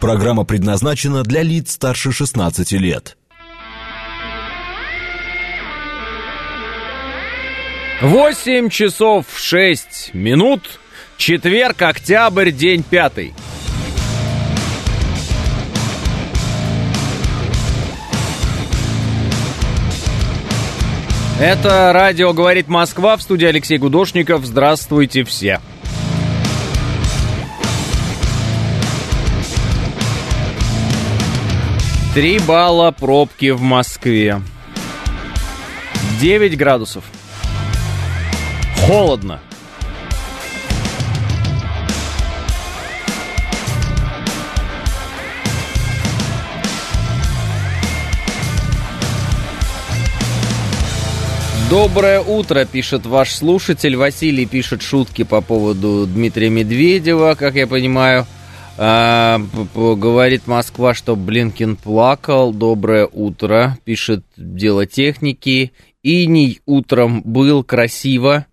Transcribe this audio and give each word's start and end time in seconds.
Программа 0.00 0.44
предназначена 0.44 1.24
для 1.24 1.42
лиц 1.42 1.72
старше 1.72 2.12
16 2.12 2.70
лет. 2.72 3.16
8 8.00 8.70
часов 8.70 9.26
6 9.34 10.14
минут. 10.14 10.78
Четверг, 11.16 11.82
октябрь, 11.82 12.52
день 12.52 12.84
пятый. 12.88 13.34
Это 21.40 21.92
радио 21.92 22.32
«Говорит 22.32 22.68
Москва» 22.68 23.16
в 23.16 23.22
студии 23.22 23.46
Алексей 23.46 23.78
Гудошников. 23.78 24.46
Здравствуйте 24.46 25.24
все. 25.24 25.60
Три 32.18 32.40
балла 32.40 32.90
пробки 32.90 33.50
в 33.50 33.60
Москве. 33.60 34.42
9 36.20 36.56
градусов. 36.56 37.04
Холодно. 38.88 39.38
Доброе 51.70 52.20
утро, 52.20 52.64
пишет 52.64 53.06
ваш 53.06 53.30
слушатель. 53.30 53.94
Василий 53.94 54.46
пишет 54.46 54.82
шутки 54.82 55.22
по 55.22 55.40
поводу 55.40 56.04
Дмитрия 56.08 56.50
Медведева, 56.50 57.36
как 57.38 57.54
я 57.54 57.68
понимаю. 57.68 58.26
А, 58.80 59.40
говорит 59.74 60.46
Москва, 60.46 60.94
что 60.94 61.16
Блинкин 61.16 61.74
плакал. 61.74 62.52
Доброе 62.52 63.08
утро, 63.10 63.76
пишет 63.84 64.24
дело 64.36 64.86
техники. 64.86 65.72
Иний 66.04 66.60
утром 66.64 67.22
был 67.22 67.64
красиво. 67.64 68.46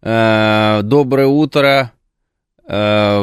А, 0.00 0.82
доброе 0.82 1.26
утро. 1.26 1.90
А, 2.68 3.20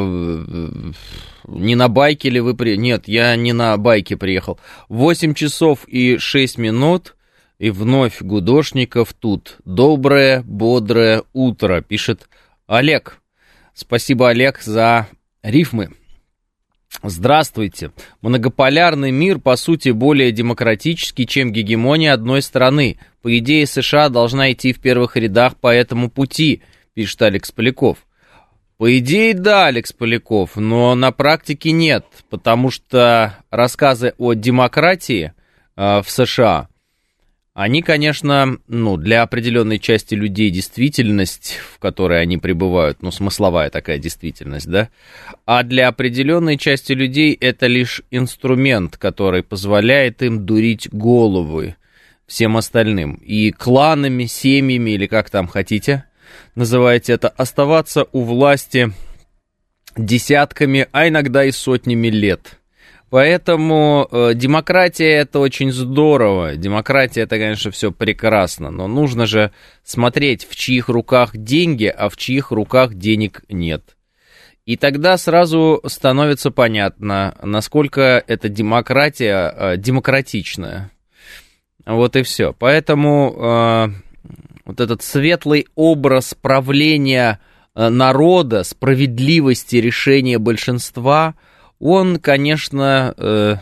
не 1.47 1.75
на 1.75 1.88
байке 1.88 2.29
ли 2.29 2.41
вы 2.41 2.55
при... 2.55 2.75
Нет, 2.75 3.07
я 3.07 3.38
не 3.38 3.53
на 3.53 3.77
байке 3.77 4.17
приехал. 4.17 4.59
8 4.89 5.35
часов 5.35 5.88
и 5.88 6.17
6 6.17 6.57
минут. 6.57 7.16
И 7.57 7.69
вновь 7.69 8.21
Гудошников 8.21 9.13
тут. 9.13 9.57
Доброе, 9.63 10.44
бодрое 10.44 11.23
утро, 11.31 11.79
пишет 11.81 12.27
Олег. 12.67 13.21
Спасибо, 13.73 14.29
Олег, 14.29 14.61
за 14.61 15.07
рифмы. 15.41 15.91
Здравствуйте. 17.03 17.91
Многополярный 18.21 19.11
мир, 19.11 19.39
по 19.39 19.55
сути, 19.55 19.89
более 19.89 20.31
демократический, 20.31 21.25
чем 21.25 21.53
гегемония 21.53 22.13
одной 22.13 22.41
страны. 22.41 22.99
По 23.21 23.37
идее, 23.37 23.65
США 23.67 24.09
должна 24.09 24.51
идти 24.51 24.73
в 24.73 24.81
первых 24.81 25.15
рядах 25.15 25.55
по 25.55 25.73
этому 25.73 26.09
пути, 26.09 26.61
пишет 26.93 27.21
Алекс 27.21 27.51
Поляков. 27.51 27.99
По 28.77 28.97
идее, 28.97 29.33
да, 29.33 29.67
Алекс 29.67 29.93
Поляков, 29.93 30.55
но 30.55 30.95
на 30.95 31.11
практике 31.11 31.71
нет, 31.71 32.05
потому 32.29 32.69
что 32.71 33.37
рассказы 33.49 34.13
о 34.17 34.33
демократии 34.33 35.33
э, 35.75 36.01
в 36.01 36.09
США 36.09 36.69
они, 37.59 37.81
конечно, 37.81 38.57
ну, 38.69 38.95
для 38.95 39.21
определенной 39.21 39.79
части 39.79 40.15
людей 40.15 40.49
действительность, 40.49 41.59
в 41.73 41.79
которой 41.79 42.21
они 42.21 42.38
пребывают, 42.38 43.01
ну, 43.01 43.11
смысловая 43.11 43.69
такая 43.69 43.97
действительность, 43.97 44.69
да, 44.69 44.88
а 45.45 45.63
для 45.63 45.89
определенной 45.89 46.55
части 46.57 46.93
людей 46.93 47.33
это 47.33 47.67
лишь 47.67 48.01
инструмент, 48.11 48.95
который 48.95 49.43
позволяет 49.43 50.21
им 50.21 50.45
дурить 50.45 50.88
головы 50.89 51.75
всем 52.27 52.55
остальным. 52.55 53.16
И 53.16 53.51
кланами, 53.51 54.23
семьями, 54.23 54.91
или 54.91 55.07
как 55.07 55.29
там 55.29 55.49
хотите, 55.49 56.05
называете 56.55 57.11
это, 57.11 57.28
оставаться 57.28 58.05
у 58.13 58.22
власти 58.22 58.94
десятками, 59.97 60.88
а 60.94 61.09
иногда 61.09 61.44
и 61.44 61.51
сотнями 61.51 62.07
лет– 62.07 62.55
Поэтому 63.09 64.08
э, 64.12 64.34
демократия 64.36 65.09
это 65.09 65.40
очень 65.40 65.72
здорово. 65.72 66.56
Демократия 66.56 67.22
это, 67.22 67.38
конечно, 67.38 67.72
все 67.72 67.92
прекрасно. 67.92 68.70
Но 68.70 68.88
нужно 68.88 69.25
же 69.25 69.52
смотреть, 69.84 70.47
в 70.47 70.56
чьих 70.56 70.90
руках 70.90 71.36
деньги, 71.36 71.86
а 71.86 72.09
в 72.09 72.18
чьих 72.18 72.52
руках 72.52 72.94
денег 72.94 73.44
нет. 73.50 73.97
И 74.66 74.78
тогда 74.78 75.18
сразу 75.18 75.81
становится 75.88 76.52
понятно, 76.52 77.36
насколько 77.42 78.24
эта 78.28 78.47
демократия 78.47 79.52
э, 79.56 79.78
демократичная. 79.78 80.91
Вот 81.88 82.16
и 82.16 82.22
все. 82.22 82.53
Поэтому 82.53 83.36
э, 83.36 83.88
вот 84.66 84.80
этот 84.80 85.02
светлый 85.02 85.66
образ 85.74 86.36
правления 86.40 87.40
э, 87.74 87.90
народа, 87.90 88.64
справедливости 88.64 89.78
решения 89.78 90.38
большинства– 90.38 91.34
он, 91.79 92.19
конечно, 92.19 93.13
э, 93.17 93.56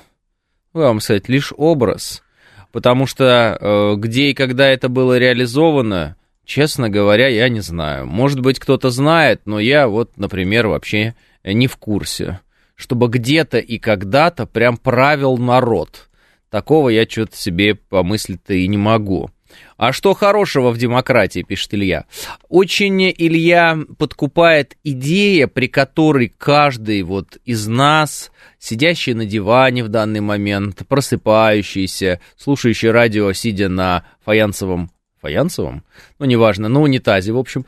вам 0.74 1.00
сказать, 1.00 1.30
лишь 1.30 1.54
образ, 1.56 2.24
потому 2.72 3.06
что 3.06 3.58
э, 3.60 3.96
где 3.98 4.30
и 4.30 4.34
когда 4.34 4.68
это 4.68 4.90
было 4.90 5.18
реализовано, 5.18 6.16
честно 6.46 6.90
говоря, 6.90 7.28
я 7.28 7.50
не 7.50 7.62
знаю. 7.62 8.08
Может 8.08 8.40
быть, 8.40 8.60
кто-то 8.60 8.90
знает, 8.90 9.42
но 9.46 9.60
я 9.60 9.88
вот, 9.88 10.18
например, 10.18 10.68
вообще 10.68 11.16
не 11.44 11.68
в 11.68 11.78
курсе, 11.78 12.40
чтобы 12.76 13.08
где-то 13.08 13.60
и 13.60 13.78
когда-то 13.78 14.46
прям 14.46 14.78
правил 14.78 15.38
народ. 15.38 16.10
Такого 16.50 16.90
я 16.90 17.08
что-то 17.08 17.36
себе 17.36 17.76
помыслить-то 17.76 18.54
и 18.54 18.68
не 18.68 18.78
могу. 18.78 19.30
А 19.78 19.94
что 19.94 20.14
хорошего 20.14 20.72
в 20.72 20.78
демократии, 20.78 21.44
пишет 21.44 21.74
Илья? 21.74 22.06
Очень 22.50 23.12
Илья 23.12 23.78
подкупает 23.98 24.78
идея, 24.84 25.48
при 25.48 25.68
которой 25.68 26.34
каждый 26.36 27.04
вот 27.04 27.38
из 27.46 27.68
нас, 27.68 28.32
сидящий 28.60 29.14
на 29.14 29.26
диване 29.26 29.84
в 29.84 29.90
данный 29.90 30.22
момент, 30.22 30.82
просыпающийся, 30.88 32.20
слушающий 32.38 32.92
радио, 32.92 33.32
сидя 33.34 33.70
на 33.70 34.04
фаянсовом 34.26 34.92
фаянсовом, 35.28 35.84
ну, 36.20 36.26
неважно, 36.26 36.70
на 36.70 36.82
унитазе, 36.82 37.34
в 37.34 37.38
общем, 37.38 37.66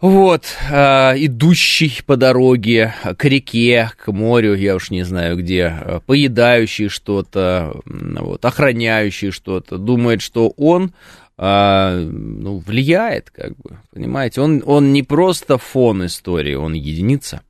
вот, 0.00 0.44
э, 0.70 1.14
идущий 1.16 2.02
по 2.04 2.16
дороге 2.16 2.94
к 3.16 3.24
реке, 3.24 3.92
к 3.96 4.10
морю, 4.10 4.56
я 4.56 4.74
уж 4.74 4.90
не 4.90 5.04
знаю 5.04 5.36
где, 5.36 5.66
а, 5.66 6.00
поедающий 6.00 6.88
что-то, 6.88 7.80
вот, 7.84 8.44
охраняющий 8.44 9.30
что-то, 9.30 9.78
думает, 9.78 10.22
что 10.22 10.52
он 10.56 10.92
а, 11.38 11.96
ну, 11.96 12.58
влияет, 12.58 13.30
как 13.30 13.56
бы, 13.56 13.78
понимаете, 13.92 14.40
он, 14.40 14.62
он 14.66 14.92
не 14.92 15.02
просто 15.02 15.58
фон 15.58 16.04
истории, 16.06 16.54
он 16.54 16.74
единица. 16.74 17.40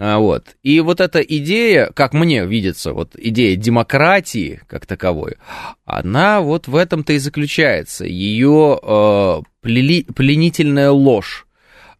А, 0.00 0.18
вот. 0.18 0.56
И 0.62 0.80
вот 0.80 1.00
эта 1.00 1.20
идея, 1.20 1.90
как 1.94 2.14
мне 2.14 2.46
видится, 2.46 2.92
вот 2.92 3.12
идея 3.16 3.54
демократии 3.54 4.60
как 4.66 4.86
таковой, 4.86 5.36
она 5.84 6.40
вот 6.40 6.66
в 6.66 6.74
этом-то 6.74 7.12
и 7.12 7.18
заключается. 7.18 8.04
Ее 8.06 8.80
э, 8.82 9.40
плели, 9.60 10.04
пленительная 10.04 10.90
ложь 10.90 11.46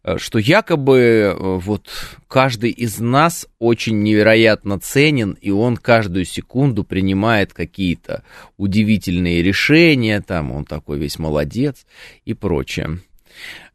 Э, 0.03 0.17
что 0.17 0.39
якобы 0.39 0.97
э, 0.97 1.35
вот 1.37 1.87
каждый 2.27 2.71
из 2.71 2.99
нас 2.99 3.47
очень 3.59 4.01
невероятно 4.01 4.79
ценен, 4.79 5.37
и 5.39 5.51
он 5.51 5.77
каждую 5.77 6.25
секунду 6.25 6.83
принимает 6.83 7.53
какие-то 7.53 8.23
удивительные 8.57 9.43
решения, 9.43 10.21
там 10.21 10.51
он 10.51 10.65
такой 10.65 10.97
весь 10.97 11.19
молодец 11.19 11.85
и 12.25 12.33
прочее. 12.33 12.99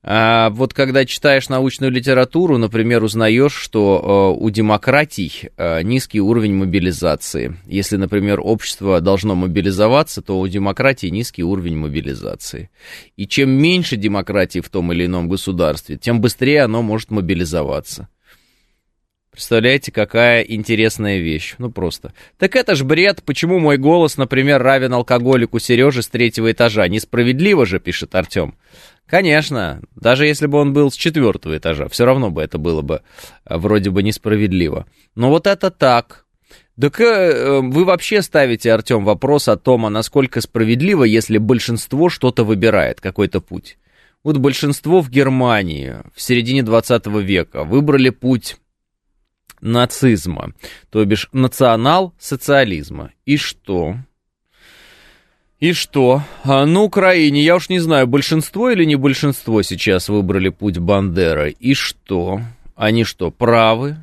А 0.09 0.50
вот 0.50 0.72
когда 0.72 1.05
читаешь 1.05 1.49
научную 1.49 1.91
литературу, 1.91 2.59
например, 2.59 3.03
узнаешь, 3.03 3.53
что 3.53 4.37
э, 4.39 4.41
у 4.41 4.49
демократий 4.50 5.50
э, 5.56 5.83
низкий 5.83 6.21
уровень 6.21 6.55
мобилизации. 6.55 7.56
Если, 7.67 7.97
например, 7.97 8.39
общество 8.41 9.01
должно 9.01 9.34
мобилизоваться, 9.34 10.22
то 10.22 10.39
у 10.39 10.47
демократии 10.47 11.09
низкий 11.09 11.42
уровень 11.42 11.77
мобилизации. 11.77 12.71
И 13.16 13.27
чем 13.27 13.51
меньше 13.51 13.97
демократии 13.97 14.60
в 14.60 14.69
том 14.69 14.92
или 14.92 15.07
ином 15.07 15.28
государстве, 15.28 15.97
тем 15.97 16.21
быстрее 16.21 16.63
оно 16.63 16.83
может 16.83 17.10
мобилизоваться. 17.10 18.09
Представляете, 19.33 19.92
какая 19.92 20.41
интересная 20.42 21.19
вещь. 21.19 21.57
Ну 21.59 21.71
просто. 21.71 22.15
Так 22.39 22.57
это 22.57 22.75
ж 22.75 22.84
бред. 22.84 23.22
Почему 23.22 23.59
мой 23.59 23.77
голос, 23.77 24.16
например, 24.16 24.63
равен 24.63 24.95
алкоголику 24.95 25.59
Сереже 25.59 26.03
с 26.03 26.09
третьего 26.09 26.53
этажа? 26.53 26.89
Несправедливо 26.89 27.66
же, 27.66 27.78
пишет 27.78 28.15
Артем. 28.15 28.54
Конечно, 29.07 29.83
даже 29.95 30.27
если 30.27 30.47
бы 30.47 30.59
он 30.59 30.73
был 30.73 30.91
с 30.91 30.97
четвертого 30.97 31.57
этажа, 31.57 31.89
все 31.89 32.05
равно 32.05 32.31
бы 32.31 32.43
это 32.43 32.59
было 32.59 32.83
бы 32.83 33.03
э, 33.45 33.57
вроде 33.57 33.91
бы 33.91 34.03
несправедливо. 34.03 34.87
Но 35.15 35.31
вот 35.31 35.47
это 35.47 35.71
так. 35.71 36.27
Так 36.79 37.01
э, 37.01 37.61
вы 37.61 37.85
вообще 37.85 38.21
ставите, 38.21 38.73
Артем, 38.73 39.05
вопрос 39.05 39.49
о 39.49 39.57
том, 39.57 39.87
а 39.87 39.91
насколько 39.91 40.41
справедливо, 40.41 41.05
если 41.05 41.39
большинство 41.39 42.09
что-то 42.09 42.45
выбирает, 42.45 43.01
какой-то 43.01 43.41
путь. 43.41 43.79
Вот 44.25 44.39
большинство 44.39 45.01
в 45.01 45.09
Германии 45.09 45.99
в 46.13 46.21
середине 46.21 46.65
20 46.65 47.07
века 47.07 47.63
выбрали 47.63 48.11
путь 48.11 48.57
нацизма, 49.61 50.53
то 50.91 51.05
бишь 51.05 51.29
национал-социализма. 51.33 53.13
И 53.25 53.37
что? 53.37 53.97
И 55.59 55.73
что? 55.73 56.23
А 56.45 56.67
на 56.67 56.83
Украине, 56.83 57.43
я 57.43 57.57
уж 57.57 57.71
не 57.71 57.79
знаю, 57.79 58.07
большинство 58.07 58.71
или 58.71 58.85
не 58.85 58.97
большинство 58.97 59.63
сейчас 59.63 60.09
выбрали 60.09 60.51
путь 60.51 60.79
Бандеры. 60.79 61.51
И 61.59 61.73
что? 61.73 62.43
Они 62.75 63.05
что, 63.05 63.31
правы? 63.31 63.97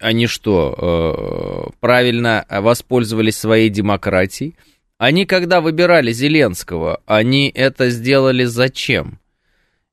Они 0.00 0.26
что, 0.26 1.66
э, 1.68 1.70
правильно 1.80 2.46
воспользовались 2.48 3.36
своей 3.36 3.68
демократией? 3.68 4.54
Они, 4.96 5.26
когда 5.26 5.60
выбирали 5.60 6.12
Зеленского, 6.12 7.02
они 7.04 7.50
это 7.54 7.90
сделали 7.90 8.44
зачем? 8.44 9.18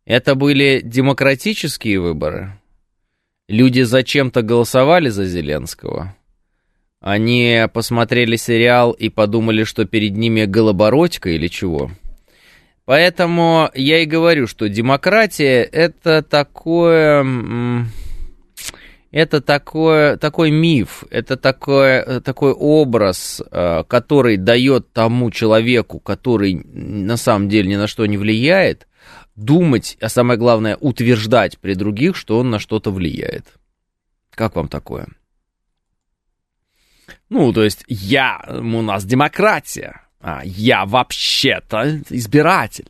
Это 0.05 0.35
были 0.35 0.81
демократические 0.83 1.99
выборы? 1.99 2.57
Люди 3.49 3.81
зачем-то 3.81 4.41
голосовали 4.41 5.09
за 5.09 5.25
Зеленского? 5.25 6.15
Они 7.05 7.67
посмотрели 7.71 8.35
сериал 8.35 8.91
и 8.91 9.09
подумали, 9.09 9.63
что 9.63 9.85
перед 9.85 10.17
ними 10.17 10.45
голобородька 10.45 11.29
или 11.29 11.47
чего? 11.49 11.91
Поэтому 12.85 13.69
я 13.75 13.99
и 13.99 14.07
говорю, 14.07 14.47
что 14.47 14.67
демократия 14.69 15.61
это 15.61 16.23
такое... 16.23 17.23
Это 19.11 19.39
такое, 19.39 20.17
такой 20.17 20.49
миф, 20.49 21.03
это 21.11 21.37
такой, 21.37 22.21
такой 22.21 22.51
образ, 22.51 23.41
э, 23.49 23.83
который 23.87 24.35
дает 24.35 24.91
тому 24.91 25.29
человеку, 25.29 25.99
который 25.99 26.55
на 26.55 27.15
самом 27.17 27.47
деле 27.47 27.69
ни 27.69 27.75
на 27.75 27.87
что 27.87 28.07
не 28.07 28.17
влияет, 28.17 28.87
думать, 29.35 29.95
а 30.01 30.09
самое 30.09 30.37
главное, 30.39 30.75
утверждать 30.75 31.59
при 31.59 31.75
других, 31.75 32.17
что 32.17 32.39
он 32.39 32.49
на 32.49 32.57
что-то 32.59 32.91
влияет. 32.91 33.45
Как 34.31 34.55
вам 34.55 34.67
такое? 34.67 35.07
Ну, 37.35 37.51
то 37.51 37.65
есть 37.65 37.83
я, 37.89 38.41
у 38.47 38.81
нас 38.81 39.03
демократия, 39.03 40.03
а 40.21 40.39
я 40.45 40.85
вообще-то 40.85 41.99
избиратель. 42.09 42.87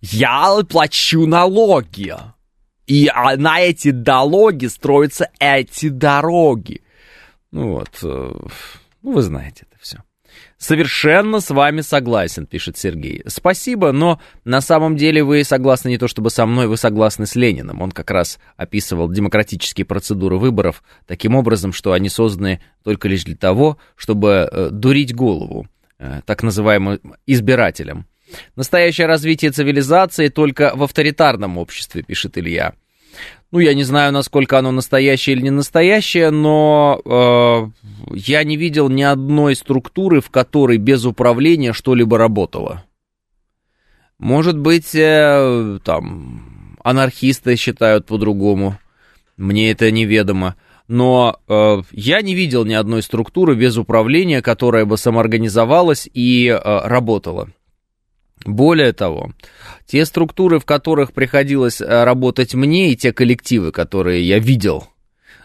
Я 0.00 0.56
плачу 0.66 1.26
налоги. 1.26 2.14
И 2.86 3.10
а, 3.12 3.36
на 3.36 3.60
эти 3.60 3.88
налоги 3.88 4.64
строятся 4.68 5.28
эти 5.38 5.90
дороги. 5.90 6.80
Ну 7.50 7.72
вот, 7.72 7.90
э, 8.02 8.32
ну 9.02 9.12
вы 9.12 9.20
знаете. 9.20 9.66
Совершенно 10.58 11.40
с 11.40 11.50
вами 11.50 11.82
согласен, 11.82 12.46
пишет 12.46 12.76
Сергей. 12.76 13.22
Спасибо, 13.26 13.92
но 13.92 14.20
на 14.44 14.60
самом 14.60 14.96
деле 14.96 15.22
вы 15.22 15.44
согласны 15.44 15.88
не 15.90 15.98
то 15.98 16.08
чтобы 16.08 16.30
со 16.30 16.46
мной, 16.46 16.66
вы 16.66 16.76
согласны 16.76 17.26
с 17.26 17.36
Лениным. 17.36 17.80
Он 17.80 17.92
как 17.92 18.10
раз 18.10 18.38
описывал 18.56 19.08
демократические 19.08 19.84
процедуры 19.84 20.36
выборов 20.36 20.82
таким 21.06 21.34
образом, 21.34 21.72
что 21.72 21.92
они 21.92 22.08
созданы 22.08 22.60
только 22.82 23.08
лишь 23.08 23.24
для 23.24 23.36
того, 23.36 23.78
чтобы 23.96 24.48
э, 24.50 24.70
дурить 24.70 25.14
голову 25.14 25.68
э, 25.98 26.22
так 26.26 26.42
называемым 26.42 27.00
избирателям. 27.26 28.06
Настоящее 28.56 29.06
развитие 29.06 29.50
цивилизации 29.52 30.28
только 30.28 30.72
в 30.74 30.82
авторитарном 30.82 31.58
обществе, 31.58 32.02
пишет 32.02 32.36
Илья. 32.36 32.74
Ну, 33.50 33.60
я 33.60 33.72
не 33.72 33.82
знаю, 33.82 34.12
насколько 34.12 34.58
оно 34.58 34.72
настоящее 34.72 35.36
или 35.36 35.44
не 35.44 35.50
настоящее, 35.50 36.30
но 36.30 37.00
э, 37.02 38.14
я 38.14 38.44
не 38.44 38.56
видел 38.56 38.90
ни 38.90 39.02
одной 39.02 39.56
структуры, 39.56 40.20
в 40.20 40.28
которой 40.28 40.76
без 40.76 41.06
управления 41.06 41.72
что-либо 41.72 42.18
работало. 42.18 42.84
Может 44.18 44.58
быть, 44.58 44.94
э, 44.94 45.78
там, 45.82 46.76
анархисты 46.84 47.56
считают 47.56 48.04
по-другому. 48.04 48.78
Мне 49.38 49.70
это 49.70 49.90
неведомо. 49.90 50.56
Но 50.86 51.38
э, 51.48 51.82
я 51.92 52.20
не 52.20 52.34
видел 52.34 52.66
ни 52.66 52.74
одной 52.74 53.02
структуры 53.02 53.54
без 53.54 53.78
управления, 53.78 54.42
которая 54.42 54.84
бы 54.84 54.98
самоорганизовалась 54.98 56.08
и 56.12 56.48
э, 56.48 56.58
работала. 56.86 57.48
Более 58.48 58.94
того, 58.94 59.32
те 59.86 60.06
структуры, 60.06 60.58
в 60.58 60.64
которых 60.64 61.12
приходилось 61.12 61.82
э, 61.82 62.04
работать 62.04 62.54
мне, 62.54 62.90
и 62.92 62.96
те 62.96 63.12
коллективы, 63.12 63.72
которые 63.72 64.26
я 64.26 64.38
видел 64.38 64.88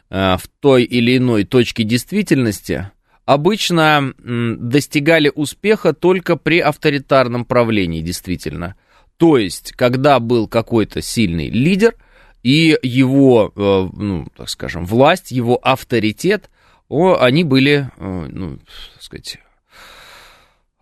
э, 0.10 0.38
в 0.38 0.44
той 0.62 0.84
или 0.84 1.18
иной 1.18 1.44
точке 1.44 1.84
действительности, 1.84 2.92
обычно 3.26 4.14
достигали 4.18 5.32
успеха 5.36 5.94
только 5.94 6.38
при 6.38 6.60
авторитарном 6.60 7.44
правлении, 7.44 8.02
действительно. 8.02 8.76
То 9.18 9.38
есть, 9.38 9.74
когда 9.74 10.20
был 10.20 10.48
какой-то 10.48 11.02
сильный 11.02 11.50
лидер, 11.50 11.96
и 12.42 12.78
его, 12.82 13.52
э, 13.54 13.90
ну, 13.98 14.28
так 14.38 14.50
скажем, 14.50 14.86
власть, 14.86 15.32
его 15.32 15.60
авторитет, 15.62 16.50
они 16.90 17.44
были, 17.44 17.90
ну, 17.98 18.60
так 18.94 19.02
сказать, 19.02 19.40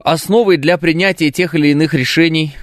основой 0.03 0.57
для 0.57 0.77
принятия 0.77 1.31
тех 1.31 1.55
или 1.55 1.69
иных 1.69 1.93
решений 1.93 2.55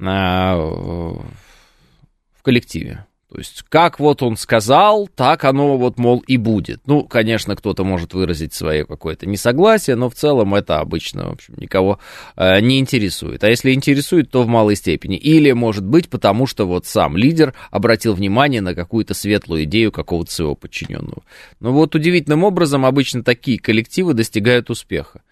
а, 0.00 0.56
в 0.56 2.42
коллективе. 2.42 3.06
То 3.34 3.40
есть, 3.40 3.64
как 3.68 3.98
вот 3.98 4.22
он 4.22 4.36
сказал, 4.36 5.08
так 5.08 5.42
оно 5.44 5.76
вот, 5.76 5.98
мол, 5.98 6.22
и 6.24 6.36
будет. 6.36 6.82
Ну, 6.86 7.02
конечно, 7.02 7.56
кто-то 7.56 7.82
может 7.82 8.14
выразить 8.14 8.54
свое 8.54 8.86
какое-то 8.86 9.26
несогласие, 9.26 9.96
но 9.96 10.08
в 10.08 10.14
целом 10.14 10.54
это 10.54 10.78
обычно, 10.78 11.30
в 11.30 11.32
общем, 11.32 11.54
никого 11.56 11.98
э, 12.36 12.60
не 12.60 12.78
интересует. 12.78 13.42
А 13.42 13.48
если 13.48 13.72
интересует, 13.72 14.30
то 14.30 14.44
в 14.44 14.46
малой 14.46 14.76
степени. 14.76 15.16
Или, 15.16 15.50
может 15.50 15.84
быть, 15.84 16.08
потому 16.08 16.46
что 16.46 16.64
вот 16.64 16.86
сам 16.86 17.16
лидер 17.16 17.54
обратил 17.72 18.14
внимание 18.14 18.60
на 18.60 18.72
какую-то 18.72 19.14
светлую 19.14 19.64
идею 19.64 19.90
какого-то 19.90 20.30
своего 20.30 20.54
подчиненного. 20.54 21.24
Но 21.58 21.72
вот 21.72 21.96
удивительным 21.96 22.44
образом 22.44 22.86
обычно 22.86 23.24
такие 23.24 23.58
коллективы 23.58 24.14
достигают 24.14 24.70
успеха. 24.70 25.22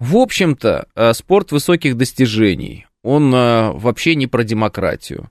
В 0.00 0.16
общем-то, 0.16 0.88
э, 0.96 1.12
спорт 1.12 1.52
высоких 1.52 1.96
достижений, 1.96 2.86
он 3.04 3.32
э, 3.32 3.70
вообще 3.70 4.16
не 4.16 4.26
про 4.26 4.42
демократию. 4.42 5.30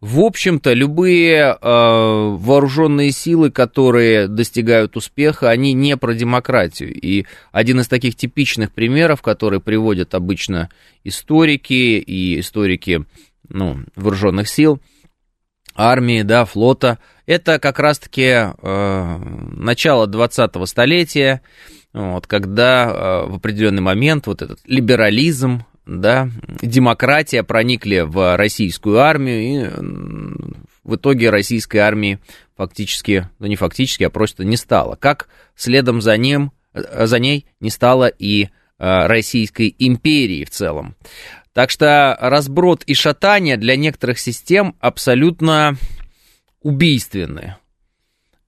В 0.00 0.20
общем-то, 0.20 0.72
любые 0.72 1.36
э, 1.38 1.56
вооруженные 1.62 3.12
силы, 3.12 3.50
которые 3.50 4.26
достигают 4.26 4.96
успеха, 4.96 5.48
они 5.48 5.72
не 5.74 5.96
про 5.96 6.12
демократию. 6.12 6.92
И 6.92 7.26
один 7.52 7.80
из 7.80 7.88
таких 7.88 8.16
типичных 8.16 8.72
примеров, 8.72 9.22
которые 9.22 9.60
приводят 9.60 10.14
обычно 10.14 10.70
историки 11.04 11.98
и 11.98 12.40
историки 12.40 13.04
ну, 13.48 13.84
вооруженных 13.94 14.48
сил, 14.48 14.80
армии, 15.74 16.22
да, 16.22 16.44
флота, 16.44 16.98
это 17.26 17.58
как 17.58 17.78
раз-таки 17.78 18.22
э, 18.26 19.18
начало 19.18 20.06
20-го 20.06 20.66
столетия, 20.66 21.42
вот, 21.92 22.26
когда 22.26 22.90
э, 22.90 23.30
в 23.30 23.36
определенный 23.36 23.82
момент 23.82 24.26
вот 24.26 24.42
этот 24.42 24.58
либерализм, 24.66 25.64
да, 25.86 26.28
демократия 26.60 27.42
проникли 27.42 28.00
в 28.00 28.36
российскую 28.36 28.98
армию, 28.98 29.40
и 29.40 30.52
в 30.84 30.96
итоге 30.96 31.30
российской 31.30 31.78
армии 31.78 32.18
фактически, 32.56 33.28
ну 33.38 33.46
не 33.46 33.56
фактически, 33.56 34.04
а 34.04 34.10
просто 34.10 34.44
не 34.44 34.56
стало. 34.56 34.96
Как 34.96 35.28
следом 35.54 36.00
за 36.00 36.16
ним, 36.16 36.52
за 36.72 37.18
ней 37.18 37.46
не 37.60 37.70
стало 37.70 38.06
и 38.06 38.44
э, 38.44 38.48
Российской 38.78 39.74
империи 39.78 40.44
в 40.44 40.50
целом. 40.50 40.96
Так 41.52 41.70
что 41.70 42.16
разброд 42.20 42.82
и 42.84 42.94
шатание 42.94 43.56
для 43.56 43.76
некоторых 43.76 44.18
систем 44.18 44.74
абсолютно 44.80 45.76
убийственны. 46.62 47.56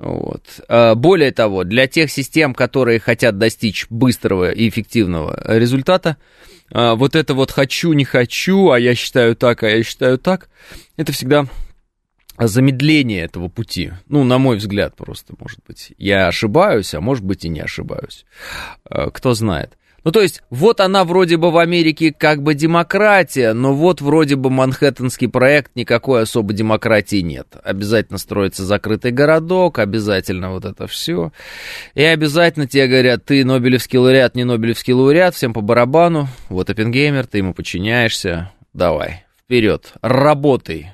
Вот. 0.04 0.60
А, 0.68 0.94
более 0.94 1.32
того, 1.32 1.64
для 1.64 1.86
тех 1.86 2.10
систем, 2.10 2.54
которые 2.54 3.00
хотят 3.00 3.38
достичь 3.38 3.86
быстрого 3.88 4.50
и 4.50 4.68
эффективного 4.68 5.42
результата, 5.46 6.18
а, 6.70 6.94
вот 6.94 7.16
это 7.16 7.32
вот 7.32 7.50
хочу, 7.50 7.94
не 7.94 8.04
хочу, 8.04 8.68
а 8.70 8.78
я 8.78 8.94
считаю 8.94 9.34
так, 9.34 9.62
а 9.62 9.70
я 9.70 9.82
считаю 9.82 10.18
так, 10.18 10.50
это 10.98 11.12
всегда 11.12 11.46
замедление 12.38 13.22
этого 13.22 13.48
пути. 13.48 13.92
Ну, 14.08 14.24
на 14.24 14.36
мой 14.36 14.58
взгляд, 14.58 14.94
просто, 14.94 15.34
может 15.38 15.60
быть. 15.66 15.94
Я 15.96 16.28
ошибаюсь, 16.28 16.92
а 16.92 17.00
может 17.00 17.24
быть 17.24 17.46
и 17.46 17.48
не 17.48 17.60
ошибаюсь. 17.60 18.26
А, 18.84 19.10
кто 19.10 19.32
знает. 19.32 19.78
Ну, 20.04 20.12
то 20.12 20.20
есть, 20.20 20.42
вот 20.50 20.80
она 20.80 21.04
вроде 21.04 21.38
бы 21.38 21.50
в 21.50 21.56
Америке 21.56 22.14
как 22.16 22.42
бы 22.42 22.54
демократия, 22.54 23.54
но 23.54 23.74
вот 23.74 24.02
вроде 24.02 24.36
бы 24.36 24.50
Манхэттенский 24.50 25.28
проект, 25.28 25.74
никакой 25.74 26.22
особой 26.22 26.54
демократии 26.54 27.22
нет. 27.22 27.48
Обязательно 27.64 28.18
строится 28.18 28.64
закрытый 28.64 29.12
городок, 29.12 29.78
обязательно 29.78 30.50
вот 30.50 30.66
это 30.66 30.86
все. 30.86 31.32
И 31.94 32.02
обязательно 32.02 32.66
тебе 32.66 32.86
говорят, 32.86 33.24
ты 33.24 33.44
Нобелевский 33.44 33.98
лауреат, 33.98 34.36
не 34.36 34.44
Нобелевский 34.44 34.92
лауреат, 34.92 35.34
всем 35.34 35.54
по 35.54 35.62
барабану. 35.62 36.28
Вот 36.50 36.68
Оппенгеймер, 36.68 37.26
ты 37.26 37.38
ему 37.38 37.54
подчиняешься. 37.54 38.52
Давай, 38.74 39.24
вперед, 39.46 39.92
работай 40.02 40.93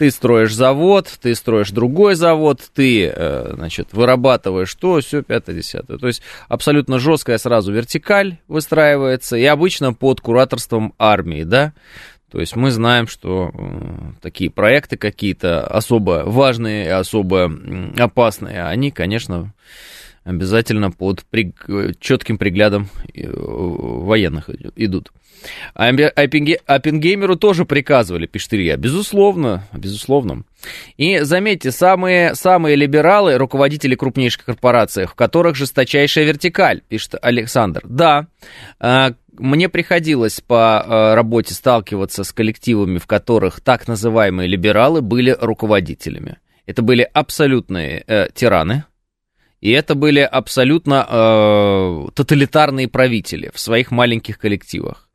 ты 0.00 0.10
строишь 0.10 0.54
завод, 0.54 1.12
ты 1.20 1.34
строишь 1.34 1.72
другой 1.72 2.14
завод, 2.14 2.62
ты, 2.74 3.12
э, 3.14 3.52
значит, 3.52 3.88
вырабатываешь 3.92 4.74
то, 4.74 4.98
все, 5.00 5.22
пятое, 5.22 5.54
десятое. 5.54 5.98
То 5.98 6.06
есть 6.06 6.22
абсолютно 6.48 6.98
жесткая 6.98 7.36
сразу 7.36 7.70
вертикаль 7.70 8.38
выстраивается, 8.48 9.36
и 9.36 9.44
обычно 9.44 9.92
под 9.92 10.22
кураторством 10.22 10.94
армии, 10.98 11.42
да. 11.42 11.74
То 12.30 12.40
есть 12.40 12.56
мы 12.56 12.70
знаем, 12.70 13.08
что 13.08 13.52
такие 14.22 14.48
проекты 14.48 14.96
какие-то 14.96 15.66
особо 15.66 16.22
важные, 16.24 16.94
особо 16.94 17.52
опасные, 17.98 18.64
они, 18.64 18.90
конечно, 18.92 19.52
обязательно 20.24 20.90
под 20.90 21.24
при... 21.30 21.54
четким 22.00 22.38
приглядом 22.38 22.88
военных 23.14 24.50
идут. 24.76 25.10
Оппенгеймеру 25.74 27.36
тоже 27.36 27.64
приказывали, 27.64 28.26
пишет 28.26 28.54
Илья. 28.54 28.76
Безусловно, 28.76 29.64
безусловно. 29.72 30.44
И 30.96 31.20
заметьте, 31.20 31.70
самые, 31.70 32.34
самые 32.34 32.76
либералы, 32.76 33.38
руководители 33.38 33.94
крупнейших 33.94 34.44
корпораций, 34.44 35.06
в 35.06 35.14
которых 35.14 35.56
жесточайшая 35.56 36.26
вертикаль, 36.26 36.82
пишет 36.88 37.14
Александр. 37.22 37.80
Да, 37.84 38.26
а, 38.78 39.14
мне 39.38 39.68
приходилось 39.68 40.40
по 40.40 40.80
а, 40.80 41.14
работе 41.14 41.54
сталкиваться 41.54 42.24
с 42.24 42.32
коллективами, 42.32 42.98
в 42.98 43.06
которых 43.06 43.60
так 43.60 43.88
называемые 43.88 44.48
либералы 44.48 45.00
были 45.00 45.34
руководителями. 45.40 46.36
Это 46.66 46.82
были 46.82 47.08
абсолютные 47.14 48.04
э, 48.06 48.28
тираны, 48.32 48.84
и 49.60 49.70
это 49.70 49.94
были 49.94 50.20
абсолютно 50.20 51.06
э, 51.08 52.06
тоталитарные 52.14 52.88
правители 52.88 53.50
в 53.54 53.60
своих 53.60 53.90
маленьких 53.90 54.38
коллективах. 54.38 55.08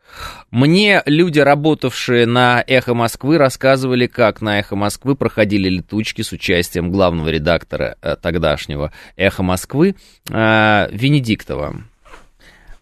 Мне 0.52 1.02
люди, 1.06 1.40
работавшие 1.40 2.26
на 2.26 2.64
«Эхо 2.66 2.94
Москвы», 2.94 3.38
рассказывали, 3.38 4.08
как 4.08 4.42
на 4.42 4.60
«Эхо 4.60 4.76
Москвы» 4.76 5.16
проходили 5.16 5.68
летучки 5.68 6.22
с 6.22 6.32
участием 6.32 6.92
главного 6.92 7.30
редактора 7.30 7.98
э, 8.02 8.16
тогдашнего 8.22 8.94
«Эхо 9.18 9.44
Москвы» 9.44 9.96
э, 10.30 10.88
Венедиктова. 10.92 11.84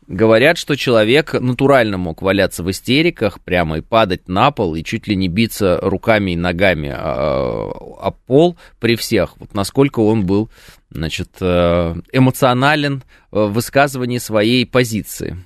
Говорят, 0.07 0.57
что 0.57 0.75
человек 0.75 1.33
натурально 1.33 1.97
мог 1.97 2.21
валяться 2.21 2.61
в 2.61 2.69
истериках 2.69 3.39
прямо 3.39 3.77
и 3.77 3.81
падать 3.81 4.27
на 4.27 4.51
пол, 4.51 4.75
и 4.75 4.83
чуть 4.83 5.07
ли 5.07 5.15
не 5.15 5.29
биться 5.29 5.79
руками 5.81 6.31
и 6.31 6.35
ногами 6.35 6.87
э, 6.87 6.93
о 6.93 8.13
пол 8.27 8.57
при 8.79 8.95
всех. 8.95 9.37
Вот 9.39 9.53
насколько 9.53 10.01
он 10.01 10.25
был, 10.25 10.49
значит, 10.93 11.29
э, 11.41 11.95
эмоционален 12.11 13.03
в 13.31 13.47
высказывании 13.47 14.19
своей 14.19 14.65
позиции. 14.65 15.37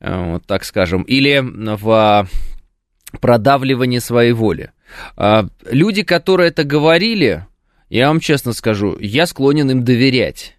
Э, 0.00 0.32
вот 0.32 0.46
так 0.46 0.64
скажем, 0.64 1.02
или 1.02 1.42
в 1.42 2.28
продавливании 3.20 3.98
своей 3.98 4.32
воли. 4.32 4.72
А, 5.16 5.46
люди, 5.70 6.02
которые 6.02 6.48
это 6.48 6.64
говорили, 6.64 7.46
я 7.88 8.08
вам 8.08 8.20
честно 8.20 8.52
скажу, 8.52 8.96
я 9.00 9.26
склонен 9.26 9.70
им 9.70 9.84
доверять. 9.84 10.56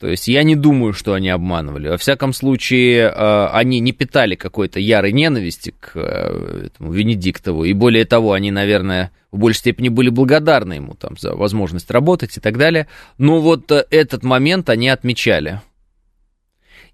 То 0.00 0.08
есть 0.08 0.28
я 0.28 0.44
не 0.44 0.56
думаю, 0.56 0.94
что 0.94 1.12
они 1.12 1.28
обманывали. 1.28 1.88
Во 1.88 1.98
всяком 1.98 2.32
случае, 2.32 3.12
э, 3.14 3.46
они 3.52 3.80
не 3.80 3.92
питали 3.92 4.34
какой-то 4.34 4.80
ярой 4.80 5.12
ненависти 5.12 5.74
к 5.78 5.92
э, 5.94 6.68
этому 6.68 6.90
Венедиктову. 6.90 7.64
И 7.64 7.74
более 7.74 8.06
того, 8.06 8.32
они, 8.32 8.50
наверное, 8.50 9.12
в 9.30 9.38
большей 9.38 9.58
степени 9.58 9.90
были 9.90 10.08
благодарны 10.08 10.72
ему 10.72 10.94
там, 10.94 11.18
за 11.18 11.34
возможность 11.36 11.90
работать 11.90 12.34
и 12.38 12.40
так 12.40 12.56
далее. 12.56 12.88
Но 13.18 13.40
вот 13.40 13.70
этот 13.70 14.24
момент 14.24 14.70
они 14.70 14.88
отмечали. 14.88 15.60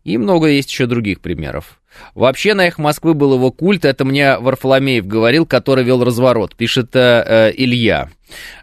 И 0.03 0.19
много 0.19 0.49
есть 0.49 0.71
еще 0.71 0.87
других 0.87 1.21
примеров. 1.21 1.81
Вообще 2.15 2.55
на 2.55 2.67
их 2.67 2.79
Москвы 2.79 3.15
был 3.15 3.35
его 3.35 3.51
культ, 3.51 3.85
это 3.85 4.05
мне 4.05 4.39
Варфоломеев 4.39 5.07
говорил, 5.07 5.47
который 5.47 5.85
вел 5.85 6.03
разворот, 6.05 6.55
пишет 6.57 6.95
э, 6.95 7.25
э 7.27 7.53
Илья. 7.57 8.11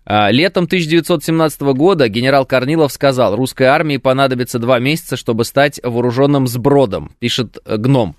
А, 0.05 0.31
летом 0.31 0.65
1917 0.65 1.61
года 1.61 2.09
генерал 2.09 2.45
Корнилов 2.45 2.91
сказал, 2.91 3.35
русской 3.35 3.63
армии 3.63 3.97
понадобится 3.97 4.59
два 4.59 4.79
месяца, 4.79 5.15
чтобы 5.15 5.45
стать 5.45 5.79
вооруженным 5.83 6.47
сбродом, 6.47 7.11
пишет 7.19 7.57
э, 7.65 7.77
Гномп. 7.77 8.17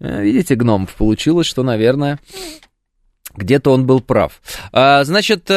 Э, 0.00 0.22
видите, 0.22 0.54
Гномп, 0.54 0.90
получилось, 0.90 1.46
что, 1.46 1.62
наверное, 1.62 2.18
где-то 3.34 3.70
он 3.72 3.86
был 3.86 4.00
прав. 4.00 4.40
А, 4.72 5.04
значит, 5.04 5.50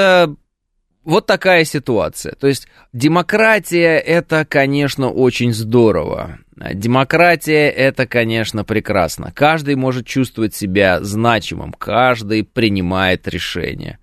вот 1.03 1.25
такая 1.25 1.65
ситуация. 1.65 2.35
То 2.35 2.47
есть 2.47 2.67
демократия 2.93 3.97
это, 3.97 4.45
конечно, 4.45 5.09
очень 5.09 5.53
здорово. 5.53 6.39
Демократия 6.73 7.69
это, 7.69 8.05
конечно, 8.05 8.63
прекрасно. 8.65 9.31
Каждый 9.33 9.75
может 9.75 10.05
чувствовать 10.05 10.53
себя 10.53 11.01
значимым, 11.01 11.71
каждый 11.71 12.43
принимает 12.43 13.27
решения. 13.27 13.99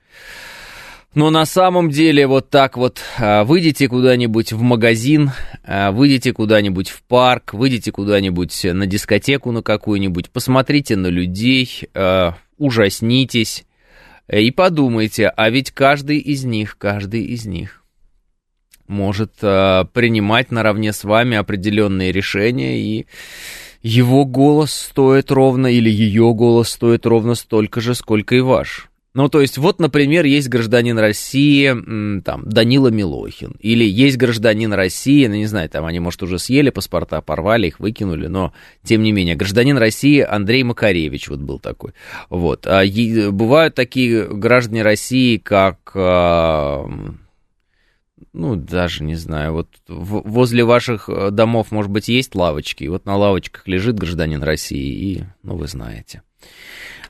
Но 1.14 1.30
на 1.30 1.46
самом 1.46 1.90
деле 1.90 2.26
вот 2.26 2.50
так 2.50 2.76
вот 2.76 3.00
а, 3.18 3.44
выйдите 3.44 3.88
куда-нибудь 3.88 4.52
в 4.52 4.60
магазин, 4.60 5.30
а, 5.64 5.90
выйдите 5.90 6.34
куда-нибудь 6.34 6.90
в 6.90 7.02
парк, 7.04 7.54
выйдите 7.54 7.90
куда-нибудь 7.90 8.64
на 8.64 8.86
дискотеку 8.86 9.50
на 9.50 9.62
какую-нибудь, 9.62 10.30
посмотрите 10.30 10.94
на 10.94 11.06
людей, 11.06 11.88
а, 11.94 12.34
ужаснитесь 12.58 13.64
и 14.30 14.50
подумайте, 14.50 15.28
а 15.28 15.48
ведь 15.48 15.70
каждый 15.70 16.18
из 16.18 16.44
них, 16.44 16.76
каждый 16.76 17.22
из 17.22 17.46
них 17.46 17.86
может 18.88 19.33
э, 19.43 19.85
принимать 19.93 20.50
наравне 20.50 20.93
с 20.93 21.05
вами 21.05 21.37
определенные 21.37 22.12
решения, 22.12 22.78
и 22.81 23.07
его 23.83 24.25
голос 24.25 24.73
стоит 24.73 25.31
ровно, 25.31 25.69
или 25.69 25.90
ее 25.90 26.35
голос 26.35 26.71
стоит 26.71 27.07
ровно 27.07 27.35
столько 27.35 27.81
же, 27.81 27.95
сколько 27.95 28.35
и 28.35 28.40
ваш. 28.40 28.88
Ну, 29.16 29.31
то 29.31 29.40
есть, 29.40 29.57
вот, 29.57 29.78
например, 29.78 30.26
есть 30.26 30.50
гражданин 30.50 30.99
России, 30.99 32.21
там, 32.21 32.43
Данила 32.45 32.88
Милохин, 32.88 33.57
или 33.61 33.83
есть 33.83 34.19
гражданин 34.19 34.71
России, 34.75 35.26
ну, 35.26 35.37
не 35.37 35.47
знаю, 35.47 35.71
там, 35.71 35.87
они, 35.87 36.00
может, 36.00 36.23
уже 36.23 36.38
съели 36.38 36.69
паспорта, 36.69 37.23
порвали 37.23 37.69
их, 37.69 37.81
выкинули, 37.81 38.26
но, 38.26 38.52
тем 38.83 39.02
не 39.02 39.12
менее, 39.12 39.35
гражданин 39.35 39.78
России 39.78 40.21
Андрей 40.21 40.64
Макаревич 40.64 41.31
вот 41.31 41.38
был 41.38 41.59
такой, 41.59 41.93
вот. 42.28 42.66
А 42.66 42.83
бывают 43.31 43.75
такие 43.75 44.28
граждане 44.28 44.83
России, 44.83 45.38
как 45.38 45.93
а, 45.95 46.85
ну, 48.32 48.56
даже 48.56 49.02
не 49.02 49.14
знаю, 49.14 49.52
вот 49.52 49.68
возле 49.88 50.64
ваших 50.64 51.08
э, 51.08 51.30
домов, 51.30 51.70
может 51.70 51.90
быть, 51.90 52.08
есть 52.08 52.35
лавочки, 52.35 52.85
и 52.85 52.88
вот 52.88 53.04
на 53.06 53.16
лавочках 53.16 53.66
лежит 53.68 53.99
гражданин 53.99 54.42
России, 54.42 55.12
и, 55.12 55.25
ну, 55.42 55.56
вы 55.56 55.66
знаете. 55.66 56.23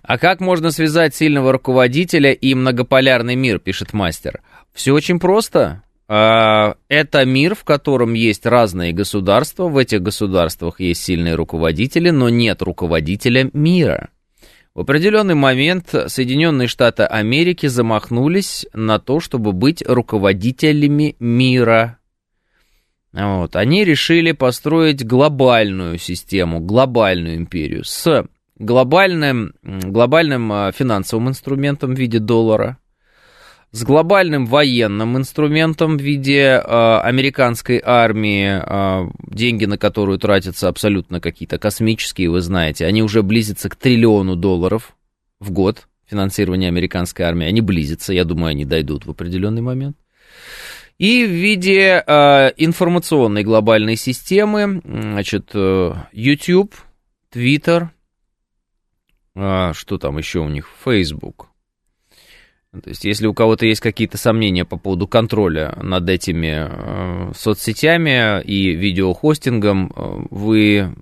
А 0.02 0.18
как 0.18 0.40
можно 0.40 0.70
связать 0.70 1.14
сильного 1.14 1.52
руководителя 1.52 2.32
и 2.32 2.54
многополярный 2.54 3.34
мир, 3.34 3.58
пишет 3.58 3.92
мастер? 3.92 4.40
Все 4.72 4.92
очень 4.92 5.18
просто. 5.18 5.82
А, 6.08 6.76
это 6.88 7.24
мир, 7.24 7.54
в 7.54 7.64
котором 7.64 8.14
есть 8.14 8.46
разные 8.46 8.92
государства, 8.92 9.68
в 9.68 9.76
этих 9.76 10.02
государствах 10.02 10.80
есть 10.80 11.02
сильные 11.02 11.34
руководители, 11.34 12.10
но 12.10 12.28
нет 12.28 12.62
руководителя 12.62 13.50
мира. 13.52 14.10
В 14.76 14.80
определенный 14.80 15.34
момент 15.34 15.94
Соединенные 16.08 16.68
Штаты 16.68 17.04
Америки 17.04 17.66
замахнулись 17.66 18.66
на 18.74 18.98
то, 18.98 19.20
чтобы 19.20 19.54
быть 19.54 19.82
руководителями 19.86 21.16
мира. 21.18 21.96
Вот. 23.14 23.56
Они 23.56 23.84
решили 23.84 24.32
построить 24.32 25.02
глобальную 25.02 25.96
систему, 25.96 26.60
глобальную 26.60 27.36
империю 27.36 27.84
с 27.84 28.26
глобальным, 28.58 29.54
глобальным 29.62 30.52
а, 30.52 30.72
финансовым 30.72 31.30
инструментом 31.30 31.94
в 31.94 31.98
виде 31.98 32.18
доллара, 32.18 32.76
с 33.72 33.82
глобальным 33.82 34.46
военным 34.46 35.16
инструментом 35.16 35.98
в 35.98 36.00
виде 36.00 36.40
э, 36.40 36.98
американской 37.02 37.80
армии, 37.84 38.60
э, 38.62 39.10
деньги 39.26 39.64
на 39.64 39.76
которую 39.76 40.18
тратятся 40.18 40.68
абсолютно 40.68 41.20
какие-то 41.20 41.58
космические, 41.58 42.30
вы 42.30 42.40
знаете, 42.40 42.86
они 42.86 43.02
уже 43.02 43.22
близятся 43.22 43.68
к 43.68 43.76
триллиону 43.76 44.36
долларов 44.36 44.96
в 45.40 45.50
год 45.50 45.86
финансирование 46.06 46.68
американской 46.68 47.24
армии, 47.24 47.46
они 47.46 47.60
близятся, 47.60 48.12
я 48.12 48.24
думаю, 48.24 48.50
они 48.50 48.64
дойдут 48.64 49.06
в 49.06 49.10
определенный 49.10 49.62
момент. 49.62 49.96
И 50.98 51.26
в 51.26 51.30
виде 51.30 52.02
э, 52.06 52.52
информационной 52.56 53.44
глобальной 53.44 53.96
системы, 53.96 54.80
значит, 54.82 55.50
э, 55.52 55.92
YouTube, 56.12 56.74
Twitter, 57.30 57.88
э, 59.34 59.72
что 59.74 59.98
там 59.98 60.16
еще 60.16 60.38
у 60.38 60.48
них, 60.48 60.70
Facebook, 60.82 61.48
то 62.82 62.90
есть, 62.90 63.04
если 63.04 63.26
у 63.26 63.34
кого-то 63.34 63.66
есть 63.66 63.80
какие-то 63.80 64.18
сомнения 64.18 64.64
по 64.64 64.76
поводу 64.76 65.06
контроля 65.06 65.76
над 65.82 66.08
этими 66.08 66.68
э, 66.68 67.32
соцсетями 67.36 68.42
и 68.42 68.72
видеохостингом, 68.74 69.92
э, 69.94 70.26
вы 70.30 70.94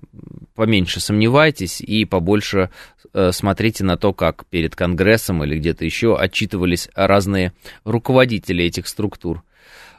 поменьше 0.54 1.00
сомневайтесь 1.00 1.80
и 1.80 2.04
побольше 2.04 2.70
э, 3.12 3.32
смотрите 3.32 3.84
на 3.84 3.96
то, 3.96 4.12
как 4.12 4.46
перед 4.46 4.76
Конгрессом 4.76 5.44
или 5.44 5.58
где-то 5.58 5.84
еще 5.84 6.16
отчитывались 6.16 6.88
разные 6.94 7.52
руководители 7.84 8.64
этих 8.64 8.88
структур. 8.88 9.42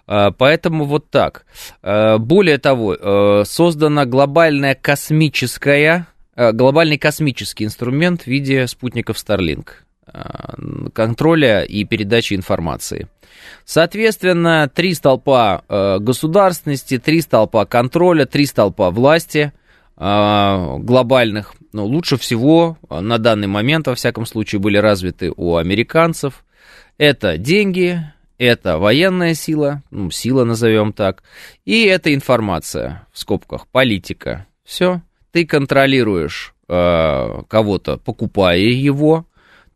Э, 0.08 0.32
поэтому 0.38 0.86
вот 0.86 1.10
так. 1.10 1.46
Э, 1.82 2.18
более 2.18 2.58
того, 2.58 3.44
создана 3.46 4.06
глобальная 4.06 4.76
космическая, 4.76 6.08
глобальный 6.36 6.98
космический 6.98 7.66
инструмент 7.66 8.24
в 8.24 8.28
виде 8.28 8.68
спутников 8.68 9.18
Starlink 9.18 9.85
контроля 10.94 11.64
и 11.64 11.84
передачи 11.84 12.34
информации. 12.34 13.08
Соответственно, 13.66 14.70
три 14.74 14.94
столпа 14.94 15.64
э, 15.68 16.00
государственности, 16.00 16.98
три 16.98 17.22
столпа 17.22 17.66
контроля, 17.66 18.26
три 18.26 18.46
столпа 18.46 18.92
власти. 18.92 19.54
э, 19.98 20.78
глобальных, 20.80 21.56
ну, 21.74 21.86
лучше 21.86 22.18
всего 22.18 22.78
на 22.90 23.18
данный 23.18 23.48
момент, 23.48 23.88
во 23.88 23.96
всяком 23.96 24.26
случае, 24.26 24.60
были 24.60 24.78
развиты 24.78 25.32
у 25.36 25.56
американцев. 25.58 26.46
Это 26.98 27.38
деньги, 27.38 28.02
это 28.38 28.78
военная 28.78 29.34
сила, 29.34 29.82
ну, 29.92 30.12
сила 30.12 30.44
назовем 30.44 30.94
так, 30.94 31.24
и 31.66 31.84
это 31.84 32.14
информация, 32.14 33.08
в 33.12 33.20
скобках, 33.20 33.68
политика. 33.68 34.46
Все, 34.64 35.02
ты 35.32 35.46
контролируешь 35.46 36.54
э, 36.68 37.42
кого-то, 37.48 37.98
покупая 37.98 38.58
его, 38.58 39.26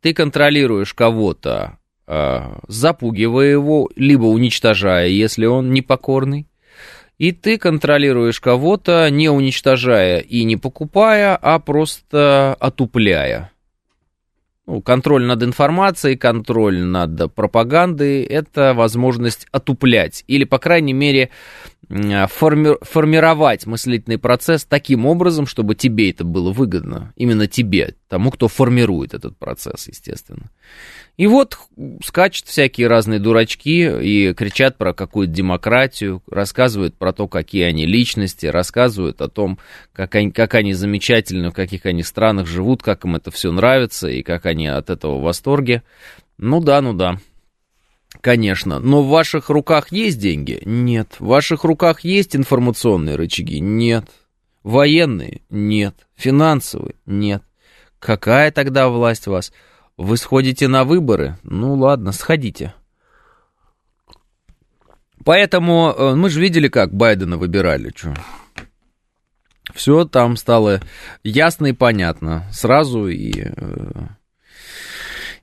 ты 0.01 0.13
контролируешь 0.13 0.93
кого-то, 0.93 1.77
э, 2.07 2.39
запугивая 2.67 3.47
его, 3.47 3.89
либо 3.95 4.25
уничтожая, 4.25 5.07
если 5.07 5.45
он 5.45 5.71
непокорный, 5.71 6.47
и 7.17 7.31
ты 7.31 7.57
контролируешь 7.57 8.39
кого-то, 8.39 9.09
не 9.09 9.29
уничтожая 9.29 10.19
и 10.19 10.43
не 10.45 10.55
покупая, 10.55 11.35
а 11.35 11.59
просто 11.59 12.55
отупляя 12.59 13.51
ну, 14.69 14.83
контроль 14.83 15.25
над 15.25 15.41
информацией, 15.41 16.15
контроль 16.15 16.79
над 16.79 17.33
пропагандой, 17.33 18.21
это 18.21 18.75
возможность 18.75 19.47
отуплять 19.51 20.23
или, 20.27 20.43
по 20.43 20.59
крайней 20.59 20.93
мере, 20.93 21.31
форми- 21.89 22.77
формировать 22.81 23.65
мыслительный 23.65 24.19
процесс 24.19 24.65
таким 24.65 25.07
образом, 25.07 25.47
чтобы 25.47 25.73
тебе 25.73 26.11
это 26.11 26.23
было 26.23 26.51
выгодно, 26.51 27.13
именно 27.15 27.47
тебе, 27.47 27.95
тому, 28.07 28.29
кто 28.29 28.47
формирует 28.47 29.13
этот 29.13 29.37
процесс, 29.37 29.87
естественно. 29.87 30.51
И 31.17 31.27
вот 31.27 31.57
скачут 32.03 32.47
всякие 32.47 32.87
разные 32.87 33.19
дурачки 33.19 33.89
и 34.01 34.33
кричат 34.33 34.77
про 34.77 34.93
какую-то 34.93 35.33
демократию, 35.33 36.23
рассказывают 36.29 36.95
про 36.95 37.11
то, 37.11 37.27
какие 37.27 37.63
они 37.63 37.85
личности, 37.85 38.45
рассказывают 38.45 39.21
о 39.21 39.27
том, 39.27 39.59
как 39.91 40.15
они, 40.15 40.31
как 40.31 40.55
они 40.55 40.73
замечательны, 40.73 41.49
в 41.49 41.53
каких 41.53 41.85
они 41.85 42.03
странах 42.03 42.47
живут, 42.47 42.83
как 42.83 43.03
им 43.03 43.15
это 43.15 43.31
все 43.31 43.51
нравится 43.51 44.07
и 44.07 44.23
как 44.23 44.45
они 44.45 44.58
от 44.67 44.89
этого 44.89 45.17
в 45.17 45.23
восторге. 45.23 45.83
Ну 46.37 46.61
да, 46.61 46.81
ну 46.81 46.93
да. 46.93 47.17
Конечно, 48.21 48.79
но 48.79 49.03
в 49.03 49.09
ваших 49.09 49.49
руках 49.49 49.91
есть 49.91 50.19
деньги? 50.19 50.61
Нет. 50.65 51.15
В 51.19 51.27
ваших 51.27 51.63
руках 51.63 52.01
есть 52.01 52.35
информационные 52.35 53.15
рычаги? 53.15 53.59
Нет. 53.59 54.09
Военные? 54.63 55.41
Нет. 55.49 55.95
Финансовые? 56.15 56.95
Нет. 57.05 57.43
Какая 57.99 58.51
тогда 58.51 58.89
власть 58.89 59.27
у 59.27 59.31
вас? 59.31 59.53
Вы 59.97 60.17
сходите 60.17 60.67
на 60.67 60.85
выборы? 60.85 61.37
Ну 61.43 61.75
ладно, 61.75 62.11
сходите. 62.11 62.73
Поэтому 65.25 65.93
э, 65.95 66.15
мы 66.15 66.29
же 66.29 66.41
видели, 66.41 66.69
как 66.69 66.93
Байдена 66.93 67.37
выбирали. 67.37 67.91
Чё? 67.91 68.13
Все 69.73 70.05
там 70.05 70.37
стало 70.37 70.81
ясно 71.23 71.67
и 71.67 71.73
понятно. 71.73 72.45
Сразу 72.51 73.07
и, 73.07 73.31
э, 73.45 74.07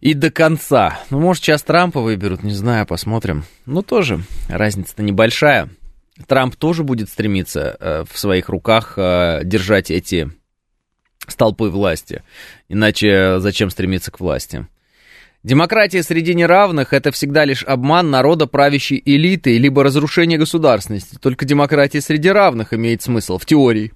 и 0.01 0.15
до 0.15 0.31
конца. 0.31 0.99
Ну, 1.11 1.21
может, 1.21 1.43
сейчас 1.43 1.63
Трампа 1.63 2.01
выберут, 2.01 2.43
не 2.43 2.53
знаю, 2.53 2.87
посмотрим. 2.87 3.45
Ну, 3.65 3.83
тоже 3.83 4.21
разница-то 4.49 5.03
небольшая. 5.03 5.69
Трамп 6.27 6.57
тоже 6.57 6.83
будет 6.85 7.09
стремиться 7.09 7.77
э, 7.79 8.05
в 8.11 8.19
своих 8.19 8.49
руках 8.49 8.95
держать 8.97 9.91
эти 9.91 10.31
столпы 11.29 11.69
власти. 11.69 12.23
Иначе 12.69 13.39
зачем 13.41 13.71
стремиться 13.71 14.11
к 14.11 14.21
власти? 14.21 14.67
Демократия 15.47 16.03
среди 16.03 16.35
неравных– 16.35 16.89
это 16.93 17.13
всегда 17.13 17.45
лишь 17.45 17.63
обман 17.63 18.11
народа 18.11 18.49
правящей 18.49 19.01
элиты, 19.05 19.59
либо 19.59 19.85
разрушение 19.85 20.39
государственности. 20.39 21.19
Только 21.21 21.45
демократия 21.45 22.01
среди 22.01 22.31
равных 22.31 22.73
имеет 22.73 23.03
смысл, 23.03 23.39
в 23.39 23.47
теории. 23.47 23.93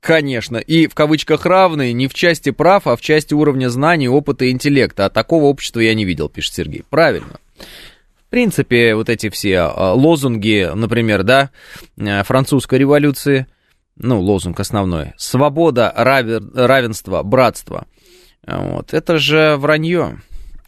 Конечно, 0.00 0.58
и 0.58 0.86
в 0.86 0.94
кавычках 0.94 1.44
равные 1.44 1.92
не 1.92 2.06
в 2.06 2.14
части 2.14 2.50
прав, 2.50 2.86
а 2.86 2.96
в 2.96 3.00
части 3.00 3.34
уровня 3.34 3.68
знаний, 3.68 4.08
опыта 4.08 4.44
и 4.44 4.50
интеллекта. 4.50 5.06
А 5.06 5.10
такого 5.10 5.44
общества 5.44 5.80
я 5.80 5.94
не 5.94 6.04
видел, 6.04 6.28
пишет 6.28 6.54
Сергей. 6.54 6.84
Правильно. 6.88 7.40
В 7.58 8.30
принципе, 8.30 8.94
вот 8.94 9.08
эти 9.08 9.30
все 9.30 9.58
а, 9.58 9.94
лозунги, 9.94 10.70
например, 10.74 11.22
да, 11.22 11.50
э, 11.96 12.22
французской 12.22 12.78
революции– 12.78 13.46
ну, 13.98 14.20
лозунг 14.20 14.60
основной, 14.60 15.12
свобода, 15.16 15.92
равенство, 15.94 17.22
братство. 17.22 17.86
Вот. 18.46 18.94
Это 18.94 19.18
же 19.18 19.56
вранье. 19.56 20.20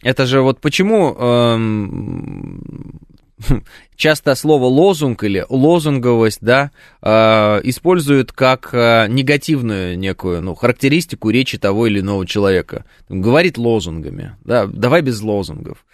Это 0.03 0.25
же 0.25 0.41
вот 0.41 0.59
почему 0.59 1.15
эм, 1.15 2.99
часто 3.95 4.35
слово 4.35 4.65
лозунг 4.65 5.23
или 5.23 5.45
лозунговость, 5.49 6.39
да, 6.41 6.71
э, 7.01 7.09
используют 7.63 8.31
как 8.31 8.69
э, 8.73 9.07
негативную 9.09 9.97
некую, 9.97 10.41
ну, 10.41 10.55
характеристику 10.55 11.29
речи 11.29 11.57
того 11.57 11.87
или 11.87 11.99
иного 11.99 12.25
человека. 12.25 12.85
Говорит 13.09 13.57
лозунгами, 13.57 14.35
да, 14.43 14.65
давай 14.67 15.01
без 15.01 15.21
лозунгов. 15.21 15.85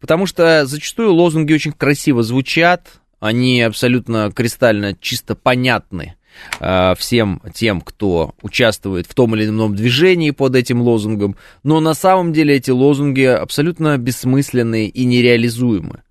Потому 0.00 0.26
что 0.26 0.66
зачастую 0.66 1.12
лозунги 1.12 1.52
очень 1.52 1.72
красиво 1.72 2.22
звучат, 2.22 3.00
они 3.18 3.60
абсолютно 3.60 4.32
кристально 4.34 4.96
чисто 4.98 5.34
понятны 5.34 6.16
Э, 6.60 6.94
всем 6.96 7.40
тем, 7.54 7.80
кто 7.80 8.34
участвует 8.42 9.06
в 9.06 9.14
том 9.14 9.34
или 9.34 9.46
ином 9.46 9.74
движении 9.74 10.30
под 10.30 10.56
этим 10.56 10.82
лозунгом, 10.82 11.36
но 11.62 11.80
на 11.80 11.94
самом 11.94 12.32
деле 12.32 12.56
эти 12.56 12.70
лозунги 12.70 13.22
абсолютно 13.22 13.96
бессмысленные 13.98 14.88
и 14.88 15.04
нереализуемы. 15.04 16.02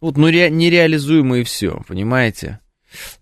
Вот, 0.00 0.16
ну, 0.16 0.28
ре, 0.28 0.50
нереализуемы 0.50 1.40
и 1.40 1.44
все, 1.44 1.82
понимаете? 1.88 2.60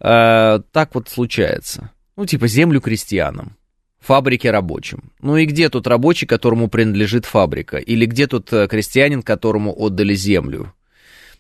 А, 0.01 0.61
так 0.73 0.95
вот 0.95 1.09
случается. 1.09 1.91
Ну, 2.17 2.27
типа 2.27 2.49
землю 2.49 2.81
крестьянам, 2.81 3.57
фабрике 4.01 4.51
рабочим. 4.51 5.13
Ну 5.21 5.37
и 5.37 5.47
где 5.47 5.69
тут 5.69 5.87
рабочий, 5.87 6.27
которому 6.27 6.69
принадлежит 6.69 7.25
фабрика? 7.25 7.79
Или 7.79 8.07
где 8.07 8.27
тут 8.27 8.53
э, 8.53 8.69
крестьянин, 8.69 9.23
которому 9.23 9.75
отдали 9.77 10.15
землю? 10.15 10.73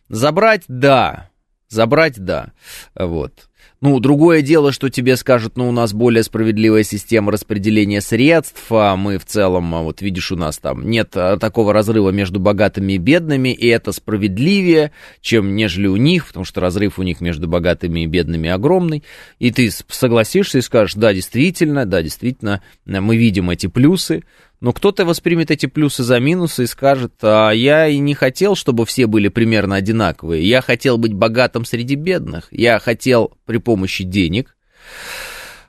Забрать, 0.09 0.65
да. 0.69 1.31
Забрать, 1.69 2.19
да. 2.19 2.53
Вот. 2.95 3.49
Ну, 3.83 4.01
другое 4.01 4.41
дело, 4.41 4.73
что 4.73 4.89
тебе 4.89 5.17
скажут, 5.17 5.59
ну, 5.59 5.69
у 5.69 5.73
нас 5.73 5.93
более 5.93 6.23
справедливая 6.23 6.83
система 6.83 7.31
распределения 7.31 8.01
средств, 8.01 8.65
а 8.71 8.97
мы 8.97 9.19
в 9.19 9.27
целом, 9.27 9.75
а 9.75 9.83
вот 9.83 10.01
видишь, 10.01 10.33
у 10.33 10.37
нас 10.37 10.57
там 10.57 10.89
нет 10.89 11.11
а, 11.15 11.37
такого 11.37 11.75
разрыва 11.75 12.09
между 12.09 12.41
богатыми 12.41 12.95
и 12.95 12.99
бедными, 12.99 13.51
и 13.51 13.67
это 13.67 13.93
справедливее, 13.93 14.93
чем 15.21 15.55
нежели 15.55 15.89
у 15.89 15.97
них, 15.97 16.27
потому 16.29 16.47
что 16.47 16.63
разрыв 16.63 16.99
у 16.99 17.03
них 17.03 17.21
между 17.21 17.49
богатыми 17.49 18.01
и 18.01 18.07
бедными 18.07 18.49
огромный, 18.49 19.05
и 19.39 19.51
ты 19.51 19.71
согласишься 19.89 20.57
и 20.57 20.63
скажешь, 20.63 20.95
да, 20.95 21.13
действительно, 21.13 21.85
да, 21.85 22.03
действительно, 22.03 22.63
мы 22.87 23.19
видим 23.19 23.51
эти 23.51 23.67
плюсы, 23.67 24.25
но 24.61 24.73
кто-то 24.73 25.05
воспримет 25.05 25.51
эти 25.51 25.67
плюсы 25.67 26.03
за 26.03 26.19
минусы 26.19 26.65
и 26.65 26.67
скажет, 26.67 27.15
а 27.23 27.51
я 27.51 27.89
и 27.89 27.99
не 27.99 28.15
хотел, 28.15 28.57
чтобы 28.57 28.87
все 28.87 29.07
были 29.07 29.29
примерно 29.29 29.77
одинаковые. 29.77 30.49
Я 30.49 30.63
хотел 30.63 30.99
быть 30.99 31.13
богатым 31.13 31.65
среди 31.65 31.95
бедных. 31.95 32.49
Я 32.51 32.79
хотел 32.79 33.33
при 33.45 33.59
помощи 33.59 34.05
денег 34.05 34.57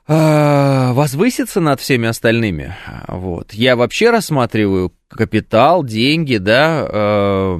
а, 0.06 0.94
возвыситься 0.94 1.60
над 1.60 1.80
всеми 1.80 2.08
остальными. 2.08 2.74
Вот. 3.08 3.52
Я 3.52 3.76
вообще 3.76 4.08
рассматриваю 4.10 4.94
капитал, 5.08 5.84
деньги, 5.84 6.38
да, 6.38 7.58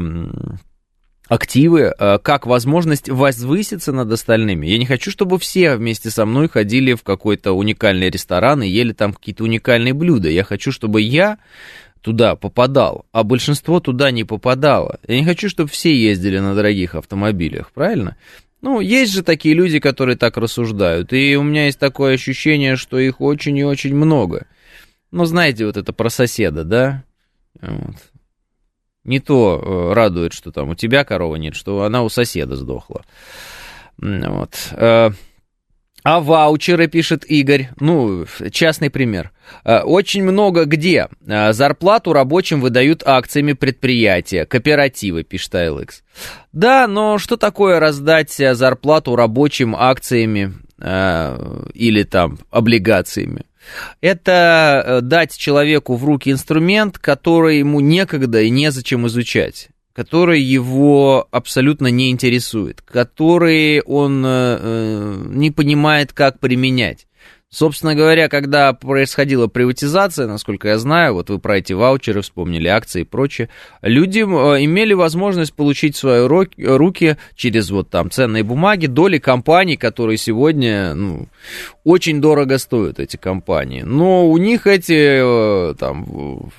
активы 1.28 1.92
э, 1.96 2.18
как 2.18 2.46
возможность 2.46 3.08
возвыситься 3.08 3.92
над 3.92 4.10
остальными. 4.10 4.66
Я 4.66 4.78
не 4.78 4.86
хочу, 4.86 5.10
чтобы 5.10 5.38
все 5.38 5.76
вместе 5.76 6.10
со 6.10 6.24
мной 6.24 6.48
ходили 6.48 6.94
в 6.94 7.02
какой-то 7.02 7.52
уникальный 7.52 8.10
ресторан 8.10 8.62
и 8.62 8.68
ели 8.68 8.92
там 8.92 9.12
какие-то 9.12 9.44
уникальные 9.44 9.92
блюда. 9.94 10.30
Я 10.30 10.42
хочу, 10.42 10.72
чтобы 10.72 11.02
я 11.02 11.38
туда 12.00 12.34
попадал, 12.36 13.06
а 13.12 13.24
большинство 13.24 13.80
туда 13.80 14.10
не 14.10 14.24
попадало. 14.24 14.98
Я 15.06 15.18
не 15.18 15.24
хочу, 15.24 15.48
чтобы 15.48 15.68
все 15.68 15.94
ездили 15.94 16.38
на 16.38 16.54
дорогих 16.54 16.94
автомобилях, 16.94 17.72
правильно? 17.72 18.16
Ну, 18.60 18.80
есть 18.80 19.12
же 19.12 19.22
такие 19.22 19.54
люди, 19.54 19.78
которые 19.78 20.16
так 20.16 20.36
рассуждают, 20.36 21.12
и 21.12 21.36
у 21.36 21.42
меня 21.42 21.66
есть 21.66 21.78
такое 21.78 22.14
ощущение, 22.14 22.76
что 22.76 22.98
их 22.98 23.20
очень 23.20 23.56
и 23.56 23.64
очень 23.64 23.94
много. 23.94 24.46
Ну, 25.10 25.26
знаете, 25.26 25.66
вот 25.66 25.76
это 25.76 25.92
про 25.92 26.10
соседа, 26.10 26.64
да? 26.64 27.04
Вот 27.60 27.96
не 29.04 29.20
то 29.20 29.60
э, 29.60 29.92
радует, 29.94 30.32
что 30.32 30.52
там 30.52 30.70
у 30.70 30.74
тебя 30.74 31.04
корова 31.04 31.36
нет, 31.36 31.54
что 31.54 31.82
она 31.82 32.02
у 32.02 32.08
соседа 32.08 32.56
сдохла. 32.56 33.04
Вот. 33.98 34.54
Э, 34.72 35.10
а 36.04 36.20
ваучеры, 36.20 36.86
пишет 36.86 37.24
Игорь, 37.24 37.70
ну, 37.80 38.26
частный 38.50 38.90
пример. 38.90 39.32
Э, 39.64 39.80
очень 39.80 40.22
много 40.22 40.64
где. 40.64 41.08
Зарплату 41.20 42.12
рабочим 42.12 42.60
выдают 42.60 43.02
акциями 43.04 43.54
предприятия, 43.54 44.44
кооперативы, 44.44 45.24
пишет 45.24 45.54
ALX. 45.54 46.02
Да, 46.52 46.86
но 46.86 47.18
что 47.18 47.36
такое 47.36 47.80
раздать 47.80 48.32
зарплату 48.32 49.16
рабочим 49.16 49.74
акциями 49.76 50.54
или 50.80 52.04
там 52.04 52.38
облигациями? 52.50 53.44
Это 54.00 54.82
э, 54.84 55.00
дать 55.00 55.36
человеку 55.36 55.96
в 55.96 56.04
руки 56.04 56.30
инструмент, 56.30 56.98
который 56.98 57.58
ему 57.58 57.80
некогда 57.80 58.40
и 58.40 58.50
незачем 58.50 59.06
изучать 59.06 59.68
который 59.98 60.40
его 60.40 61.26
абсолютно 61.32 61.88
не 61.88 62.12
интересует, 62.12 62.82
который 62.82 63.80
он 63.80 64.24
э, 64.24 64.28
э, 64.60 65.22
не 65.26 65.50
понимает, 65.50 66.12
как 66.12 66.38
применять. 66.38 67.08
Собственно 67.50 67.94
говоря, 67.94 68.28
когда 68.28 68.74
происходила 68.74 69.46
приватизация, 69.46 70.26
насколько 70.26 70.68
я 70.68 70.78
знаю, 70.78 71.14
вот 71.14 71.30
вы 71.30 71.38
про 71.38 71.56
эти 71.56 71.72
ваучеры 71.72 72.20
вспомнили, 72.20 72.68
акции 72.68 73.00
и 73.00 73.04
прочее, 73.04 73.48
люди 73.80 74.18
э, 74.18 74.64
имели 74.64 74.92
возможность 74.92 75.54
получить 75.54 75.96
в 75.96 75.98
свои 75.98 76.26
руки 76.26 77.16
через 77.34 77.70
вот 77.70 77.88
там 77.88 78.10
ценные 78.10 78.42
бумаги 78.42 78.84
доли 78.84 79.16
компаний, 79.16 79.78
которые 79.78 80.18
сегодня 80.18 80.94
ну, 80.94 81.28
очень 81.84 82.20
дорого 82.20 82.58
стоят, 82.58 83.00
эти 83.00 83.16
компании. 83.16 83.80
Но 83.80 84.28
у 84.28 84.36
них 84.36 84.66
эти 84.66 85.70
э, 85.70 85.74
там 85.76 86.50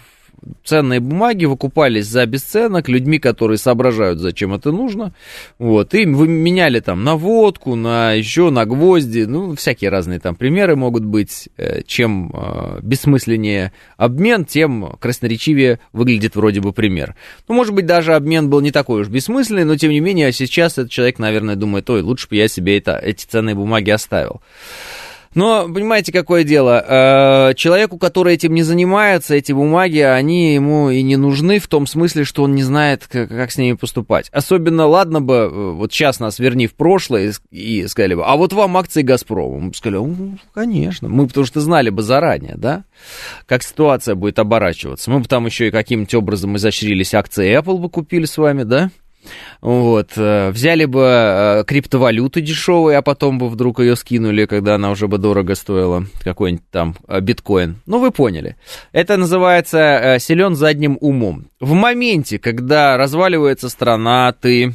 ценные 0.64 1.00
бумаги 1.00 1.46
выкупались 1.46 2.08
за 2.08 2.26
бесценок 2.26 2.90
людьми, 2.90 3.20
которые 3.20 3.58
соображают, 3.58 4.20
зачем 4.20 4.54
это 4.54 4.72
нужно. 4.72 5.14
Вот, 5.58 5.94
и 5.94 6.06
вы 6.06 6.28
меняли 6.28 6.80
там 6.80 7.04
на 7.04 7.16
водку, 7.16 7.76
на 7.76 8.14
еще 8.14 8.50
на 8.50 8.66
гвозди, 8.66 9.26
ну, 9.26 9.56
всякие 9.56 9.90
разные 9.90 10.20
там 10.20 10.36
примеры 10.36 10.76
могут 10.76 11.06
быть. 11.06 11.50
Э, 11.58 11.82
чем 11.86 12.32
э, 12.34 12.80
бессмысленнее 12.82 13.74
обмен, 13.98 14.46
тем 14.46 14.96
красноречивее 15.00 15.80
выглядит 15.92 16.36
вроде 16.36 16.62
бы 16.62 16.72
пример. 16.72 17.16
Ну, 17.48 17.56
может 17.56 17.74
быть, 17.74 17.86
даже 17.86 18.14
обмен 18.14 18.50
был 18.50 18.62
не 18.62 18.72
такой 18.72 19.02
уж 19.02 19.08
бессмысленный, 19.10 19.66
но 19.66 19.76
тем 19.76 19.92
не 19.92 20.00
менее, 20.00 20.32
сейчас 20.32 20.74
этот 20.74 20.92
человек, 20.92 21.20
наверное, 21.20 21.56
думает, 21.56 21.90
ой, 21.90 22.02
лучше 22.02 22.28
бы 22.30 22.36
я 22.38 22.48
себе 22.48 22.78
это, 22.78 22.98
эти 22.98 23.26
ценные 23.26 23.56
бумаги 23.56 23.90
оставил. 23.90 24.42
Но, 25.36 25.68
понимаете, 25.72 26.12
какое 26.12 26.44
дело? 26.44 26.84
Э, 26.88 27.54
человеку, 27.56 27.98
который 27.98 28.34
этим 28.34 28.54
не 28.54 28.64
занимается, 28.64 29.36
эти 29.36 29.52
бумаги, 29.52 30.00
они 30.00 30.54
ему 30.56 30.90
и 30.90 31.04
не 31.04 31.18
нужны 31.18 31.60
в 31.60 31.68
том 31.68 31.86
смысле, 31.86 32.24
что 32.24 32.44
он 32.44 32.56
не 32.56 32.64
знает, 32.64 33.08
как, 33.08 33.52
с 33.52 33.58
ними 33.58 33.76
поступать. 33.76 34.30
Особенно, 34.32 34.88
ладно 34.88 35.22
бы, 35.22 35.36
э, 35.36 35.72
вот 35.72 35.94
сейчас 35.94 36.20
нас 36.20 36.40
верни 36.40 36.68
в 36.68 36.74
прошлое 36.74 37.34
и 37.52 37.88
сказали 37.88 38.16
бы, 38.16 38.26
а 38.26 38.36
вот 38.38 38.54
вам 38.54 38.78
акции 38.78 39.02
«Газпрома». 39.02 39.60
Мы 39.60 39.70
бы 39.70 39.76
сказали, 39.76 40.02
ну, 40.02 40.38
конечно. 40.54 41.10
Мы 41.10 41.28
потому 41.28 41.46
что 41.46 41.62
знали 41.62 41.90
бы 41.90 42.02
заранее, 42.02 42.56
да, 42.58 42.86
как 43.46 43.64
ситуация 43.64 44.16
будет 44.16 44.40
оборачиваться. 44.40 45.12
Мы 45.12 45.20
бы 45.20 45.26
там 45.26 45.46
еще 45.46 45.68
и 45.68 45.72
каким-нибудь 45.72 46.16
образом 46.16 46.58
изощрились, 46.58 47.14
акции 47.14 47.58
Apple 47.58 47.78
бы 47.78 47.90
купили 47.90 48.26
с 48.26 48.38
вами, 48.38 48.64
да? 48.64 48.90
Вот, 49.62 50.12
э, 50.16 50.52
взяли 50.52 50.86
бы 50.86 51.04
э, 51.04 51.64
криптовалюту 51.66 52.40
дешевую, 52.42 52.98
а 52.98 53.02
потом 53.02 53.38
бы 53.38 53.50
вдруг 53.50 53.80
ее 53.80 53.96
скинули, 53.96 54.46
когда 54.46 54.76
она 54.76 54.92
уже 54.92 55.08
бы 55.08 55.18
дорого 55.18 55.56
стоила, 55.56 56.06
какой-нибудь 56.24 56.70
там 56.72 56.96
э, 57.08 57.20
биткоин. 57.20 57.82
Ну, 57.86 58.00
вы 58.00 58.12
поняли. 58.12 58.56
Это 58.92 59.18
называется 59.18 60.18
силен 60.20 60.56
задним 60.56 60.98
умом. 61.02 61.48
В 61.60 61.74
моменте, 61.74 62.40
когда 62.40 62.98
разваливается 62.98 63.70
страна, 63.70 64.32
ты 64.32 64.74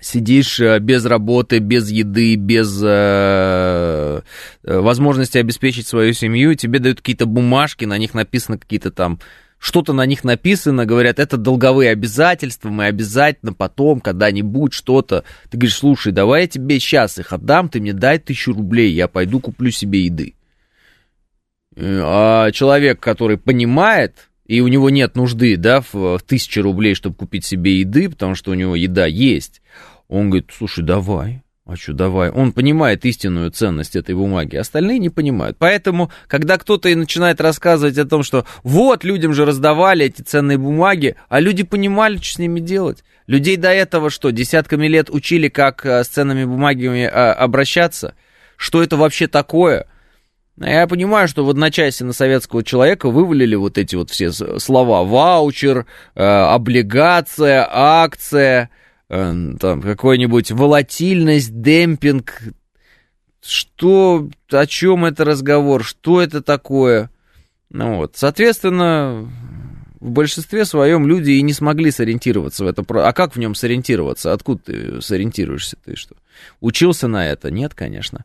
сидишь 0.00 0.58
без 0.58 1.04
работы, 1.04 1.58
без 1.58 1.90
еды, 1.90 2.34
без 2.36 2.80
э, 2.82 4.20
возможности 4.64 5.38
обеспечить 5.38 5.86
свою 5.86 6.12
семью, 6.12 6.54
тебе 6.54 6.78
дают 6.78 6.98
какие-то 6.98 7.26
бумажки, 7.26 7.84
на 7.84 7.98
них 7.98 8.14
написано 8.14 8.58
какие-то 8.58 8.90
там 8.90 9.20
что-то 9.62 9.92
на 9.92 10.04
них 10.06 10.24
написано, 10.24 10.86
говорят, 10.86 11.20
это 11.20 11.36
долговые 11.36 11.90
обязательства, 11.90 12.68
мы 12.68 12.86
обязательно 12.86 13.52
потом, 13.52 14.00
когда-нибудь 14.00 14.72
что-то. 14.72 15.22
Ты 15.50 15.56
говоришь, 15.56 15.76
слушай, 15.76 16.12
давай 16.12 16.42
я 16.42 16.48
тебе 16.48 16.80
сейчас 16.80 17.16
их 17.18 17.32
отдам, 17.32 17.68
ты 17.68 17.80
мне 17.80 17.92
дай 17.92 18.18
тысячу 18.18 18.54
рублей, 18.54 18.92
я 18.92 19.06
пойду 19.06 19.38
куплю 19.38 19.70
себе 19.70 20.06
еды. 20.06 20.34
Э, 21.76 22.00
а 22.04 22.50
человек, 22.50 22.98
который 22.98 23.38
понимает, 23.38 24.30
и 24.46 24.60
у 24.60 24.66
него 24.66 24.90
нет 24.90 25.14
нужды, 25.14 25.56
да, 25.56 25.80
в 25.92 26.18
тысячи 26.26 26.58
рублей, 26.58 26.96
чтобы 26.96 27.14
купить 27.14 27.44
себе 27.44 27.78
еды, 27.78 28.10
потому 28.10 28.34
что 28.34 28.50
у 28.50 28.54
него 28.54 28.74
еда 28.74 29.06
есть, 29.06 29.62
он 30.08 30.30
говорит, 30.30 30.50
слушай, 30.52 30.82
давай, 30.82 31.44
а 31.64 31.76
что, 31.76 31.92
давай. 31.92 32.30
Он 32.30 32.52
понимает 32.52 33.04
истинную 33.04 33.52
ценность 33.52 33.94
этой 33.94 34.16
бумаги, 34.16 34.56
остальные 34.56 34.98
не 34.98 35.10
понимают. 35.10 35.56
Поэтому, 35.58 36.10
когда 36.26 36.58
кто-то 36.58 36.88
и 36.88 36.96
начинает 36.96 37.40
рассказывать 37.40 37.98
о 37.98 38.04
том, 38.04 38.24
что 38.24 38.44
вот, 38.64 39.04
людям 39.04 39.32
же 39.32 39.44
раздавали 39.44 40.06
эти 40.06 40.22
ценные 40.22 40.58
бумаги, 40.58 41.14
а 41.28 41.38
люди 41.38 41.62
понимали, 41.62 42.16
что 42.16 42.34
с 42.34 42.38
ними 42.38 42.58
делать. 42.58 43.04
Людей 43.28 43.56
до 43.56 43.70
этого 43.70 44.10
что, 44.10 44.30
десятками 44.30 44.88
лет 44.88 45.08
учили, 45.08 45.48
как 45.48 45.86
э, 45.86 46.02
с 46.02 46.08
ценными 46.08 46.44
бумагами 46.44 47.04
а, 47.04 47.32
обращаться? 47.32 48.16
Что 48.56 48.82
это 48.82 48.96
вообще 48.96 49.28
такое? 49.28 49.86
Я 50.58 50.88
понимаю, 50.88 51.28
что 51.28 51.44
в 51.44 51.50
одночасье 51.50 52.04
на 52.04 52.12
советского 52.12 52.64
человека 52.64 53.08
вывалили 53.08 53.54
вот 53.54 53.78
эти 53.78 53.94
вот 53.94 54.10
все 54.10 54.32
слова. 54.32 55.04
Ваучер, 55.04 55.86
э, 56.16 56.22
облигация, 56.24 57.68
акция– 57.70 58.68
Э, 58.80 58.81
там 59.12 59.82
какой-нибудь 59.82 60.52
волатильность, 60.52 61.60
демпинг. 61.60 62.40
Что, 63.44 64.30
о 64.50 64.66
чем 64.66 65.04
это 65.04 65.24
разговор, 65.24 65.84
что 65.84 66.22
это 66.22 66.40
такое? 66.40 67.10
Ну 67.68 67.96
вот, 67.96 68.12
соответственно, 68.14 69.28
в 70.00 70.10
большинстве 70.10 70.64
своем 70.64 71.06
люди 71.06 71.32
и 71.32 71.42
не 71.42 71.52
смогли 71.52 71.90
сориентироваться 71.90 72.64
в 72.64 72.68
это. 72.68 72.84
А 72.88 73.12
как 73.12 73.36
в 73.36 73.38
нем 73.38 73.54
сориентироваться? 73.54 74.32
Откуда 74.32 74.62
ты 74.64 75.02
сориентируешься? 75.02 75.76
Ты 75.84 75.94
что? 75.94 76.14
Учился 76.60 77.06
на 77.06 77.28
это? 77.28 77.50
Нет, 77.50 77.74
конечно. 77.74 78.24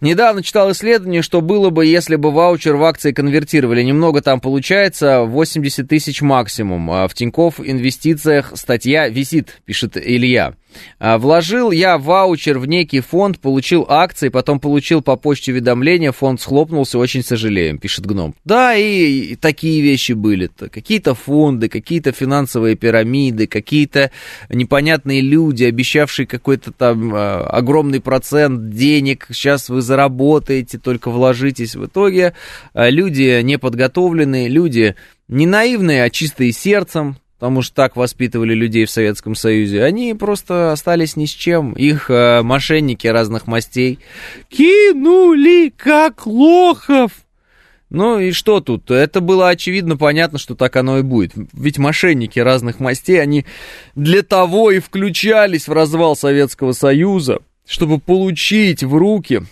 Недавно 0.00 0.42
читал 0.42 0.70
исследование, 0.72 1.22
что 1.22 1.40
было 1.40 1.70
бы, 1.70 1.86
если 1.86 2.16
бы 2.16 2.30
ваучер 2.30 2.76
в 2.76 2.84
акции 2.84 3.12
конвертировали. 3.12 3.82
Немного 3.82 4.20
там 4.22 4.40
получается, 4.40 5.22
80 5.22 5.88
тысяч 5.88 6.20
максимум. 6.20 6.90
А 6.90 7.08
в 7.08 7.14
Тинькофф 7.14 7.60
инвестициях 7.60 8.52
статья 8.54 9.08
висит, 9.08 9.60
пишет 9.64 9.96
Илья. 9.96 10.54
А, 10.98 11.18
вложил 11.18 11.70
я 11.70 11.98
ваучер 11.98 12.58
в 12.58 12.66
некий 12.66 13.00
фонд, 13.00 13.40
получил 13.40 13.86
акции, 13.88 14.28
потом 14.28 14.60
получил 14.60 15.02
по 15.02 15.16
почте 15.16 15.52
уведомление, 15.52 16.12
фонд 16.12 16.40
схлопнулся, 16.40 16.98
очень 16.98 17.22
сожалеем, 17.22 17.78
пишет 17.78 18.06
Гном. 18.06 18.34
Да, 18.44 18.74
и, 18.74 19.32
и 19.32 19.36
такие 19.36 19.80
вещи 19.80 20.12
были. 20.12 20.48
-то. 20.48 20.68
Какие-то 20.68 21.14
фонды, 21.14 21.68
какие-то 21.68 22.12
финансовые 22.12 22.76
пирамиды, 22.76 23.46
какие-то 23.46 24.10
непонятные 24.48 25.20
люди, 25.20 25.64
обещавшие 25.64 26.26
какой-то 26.26 26.72
там 26.72 27.14
э, 27.14 27.18
огромный 27.18 28.00
процент 28.00 28.70
денег, 28.70 29.26
сейчас 29.30 29.68
вы 29.68 29.82
заработаете, 29.82 30.78
только 30.78 31.10
вложитесь. 31.10 31.76
В 31.76 31.86
итоге 31.86 32.34
э, 32.74 32.90
люди 32.90 33.40
неподготовленные, 33.42 34.48
люди 34.48 34.94
не 35.28 35.46
наивные, 35.46 36.04
а 36.04 36.10
чистые 36.10 36.52
сердцем, 36.52 37.16
потому 37.44 37.60
что 37.60 37.74
так 37.74 37.94
воспитывали 37.94 38.54
людей 38.54 38.86
в 38.86 38.90
Советском 38.90 39.34
Союзе, 39.34 39.84
они 39.84 40.14
просто 40.14 40.72
остались 40.72 41.14
ни 41.14 41.26
с 41.26 41.30
чем. 41.30 41.74
Их 41.74 42.08
э, 42.08 42.40
мошенники 42.40 43.06
разных 43.06 43.46
мастей 43.46 43.98
кинули 44.48 45.70
как 45.76 46.26
лохов. 46.26 47.10
Ну 47.90 48.18
и 48.18 48.32
что 48.32 48.60
тут? 48.60 48.90
Это 48.90 49.20
было 49.20 49.50
очевидно 49.50 49.98
понятно, 49.98 50.38
что 50.38 50.54
так 50.54 50.74
оно 50.76 51.00
и 51.00 51.02
будет. 51.02 51.32
Ведь 51.52 51.76
мошенники 51.76 52.38
разных 52.38 52.80
мастей, 52.80 53.20
они 53.20 53.44
для 53.94 54.22
того 54.22 54.70
и 54.70 54.78
включались 54.78 55.68
в 55.68 55.72
развал 55.74 56.16
Советского 56.16 56.72
Союза, 56.72 57.40
чтобы 57.66 57.98
получить 57.98 58.82
в 58.82 58.94
руки 58.94 59.42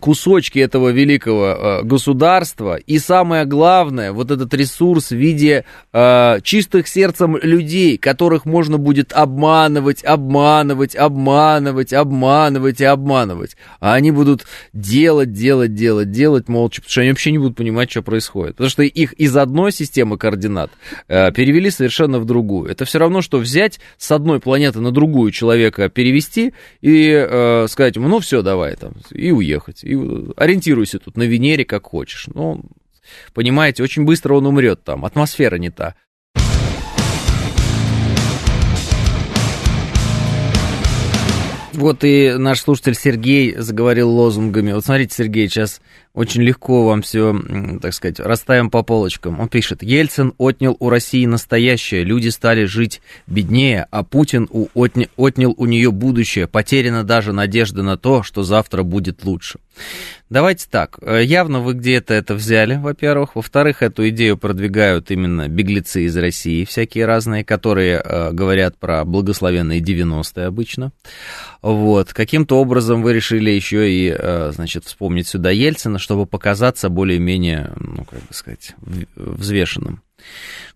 кусочки 0.00 0.58
этого 0.58 0.88
великого 0.88 1.46
э, 1.46 1.82
государства 1.84 2.76
и 2.76 2.98
самое 2.98 3.44
главное, 3.44 4.12
вот 4.12 4.30
этот 4.30 4.52
ресурс 4.54 5.10
в 5.10 5.16
виде 5.16 5.64
э, 5.92 6.40
чистых 6.42 6.88
сердцем 6.88 7.36
людей, 7.36 7.98
которых 7.98 8.44
можно 8.44 8.78
будет 8.78 9.12
обманывать, 9.12 10.04
обманывать, 10.04 10.96
обманывать, 10.96 11.92
обманывать 11.92 12.80
и 12.80 12.84
обманывать. 12.84 13.56
А 13.80 13.94
они 13.94 14.10
будут 14.10 14.44
делать, 14.72 15.32
делать, 15.32 15.74
делать, 15.74 16.10
делать 16.10 16.48
молча, 16.48 16.80
потому 16.80 16.90
что 16.90 17.00
они 17.02 17.10
вообще 17.10 17.30
не 17.32 17.38
будут 17.38 17.56
понимать, 17.56 17.90
что 17.90 18.02
происходит. 18.02 18.56
Потому 18.56 18.70
что 18.70 18.82
их 18.82 19.12
из 19.14 19.36
одной 19.36 19.72
системы 19.72 20.18
координат 20.18 20.70
э, 21.08 21.30
перевели 21.32 21.70
совершенно 21.70 22.18
в 22.18 22.24
другую. 22.24 22.70
Это 22.70 22.84
все 22.84 22.98
равно, 22.98 23.22
что 23.22 23.38
взять 23.38 23.80
с 23.96 24.10
одной 24.10 24.40
планеты 24.40 24.80
на 24.80 24.90
другую 24.90 25.30
человека 25.30 25.88
перевести 25.88 26.52
и 26.80 27.10
э, 27.10 27.66
сказать 27.68 27.96
ну 28.08 28.18
все, 28.20 28.42
давай 28.42 28.76
там, 28.76 28.94
и 29.10 29.30
уехать 29.30 29.84
и 29.88 30.32
ориентируйся 30.36 30.98
тут 30.98 31.16
на 31.16 31.22
Венере 31.22 31.64
как 31.64 31.86
хочешь. 31.86 32.28
Ну, 32.34 32.62
понимаете, 33.32 33.82
очень 33.82 34.04
быстро 34.04 34.34
он 34.34 34.46
умрет 34.46 34.84
там, 34.84 35.04
атмосфера 35.04 35.56
не 35.56 35.70
та. 35.70 35.94
Вот 41.78 42.02
и 42.02 42.34
наш 42.36 42.62
слушатель 42.62 42.96
Сергей 42.96 43.54
заговорил 43.56 44.10
лозунгами. 44.10 44.72
Вот 44.72 44.84
смотрите, 44.84 45.14
Сергей, 45.14 45.48
сейчас 45.48 45.80
очень 46.12 46.42
легко 46.42 46.84
вам 46.84 47.02
все, 47.02 47.40
так 47.80 47.94
сказать, 47.94 48.18
расставим 48.18 48.68
по 48.68 48.82
полочкам. 48.82 49.38
Он 49.38 49.48
пишет, 49.48 49.84
Ельцин 49.84 50.34
отнял 50.38 50.76
у 50.80 50.88
России 50.90 51.24
настоящее, 51.24 52.02
люди 52.02 52.30
стали 52.30 52.64
жить 52.64 53.00
беднее, 53.28 53.86
а 53.92 54.02
Путин 54.02 54.48
у, 54.50 54.66
отня, 54.74 55.06
отнял 55.16 55.54
у 55.56 55.66
нее 55.66 55.92
будущее, 55.92 56.48
потеряна 56.48 57.04
даже 57.04 57.32
надежда 57.32 57.84
на 57.84 57.96
то, 57.96 58.24
что 58.24 58.42
завтра 58.42 58.82
будет 58.82 59.24
лучше. 59.24 59.60
Давайте 60.30 60.66
так. 60.70 60.98
Э, 61.00 61.22
явно 61.24 61.60
вы 61.60 61.72
где-то 61.72 62.12
это 62.12 62.34
взяли, 62.34 62.76
во-первых. 62.76 63.34
Во-вторых, 63.34 63.82
эту 63.82 64.08
идею 64.10 64.36
продвигают 64.36 65.10
именно 65.10 65.48
беглецы 65.48 66.02
из 66.02 66.16
России, 66.16 66.64
всякие 66.64 67.06
разные, 67.06 67.44
которые 67.44 68.02
э, 68.04 68.32
говорят 68.32 68.76
про 68.76 69.04
благословенные 69.04 69.80
90-е 69.80 70.46
обычно. 70.46 70.92
Вот. 71.62 72.12
Каким-то 72.12 72.60
образом 72.60 73.02
вы 73.02 73.14
решили 73.14 73.50
еще 73.50 73.90
и, 73.90 74.14
э, 74.16 74.52
значит, 74.54 74.84
вспомнить 74.84 75.28
сюда 75.28 75.50
Ельцина, 75.50 75.98
чтобы 75.98 76.26
показаться 76.26 76.90
более-менее, 76.90 77.72
ну, 77.76 78.04
как 78.04 78.20
бы 78.20 78.34
сказать, 78.34 78.74
взвешенным. 79.16 80.02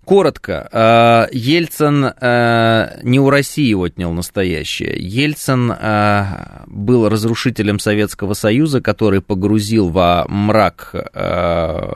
Коротко, 0.05 0.69
э, 0.73 1.27
Ельцин 1.33 2.05
э, 2.05 3.01
не 3.05 3.21
у 3.21 3.31
России 3.31 3.73
отнял 3.73 4.13
настоящее. 4.13 4.97
Ельцин 4.99 5.71
э, 5.71 6.65
был 6.67 7.09
разрушителем 7.09 7.79
Советского 7.79 8.35
Союза, 8.35 8.81
который 8.81 9.21
погрузил 9.21 9.91
во 9.91 10.27
мрак 10.29 10.95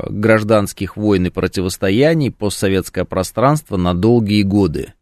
гражданских 0.08 0.96
войн 0.96 1.26
и 1.26 1.30
противостояний 1.30 2.30
постсоветское 2.30 3.04
пространство 3.04 3.76
на 3.76 3.94
долгие 3.94 4.42
годы 4.42 4.92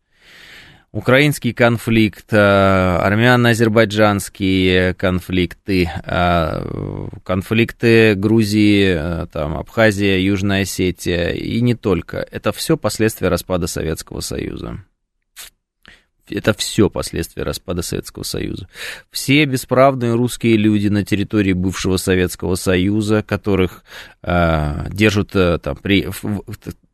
украинский 0.94 1.52
конфликт, 1.52 2.32
э, 2.32 2.38
армяно-азербайджанские 2.38 4.94
конфликты, 4.94 5.90
э, 5.92 7.08
конфликты 7.24 8.14
Грузии, 8.14 8.94
э, 8.96 9.26
там, 9.32 9.56
Абхазия, 9.56 10.18
Южная 10.18 10.62
Осетия 10.62 11.30
и 11.30 11.60
не 11.60 11.74
только. 11.74 12.24
Это 12.30 12.52
все 12.52 12.76
последствия 12.76 13.26
распада 13.28 13.66
Советского 13.66 14.20
Союза 14.20 14.78
это 16.30 16.54
все 16.54 16.88
последствия 16.88 17.42
распада 17.42 17.82
Советского 17.82 18.22
Союза. 18.22 18.66
Все 19.10 19.44
бесправные 19.44 20.14
русские 20.14 20.56
люди 20.56 20.88
на 20.88 21.04
территории 21.04 21.52
бывшего 21.52 21.98
Советского 21.98 22.54
Союза, 22.54 23.22
которых 23.22 23.84
э, 24.22 24.86
держат 24.90 25.36
э, 25.36 25.58
там, 25.58 25.76
при, 25.76 26.08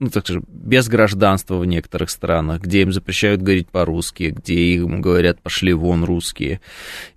ну, 0.01 0.11
так 0.11 0.25
скажем, 0.25 0.45
без 0.49 0.89
гражданства 0.89 1.57
в 1.57 1.65
некоторых 1.65 2.11
странах, 2.11 2.63
где 2.63 2.83
им 2.83 2.93
запрещают 2.93 3.43
говорить 3.43 3.69
по-русски, 3.69 4.35
где 4.37 4.55
им 4.55 5.01
говорят 5.01 5.41
«пошли 5.41 5.73
вон 5.73 6.05
русские». 6.05 6.61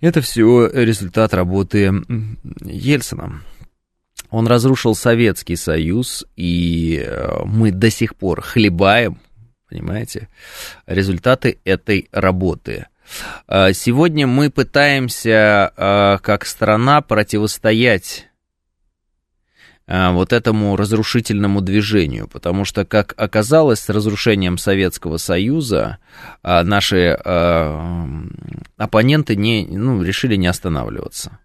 Это 0.00 0.20
все 0.20 0.68
результат 0.68 1.34
работы 1.34 1.92
Ельцина. 2.62 3.40
Он 4.30 4.46
разрушил 4.46 4.94
Советский 4.94 5.56
Союз, 5.56 6.24
и 6.36 7.02
э, 7.04 7.44
мы 7.44 7.72
до 7.72 7.90
сих 7.90 8.16
пор 8.16 8.42
хлебаем 8.42 9.18
понимаете, 9.74 10.28
результаты 10.86 11.58
этой 11.64 12.08
работы. 12.12 12.86
А, 13.46 13.72
сегодня 13.72 14.26
мы 14.26 14.50
пытаемся, 14.50 15.72
а, 15.76 16.18
как 16.18 16.46
страна, 16.46 17.00
противостоять 17.00 18.28
вот 19.86 20.32
этому 20.32 20.76
разрушительному 20.76 21.60
движению, 21.60 22.26
потому 22.26 22.64
что, 22.64 22.84
как 22.84 23.14
оказалось, 23.16 23.80
с 23.80 23.88
разрушением 23.90 24.56
Советского 24.56 25.18
Союза 25.18 25.98
наши 26.42 27.10
оппоненты 28.76 29.36
не, 29.36 29.66
ну, 29.66 30.02
решили 30.02 30.36
не 30.36 30.46
останавливаться. 30.46 31.38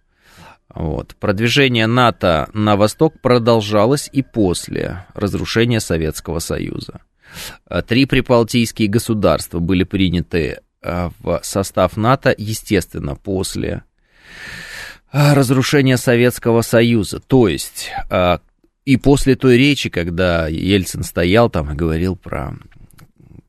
Вот. 0.73 1.15
Продвижение 1.19 1.87
НАТО 1.87 2.49
на 2.53 2.75
восток 2.75 3.19
продолжалось 3.21 4.09
и 4.13 4.21
после 4.21 5.05
разрушения 5.15 5.79
Советского 5.79 6.39
Союза. 6.39 7.01
Три 7.87 8.05
прибалтийские 8.05 8.87
государства 8.87 9.59
были 9.59 9.83
приняты 9.83 10.61
в 10.81 11.41
состав 11.43 11.97
НАТО, 11.97 12.33
естественно, 12.37 13.15
после 13.15 13.83
разрушения 15.11 15.97
Советского 15.97 16.61
Союза. 16.61 17.19
То 17.19 17.47
есть 17.47 17.91
и 18.85 18.97
после 18.97 19.35
той 19.35 19.57
речи, 19.57 19.89
когда 19.89 20.47
Ельцин 20.47 21.03
стоял 21.03 21.49
там 21.49 21.71
и 21.71 21.75
говорил 21.75 22.15
про 22.15 22.53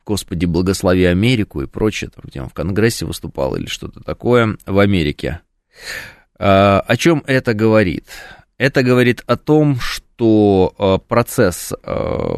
«Господи, 0.04 0.44
благослови 0.44 1.04
Америку» 1.04 1.62
и 1.62 1.66
прочее, 1.66 2.10
там, 2.14 2.24
где 2.26 2.42
он 2.42 2.48
в 2.48 2.54
Конгрессе 2.54 3.06
выступал 3.06 3.56
или 3.56 3.66
что-то 3.66 4.00
такое 4.00 4.58
в 4.66 4.78
Америке. 4.78 5.40
О 6.38 6.96
чем 6.96 7.22
это 7.26 7.54
говорит? 7.54 8.06
Это 8.58 8.82
говорит 8.82 9.22
о 9.26 9.36
том, 9.36 9.78
что 9.80 11.02
процесс 11.08 11.72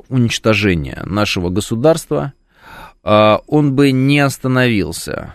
уничтожения 0.09 1.03
нашего 1.05 1.49
государства, 1.49 2.33
он 3.03 3.75
бы 3.75 3.91
не 3.91 4.21
остановился 4.21 5.35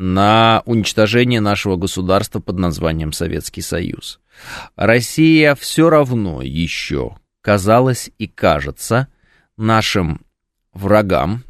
на 0.00 0.62
уничтожении 0.64 1.40
нашего 1.40 1.76
государства 1.76 2.40
под 2.40 2.58
названием 2.58 3.12
Советский 3.12 3.60
Союз. 3.60 4.18
Россия 4.74 5.54
все 5.54 5.90
равно 5.90 6.40
еще 6.40 7.18
казалась 7.42 8.10
и 8.16 8.26
кажется 8.26 9.08
нашим 9.58 10.22
врагам 10.72 11.44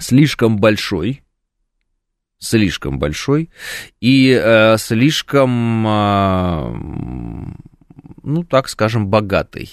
слишком 0.00 0.58
большой, 0.58 1.22
слишком 2.38 2.98
большой 2.98 3.50
и 4.00 4.36
э, 4.36 4.76
слишком 4.76 5.86
э, 5.86 6.74
ну, 8.24 8.42
так 8.42 8.68
скажем, 8.68 9.06
богатый 9.06 9.70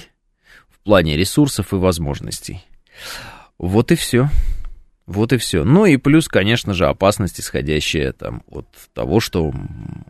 в 0.70 0.80
плане 0.84 1.18
ресурсов 1.18 1.74
и 1.74 1.78
возможностей. 1.78 2.64
Вот 3.58 3.92
и 3.92 3.96
все. 3.96 4.30
Вот 5.08 5.32
и 5.32 5.38
все. 5.38 5.64
Ну 5.64 5.86
и 5.86 5.96
плюс, 5.98 6.28
конечно 6.28 6.74
же, 6.74 6.86
опасность, 6.86 7.40
исходящая 7.40 8.12
там 8.12 8.44
от 8.50 8.68
того, 8.94 9.20
что 9.22 9.54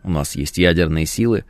у 0.02 0.10
нас 0.10 0.34
есть 0.34 0.58
ядерные 0.58 1.06
силы, 1.06 1.44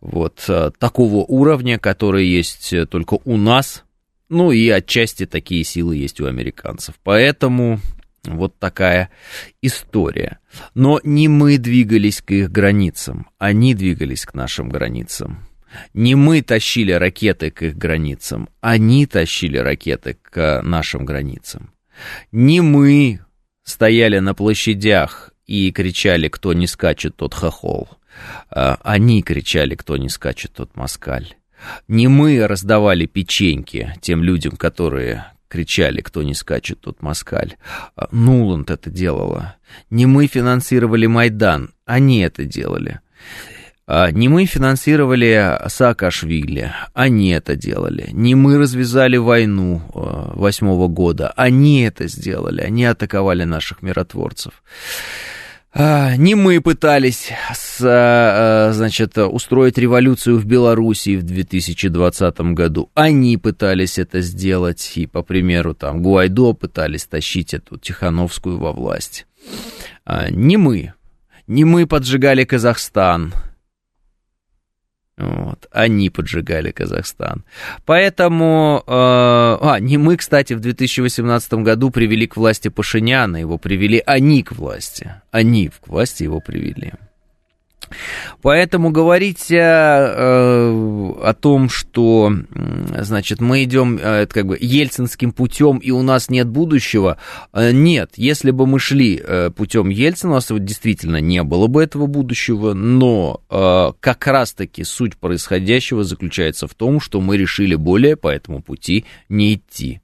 вот 0.00 0.44
э, 0.48 0.72
такого 0.76 1.24
уровня, 1.24 1.78
которые 1.78 2.30
есть 2.30 2.74
только 2.90 3.18
у 3.24 3.36
нас, 3.36 3.84
ну 4.28 4.50
и 4.50 4.68
отчасти 4.68 5.24
такие 5.24 5.62
силы 5.62 5.96
есть 5.96 6.20
у 6.20 6.26
американцев. 6.26 6.96
Поэтому 7.04 7.80
вот 8.24 8.58
такая 8.58 9.10
история. 9.62 10.38
Но 10.74 11.00
не 11.04 11.28
мы 11.28 11.58
двигались 11.58 12.20
к 12.20 12.32
их 12.32 12.50
границам, 12.50 13.28
они 13.38 13.74
двигались 13.74 14.26
к 14.26 14.34
нашим 14.34 14.68
границам. 14.68 15.46
Не 15.94 16.16
мы 16.16 16.42
тащили 16.42 16.92
ракеты 16.92 17.50
к 17.50 17.62
их 17.62 17.76
границам, 17.76 18.48
они 18.60 19.06
тащили 19.06 19.58
ракеты 19.58 20.16
к 20.20 20.62
нашим 20.62 21.04
границам. 21.04 21.72
Не 22.32 22.60
мы 22.60 23.20
стояли 23.64 24.18
на 24.18 24.34
площадях 24.34 25.30
и 25.46 25.70
кричали, 25.72 26.28
кто 26.28 26.52
не 26.52 26.66
скачет, 26.66 27.16
тот 27.16 27.34
хохол. 27.34 27.88
А, 28.50 28.78
они 28.82 29.22
кричали, 29.22 29.74
кто 29.74 29.96
не 29.96 30.08
скачет, 30.08 30.52
тот 30.52 30.76
москаль. 30.76 31.34
Не 31.88 32.08
мы 32.08 32.46
раздавали 32.46 33.06
печеньки 33.06 33.94
тем 34.00 34.22
людям, 34.22 34.56
которые 34.56 35.26
кричали, 35.48 36.00
кто 36.00 36.22
не 36.22 36.34
скачет, 36.34 36.80
тот 36.80 37.02
москаль. 37.02 37.56
А, 37.96 38.08
Нуланд 38.12 38.70
это 38.70 38.90
делала. 38.90 39.56
Не 39.90 40.06
мы 40.06 40.26
финансировали 40.26 41.06
Майдан, 41.06 41.74
они 41.84 42.20
это 42.20 42.44
делали. 42.44 43.00
А, 43.92 44.12
не 44.12 44.28
мы 44.28 44.46
финансировали 44.46 45.58
Саакашвили, 45.66 46.72
они 46.94 47.30
это 47.30 47.56
делали. 47.56 48.08
Не 48.12 48.36
мы 48.36 48.56
развязали 48.56 49.16
войну 49.16 49.82
а, 49.92 50.30
восьмого 50.36 50.86
года, 50.86 51.32
они 51.34 51.82
это 51.82 52.06
сделали, 52.06 52.60
они 52.60 52.84
атаковали 52.84 53.42
наших 53.42 53.82
миротворцев. 53.82 54.52
А, 55.74 56.14
не 56.14 56.36
мы 56.36 56.60
пытались, 56.60 57.30
с, 57.52 58.70
значит, 58.72 59.18
устроить 59.18 59.76
революцию 59.76 60.38
в 60.38 60.44
Белоруссии 60.44 61.16
в 61.16 61.24
2020 61.24 62.40
году. 62.54 62.90
Они 62.94 63.36
пытались 63.38 63.98
это 63.98 64.20
сделать, 64.20 64.92
и, 64.94 65.08
по 65.08 65.22
примеру, 65.22 65.74
там, 65.74 66.00
Гуайдо 66.00 66.52
пытались 66.52 67.06
тащить 67.06 67.54
эту 67.54 67.76
Тихановскую 67.76 68.56
во 68.56 68.72
власть. 68.72 69.26
Не 70.06 70.58
мы. 70.58 70.92
Не 71.48 71.64
мы 71.64 71.88
поджигали 71.88 72.44
Казахстан. 72.44 73.34
Вот. 75.20 75.68
Они 75.70 76.10
поджигали 76.10 76.70
Казахстан. 76.70 77.44
Поэтому... 77.84 78.82
Э, 78.86 78.90
а, 78.90 79.76
не 79.80 79.98
мы, 79.98 80.16
кстати, 80.16 80.54
в 80.54 80.60
2018 80.60 81.52
году 81.54 81.90
привели 81.90 82.26
к 82.26 82.36
власти 82.36 82.68
Пашиняна, 82.68 83.36
его 83.36 83.58
привели 83.58 84.02
они 84.06 84.42
к 84.42 84.52
власти. 84.52 85.14
Они 85.30 85.68
к 85.68 85.88
власти 85.88 86.22
его 86.22 86.40
привели. 86.40 86.92
Поэтому 88.42 88.90
говорить 88.90 89.50
э, 89.50 89.56
о 89.58 91.34
том, 91.38 91.68
что, 91.68 92.32
значит, 92.98 93.40
мы 93.40 93.64
идем 93.64 93.98
э, 94.00 94.26
как 94.26 94.46
бы 94.46 94.58
ельцинским 94.60 95.32
путем 95.32 95.78
и 95.78 95.90
у 95.90 96.02
нас 96.02 96.30
нет 96.30 96.48
будущего, 96.48 97.18
э, 97.52 97.72
нет. 97.72 98.12
Если 98.16 98.50
бы 98.50 98.66
мы 98.66 98.78
шли 98.78 99.20
э, 99.22 99.50
путем 99.50 99.88
Ельцина, 99.88 100.32
у 100.32 100.34
нас 100.36 100.46
действительно 100.50 101.20
не 101.20 101.42
было 101.42 101.66
бы 101.66 101.82
этого 101.82 102.06
будущего, 102.06 102.74
но 102.74 103.40
э, 103.50 103.92
как 104.00 104.26
раз-таки 104.26 104.84
суть 104.84 105.16
происходящего 105.16 106.04
заключается 106.04 106.66
в 106.66 106.74
том, 106.74 107.00
что 107.00 107.20
мы 107.20 107.36
решили 107.36 107.74
более 107.74 108.16
по 108.16 108.28
этому 108.28 108.62
пути 108.62 109.04
не 109.28 109.54
идти. 109.54 110.00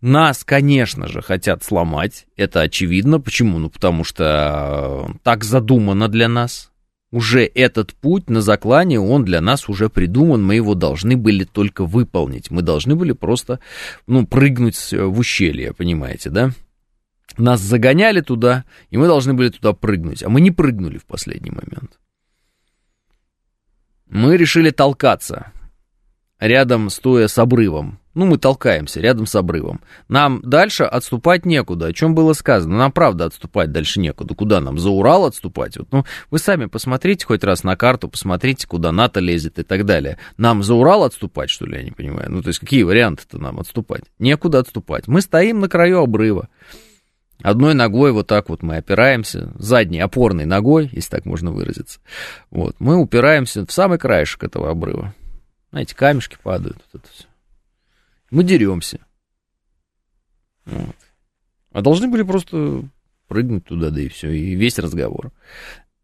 Нас, 0.00 0.44
конечно 0.44 1.08
же, 1.08 1.22
хотят 1.22 1.64
сломать, 1.64 2.26
это 2.36 2.60
очевидно. 2.60 3.20
Почему? 3.20 3.58
Ну, 3.58 3.68
потому 3.68 4.04
что 4.04 5.08
э, 5.08 5.12
так 5.24 5.42
задумано 5.42 6.08
для 6.08 6.28
нас, 6.28 6.70
Уже 7.10 7.44
этот 7.46 7.94
путь 7.94 8.28
на 8.28 8.42
заклане, 8.42 9.00
он 9.00 9.24
для 9.24 9.40
нас 9.40 9.68
уже 9.68 9.88
придуман, 9.88 10.44
мы 10.44 10.56
его 10.56 10.74
должны 10.74 11.16
были 11.16 11.44
только 11.44 11.84
выполнить. 11.86 12.50
Мы 12.50 12.60
должны 12.60 12.96
были 12.96 13.12
просто, 13.12 13.60
ну, 14.06 14.26
прыгнуть 14.26 14.92
в 14.92 15.18
ущелье, 15.18 15.72
понимаете, 15.72 16.28
да? 16.28 16.50
Нас 17.38 17.60
загоняли 17.60 18.20
туда, 18.20 18.64
и 18.90 18.98
мы 18.98 19.06
должны 19.06 19.32
были 19.32 19.48
туда 19.48 19.72
прыгнуть, 19.72 20.22
а 20.22 20.28
мы 20.28 20.42
не 20.42 20.50
прыгнули 20.50 20.98
в 20.98 21.06
последний 21.06 21.50
момент. 21.50 21.98
Мы 24.06 24.36
решили 24.36 24.70
толкаться 24.70 25.52
рядом, 26.38 26.90
стоя 26.90 27.26
с 27.28 27.38
обрывом. 27.38 28.00
Ну, 28.18 28.26
мы 28.26 28.36
толкаемся 28.36 29.00
рядом 29.00 29.26
с 29.26 29.36
обрывом. 29.36 29.80
Нам 30.08 30.42
дальше 30.42 30.82
отступать 30.82 31.46
некуда, 31.46 31.86
о 31.86 31.92
чем 31.92 32.16
было 32.16 32.32
сказано. 32.32 32.76
Нам, 32.76 32.90
правда, 32.90 33.26
отступать 33.26 33.70
дальше 33.70 34.00
некуда. 34.00 34.34
Куда 34.34 34.60
нам? 34.60 34.76
За 34.76 34.90
Урал 34.90 35.26
отступать? 35.26 35.76
Вот, 35.76 35.86
ну, 35.92 36.04
вы 36.28 36.40
сами 36.40 36.66
посмотрите 36.66 37.24
хоть 37.24 37.44
раз 37.44 37.62
на 37.62 37.76
карту, 37.76 38.08
посмотрите, 38.08 38.66
куда 38.66 38.90
НАТО 38.90 39.20
лезет 39.20 39.60
и 39.60 39.62
так 39.62 39.86
далее. 39.86 40.18
Нам 40.36 40.64
за 40.64 40.74
Урал 40.74 41.04
отступать, 41.04 41.48
что 41.48 41.64
ли, 41.64 41.76
я 41.76 41.84
не 41.84 41.92
понимаю? 41.92 42.28
Ну, 42.28 42.42
то 42.42 42.48
есть, 42.48 42.58
какие 42.58 42.82
варианты-то 42.82 43.38
нам 43.38 43.60
отступать? 43.60 44.02
Некуда 44.18 44.58
отступать. 44.58 45.06
Мы 45.06 45.20
стоим 45.20 45.60
на 45.60 45.68
краю 45.68 46.00
обрыва. 46.00 46.48
Одной 47.40 47.74
ногой 47.74 48.10
вот 48.10 48.26
так 48.26 48.48
вот 48.48 48.64
мы 48.64 48.78
опираемся, 48.78 49.52
задней 49.60 50.00
опорной 50.00 50.44
ногой, 50.44 50.90
если 50.92 51.10
так 51.10 51.24
можно 51.24 51.52
выразиться. 51.52 52.00
Вот, 52.50 52.74
мы 52.80 52.96
упираемся 52.96 53.64
в 53.64 53.70
самый 53.70 53.96
краешек 53.96 54.42
этого 54.42 54.70
обрыва. 54.70 55.14
Знаете, 55.70 55.94
камешки 55.94 56.36
падают, 56.42 56.78
вот 56.92 57.00
это 57.00 57.12
все. 57.14 57.28
Мы 58.30 58.44
деремся. 58.44 59.00
Вот. 60.64 60.96
А 61.72 61.80
должны 61.80 62.08
были 62.08 62.22
просто 62.22 62.84
прыгнуть 63.26 63.64
туда, 63.64 63.90
да 63.90 64.00
и 64.00 64.08
все, 64.08 64.30
и 64.30 64.54
весь 64.54 64.78
разговор. 64.78 65.32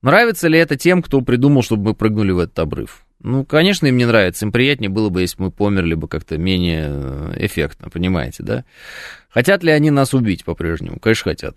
Нравится 0.03 0.49
ли 0.49 0.59
это 0.59 0.77
тем, 0.77 1.03
кто 1.03 1.23
придумал, 1.23 1.63
чтобы 1.63 1.85
мы 1.85 1.95
прыгнули 1.95 2.33
в 2.33 2.39
этот 2.39 2.59
обрыв? 2.59 3.07
Ну, 3.21 3.45
конечно, 3.45 3.87
им 3.87 3.97
не 3.97 4.05
нравится. 4.05 4.45
Им 4.45 4.53
приятнее 4.53 4.91
было 4.91 5.09
бы, 5.09 5.23
если 5.23 5.39
бы 5.39 5.45
мы 5.45 5.51
померли 5.51 5.95
бы 5.95 6.09
как-то 6.09 6.37
менее 6.37 6.89
э, 6.91 7.47
эффектно, 7.47 7.89
понимаете, 7.89 8.43
да? 8.43 8.65
Хотят 9.31 9.63
ли 9.63 9.71
они 9.71 9.91
нас 9.91 10.13
убить 10.13 10.45
по-прежнему? 10.45 10.99
Конечно, 11.01 11.31
хотят. 11.31 11.57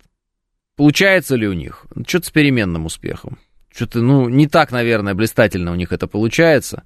Получается 0.76 1.36
ли 1.36 1.46
у 1.46 1.52
них? 1.52 1.84
Что-то 2.06 2.26
с 2.26 2.30
переменным 2.30 2.86
успехом. 2.86 3.38
Что-то, 3.78 4.00
ну, 4.00 4.28
не 4.28 4.48
так, 4.48 4.72
наверное, 4.72 5.14
блистательно 5.14 5.70
у 5.70 5.76
них 5.76 5.92
это 5.92 6.08
получается. 6.08 6.82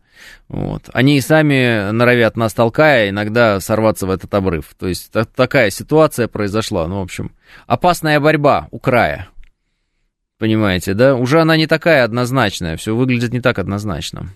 Вот. 0.48 0.90
Они 0.92 1.16
и 1.16 1.22
сами 1.22 1.90
норовят 1.90 2.36
нас 2.36 2.52
толкая, 2.52 3.08
иногда 3.08 3.60
сорваться 3.60 4.06
в 4.06 4.10
этот 4.10 4.34
обрыв. 4.34 4.74
То 4.78 4.88
есть 4.88 5.10
та- 5.10 5.24
такая 5.24 5.70
ситуация 5.70 6.28
произошла. 6.28 6.86
Ну, 6.86 6.98
в 6.98 7.02
общем, 7.02 7.32
опасная 7.66 8.20
борьба 8.20 8.68
у 8.72 8.78
края. 8.78 9.28
Понимаете, 10.38 10.92
да? 10.92 11.14
Уже 11.14 11.40
она 11.40 11.56
не 11.56 11.66
такая 11.66 12.04
однозначная, 12.04 12.76
все 12.76 12.94
выглядит 12.94 13.32
не 13.32 13.40
так 13.40 13.58
однозначно. 13.58 14.28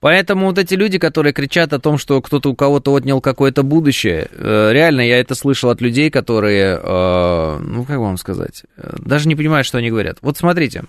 Поэтому 0.00 0.46
вот 0.46 0.58
эти 0.58 0.74
люди, 0.74 0.98
которые 0.98 1.32
кричат 1.32 1.72
о 1.72 1.78
том, 1.78 1.96
что 1.96 2.20
кто-то 2.20 2.50
у 2.50 2.54
кого-то 2.54 2.92
отнял 2.92 3.20
какое-то 3.20 3.62
будущее, 3.62 4.28
э, 4.30 4.72
реально 4.72 5.00
я 5.00 5.18
это 5.18 5.34
слышал 5.34 5.70
от 5.70 5.80
людей, 5.80 6.10
которые, 6.10 6.78
э, 6.82 7.58
ну 7.60 7.84
как 7.84 7.98
вам 7.98 8.18
сказать, 8.18 8.64
э, 8.76 8.96
даже 8.98 9.26
не 9.26 9.36
понимают, 9.36 9.66
что 9.66 9.78
они 9.78 9.90
говорят. 9.90 10.18
Вот 10.20 10.36
смотрите, 10.36 10.84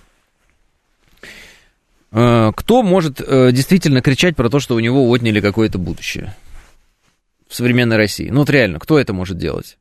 кто 2.10 2.84
может 2.84 3.18
действительно 3.18 4.02
кричать 4.02 4.38
про 4.38 4.50
то, 4.50 4.62
что 4.62 4.76
у 4.76 4.80
него 4.80 5.10
отняли 5.10 5.42
какое-то 5.42 5.78
будущее 5.78 6.34
в 7.50 7.54
современной 7.54 7.98
России? 7.98 8.30
Ну 8.30 8.40
вот 8.40 8.50
реально, 8.50 8.80
кто 8.80 8.98
это 8.98 9.12
может 9.12 9.38
делать? 9.38 9.78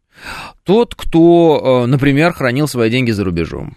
Тот, 0.65 0.97
кто, 0.97 1.87
например, 1.87 2.33
хранил 2.33 2.67
свои 2.67 2.91
деньги 2.91 3.13
за 3.13 3.23
рубежом 3.23 3.77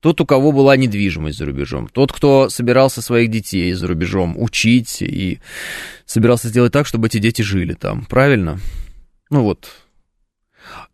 тот, 0.00 0.20
у 0.20 0.26
кого 0.26 0.52
была 0.52 0.76
недвижимость 0.76 1.38
за 1.38 1.46
рубежом, 1.46 1.88
тот, 1.88 2.12
кто 2.12 2.48
собирался 2.48 3.02
своих 3.02 3.30
детей 3.30 3.72
за 3.72 3.86
рубежом 3.86 4.34
учить 4.40 5.02
и 5.02 5.40
собирался 6.06 6.48
сделать 6.48 6.72
так, 6.72 6.86
чтобы 6.86 7.08
эти 7.08 7.18
дети 7.18 7.42
жили 7.42 7.74
там, 7.74 8.06
правильно? 8.06 8.58
Ну 9.30 9.42
вот. 9.42 9.70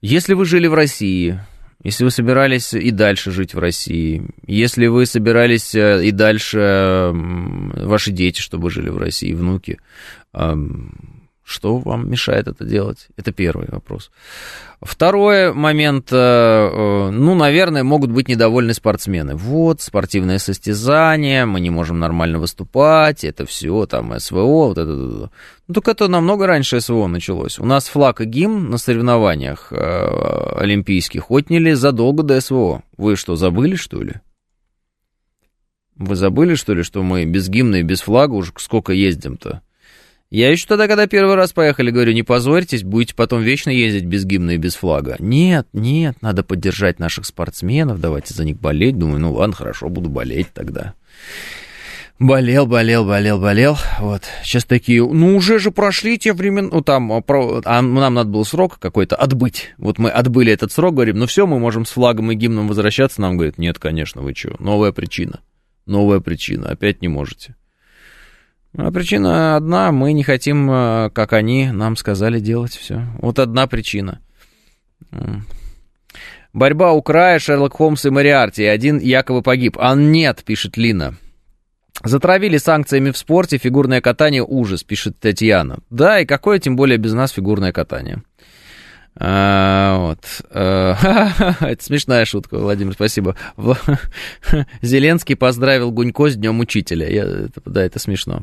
Если 0.01 0.35
вы 0.35 0.45
жили 0.45 0.67
в 0.67 0.75
России, 0.75 1.41
если 1.83 2.05
вы 2.05 2.11
собирались 2.11 2.75
и 2.75 2.91
дальше 2.91 3.31
жить 3.31 3.55
в 3.55 3.59
России, 3.59 4.29
если 4.47 4.87
вы 4.87 5.07
собирались 5.07 5.75
э, 5.75 6.05
и 6.05 6.11
дальше 6.11 7.11
ваши 7.13 8.11
дети, 8.11 8.41
чтобы 8.41 8.71
жили 8.71 8.89
в 8.89 8.99
России, 8.99 9.33
внуки, 9.33 9.79
что 11.47 11.79
вам 11.79 12.11
мешает 12.11 12.49
это 12.49 12.65
делать? 12.65 13.07
Это 13.17 13.31
первый 13.31 13.69
вопрос. 13.71 14.11
Второй 14.83 15.53
момент, 15.53 16.09
э, 16.11 16.17
э, 16.17 17.11
ну, 17.11 17.37
наверное, 17.37 17.85
могут 17.85 18.11
быть 18.11 18.27
недовольны 18.27 18.75
спортсмены. 18.75 19.37
Вот, 19.37 19.81
спортивное 19.81 20.39
состязание, 20.39 21.45
мы 21.45 21.61
не 21.61 21.71
можем 21.71 22.01
нормально 22.01 22.41
выступать, 22.41 23.23
это 23.23 23.47
все, 23.47 23.87
там, 23.87 24.19
СВО, 24.19 24.67
вот 24.67 24.79
это. 24.79 24.91
Ну, 24.91 25.75
только 25.75 25.93
это 25.93 26.09
намного 26.09 26.49
раньше 26.49 26.81
СВО 26.81 27.07
началось. 27.07 27.61
У 27.61 27.65
нас 27.65 27.87
флаг 27.87 28.21
и 28.21 28.25
гимн 28.25 28.69
на 28.69 28.77
соревнованиях 28.77 29.69
э, 29.71 30.59
олимпийских 30.59 31.31
отняли 31.31 31.75
задолго 31.75 32.25
до 32.25 32.41
СВО. 32.41 32.83
Вы 32.97 33.15
что, 33.15 33.37
забыли, 33.37 33.77
что 33.77 34.03
ли? 34.03 34.15
Вы 35.95 36.17
забыли, 36.17 36.57
что 36.57 36.75
ли, 36.75 36.83
что 36.83 37.05
мы 37.05 37.25
без 37.25 37.49
гимна 37.49 37.77
и 37.77 37.83
без 37.83 38.01
флага 38.01 38.33
уже 38.33 38.53
сколько 38.57 38.93
ездим-то? 38.93 39.63
Я 40.31 40.51
еще 40.51 40.67
тогда, 40.67 40.89
когда 40.89 41.07
первый 41.07 41.37
раз 41.37 41.53
поехали, 41.53 41.91
говорю, 41.91 42.13
не 42.13 42.25
позорьтесь, 42.25 42.83
будете 42.83 43.15
потом 43.15 43.43
вечно 43.43 43.71
ездить 43.71 44.07
без 44.07 44.25
гимна 44.25 44.53
и 44.53 44.57
без 44.57 44.75
флага. 44.75 45.17
Нет, 45.21 45.69
нет, 45.73 46.21
надо 46.21 46.43
поддержать 46.43 46.99
наших 46.99 47.27
спортсменов, 47.27 48.01
давайте 48.01 48.35
за 48.35 48.45
них 48.45 48.59
болеть. 48.59 48.99
Думаю, 48.99 49.21
ну 49.21 49.33
ладно, 49.33 49.55
хорошо, 49.55 49.89
буду 49.89 50.09
болеть 50.09 50.49
тогда. 50.53 50.95
Болел, 52.19 52.67
болел, 52.67 53.05
болел, 53.05 53.39
болел. 53.39 53.77
Вот. 54.01 54.23
Сейчас 54.43 54.65
такие, 54.65 55.07
ну 55.07 55.37
уже 55.37 55.59
же 55.59 55.71
прошли 55.71 56.19
те 56.19 56.33
времена. 56.33 56.71
Ну 56.73 56.81
там, 56.81 57.13
а, 57.13 57.21
про, 57.21 57.61
а 57.65 57.83
нам 57.83 58.15
надо 58.15 58.31
был 58.31 58.45
срок 58.47 58.79
какой-то 58.79 59.17
отбыть. 59.17 59.75
Вот 59.77 59.99
мы 59.99 60.09
отбыли 60.09 60.51
этот 60.51 60.73
срок, 60.73 60.95
говорим, 60.95 61.19
ну 61.19 61.27
все, 61.27 61.47
мы 61.47 61.59
можем 61.59 61.85
с 61.85 61.91
флагом 61.91 62.33
и 62.33 62.35
гимном 62.35 62.69
возвращаться. 62.69 63.21
Нам 63.21 63.37
говорят, 63.37 63.59
нет, 63.59 63.79
конечно, 63.79 64.23
вы 64.23 64.35
что, 64.35 64.57
новая 64.59 64.93
причина. 64.93 65.41
Новая 65.85 66.21
причина, 66.21 66.71
опять 66.71 67.03
не 67.03 67.09
можете. 67.09 67.55
А 68.77 68.91
причина 68.91 69.57
одна, 69.57 69.91
мы 69.91 70.13
не 70.13 70.23
хотим, 70.23 70.71
э, 70.71 71.11
как 71.11 71.33
они 71.33 71.71
нам 71.71 71.97
сказали 71.97 72.41
делать 72.41 72.77
все. 72.77 73.07
Вот 73.21 73.39
одна 73.39 73.67
причина. 73.67 74.21
Борьба 76.53 76.93
у 76.93 77.03
края, 77.03 77.39
Шерлок 77.39 77.75
Холмс 77.75 78.05
и 78.05 78.11
Мариарти. 78.11 78.65
Один 78.65 78.99
якобы 78.99 79.43
погиб. 79.43 79.77
А 79.79 79.95
нет, 79.95 80.43
пишет 80.45 80.77
Лина. 80.77 81.15
Затравили 82.05 82.59
санкциями 82.59 83.11
в 83.11 83.17
спорте, 83.17 83.57
фигурное 83.59 84.01
катание 84.01 84.45
ужас, 84.45 84.85
пишет 84.85 85.19
Татьяна. 85.19 85.79
Да, 85.89 86.21
и 86.21 86.27
какое 86.27 86.59
тем 86.59 86.77
более 86.77 86.99
без 86.99 87.15
нас 87.15 87.31
фигурное 87.31 87.73
катание. 87.73 88.23
А, 89.19 89.99
вот. 89.99 90.19
А, 90.51 91.55
это 91.61 91.83
смешная 91.83 92.25
шутка, 92.25 92.59
Владимир, 92.59 92.93
спасибо. 92.93 93.37
Зеленский 94.83 95.37
поздравил 95.37 95.91
Гунько 95.91 96.29
с 96.29 96.37
Днем 96.37 96.61
Учителя. 96.61 97.09
Я, 97.09 97.49
да, 97.65 97.83
это 97.83 97.99
смешно. 97.99 98.43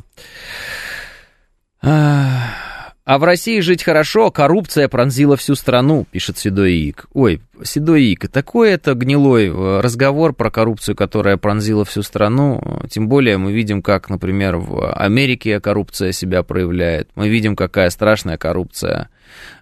А, 3.05 3.17
в 3.17 3.25
России 3.25 3.59
жить 3.59 3.83
хорошо, 3.83 4.31
коррупция 4.31 4.87
пронзила 4.87 5.35
всю 5.35 5.55
страну, 5.55 6.07
пишет 6.09 6.37
Седой 6.37 6.71
Ик. 6.75 7.07
Ой, 7.13 7.41
Седой 7.61 8.03
Ик, 8.03 8.29
такой 8.29 8.71
это 8.71 8.93
гнилой 8.93 9.47
э, 9.47 9.81
разговор 9.81 10.33
про 10.33 10.49
коррупцию, 10.49 10.95
которая 10.95 11.35
пронзила 11.35 11.83
всю 11.83 12.01
страну. 12.01 12.61
Тем 12.89 13.09
более 13.09 13.37
мы 13.37 13.51
видим, 13.51 13.81
как, 13.81 14.09
например, 14.09 14.55
в 14.55 14.89
Америке 14.93 15.59
коррупция 15.59 16.13
себя 16.13 16.43
проявляет. 16.43 17.09
Мы 17.15 17.27
видим, 17.27 17.57
какая 17.57 17.89
страшная 17.89 18.37
коррупция 18.37 19.09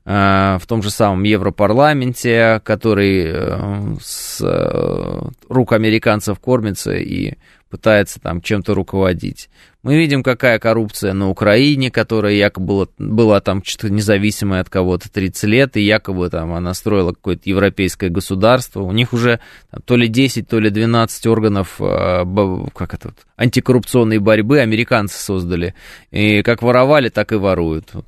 э, 0.06 0.58
в 0.62 0.68
том 0.68 0.84
же 0.84 0.92
самом 0.92 1.24
Европарламенте, 1.24 2.62
который 2.64 3.24
э, 3.26 3.96
с 4.04 4.40
рук 5.50 5.74
американцев 5.74 6.40
кормится 6.40 6.94
и 6.94 7.34
пытается 7.72 8.20
там 8.20 8.42
чем-то 8.42 8.76
руководить. 8.76 9.50
Мы 9.84 9.98
видим, 9.98 10.22
какая 10.22 10.60
коррупция 10.60 11.14
на 11.14 11.30
Украине, 11.30 11.90
которая 11.90 12.34
якобы 12.34 12.68
была, 12.68 12.88
была 13.00 13.42
там 13.42 13.64
что-то 13.64 13.92
независимая 13.92 14.62
от 14.62 14.70
кого-то 14.70 15.12
30 15.12 15.44
лет, 15.46 15.78
и 15.78 15.82
якобы 15.82 16.30
там 16.30 16.54
она 16.54 16.76
строила 16.76 17.14
какое-то 17.14 17.50
европейское 17.50 18.12
государство. 18.12 18.82
У 18.84 18.92
них 18.92 19.12
уже 19.12 19.40
там, 19.72 19.82
то 19.84 19.96
ли 19.96 20.08
10, 20.08 20.48
то 20.48 20.60
ли 20.60 20.70
12 20.70 21.26
органов 21.26 21.78
э, 21.80 22.26
как 22.76 22.94
это, 22.94 23.14
антикоррупционной 23.38 24.20
борьбы 24.20 24.60
американцы 24.60 25.18
создали. 25.18 25.74
И 26.12 26.44
как 26.44 26.62
воровали, 26.62 27.10
так 27.10 27.32
и 27.32 27.36
воруют. 27.36 27.90
Вот 27.94 28.06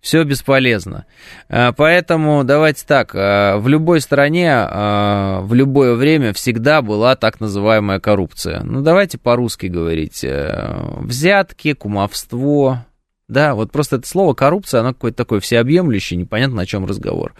все 0.00 0.24
бесполезно. 0.24 1.06
А, 1.48 1.72
поэтому 1.72 2.44
давайте 2.44 2.84
так, 2.86 3.12
а, 3.14 3.58
в 3.58 3.68
любой 3.68 4.00
стране, 4.00 4.50
а, 4.52 5.40
в 5.42 5.54
любое 5.54 5.94
время 5.94 6.32
всегда 6.32 6.82
была 6.82 7.16
так 7.16 7.40
называемая 7.40 8.00
коррупция. 8.00 8.62
Ну, 8.62 8.80
давайте 8.80 9.18
по-русски 9.18 9.66
говорить. 9.66 10.24
Э, 10.24 10.76
взятки, 11.00 11.74
кумовство, 11.74 12.86
да, 13.30 13.54
вот 13.54 13.70
просто 13.70 13.96
это 13.96 14.08
слово 14.08 14.34
коррупция, 14.34 14.80
оно 14.80 14.92
какое-то 14.92 15.18
такое 15.18 15.38
всеобъемлющее, 15.38 16.18
непонятно, 16.18 16.62
о 16.62 16.66
чем 16.66 16.84
разговор. 16.84 17.34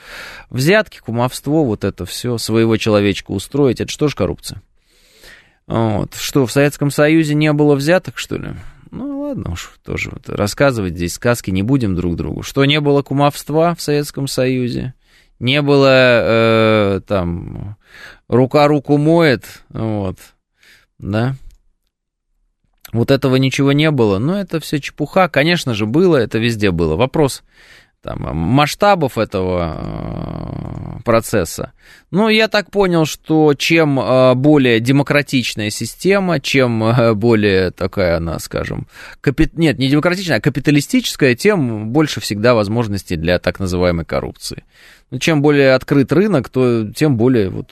Взятки, 0.49 1.01
кумовство, 1.01 1.65
вот 1.65 1.83
это 1.83 2.07
все, 2.07 2.39
своего 2.39 2.77
человечка 2.77 3.33
устроить, 3.33 3.81
это 3.81 3.91
что 3.91 4.07
же 4.07 4.15
коррупция? 4.15 4.63
Вот. 5.67 6.15
Что, 6.15 6.47
в 6.47 6.53
Советском 6.53 6.91
Союзе 6.91 7.35
не 7.35 7.53
было 7.53 7.75
взяток, 7.75 8.19
что 8.19 8.37
ли? 8.37 8.51
Ну, 8.91 9.21
ладно 9.21 9.53
уж, 9.53 9.73
тоже 9.85 10.11
вот 10.11 10.29
рассказывать 10.29 10.95
здесь 10.95 11.15
сказки 11.15 11.51
не 11.51 11.63
будем 11.63 11.95
друг 11.95 12.17
другу. 12.17 12.43
Что, 12.43 12.65
не 12.65 12.81
было 12.81 13.03
кумовства 13.03 13.75
в 13.75 13.81
Советском 13.81 14.27
Союзе? 14.27 14.95
Не 15.39 15.63
было, 15.63 15.89
э, 15.93 17.01
там, 17.07 17.77
рука 18.29 18.67
руку 18.67 18.99
моет, 18.99 19.45
вот, 19.71 20.19
да? 20.99 21.37
Вот 22.93 23.11
этого 23.11 23.37
ничего 23.37 23.73
не 23.73 23.91
было, 23.91 24.19
но 24.19 24.39
это 24.39 24.59
все 24.59 24.81
чепуха, 24.81 25.29
конечно 25.29 25.75
же, 25.75 25.87
было, 25.87 26.17
это 26.17 26.39
везде 26.39 26.73
было. 26.73 26.97
Вопрос, 26.97 27.43
там, 28.03 28.37
масштабов 28.37 29.19
этого 29.19 30.97
э, 30.99 31.03
процесса. 31.05 31.73
Ну, 32.11 32.29
я 32.29 32.49
так 32.49 32.71
понял, 32.71 33.05
что 33.05 33.55
чем 33.55 34.01
э, 34.01 34.35
более 34.35 34.81
демократичная 34.81 35.71
система, 35.71 36.41
чем 36.41 36.83
э, 36.83 37.15
более 37.15 37.71
такая 37.71 38.17
она, 38.17 38.39
скажем, 38.39 38.87
капит... 39.21 39.57
нет, 39.59 39.79
не 39.79 39.89
демократичная, 39.89 40.39
а 40.39 40.41
капиталистическая, 40.41 41.35
тем 41.35 41.91
больше 41.91 42.21
всегда 42.21 42.55
возможностей 42.55 43.17
для 43.17 43.39
так 43.39 43.61
называемой 43.61 44.07
коррупции. 44.07 44.65
Ну, 45.11 45.19
чем 45.19 45.43
более 45.43 45.75
открыт 45.75 46.13
рынок, 46.13 46.49
то 46.49 46.91
тем 46.93 47.17
более 47.17 47.51
вот 47.51 47.71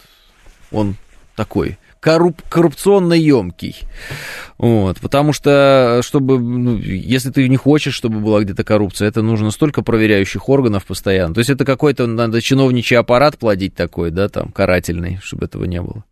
он 0.71 0.97
такой 1.37 1.79
корруп, 2.01 2.41
коррупционно 2.49 3.15
емкий. 3.15 3.77
Вот, 4.59 4.99
потому 5.01 5.33
что, 5.33 6.01
чтобы, 6.03 6.39
ну, 6.39 6.77
если 6.79 7.31
ты 7.31 7.49
не 7.49 7.57
хочешь, 7.57 7.95
чтобы 7.95 8.21
была 8.21 8.43
где-то 8.43 8.65
коррупция, 8.65 9.09
это 9.09 9.23
нужно 9.23 9.51
столько 9.51 9.83
проверяющих 9.83 10.49
органов 10.49 10.85
постоянно. 10.87 11.35
То 11.35 11.39
есть 11.39 11.51
это 11.51 11.65
какой-то, 11.65 12.07
надо 12.07 12.41
чиновничий 12.41 12.97
аппарат 12.97 13.39
плодить 13.39 13.75
такой, 13.75 14.11
да, 14.11 14.29
там, 14.29 14.51
карательный, 14.51 15.19
чтобы 15.23 15.47
этого 15.47 15.65
не 15.65 15.81
было. 15.81 16.05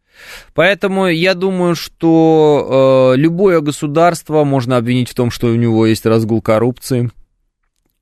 Поэтому 0.55 1.09
я 1.09 1.34
думаю, 1.34 1.74
что 1.74 3.12
э, 3.14 3.18
любое 3.18 3.61
государство 3.61 4.45
можно 4.45 4.76
обвинить 4.76 5.11
в 5.11 5.14
том, 5.14 5.30
что 5.30 5.49
у 5.49 5.55
него 5.55 5.87
есть 5.87 6.07
разгул 6.07 6.41
коррупции 6.41 7.11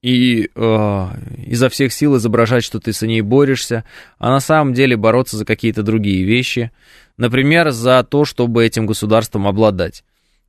и 0.04 0.50
э, 0.54 1.06
изо 1.46 1.70
всех 1.70 1.90
сил 1.90 2.18
изображать, 2.18 2.62
что 2.62 2.78
ты 2.78 2.92
с 2.92 3.00
ней 3.06 3.22
борешься, 3.22 3.84
а 4.18 4.28
на 4.28 4.40
самом 4.40 4.74
деле 4.74 4.98
бороться 4.98 5.38
за 5.38 5.46
какие-то 5.46 5.82
другие 5.82 6.24
вещи, 6.24 6.72
например, 7.16 7.70
за 7.70 8.02
то, 8.04 8.26
чтобы 8.26 8.66
этим 8.66 8.84
государством 8.84 9.46
обладать. 9.46 10.04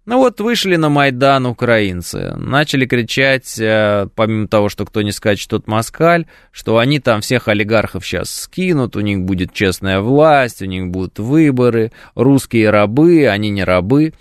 Ну 0.06 0.18
вот 0.18 0.42
вышли 0.42 0.76
на 0.76 0.90
Майдан 0.90 1.46
украинцы, 1.46 2.36
начали 2.36 2.86
кричать, 2.86 3.58
э, 3.58 4.10
помимо 4.14 4.50
того, 4.50 4.68
что 4.68 4.86
кто 4.86 5.02
не 5.02 5.14
скачет, 5.14 5.50
тот 5.50 5.68
москаль, 5.68 6.26
что 6.52 6.78
они 6.78 7.00
там 7.00 7.22
всех 7.22 7.48
олигархов 7.48 8.06
сейчас 8.06 8.32
скинут, 8.32 8.98
у 8.98 9.00
них 9.00 9.22
будет 9.22 9.54
честная 9.54 10.02
власть, 10.02 10.62
у 10.62 10.66
них 10.66 10.88
будут 10.88 11.18
выборы, 11.18 11.94
русские 12.14 12.72
рабы, 12.72 13.30
они 13.30 13.52
не 13.52 13.64
рабы. 13.64 14.16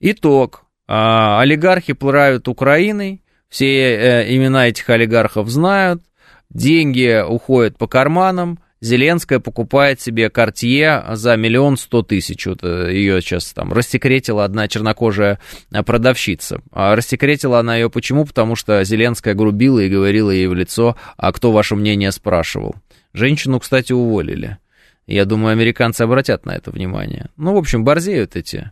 Итог. 0.00 0.64
Э, 0.88 1.38
олигархи 1.38 1.92
плывают 1.92 2.48
Украиной, 2.48 3.22
все 3.48 3.66
э, 3.66 4.34
имена 4.34 4.68
этих 4.68 4.88
олигархов 4.90 5.48
знают, 5.48 6.02
деньги 6.50 7.22
уходят 7.26 7.78
по 7.78 7.86
карманам, 7.86 8.58
Зеленская 8.80 9.40
покупает 9.40 10.00
себе 10.00 10.30
Картье 10.30 11.04
за 11.10 11.36
миллион 11.36 11.76
сто 11.76 12.02
тысяч. 12.02 12.46
Вот 12.46 12.60
э, 12.62 12.92
ее 12.92 13.20
сейчас 13.20 13.52
там 13.52 13.72
рассекретила 13.72 14.44
одна 14.44 14.68
чернокожая 14.68 15.40
э, 15.72 15.82
продавщица. 15.82 16.60
А 16.70 16.94
рассекретила 16.94 17.58
она 17.58 17.76
ее 17.76 17.90
почему? 17.90 18.24
Потому 18.24 18.54
что 18.54 18.84
Зеленская 18.84 19.34
грубила 19.34 19.80
и 19.80 19.88
говорила 19.88 20.30
ей 20.30 20.46
в 20.46 20.54
лицо, 20.54 20.96
а 21.16 21.32
кто 21.32 21.50
ваше 21.50 21.74
мнение 21.74 22.12
спрашивал. 22.12 22.76
Женщину, 23.12 23.58
кстати, 23.58 23.92
уволили. 23.92 24.58
Я 25.06 25.24
думаю, 25.24 25.52
американцы 25.52 26.02
обратят 26.02 26.46
на 26.46 26.52
это 26.52 26.70
внимание. 26.70 27.30
Ну, 27.36 27.54
в 27.54 27.56
общем, 27.56 27.82
борзеют 27.82 28.36
эти 28.36 28.70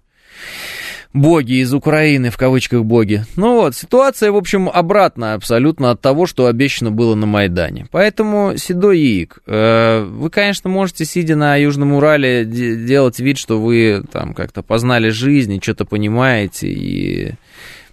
боги 1.12 1.60
из 1.60 1.72
Украины, 1.72 2.30
в 2.30 2.36
кавычках 2.36 2.84
боги. 2.84 3.24
Ну 3.36 3.56
вот, 3.56 3.74
ситуация, 3.74 4.32
в 4.32 4.36
общем, 4.36 4.68
обратная 4.68 5.34
абсолютно 5.34 5.90
от 5.90 6.00
того, 6.00 6.26
что 6.26 6.46
обещано 6.46 6.90
было 6.90 7.14
на 7.14 7.26
Майдане. 7.26 7.86
Поэтому, 7.90 8.56
Седой 8.56 8.98
Яик, 8.98 9.38
э, 9.46 10.04
вы, 10.04 10.30
конечно, 10.30 10.70
можете, 10.70 11.04
сидя 11.04 11.36
на 11.36 11.56
Южном 11.56 11.92
Урале, 11.92 12.44
делать 12.44 13.18
вид, 13.18 13.38
что 13.38 13.60
вы 13.60 14.02
там 14.10 14.34
как-то 14.34 14.62
познали 14.62 15.08
жизнь 15.10 15.54
и 15.54 15.60
что-то 15.62 15.84
понимаете, 15.84 16.68
и 16.68 17.34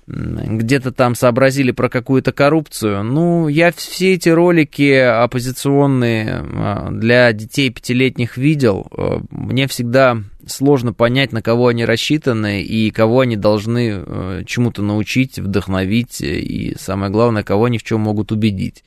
где-то 0.06 0.92
там 0.92 1.16
сообразили 1.16 1.72
про 1.72 1.90
какую-то 1.90 2.32
коррупцию. 2.32 3.04
Ну, 3.04 3.48
я 3.48 3.72
все 3.72 4.14
эти 4.14 4.30
ролики 4.30 4.92
оппозиционные 4.92 6.44
а, 6.44 6.90
для 6.92 7.32
детей 7.32 7.70
пятилетних 7.70 8.38
видел. 8.38 8.88
Э, 8.98 9.20
мне 9.30 9.68
всегда 9.68 10.18
сложно 10.48 10.94
понять, 10.94 11.32
на 11.32 11.42
кого 11.42 11.68
они 11.68 11.86
рассчитаны 11.86 12.62
и 12.62 12.92
кого 12.92 13.22
они 13.22 13.36
должны 13.36 14.04
э, 14.06 14.44
чему-то 14.46 14.82
научить, 14.82 15.40
вдохновить 15.40 16.22
и, 16.22 16.76
самое 16.80 17.12
главное, 17.12 17.44
кого 17.44 17.66
они 17.66 17.78
в 17.78 17.84
чем 17.84 18.02
могут 18.02 18.32
убедить. 18.32 18.84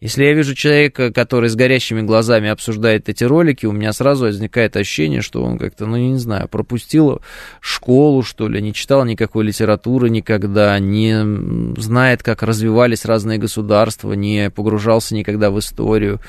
Если 0.00 0.24
я 0.24 0.34
вижу 0.34 0.54
человека, 0.54 1.12
который 1.12 1.50
с 1.50 1.56
горящими 1.56 2.02
глазами 2.02 2.48
обсуждает 2.48 3.08
эти 3.08 3.24
ролики, 3.24 3.66
у 3.66 3.72
меня 3.72 3.92
сразу 3.92 4.24
возникает 4.24 4.76
ощущение, 4.76 5.20
что 5.20 5.42
он 5.42 5.58
как-то, 5.58 5.86
ну, 5.86 5.96
не 5.96 6.18
знаю, 6.18 6.48
пропустил 6.48 7.20
школу, 7.60 8.22
что 8.22 8.48
ли, 8.48 8.62
не 8.62 8.72
читал 8.72 9.04
никакой 9.04 9.44
литературы 9.44 10.10
никогда, 10.10 10.78
не 10.78 11.80
знает, 11.80 12.22
как 12.22 12.42
развивались 12.42 13.04
разные 13.04 13.38
государства, 13.38 14.12
не 14.12 14.50
погружался 14.50 15.14
никогда 15.14 15.50
в 15.50 15.58
историю. 15.58 16.20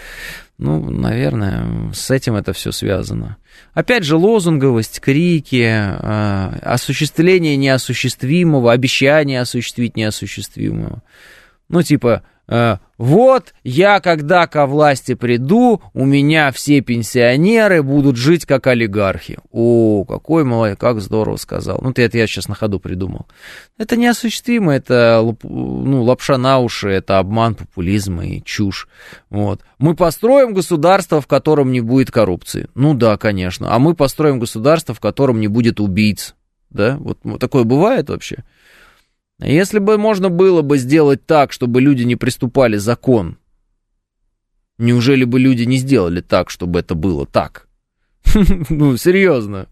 Ну, 0.61 0.91
наверное, 0.91 1.91
с 1.91 2.11
этим 2.11 2.35
это 2.35 2.53
все 2.53 2.71
связано. 2.71 3.37
Опять 3.73 4.03
же, 4.03 4.15
лозунговость, 4.15 4.99
крики, 4.99 5.65
э, 5.65 6.59
осуществление 6.61 7.57
неосуществимого, 7.57 8.71
обещание 8.71 9.41
осуществить 9.41 9.97
неосуществимого. 9.97 11.01
Ну, 11.67 11.81
типа, 11.81 12.21
вот 12.97 13.53
я, 13.63 14.01
когда 14.01 14.45
ко 14.45 14.65
власти 14.65 15.13
приду, 15.13 15.81
у 15.93 16.05
меня 16.05 16.51
все 16.51 16.81
пенсионеры 16.81 17.81
будут 17.81 18.17
жить 18.17 18.45
как 18.45 18.67
олигархи. 18.67 19.39
О, 19.51 20.03
какой 20.03 20.43
молодец, 20.43 20.77
как 20.77 20.99
здорово 20.99 21.37
сказал. 21.37 21.79
Ну, 21.81 21.93
это 21.95 22.17
я 22.17 22.27
сейчас 22.27 22.49
на 22.49 22.55
ходу 22.55 22.79
придумал. 22.79 23.25
Это 23.77 23.95
неосуществимо, 23.95 24.73
это 24.73 25.23
ну, 25.43 26.03
лапша 26.03 26.37
на 26.37 26.59
уши, 26.59 26.89
это 26.89 27.19
обман, 27.19 27.55
популизм 27.55 28.19
и 28.19 28.43
чушь. 28.43 28.87
Вот. 29.29 29.61
Мы 29.79 29.95
построим 29.95 30.53
государство, 30.53 31.21
в 31.21 31.27
котором 31.27 31.71
не 31.71 31.79
будет 31.79 32.11
коррупции. 32.11 32.67
Ну 32.75 32.93
да, 32.93 33.17
конечно. 33.17 33.73
А 33.73 33.79
мы 33.79 33.95
построим 33.95 34.39
государство, 34.39 34.93
в 34.93 34.99
котором 34.99 35.39
не 35.39 35.47
будет 35.47 35.79
убийц. 35.79 36.35
Да, 36.69 36.97
вот 36.99 37.17
такое 37.39 37.63
бывает 37.63 38.09
вообще. 38.09 38.43
Если 39.41 39.79
бы 39.79 39.97
можно 39.97 40.29
было 40.29 40.61
бы 40.61 40.77
сделать 40.77 41.25
так, 41.25 41.51
чтобы 41.51 41.81
люди 41.81 42.03
не 42.03 42.15
приступали 42.15 42.77
закон, 42.77 43.37
неужели 44.77 45.23
бы 45.23 45.39
люди 45.39 45.63
не 45.63 45.77
сделали 45.77 46.21
так, 46.21 46.49
чтобы 46.49 46.79
это 46.79 46.93
было 46.95 47.25
так? 47.25 47.67
Ну, 48.69 48.97
серьезно. 48.97 49.67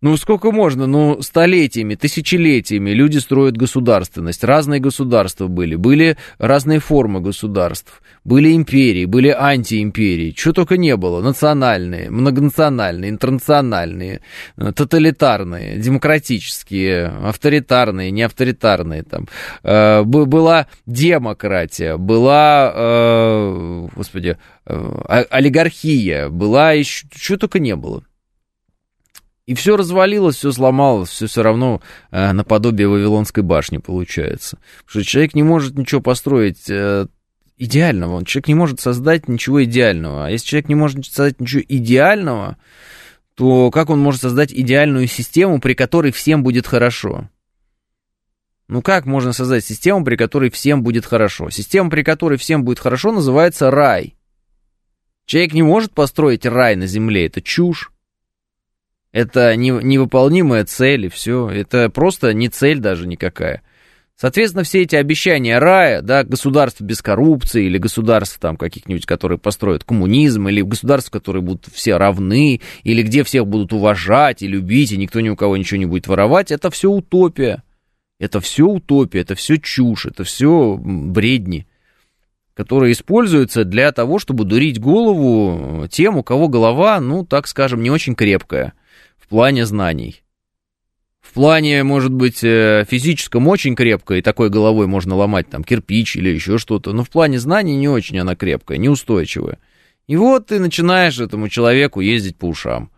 Ну, 0.00 0.16
сколько 0.16 0.52
можно? 0.52 0.86
Ну, 0.86 1.20
столетиями, 1.22 1.96
тысячелетиями 1.96 2.90
люди 2.90 3.18
строят 3.18 3.56
государственность. 3.56 4.44
Разные 4.44 4.78
государства 4.78 5.48
были. 5.48 5.74
Были 5.74 6.16
разные 6.38 6.78
формы 6.78 7.20
государств. 7.20 8.00
Были 8.24 8.54
империи, 8.54 9.06
были 9.06 9.30
антиимперии. 9.30 10.30
Чего 10.30 10.52
только 10.52 10.76
не 10.76 10.96
было. 10.96 11.20
Национальные, 11.20 12.10
многонациональные, 12.10 13.10
интернациональные, 13.10 14.20
э, 14.56 14.72
тоталитарные, 14.72 15.78
демократические, 15.78 17.06
авторитарные, 17.06 18.12
неавторитарные. 18.12 19.02
Там. 19.02 19.26
Э, 19.64 20.04
была 20.04 20.68
демократия, 20.86 21.96
была, 21.96 22.72
э, 22.72 23.88
господи, 23.96 24.36
олигархия, 24.64 26.28
была 26.28 26.72
еще... 26.72 27.08
Чего 27.10 27.38
только 27.38 27.58
не 27.58 27.74
было. 27.74 28.04
И 29.48 29.54
все 29.54 29.78
развалилось, 29.78 30.36
все 30.36 30.52
сломалось, 30.52 31.08
все 31.08 31.26
все 31.26 31.42
равно 31.42 31.80
э, 32.10 32.32
наподобие 32.32 32.86
Вавилонской 32.86 33.42
башни 33.42 33.78
получается. 33.78 34.58
Потому 34.84 35.02
что 35.04 35.10
человек 35.10 35.34
не 35.34 35.42
может 35.42 35.74
ничего 35.74 36.02
построить 36.02 36.68
э, 36.68 37.06
идеального, 37.56 38.22
человек 38.26 38.48
не 38.48 38.54
может 38.54 38.78
создать 38.78 39.26
ничего 39.26 39.64
идеального. 39.64 40.26
А 40.26 40.30
если 40.30 40.48
человек 40.48 40.68
не 40.68 40.74
может 40.74 41.06
создать 41.06 41.40
ничего 41.40 41.62
идеального, 41.66 42.58
то 43.36 43.70
как 43.70 43.88
он 43.88 44.00
может 44.00 44.20
создать 44.20 44.52
идеальную 44.52 45.06
систему, 45.06 45.62
при 45.62 45.72
которой 45.72 46.12
всем 46.12 46.42
будет 46.42 46.66
хорошо? 46.66 47.30
Ну 48.68 48.82
как 48.82 49.06
можно 49.06 49.32
создать 49.32 49.64
систему, 49.64 50.04
при 50.04 50.16
которой 50.16 50.50
всем 50.50 50.82
будет 50.82 51.06
хорошо? 51.06 51.48
Система, 51.48 51.88
при 51.88 52.02
которой 52.02 52.36
всем 52.36 52.64
будет 52.64 52.80
хорошо, 52.80 53.12
называется 53.12 53.70
рай. 53.70 54.14
Человек 55.24 55.54
не 55.54 55.62
может 55.62 55.92
построить 55.92 56.44
рай 56.44 56.76
на 56.76 56.86
земле, 56.86 57.28
это 57.28 57.40
чушь. 57.40 57.90
Это 59.12 59.56
не, 59.56 59.70
невыполнимая 59.70 60.64
цель, 60.64 61.06
и 61.06 61.08
все. 61.08 61.48
Это 61.48 61.88
просто 61.88 62.32
не 62.34 62.48
цель 62.48 62.78
даже 62.78 63.06
никакая. 63.06 63.62
Соответственно, 64.20 64.64
все 64.64 64.82
эти 64.82 64.96
обещания 64.96 65.58
рая, 65.60 66.02
да, 66.02 66.24
государство 66.24 66.82
без 66.82 67.00
коррупции, 67.02 67.66
или 67.66 67.78
государство 67.78 68.40
там 68.40 68.56
каких-нибудь, 68.56 69.06
которые 69.06 69.38
построят 69.38 69.84
коммунизм, 69.84 70.48
или 70.48 70.60
государство, 70.60 71.12
которые 71.12 71.40
будут 71.40 71.66
все 71.72 71.96
равны, 71.96 72.60
или 72.82 73.02
где 73.02 73.22
всех 73.22 73.46
будут 73.46 73.72
уважать 73.72 74.42
и 74.42 74.48
любить, 74.48 74.90
и 74.90 74.96
никто 74.96 75.20
ни 75.20 75.28
у 75.28 75.36
кого 75.36 75.56
ничего 75.56 75.78
не 75.78 75.86
будет 75.86 76.08
воровать, 76.08 76.50
это 76.50 76.68
все 76.70 76.90
утопия. 76.90 77.62
Это 78.18 78.40
все 78.40 78.64
утопия, 78.66 79.20
это 79.20 79.36
все 79.36 79.56
чушь, 79.58 80.06
это 80.06 80.24
все 80.24 80.76
бредни, 80.76 81.68
которые 82.54 82.90
используются 82.90 83.64
для 83.64 83.92
того, 83.92 84.18
чтобы 84.18 84.42
дурить 84.42 84.80
голову 84.80 85.86
тем, 85.86 86.16
у 86.16 86.24
кого 86.24 86.48
голова, 86.48 86.98
ну, 86.98 87.24
так 87.24 87.46
скажем, 87.46 87.84
не 87.84 87.92
очень 87.92 88.16
крепкая 88.16 88.74
в 89.28 89.30
плане 89.30 89.66
знаний. 89.66 90.22
В 91.20 91.34
плане, 91.34 91.82
может 91.82 92.10
быть, 92.10 92.42
э, 92.42 92.86
физическом 92.88 93.46
очень 93.46 93.76
крепкая, 93.76 94.20
и 94.20 94.22
такой 94.22 94.48
головой 94.48 94.86
можно 94.86 95.14
ломать 95.16 95.50
там 95.50 95.62
кирпич 95.62 96.16
или 96.16 96.30
еще 96.30 96.56
что-то, 96.56 96.94
но 96.94 97.04
в 97.04 97.10
плане 97.10 97.38
знаний 97.38 97.76
не 97.76 97.88
очень 97.88 98.18
она 98.18 98.36
крепкая, 98.36 98.78
неустойчивая. 98.78 99.58
И 100.06 100.16
вот 100.16 100.46
ты 100.46 100.58
начинаешь 100.58 101.20
этому 101.20 101.50
человеку 101.50 102.00
ездить 102.00 102.38
по 102.38 102.46
ушам. 102.46 102.90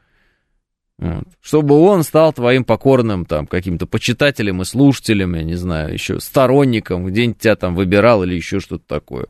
Вот. 0.99 1.25
Чтобы 1.41 1.81
он 1.81 2.05
стал 2.05 2.33
твоим 2.33 2.63
покорным 2.63 3.27
там 3.27 3.49
каким-то 3.49 3.87
почитателем 3.87 4.63
и 4.63 4.65
слушателем, 4.65 5.35
я 5.35 5.43
не 5.43 5.57
знаю, 5.57 5.93
еще 5.93 6.21
сторонником, 6.21 7.07
где-нибудь 7.07 7.41
тебя 7.41 7.57
там 7.57 7.75
выбирал 7.75 8.23
или 8.23 8.37
еще 8.37 8.61
что-то 8.61 8.85
такое. 8.87 9.27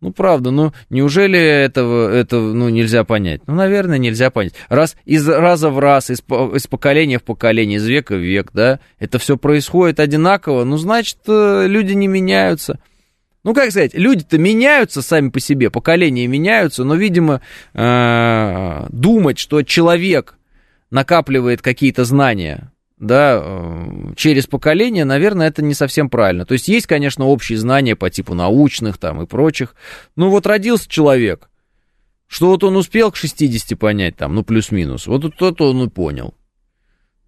Ну, 0.00 0.12
правда, 0.12 0.52
ну, 0.52 0.72
неужели 0.90 1.40
этого, 1.40 2.08
это, 2.12 2.38
ну, 2.38 2.68
нельзя 2.68 3.02
понять? 3.02 3.40
Ну, 3.48 3.54
наверное, 3.54 3.98
нельзя 3.98 4.30
понять. 4.30 4.54
Раз 4.68 4.96
из 5.04 5.28
раза 5.28 5.70
в 5.70 5.78
раз, 5.80 6.10
из, 6.10 6.20
из 6.20 6.66
поколения 6.68 7.18
в 7.18 7.24
поколение, 7.24 7.78
из 7.78 7.86
века 7.86 8.14
в 8.14 8.20
век, 8.20 8.50
да, 8.54 8.78
это 9.00 9.18
все 9.18 9.36
происходит 9.36 9.98
одинаково, 9.98 10.62
ну, 10.62 10.76
значит, 10.76 11.18
э, 11.26 11.66
люди 11.66 11.94
не 11.94 12.06
меняются. 12.06 12.78
Ну, 13.42 13.54
как 13.54 13.70
сказать, 13.70 13.94
люди-то 13.94 14.38
меняются 14.38 15.02
сами 15.02 15.30
по 15.30 15.40
себе, 15.40 15.68
поколения 15.68 16.28
меняются, 16.28 16.84
но, 16.84 16.94
видимо, 16.94 17.40
э, 17.74 18.86
думать, 18.90 19.38
что 19.38 19.62
человек 19.62 20.38
накапливает 20.90 21.60
какие-то 21.60 22.04
знания, 22.04 22.70
да, 22.98 23.40
э, 23.40 24.14
через 24.16 24.46
поколение, 24.46 25.04
наверное, 25.04 25.48
это 25.48 25.62
не 25.62 25.74
совсем 25.74 26.10
правильно. 26.10 26.44
То 26.44 26.52
есть 26.52 26.68
есть, 26.68 26.86
конечно, 26.86 27.26
общие 27.26 27.58
знания 27.58 27.94
по 27.94 28.10
типу 28.10 28.34
научных 28.34 28.98
там 28.98 29.22
и 29.22 29.26
прочих. 29.26 29.74
Ну 30.16 30.30
вот 30.30 30.46
родился 30.46 30.88
человек, 30.88 31.48
что 32.26 32.48
вот 32.48 32.64
он 32.64 32.76
успел 32.76 33.12
к 33.12 33.16
60 33.16 33.78
понять 33.78 34.16
там, 34.16 34.34
ну 34.34 34.42
плюс-минус, 34.42 35.06
вот 35.06 35.34
то-то 35.36 35.70
он 35.70 35.84
и 35.84 35.88
понял. 35.88 36.34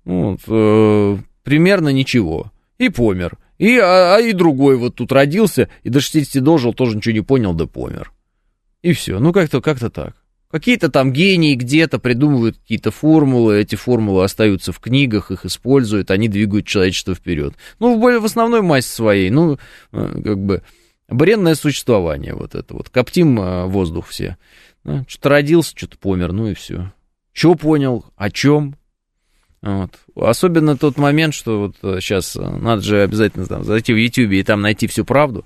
Вот, 0.04 0.40
э, 0.48 1.18
примерно 1.44 1.90
ничего. 1.90 2.52
И 2.78 2.88
помер. 2.88 3.38
И, 3.58 3.78
а, 3.78 4.16
а 4.16 4.20
и 4.20 4.32
другой 4.32 4.76
вот 4.76 4.96
тут 4.96 5.12
родился, 5.12 5.68
и 5.82 5.90
до 5.90 6.00
60 6.00 6.42
дожил, 6.42 6.72
тоже 6.72 6.96
ничего 6.96 7.12
не 7.12 7.20
понял, 7.20 7.52
да 7.54 7.66
помер. 7.66 8.12
И 8.82 8.92
все. 8.92 9.18
Ну 9.18 9.32
как-то 9.32 9.60
как-то 9.60 9.90
так. 9.90 10.16
Какие-то 10.50 10.88
там 10.88 11.12
гении 11.12 11.54
где-то 11.54 12.00
придумывают 12.00 12.58
какие-то 12.58 12.90
формулы, 12.90 13.60
эти 13.60 13.76
формулы 13.76 14.24
остаются 14.24 14.72
в 14.72 14.80
книгах, 14.80 15.30
их 15.30 15.44
используют, 15.44 16.10
они 16.10 16.28
двигают 16.28 16.66
человечество 16.66 17.14
вперед. 17.14 17.54
Ну, 17.78 17.96
в, 18.00 18.20
в 18.20 18.24
основной 18.24 18.60
массе 18.60 18.88
своей, 18.88 19.30
ну, 19.30 19.58
э, 19.92 20.22
как 20.24 20.38
бы, 20.38 20.62
бренное 21.08 21.54
существование 21.54 22.34
вот 22.34 22.56
это 22.56 22.74
вот. 22.74 22.88
Коптим 22.88 23.40
э, 23.40 23.66
воздух 23.66 24.08
все. 24.08 24.38
Ну, 24.82 25.04
что-то 25.06 25.28
родился, 25.28 25.72
что-то 25.76 25.96
помер, 25.98 26.32
ну 26.32 26.48
и 26.48 26.54
все. 26.54 26.92
Что 27.32 27.54
понял, 27.54 28.04
о 28.16 28.28
чем? 28.30 28.76
Вот. 29.62 29.92
Особенно 30.16 30.76
тот 30.76 30.96
момент, 30.96 31.32
что 31.32 31.60
вот 31.82 32.02
сейчас 32.02 32.34
э, 32.34 32.40
надо 32.40 32.82
же 32.82 33.02
обязательно 33.02 33.46
там, 33.46 33.62
зайти 33.62 33.92
в 33.92 33.96
YouTube 33.96 34.32
и 34.32 34.42
там 34.42 34.62
найти 34.62 34.88
всю 34.88 35.04
правду. 35.04 35.44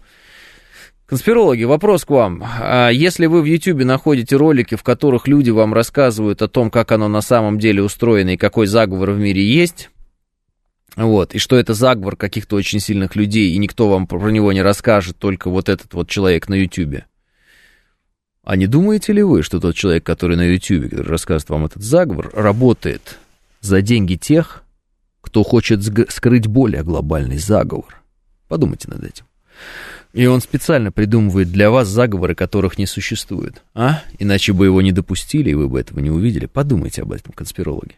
Конспирологи, 1.07 1.65
вопрос 1.65 2.07
к 2.07 2.11
вам. 2.11 2.43
А 2.43 2.89
если 2.89 3.27
вы 3.27 3.43
в 3.43 3.45
YouTube 3.45 3.85
находите 3.85 4.37
ролики, 4.37 4.75
в 4.75 4.83
которых 4.83 5.29
люди 5.29 5.51
вам 5.51 5.75
рассказывают 5.75 6.41
о 6.41 6.49
том, 6.49 6.71
как 6.71 6.93
оно 6.93 7.09
на 7.09 7.21
самом 7.21 7.59
деле 7.59 7.83
устроено 7.83 8.31
и 8.31 8.37
какой 8.39 8.67
заговор 8.67 9.11
в 9.11 9.19
мире 9.19 9.45
есть, 9.45 9.91
вот, 10.97 11.35
и 11.35 11.39
что 11.39 11.57
это 11.57 11.75
заговор 11.75 12.17
каких-то 12.17 12.57
очень 12.57 12.81
сильных 12.81 13.17
людей, 13.17 13.53
и 13.53 13.59
никто 13.59 13.91
вам 13.91 14.07
про 14.07 14.31
него 14.31 14.53
не 14.53 14.63
расскажет, 14.63 15.19
только 15.19 15.51
вот 15.51 15.69
этот 15.69 15.93
вот 15.93 16.09
человек 16.09 16.49
на 16.49 16.55
YouTube. 16.55 17.03
А 18.43 18.57
не 18.57 18.67
думаете 18.67 19.13
ли 19.13 19.23
вы, 19.23 19.43
что 19.43 19.61
тот 19.61 19.75
человек, 19.75 20.05
который 20.05 20.37
на 20.37 20.47
YouTube, 20.47 20.91
который 20.91 21.09
рассказывает 21.09 21.51
вам 21.51 21.65
этот 21.67 21.83
заговор, 21.83 22.31
работает 22.33 23.19
за 23.61 23.83
деньги 23.83 24.15
тех, 24.15 24.63
кто 25.21 25.43
хочет 25.43 25.83
скрыть 26.11 26.47
более 26.47 26.83
глобальный 26.83 27.39
заговор? 27.39 28.03
Подумайте 28.49 28.89
над 28.89 29.05
этим. 29.05 29.25
И 30.15 30.27
он 30.27 30.41
специально 30.41 30.93
придумывает 30.93 31.51
для 31.51 31.71
вас 31.71 31.89
заговоры, 31.89 32.37
которых 32.37 32.79
не 32.79 32.87
существует. 32.87 33.63
А? 33.75 34.03
Иначе 34.21 34.53
бы 34.53 34.65
его 34.65 34.81
не 34.81 34.93
допустили, 34.93 35.51
и 35.51 35.55
вы 35.55 35.69
бы 35.69 35.81
этого 35.81 35.99
не 35.99 36.11
увидели. 36.11 36.47
Подумайте 36.47 37.03
об 37.03 37.13
этом, 37.13 37.33
конспирологи. 37.33 37.97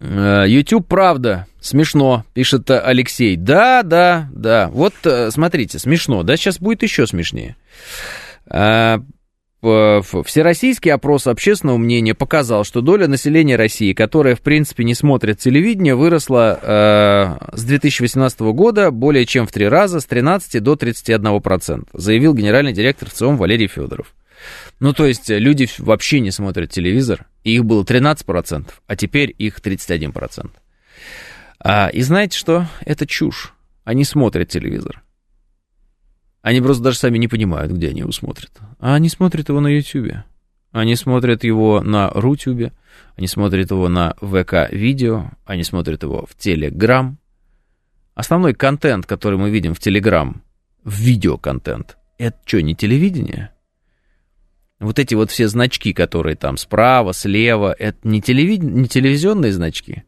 А, 0.00 0.44
YouTube, 0.44 0.86
правда, 0.88 1.46
смешно, 1.60 2.24
пишет 2.32 2.70
Алексей. 2.70 3.36
Да, 3.36 3.82
да, 3.82 4.30
да. 4.32 4.70
Вот 4.72 4.94
э, 5.04 5.30
смотрите, 5.30 5.78
смешно, 5.78 6.22
да, 6.22 6.38
сейчас 6.38 6.58
будет 6.58 6.82
еще 6.82 7.06
смешнее. 7.06 7.56
А, 9.60 10.00
Всероссийский 10.02 10.92
опрос 10.92 11.26
общественного 11.26 11.78
мнения 11.78 12.14
показал, 12.14 12.64
что 12.64 12.80
доля 12.80 13.08
населения 13.08 13.56
России, 13.56 13.92
которая, 13.92 14.36
в 14.36 14.40
принципе, 14.40 14.84
не 14.84 14.94
смотрит 14.94 15.38
телевидение, 15.38 15.94
выросла 15.94 16.58
э, 17.52 17.56
с 17.56 17.64
2018 17.64 18.40
года 18.40 18.90
более 18.90 19.26
чем 19.26 19.46
в 19.46 19.52
три 19.52 19.66
раза, 19.66 20.00
с 20.00 20.06
13 20.06 20.62
до 20.62 20.74
31%, 20.74 21.88
заявил 21.92 22.34
генеральный 22.34 22.72
директор 22.72 23.10
ВЦИОМ 23.10 23.36
Валерий 23.36 23.68
Федоров. 23.68 24.14
Ну, 24.78 24.92
то 24.92 25.06
есть 25.06 25.28
люди 25.28 25.68
вообще 25.78 26.20
не 26.20 26.30
смотрят 26.30 26.70
телевизор, 26.70 27.26
и 27.42 27.56
их 27.56 27.64
было 27.64 27.82
13%, 27.82 28.66
а 28.86 28.96
теперь 28.96 29.34
их 29.36 29.58
31%. 29.58 30.50
А, 31.60 31.88
и 31.88 32.02
знаете 32.02 32.38
что? 32.38 32.66
Это 32.84 33.06
чушь. 33.06 33.52
Они 33.82 34.04
смотрят 34.04 34.48
телевизор. 34.48 35.02
Они 36.48 36.62
просто 36.62 36.82
даже 36.82 36.96
сами 36.96 37.18
не 37.18 37.28
понимают, 37.28 37.70
где 37.70 37.90
они 37.90 38.00
его 38.00 38.10
смотрят. 38.10 38.50
А 38.78 38.94
они 38.94 39.10
смотрят 39.10 39.50
его 39.50 39.60
на 39.60 39.66
Ютубе. 39.66 40.24
Они 40.72 40.96
смотрят 40.96 41.44
его 41.44 41.82
на 41.82 42.08
Рутюбе, 42.08 42.72
они 43.16 43.26
смотрят 43.26 43.70
его 43.70 43.90
на 43.90 44.14
ВК-видео, 44.22 45.32
они 45.44 45.62
смотрят 45.62 46.04
его 46.04 46.24
в 46.24 46.34
Телеграм. 46.38 47.18
Основной 48.14 48.54
контент, 48.54 49.04
который 49.04 49.38
мы 49.38 49.50
видим 49.50 49.74
в 49.74 49.78
Телеграм, 49.78 50.42
в 50.84 50.98
видеоконтент, 50.98 51.98
это 52.16 52.38
что, 52.46 52.62
не 52.62 52.74
телевидение? 52.74 53.50
Вот 54.80 54.98
эти 54.98 55.14
вот 55.14 55.30
все 55.30 55.48
значки, 55.48 55.92
которые 55.92 56.36
там 56.36 56.56
справа, 56.56 57.12
слева, 57.12 57.76
это 57.78 57.98
не, 58.08 58.22
телевид... 58.22 58.62
не 58.62 58.88
телевизионные 58.88 59.52
значки. 59.52 60.04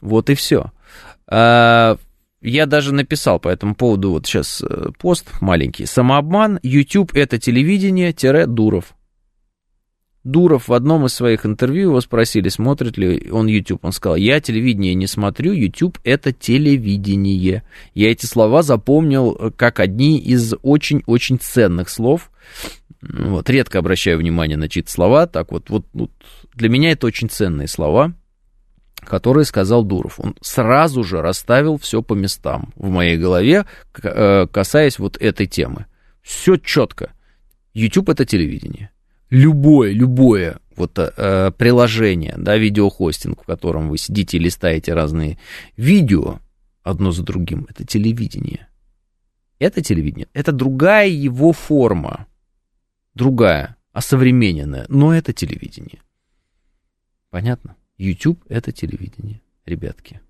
Вот 0.00 0.30
и 0.30 0.34
все. 0.34 0.72
А, 1.28 1.96
я 2.40 2.66
даже 2.66 2.94
написал 2.94 3.40
по 3.40 3.48
этому 3.48 3.74
поводу 3.74 4.12
вот 4.12 4.26
сейчас 4.26 4.62
э, 4.62 4.90
пост 4.98 5.28
маленький. 5.40 5.86
Самообман, 5.86 6.60
YouTube 6.62 7.14
это 7.14 7.38
телевидение-Дуров. 7.38 8.94
Дуров 10.24 10.68
в 10.68 10.72
одном 10.72 11.06
из 11.06 11.14
своих 11.14 11.46
интервью 11.46 11.90
его 11.90 12.00
спросили, 12.00 12.48
смотрит 12.48 12.98
ли 12.98 13.30
он 13.30 13.46
YouTube. 13.46 13.84
Он 13.84 13.92
сказал, 13.92 14.16
я 14.16 14.40
телевидение 14.40 14.94
не 14.94 15.06
смотрю, 15.06 15.52
YouTube 15.52 15.98
это 16.04 16.32
телевидение. 16.32 17.62
Я 17.94 18.10
эти 18.10 18.26
слова 18.26 18.62
запомнил 18.62 19.36
э, 19.38 19.50
как 19.50 19.80
одни 19.80 20.18
из 20.18 20.54
очень-очень 20.62 21.38
ценных 21.38 21.88
слов. 21.88 22.30
Вот, 23.00 23.48
редко 23.48 23.78
обращаю 23.78 24.18
внимание 24.18 24.56
на 24.56 24.68
чьи-то 24.68 24.90
слова. 24.90 25.26
Так 25.26 25.50
вот, 25.50 25.70
вот, 25.70 25.86
вот, 25.92 26.10
для 26.54 26.68
меня 26.68 26.92
это 26.92 27.06
очень 27.06 27.30
ценные 27.30 27.68
слова 27.68 28.14
который 29.00 29.44
сказал 29.44 29.84
Дуров. 29.84 30.20
Он 30.20 30.34
сразу 30.40 31.04
же 31.04 31.20
расставил 31.20 31.78
все 31.78 32.02
по 32.02 32.14
местам 32.14 32.72
в 32.76 32.88
моей 32.88 33.16
голове, 33.16 33.66
э, 34.02 34.46
касаясь 34.46 34.98
вот 34.98 35.16
этой 35.16 35.46
темы. 35.46 35.86
Все 36.22 36.56
четко. 36.56 37.12
YouTube 37.74 38.08
это 38.08 38.24
телевидение. 38.24 38.90
Любое, 39.30 39.92
любое 39.92 40.58
вот 40.76 40.98
э, 40.98 41.52
приложение, 41.56 42.34
да, 42.38 42.56
видеохостинг, 42.56 43.42
в 43.42 43.46
котором 43.46 43.88
вы 43.88 43.98
сидите 43.98 44.36
и 44.36 44.40
листаете 44.40 44.94
разные 44.94 45.38
видео 45.76 46.40
одно 46.82 47.12
за 47.12 47.22
другим, 47.22 47.66
это 47.68 47.84
телевидение. 47.84 48.68
Это 49.58 49.82
телевидение. 49.82 50.28
Это 50.32 50.52
другая 50.52 51.08
его 51.08 51.52
форма. 51.52 52.26
Другая, 53.14 53.76
осовремененная, 53.92 54.86
но 54.88 55.12
это 55.12 55.32
телевидение. 55.32 56.00
Понятно? 57.30 57.76
YouTube— 57.98 58.42
это 58.48 58.72
телевидение, 58.72 59.40
ребятки. 59.66 60.20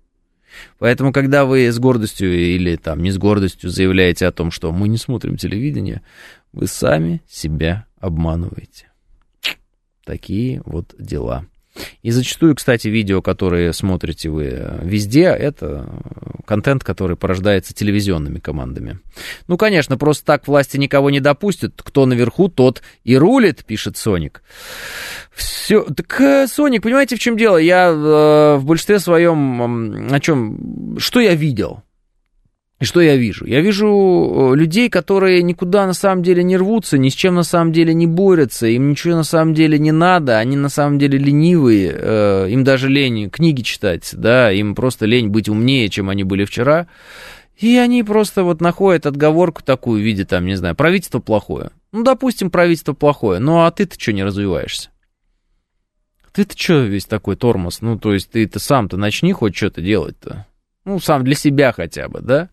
Поэтому, 0.79 1.13
когда 1.13 1.45
вы 1.45 1.71
с 1.71 1.77
гордостью 1.77 2.35
или 2.35 2.75
там 2.75 3.03
не 3.03 3.11
с 3.11 3.17
гордостью 3.17 3.69
заявляете 3.69 4.25
о 4.25 4.31
том, 4.31 4.51
что 4.51 4.71
мы 4.71 4.87
не 4.87 4.97
смотрим 4.97 5.37
телевидение, 5.37 6.01
вы 6.51 6.67
сами 6.67 7.21
себя 7.27 7.85
обманываете. 7.99 8.87
Такие 10.03 10.61
вот 10.65 10.95
дела. 10.97 11.45
И 12.01 12.11
зачастую, 12.11 12.55
кстати, 12.55 12.87
видео, 12.87 13.21
которые 13.21 13.73
смотрите 13.73 14.29
вы 14.29 14.45
э, 14.51 14.79
везде, 14.83 15.25
это 15.25 15.87
контент, 16.45 16.83
который 16.83 17.15
порождается 17.15 17.73
телевизионными 17.73 18.39
командами. 18.39 18.99
Ну, 19.47 19.57
конечно, 19.57 19.97
просто 19.97 20.25
так 20.25 20.47
власти 20.47 20.77
никого 20.77 21.09
не 21.09 21.19
допустят. 21.19 21.81
Кто 21.81 22.05
наверху, 22.05 22.49
тот 22.49 22.81
и 23.03 23.15
рулит, 23.15 23.63
пишет 23.65 23.97
Соник. 23.97 24.41
Все. 25.39 25.83
Так, 25.83 26.19
э, 26.19 26.47
Соник, 26.47 26.83
понимаете, 26.83 27.15
в 27.15 27.19
чем 27.19 27.37
дело? 27.37 27.55
Я 27.55 27.87
э, 27.87 28.57
в 28.57 28.65
большинстве 28.65 28.99
своем 28.99 30.11
о 30.11 30.19
чем? 30.19 30.97
Что 30.99 31.21
я 31.21 31.33
видел? 31.33 31.81
И 32.81 32.85
что 32.85 32.99
я 32.99 33.15
вижу? 33.15 33.45
Я 33.45 33.61
вижу 33.61 34.51
э, 34.53 34.55
людей, 34.57 34.89
которые 34.89 35.41
никуда 35.43 35.85
на 35.85 35.93
самом 35.93 36.23
деле 36.23 36.43
не 36.43 36.57
рвутся, 36.57 36.97
ни 36.97 37.07
с 37.07 37.13
чем 37.13 37.35
на 37.35 37.43
самом 37.43 37.71
деле 37.71 37.93
не 37.93 38.05
борются, 38.05 38.67
им 38.67 38.89
ничего 38.89 39.15
на 39.15 39.23
самом 39.23 39.53
деле 39.53 39.79
не 39.79 39.93
надо, 39.93 40.39
они 40.39 40.57
на 40.57 40.69
самом 40.69 40.99
деле 40.99 41.17
ленивые, 41.17 41.93
э, 41.93 42.47
им 42.49 42.65
даже 42.65 42.89
лень 42.89 43.29
книги 43.29 43.61
читать, 43.61 44.09
да, 44.13 44.51
им 44.51 44.75
просто 44.75 45.05
лень 45.05 45.29
быть 45.29 45.47
умнее, 45.47 45.87
чем 45.87 46.09
они 46.09 46.25
были 46.25 46.43
вчера. 46.43 46.87
И 47.57 47.77
они 47.77 48.03
просто 48.03 48.43
вот 48.43 48.59
находят 48.59 49.05
отговорку 49.05 49.63
такую 49.63 50.01
в 50.01 50.03
виде, 50.03 50.25
там, 50.25 50.45
не 50.45 50.55
знаю, 50.55 50.75
правительство 50.75 51.19
плохое. 51.19 51.71
Ну, 51.93 52.03
допустим, 52.03 52.51
правительство 52.51 52.93
плохое, 52.93 53.39
ну 53.39 53.63
а 53.63 53.71
ты-то 53.71 53.95
что 53.97 54.11
не 54.11 54.23
развиваешься? 54.23 54.89
Ты-то 56.31 56.57
что 56.57 56.83
весь 56.83 57.05
такой 57.05 57.35
тормоз? 57.35 57.81
Ну, 57.81 57.97
то 57.97 58.13
есть 58.13 58.31
ты-то 58.31 58.59
сам-то 58.59 58.97
начни 58.97 59.33
хоть 59.33 59.55
что-то 59.55 59.81
делать-то. 59.81 60.45
Ну, 60.85 60.99
сам 60.99 61.23
для 61.23 61.35
себя 61.35 61.71
хотя 61.71 62.07
бы, 62.07 62.21
да? 62.21 62.49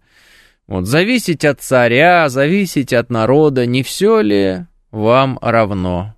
Вот, 0.67 0.87
зависеть 0.87 1.45
от 1.45 1.61
царя, 1.61 2.29
зависеть 2.29 2.93
от 2.93 3.11
народа, 3.11 3.67
не 3.67 3.83
все 3.83 4.21
ли 4.21 4.67
вам 4.91 5.39
равно? 5.41 6.15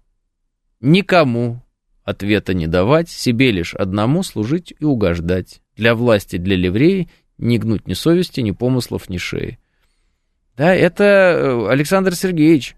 Никому 0.80 1.60
ответа 2.04 2.54
не 2.54 2.66
давать, 2.66 3.10
себе 3.10 3.50
лишь 3.50 3.74
одному 3.74 4.22
служить 4.22 4.72
и 4.78 4.84
угождать. 4.84 5.60
Для 5.76 5.94
власти, 5.94 6.36
для 6.36 6.56
ливреи 6.56 7.08
не 7.36 7.58
гнуть 7.58 7.86
ни 7.86 7.92
совести, 7.92 8.40
ни 8.40 8.52
помыслов, 8.52 9.10
ни 9.10 9.18
шеи. 9.18 9.58
Да, 10.56 10.74
это 10.74 11.04
э, 11.04 11.68
Александр 11.70 12.14
Сергеевич. 12.14 12.74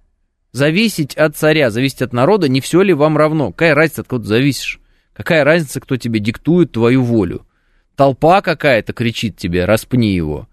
Зависеть 0.53 1.15
от 1.17 1.37
царя, 1.37 1.71
зависеть 1.71 2.03
от 2.03 2.13
народа, 2.13 2.49
не 2.49 2.61
все 2.61 2.83
ли 2.83 2.93
вам 2.93 3.17
равно? 3.17 3.53
Какая 3.53 3.75
разница, 3.75 4.03
от 4.03 4.09
кого 4.09 4.23
ты 4.23 4.29
зависишь? 4.29 4.81
Какая 5.13 5.45
разница, 5.45 5.81
кто 5.81 5.97
тебе 5.97 6.19
диктует 6.19 6.73
твою 6.73 7.03
волю? 7.03 7.47
Толпа 7.95 8.41
какая-то 8.41 8.93
кричит 8.93 9.37
тебе, 9.37 9.65
распни 9.65 10.13
его. 10.13 10.49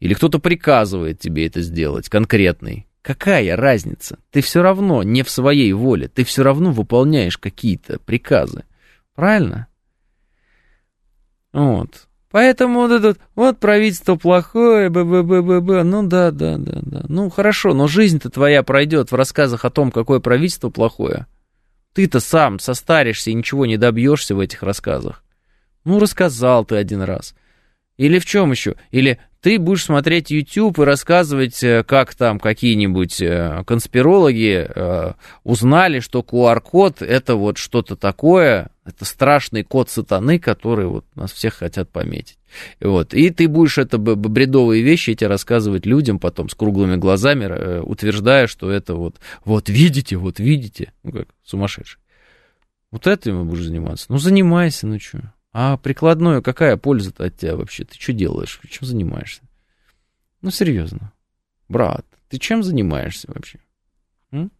Или 0.00 0.14
кто-то 0.14 0.38
приказывает 0.38 1.20
тебе 1.20 1.46
это 1.46 1.60
сделать, 1.60 2.08
конкретный. 2.08 2.86
Какая 3.02 3.54
разница? 3.56 4.18
Ты 4.30 4.40
все 4.40 4.62
равно 4.62 5.04
не 5.04 5.22
в 5.22 5.30
своей 5.30 5.72
воле, 5.72 6.08
ты 6.08 6.24
все 6.24 6.42
равно 6.42 6.72
выполняешь 6.72 7.38
какие-то 7.38 8.00
приказы. 8.00 8.64
Правильно? 9.14 9.68
Вот. 11.52 12.08
Поэтому 12.30 12.80
вот 12.80 12.90
этот, 12.90 13.18
вот 13.34 13.58
правительство 13.58 14.16
плохое, 14.16 14.90
б 14.90 15.04
б 15.04 15.22
б 15.22 15.42
б 15.42 15.60
б 15.60 15.82
ну 15.84 16.06
да, 16.06 16.30
да, 16.30 16.56
да, 16.58 16.80
да. 16.82 17.04
Ну 17.08 17.30
хорошо, 17.30 17.72
но 17.72 17.86
жизнь-то 17.86 18.30
твоя 18.30 18.62
пройдет 18.62 19.12
в 19.12 19.14
рассказах 19.14 19.64
о 19.64 19.70
том, 19.70 19.90
какое 19.90 20.18
правительство 20.18 20.70
плохое. 20.70 21.26
Ты-то 21.94 22.20
сам 22.20 22.58
состаришься 22.58 23.30
и 23.30 23.34
ничего 23.34 23.64
не 23.64 23.76
добьешься 23.76 24.34
в 24.34 24.40
этих 24.40 24.62
рассказах. 24.62 25.22
Ну, 25.84 26.00
рассказал 26.00 26.64
ты 26.64 26.76
один 26.76 27.00
раз. 27.00 27.34
Или 27.96 28.18
в 28.18 28.26
чем 28.26 28.50
еще? 28.50 28.74
Или 28.90 29.18
ты 29.46 29.60
будешь 29.60 29.84
смотреть 29.84 30.32
YouTube 30.32 30.80
и 30.80 30.82
рассказывать, 30.82 31.62
э, 31.62 31.84
как 31.84 32.16
там 32.16 32.40
какие-нибудь 32.40 33.22
э, 33.22 33.62
конспирологи 33.64 34.66
э, 34.68 35.12
узнали, 35.44 36.00
что 36.00 36.26
QR-код 36.28 37.00
это 37.00 37.36
вот 37.36 37.56
что-то 37.56 37.94
такое, 37.94 38.70
это 38.84 39.04
страшный 39.04 39.62
код 39.62 39.88
сатаны, 39.88 40.40
который 40.40 40.86
вот 40.86 41.04
нас 41.14 41.30
всех 41.30 41.54
хотят 41.54 41.88
пометить. 41.90 42.38
Вот. 42.80 43.14
И 43.14 43.30
ты 43.30 43.46
будешь 43.46 43.78
это 43.78 43.98
бредовые 43.98 44.82
вещи 44.82 45.10
эти 45.10 45.22
рассказывать 45.22 45.86
людям 45.86 46.18
потом 46.18 46.48
с 46.48 46.54
круглыми 46.56 46.96
глазами, 46.96 47.78
утверждая, 47.82 48.48
что 48.48 48.68
это 48.68 48.96
вот, 48.96 49.20
вот 49.44 49.68
видите, 49.68 50.16
вот 50.16 50.40
видите, 50.40 50.92
ну 51.04 51.12
как 51.12 51.28
сумасшедший. 51.44 52.00
Вот 52.90 53.06
этим 53.06 53.46
будешь 53.46 53.62
заниматься. 53.62 54.06
Ну 54.08 54.18
занимайся, 54.18 54.88
ну 54.88 54.98
что. 54.98 55.32
А 55.58 55.78
прикладное, 55.78 56.42
какая 56.42 56.76
польза-то 56.76 57.24
от 57.24 57.38
тебя 57.38 57.56
вообще? 57.56 57.86
Ты 57.86 57.98
что 57.98 58.12
делаешь? 58.12 58.60
Чем 58.68 58.86
занимаешься? 58.86 59.40
Ну, 60.42 60.50
серьезно. 60.50 61.14
Брат, 61.66 62.04
ты 62.28 62.36
чем 62.38 62.62
занимаешься 62.62 63.32
вообще? 63.32 63.60
М? 64.32 64.52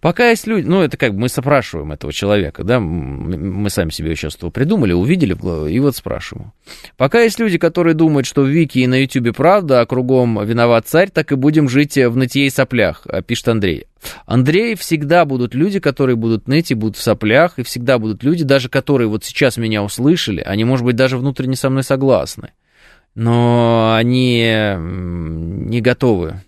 Пока 0.00 0.30
есть 0.30 0.46
люди, 0.46 0.66
ну, 0.66 0.82
это 0.82 0.96
как 0.96 1.14
бы 1.14 1.20
мы 1.20 1.28
спрашиваем 1.28 1.92
этого 1.92 2.12
человека, 2.12 2.64
да, 2.64 2.80
мы 2.80 3.70
сами 3.70 3.90
себе 3.90 4.14
сейчас 4.14 4.36
этого 4.36 4.50
придумали, 4.50 4.92
увидели, 4.92 5.36
и 5.70 5.78
вот 5.78 5.96
спрашиваем. 5.96 6.52
Пока 6.96 7.22
есть 7.22 7.38
люди, 7.38 7.58
которые 7.58 7.94
думают, 7.94 8.26
что 8.26 8.42
в 8.42 8.48
Вики 8.48 8.80
и 8.80 8.86
на 8.86 9.02
Ютубе 9.02 9.32
правда, 9.32 9.80
а 9.80 9.86
кругом 9.86 10.44
виноват 10.44 10.86
царь, 10.86 11.10
так 11.10 11.32
и 11.32 11.34
будем 11.34 11.68
жить 11.68 11.96
в 11.96 12.16
нытье 12.16 12.46
и 12.46 12.50
соплях, 12.50 13.02
а, 13.06 13.22
пишет 13.22 13.48
Андрей. 13.48 13.86
Андрей, 14.26 14.74
всегда 14.74 15.24
будут 15.24 15.54
люди, 15.54 15.80
которые 15.80 16.16
будут 16.16 16.46
ныть 16.46 16.70
и 16.70 16.74
будут 16.74 16.96
в 16.96 17.02
соплях, 17.02 17.58
и 17.58 17.62
всегда 17.62 17.98
будут 17.98 18.22
люди, 18.22 18.44
даже 18.44 18.68
которые 18.68 19.08
вот 19.08 19.24
сейчас 19.24 19.56
меня 19.56 19.82
услышали, 19.82 20.40
они, 20.40 20.64
может 20.64 20.84
быть, 20.84 20.96
даже 20.96 21.16
внутренне 21.16 21.56
со 21.56 21.70
мной 21.70 21.82
согласны, 21.82 22.52
но 23.14 23.94
они 23.96 24.42
не 24.78 25.80
готовы 25.80 26.42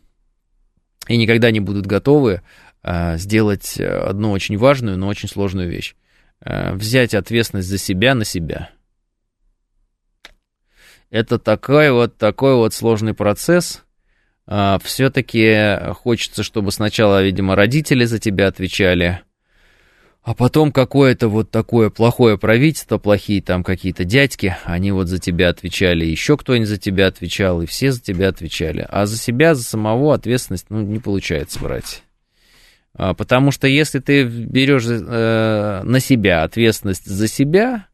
и 1.09 1.17
никогда 1.17 1.51
не 1.51 1.61
будут 1.61 1.87
готовы 1.87 2.43
сделать 2.85 3.79
одну 3.81 4.31
очень 4.31 4.57
важную, 4.57 4.97
но 4.97 5.09
очень 5.09 5.29
сложную 5.29 5.69
вещь. 5.69 5.95
А, 6.41 6.75
взять 6.75 7.15
ответственность 7.15 7.69
за 7.69 7.79
себя 7.79 8.15
на 8.15 8.25
себя. 8.25 8.71
Это 11.11 11.39
такой 11.39 11.91
вот, 11.91 12.17
такой 12.17 12.55
вот 12.55 12.75
сложный 12.75 13.15
процесс. 13.15 13.85
Все-таки 14.47 15.93
хочется, 15.95 16.43
чтобы 16.43 16.73
сначала, 16.73 17.23
видимо, 17.23 17.55
родители 17.55 18.05
за 18.07 18.19
тебя 18.19 18.47
отвечали, 18.47 19.21
а 20.23 20.35
потом 20.35 20.73
какое-то 20.73 21.29
вот 21.29 21.51
такое 21.51 21.91
плохое 21.91 22.39
правительство, 22.39 22.99
плохие 22.99 23.43
там 23.43 23.63
какие-то 23.63 24.05
дядьки, 24.05 24.57
они 24.65 24.93
вот 24.93 25.09
за 25.09 25.19
тебя 25.19 25.49
отвечали, 25.49 26.05
еще 26.05 26.37
кто-нибудь 26.37 26.69
за 26.69 26.77
тебя 26.77 27.07
отвечал, 27.07 27.63
и 27.63 27.67
все 27.67 27.93
за 27.93 28.01
тебя 28.01 28.29
отвечали. 28.29 28.87
А 28.89 29.07
за 29.07 29.17
себя, 29.17 29.55
за 29.55 29.65
самого 29.65 30.15
ответственность, 30.15 30.67
ну, 30.69 30.83
не 30.83 30.99
получается 30.99 31.61
брать. 31.61 32.03
А, 32.95 33.15
потому 33.15 33.51
что 33.51 33.67
если 33.67 33.99
ты 34.01 34.25
берешь 34.25 34.85
э, 34.89 35.83
на 35.83 36.01
себя 36.01 36.43
ответственность 36.43 37.07
за 37.07 37.29
себя, 37.29 37.87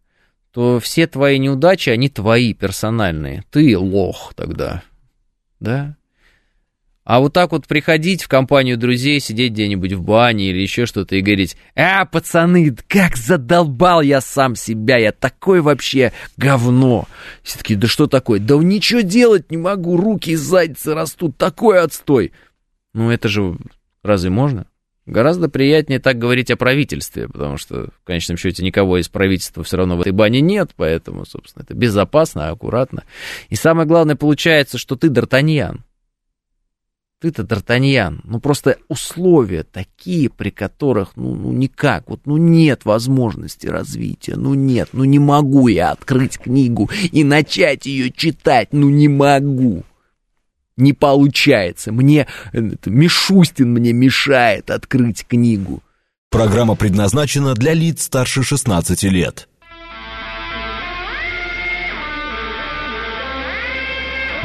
то 0.52 0.78
все 0.80 1.06
твои 1.06 1.38
неудачи, 1.38 1.90
они 1.90 2.08
твои 2.08 2.54
персональные. 2.54 3.44
Ты 3.50 3.76
лох 3.76 4.34
тогда, 4.34 4.82
да? 5.60 5.96
А 7.04 7.20
вот 7.20 7.34
так 7.34 7.52
вот 7.52 7.66
приходить 7.66 8.22
в 8.22 8.28
компанию 8.28 8.78
друзей, 8.78 9.20
сидеть 9.20 9.52
где-нибудь 9.52 9.92
в 9.92 10.02
бане 10.02 10.46
или 10.46 10.60
еще 10.60 10.86
что-то 10.86 11.16
и 11.16 11.20
говорить, 11.20 11.54
«А, 11.76 12.06
пацаны, 12.06 12.74
как 12.88 13.16
задолбал 13.16 14.00
я 14.00 14.22
сам 14.22 14.56
себя, 14.56 14.96
я 14.96 15.12
такой 15.12 15.60
вообще 15.60 16.12
говно!» 16.38 17.06
Все 17.42 17.58
таки 17.58 17.74
«Да 17.74 17.88
что 17.88 18.06
такое? 18.06 18.40
Да 18.40 18.56
ничего 18.56 19.00
делать 19.00 19.50
не 19.50 19.58
могу, 19.58 19.98
руки 19.98 20.30
из 20.30 20.40
задницы 20.40 20.94
растут, 20.94 21.36
такой 21.36 21.82
отстой!» 21.82 22.32
Ну 22.94 23.10
это 23.10 23.28
же 23.28 23.58
разве 24.02 24.30
можно? 24.30 24.66
Гораздо 25.06 25.50
приятнее 25.50 25.98
так 25.98 26.18
говорить 26.18 26.50
о 26.50 26.56
правительстве, 26.56 27.28
потому 27.28 27.58
что, 27.58 27.88
в 28.00 28.04
конечном 28.04 28.38
счете, 28.38 28.64
никого 28.64 28.96
из 28.96 29.08
правительства 29.08 29.62
все 29.62 29.76
равно 29.76 29.98
в 29.98 30.00
этой 30.00 30.12
бане 30.12 30.40
нет, 30.40 30.70
поэтому, 30.76 31.26
собственно, 31.26 31.62
это 31.62 31.74
безопасно, 31.74 32.48
аккуратно. 32.48 33.04
И 33.50 33.54
самое 33.54 33.86
главное, 33.86 34.16
получается, 34.16 34.78
что 34.78 34.96
ты 34.96 35.08
Д'Артаньян. 35.08 35.80
Ты-то 37.20 37.42
Д'Артаньян. 37.42 38.20
Ну, 38.24 38.40
просто 38.40 38.78
условия 38.88 39.62
такие, 39.62 40.30
при 40.30 40.48
которых, 40.48 41.16
ну, 41.16 41.34
ну, 41.34 41.52
никак, 41.52 42.08
вот, 42.08 42.20
ну, 42.24 42.38
нет 42.38 42.86
возможности 42.86 43.66
развития, 43.66 44.36
ну, 44.36 44.54
нет, 44.54 44.88
ну, 44.94 45.04
не 45.04 45.18
могу 45.18 45.68
я 45.68 45.90
открыть 45.90 46.38
книгу 46.38 46.88
и 47.12 47.24
начать 47.24 47.84
ее 47.84 48.10
читать, 48.10 48.68
ну, 48.72 48.88
не 48.88 49.08
могу 49.08 49.84
не 50.76 50.92
получается. 50.92 51.92
Мне 51.92 52.26
это, 52.52 52.90
Мишустин 52.90 53.72
мне 53.72 53.92
мешает 53.92 54.70
открыть 54.70 55.26
книгу. 55.26 55.82
Программа 56.30 56.74
предназначена 56.74 57.54
для 57.54 57.74
лиц 57.74 58.02
старше 58.02 58.42
16 58.42 59.04
лет. 59.04 59.48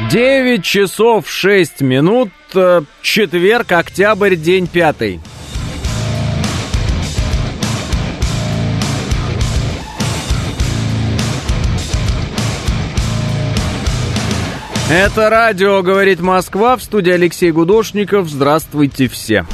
Девять 0.08 0.64
часов 0.64 1.28
шесть 1.28 1.82
минут, 1.82 2.30
э, 2.54 2.82
четверг, 3.02 3.72
октябрь, 3.72 4.34
день 4.34 4.66
пятый. 4.66 5.20
Это 14.92 15.30
радио 15.30 15.82
«Говорит 15.82 16.18
Москва» 16.18 16.76
в 16.76 16.82
студии 16.82 17.12
Алексей 17.12 17.52
Гудошников. 17.52 18.28
Здравствуйте 18.28 19.06
все. 19.06 19.46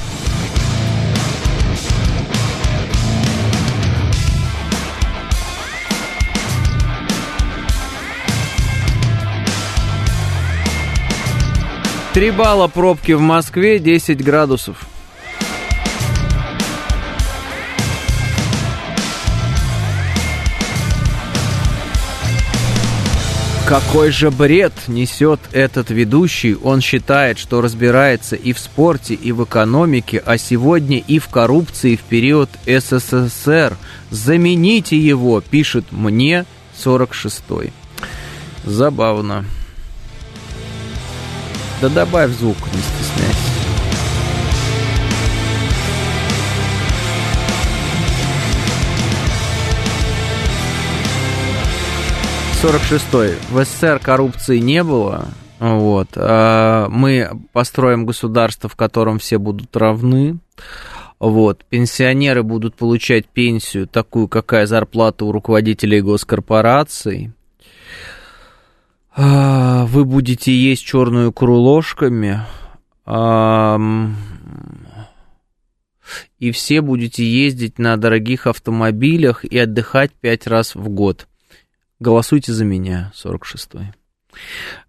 Три 12.15 12.31
балла 12.31 12.69
пробки 12.69 13.13
в 13.13 13.21
Москве, 13.21 13.79
10 13.79 14.25
градусов. 14.25 14.87
Какой 23.67 24.13
же 24.13 24.31
бред 24.31 24.73
несет 24.87 25.41
этот 25.51 25.91
ведущий? 25.91 26.55
Он 26.55 26.81
считает, 26.81 27.37
что 27.37 27.61
разбирается 27.61 28.37
и 28.37 28.53
в 28.53 28.61
спорте, 28.61 29.15
и 29.15 29.33
в 29.33 29.43
экономике, 29.43 30.23
а 30.25 30.39
сегодня 30.39 30.99
и 30.99 31.19
в 31.19 31.27
коррупции 31.27 31.97
в 31.97 32.03
период 32.03 32.49
СССР. 32.65 33.77
Замените 34.11 34.97
его, 34.97 35.41
пишет 35.41 35.87
мне 35.91 36.45
46-й. 36.79 37.73
Забавно. 38.65 39.45
Да 41.81 41.89
добавь 41.89 42.31
звук, 42.31 42.59
не 42.73 42.81
стесняйся. 42.81 43.66
46-й. 52.63 53.37
В 53.51 53.65
СССР 53.65 54.01
коррупции 54.03 54.59
не 54.59 54.83
было. 54.83 55.27
Вот. 55.59 56.09
А 56.17 56.89
мы 56.89 57.31
построим 57.53 58.07
государство, 58.07 58.71
в 58.71 58.77
котором 58.77 59.19
все 59.19 59.39
будут 59.39 59.77
равны. 59.77 60.39
Вот. 61.19 61.65
Пенсионеры 61.69 62.43
будут 62.43 62.75
получать 62.75 63.27
пенсию 63.27 63.87
такую, 63.87 64.29
какая 64.29 64.67
зарплата 64.67 65.27
у 65.27 65.33
руководителей 65.33 66.01
госкорпораций. 66.01 67.33
А, 69.15 69.85
вы 69.85 70.07
будете 70.07 70.53
есть 70.53 70.85
черную 70.85 71.33
икру 71.33 71.57
ложками. 71.57 72.41
И 76.39 76.51
все 76.53 76.81
будете 76.81 77.25
ездить 77.25 77.79
на 77.79 77.97
дорогих 77.99 78.47
автомобилях 78.47 79.45
и 79.45 79.59
отдыхать 79.59 80.13
пять 80.13 80.47
раз 80.47 80.75
в 80.75 80.89
год. 80.89 81.27
Голосуйте 81.99 82.53
за 82.53 82.65
меня, 82.65 83.13
46-й. 83.15 83.93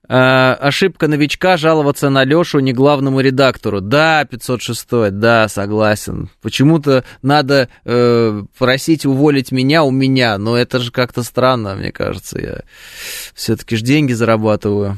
А, 0.09 0.55
ошибка 0.55 1.07
новичка 1.07 1.57
жаловаться 1.57 2.09
на 2.09 2.23
Лешу 2.23 2.59
не 2.59 2.71
главному 2.71 3.19
редактору. 3.19 3.81
Да, 3.81 4.25
506, 4.25 5.11
да, 5.11 5.47
согласен. 5.47 6.29
Почему-то 6.41 7.03
надо 7.21 7.69
э, 7.83 8.43
просить 8.57 9.05
уволить 9.05 9.51
меня 9.51 9.83
у 9.83 9.91
меня, 9.91 10.37
но 10.37 10.57
это 10.57 10.79
же 10.79 10.91
как-то 10.91 11.23
странно, 11.23 11.75
мне 11.75 11.91
кажется. 11.91 12.39
Я 12.39 12.61
все-таки 13.33 13.75
же 13.75 13.83
деньги 13.83 14.13
зарабатываю. 14.13 14.97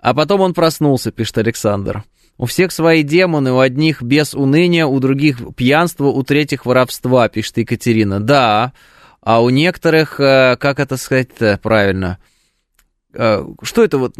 А 0.00 0.14
потом 0.14 0.40
он 0.40 0.54
проснулся, 0.54 1.10
пишет 1.10 1.38
Александр. 1.38 2.04
У 2.36 2.46
всех 2.46 2.70
свои 2.70 3.02
демоны, 3.02 3.50
у 3.50 3.58
одних 3.58 4.00
без 4.00 4.34
уныния, 4.34 4.86
у 4.86 5.00
других 5.00 5.38
пьянство, 5.56 6.06
у 6.06 6.22
третьих 6.22 6.66
воровства, 6.66 7.28
пишет 7.28 7.58
Екатерина. 7.58 8.20
Да, 8.20 8.72
а 9.28 9.42
у 9.42 9.50
некоторых, 9.50 10.18
э, 10.20 10.56
как 10.56 10.80
это 10.80 10.96
сказать 10.96 11.60
правильно, 11.60 12.18
э, 13.12 13.44
что 13.60 13.84
это 13.84 13.98
вот... 13.98 14.14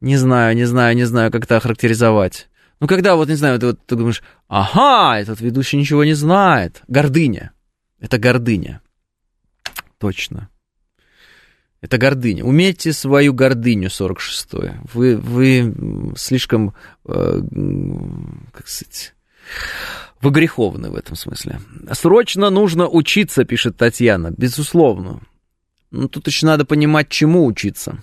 Не 0.00 0.16
знаю, 0.16 0.54
не 0.54 0.66
знаю, 0.66 0.94
не 0.94 1.02
знаю, 1.04 1.32
как 1.32 1.46
это 1.46 1.56
охарактеризовать. 1.56 2.48
Ну, 2.78 2.86
когда 2.86 3.16
вот, 3.16 3.28
не 3.28 3.34
знаю, 3.34 3.58
ты, 3.58 3.66
вот, 3.66 3.84
ты 3.86 3.96
думаешь, 3.96 4.22
ага, 4.46 5.18
этот 5.18 5.40
ведущий 5.40 5.78
ничего 5.78 6.04
не 6.04 6.14
знает. 6.14 6.80
Гордыня. 6.86 7.50
Это 7.98 8.18
гордыня. 8.18 8.82
Точно. 9.98 10.48
Это 11.80 11.98
гордыня. 11.98 12.44
Умейте 12.44 12.92
свою 12.92 13.34
гордыню, 13.34 13.88
46-е. 13.88 14.80
Вы, 14.94 15.16
вы 15.16 16.14
слишком, 16.16 16.72
э, 17.04 17.40
как 18.52 18.68
сказать, 18.68 19.12
вы 20.20 20.30
греховны 20.30 20.90
в 20.90 20.96
этом 20.96 21.16
смысле. 21.16 21.60
Срочно 21.92 22.50
нужно 22.50 22.88
учиться, 22.88 23.44
пишет 23.44 23.76
Татьяна, 23.76 24.30
безусловно. 24.36 25.20
Но 25.90 26.08
тут 26.08 26.26
еще 26.26 26.46
надо 26.46 26.64
понимать, 26.64 27.08
чему 27.08 27.46
учиться. 27.46 28.02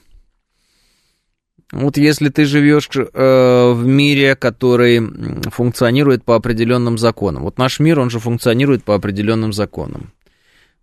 Вот 1.72 1.98
если 1.98 2.30
ты 2.30 2.46
живешь 2.46 2.90
э, 2.96 3.72
в 3.74 3.86
мире, 3.86 4.36
который 4.36 5.02
функционирует 5.50 6.24
по 6.24 6.36
определенным 6.36 6.98
законам. 6.98 7.44
Вот 7.44 7.58
наш 7.58 7.80
мир, 7.80 8.00
он 8.00 8.10
же 8.10 8.20
функционирует 8.20 8.84
по 8.84 8.96
определенным 8.96 9.52
законам. 9.52 10.14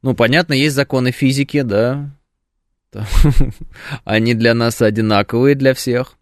Ну, 0.03 0.15
понятно, 0.15 0.53
есть 0.53 0.75
законы 0.75 1.11
физики, 1.11 1.63
да. 1.63 2.11
Они 4.05 4.35
для 4.35 4.53
нас 4.55 4.83
одинаковые 4.83 5.55
для 5.55 5.73
всех. 5.73 6.17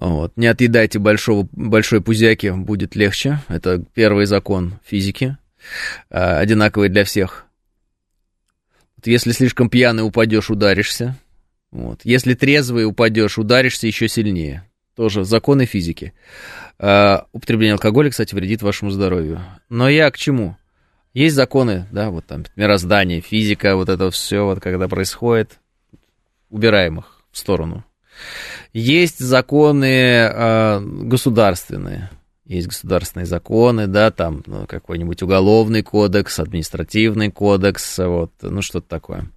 Вот. 0.00 0.32
Не 0.36 0.46
отъедайте 0.46 0.98
большого, 0.98 1.46
большой 1.52 2.00
пузяки, 2.00 2.50
будет 2.50 2.96
легче. 2.96 3.40
Это 3.48 3.84
первый 3.94 4.24
закон 4.24 4.78
физики, 4.84 5.36
а, 6.08 6.38
одинаковый 6.38 6.88
для 6.88 7.04
всех. 7.04 7.44
Если 9.04 9.32
слишком 9.32 9.68
пьяный 9.68 10.04
упадешь, 10.04 10.50
ударишься. 10.50 11.16
Вот. 11.70 12.00
Если 12.04 12.34
трезвый 12.34 12.86
упадешь, 12.86 13.38
ударишься 13.38 13.86
еще 13.86 14.08
сильнее. 14.08 14.66
Тоже 14.96 15.24
законы 15.24 15.66
физики. 15.66 16.14
А, 16.78 17.26
употребление 17.32 17.74
алкоголя, 17.74 18.10
кстати, 18.10 18.34
вредит 18.34 18.62
вашему 18.62 18.90
здоровью. 18.90 19.40
Но 19.68 19.88
я 19.90 20.10
к 20.10 20.16
чему? 20.16 20.56
Есть 21.12 21.36
законы, 21.36 21.86
да, 21.90 22.10
вот 22.10 22.24
там 22.24 22.44
мироздание, 22.56 23.20
физика, 23.20 23.76
вот 23.76 23.88
это 23.88 24.10
все, 24.10 24.44
вот 24.44 24.60
когда 24.60 24.88
происходит, 24.88 25.58
убираем 26.48 27.00
их 27.00 27.22
в 27.32 27.38
сторону. 27.38 27.84
Есть 28.72 29.18
законы 29.18 29.84
э, 29.86 30.80
государственные. 30.80 32.10
Есть 32.44 32.66
государственные 32.66 33.26
законы, 33.26 33.86
да, 33.86 34.10
там 34.10 34.42
ну, 34.46 34.66
какой-нибудь 34.66 35.22
уголовный 35.22 35.82
кодекс, 35.82 36.40
административный 36.40 37.30
кодекс, 37.30 37.98
вот, 37.98 38.32
ну 38.42 38.60
что-то 38.60 38.88
такое. 38.88 39.30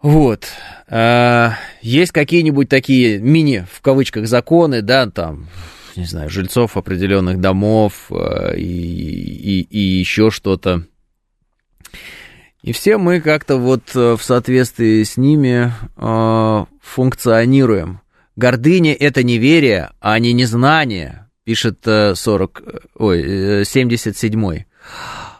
Вот. 0.00 0.46
А, 0.88 1.54
есть 1.82 2.12
какие-нибудь 2.12 2.70
такие 2.70 3.18
мини, 3.18 3.66
в 3.70 3.82
кавычках, 3.82 4.26
законы, 4.26 4.80
да, 4.80 5.10
там, 5.10 5.48
не 5.96 6.06
знаю, 6.06 6.30
жильцов 6.30 6.78
определенных 6.78 7.40
домов 7.40 8.10
а, 8.10 8.54
и, 8.54 8.62
и, 8.62 9.60
и 9.60 9.78
еще 9.78 10.30
что-то. 10.30 10.86
И 12.62 12.72
все 12.72 12.98
мы 12.98 13.20
как-то 13.20 13.56
вот 13.56 13.82
э, 13.94 14.16
в 14.16 14.22
соответствии 14.22 15.02
с 15.02 15.16
ними 15.16 15.72
э, 15.96 16.64
функционируем. 16.82 18.00
Гордыня— 18.36 18.94
это 19.00 19.22
неверие, 19.22 19.90
а 20.00 20.18
не 20.18 20.32
незнание, 20.32 21.28
пишет 21.44 21.80
40, 21.84 22.62
э, 22.64 22.78
ой, 22.96 23.62
77-й. 23.62 24.66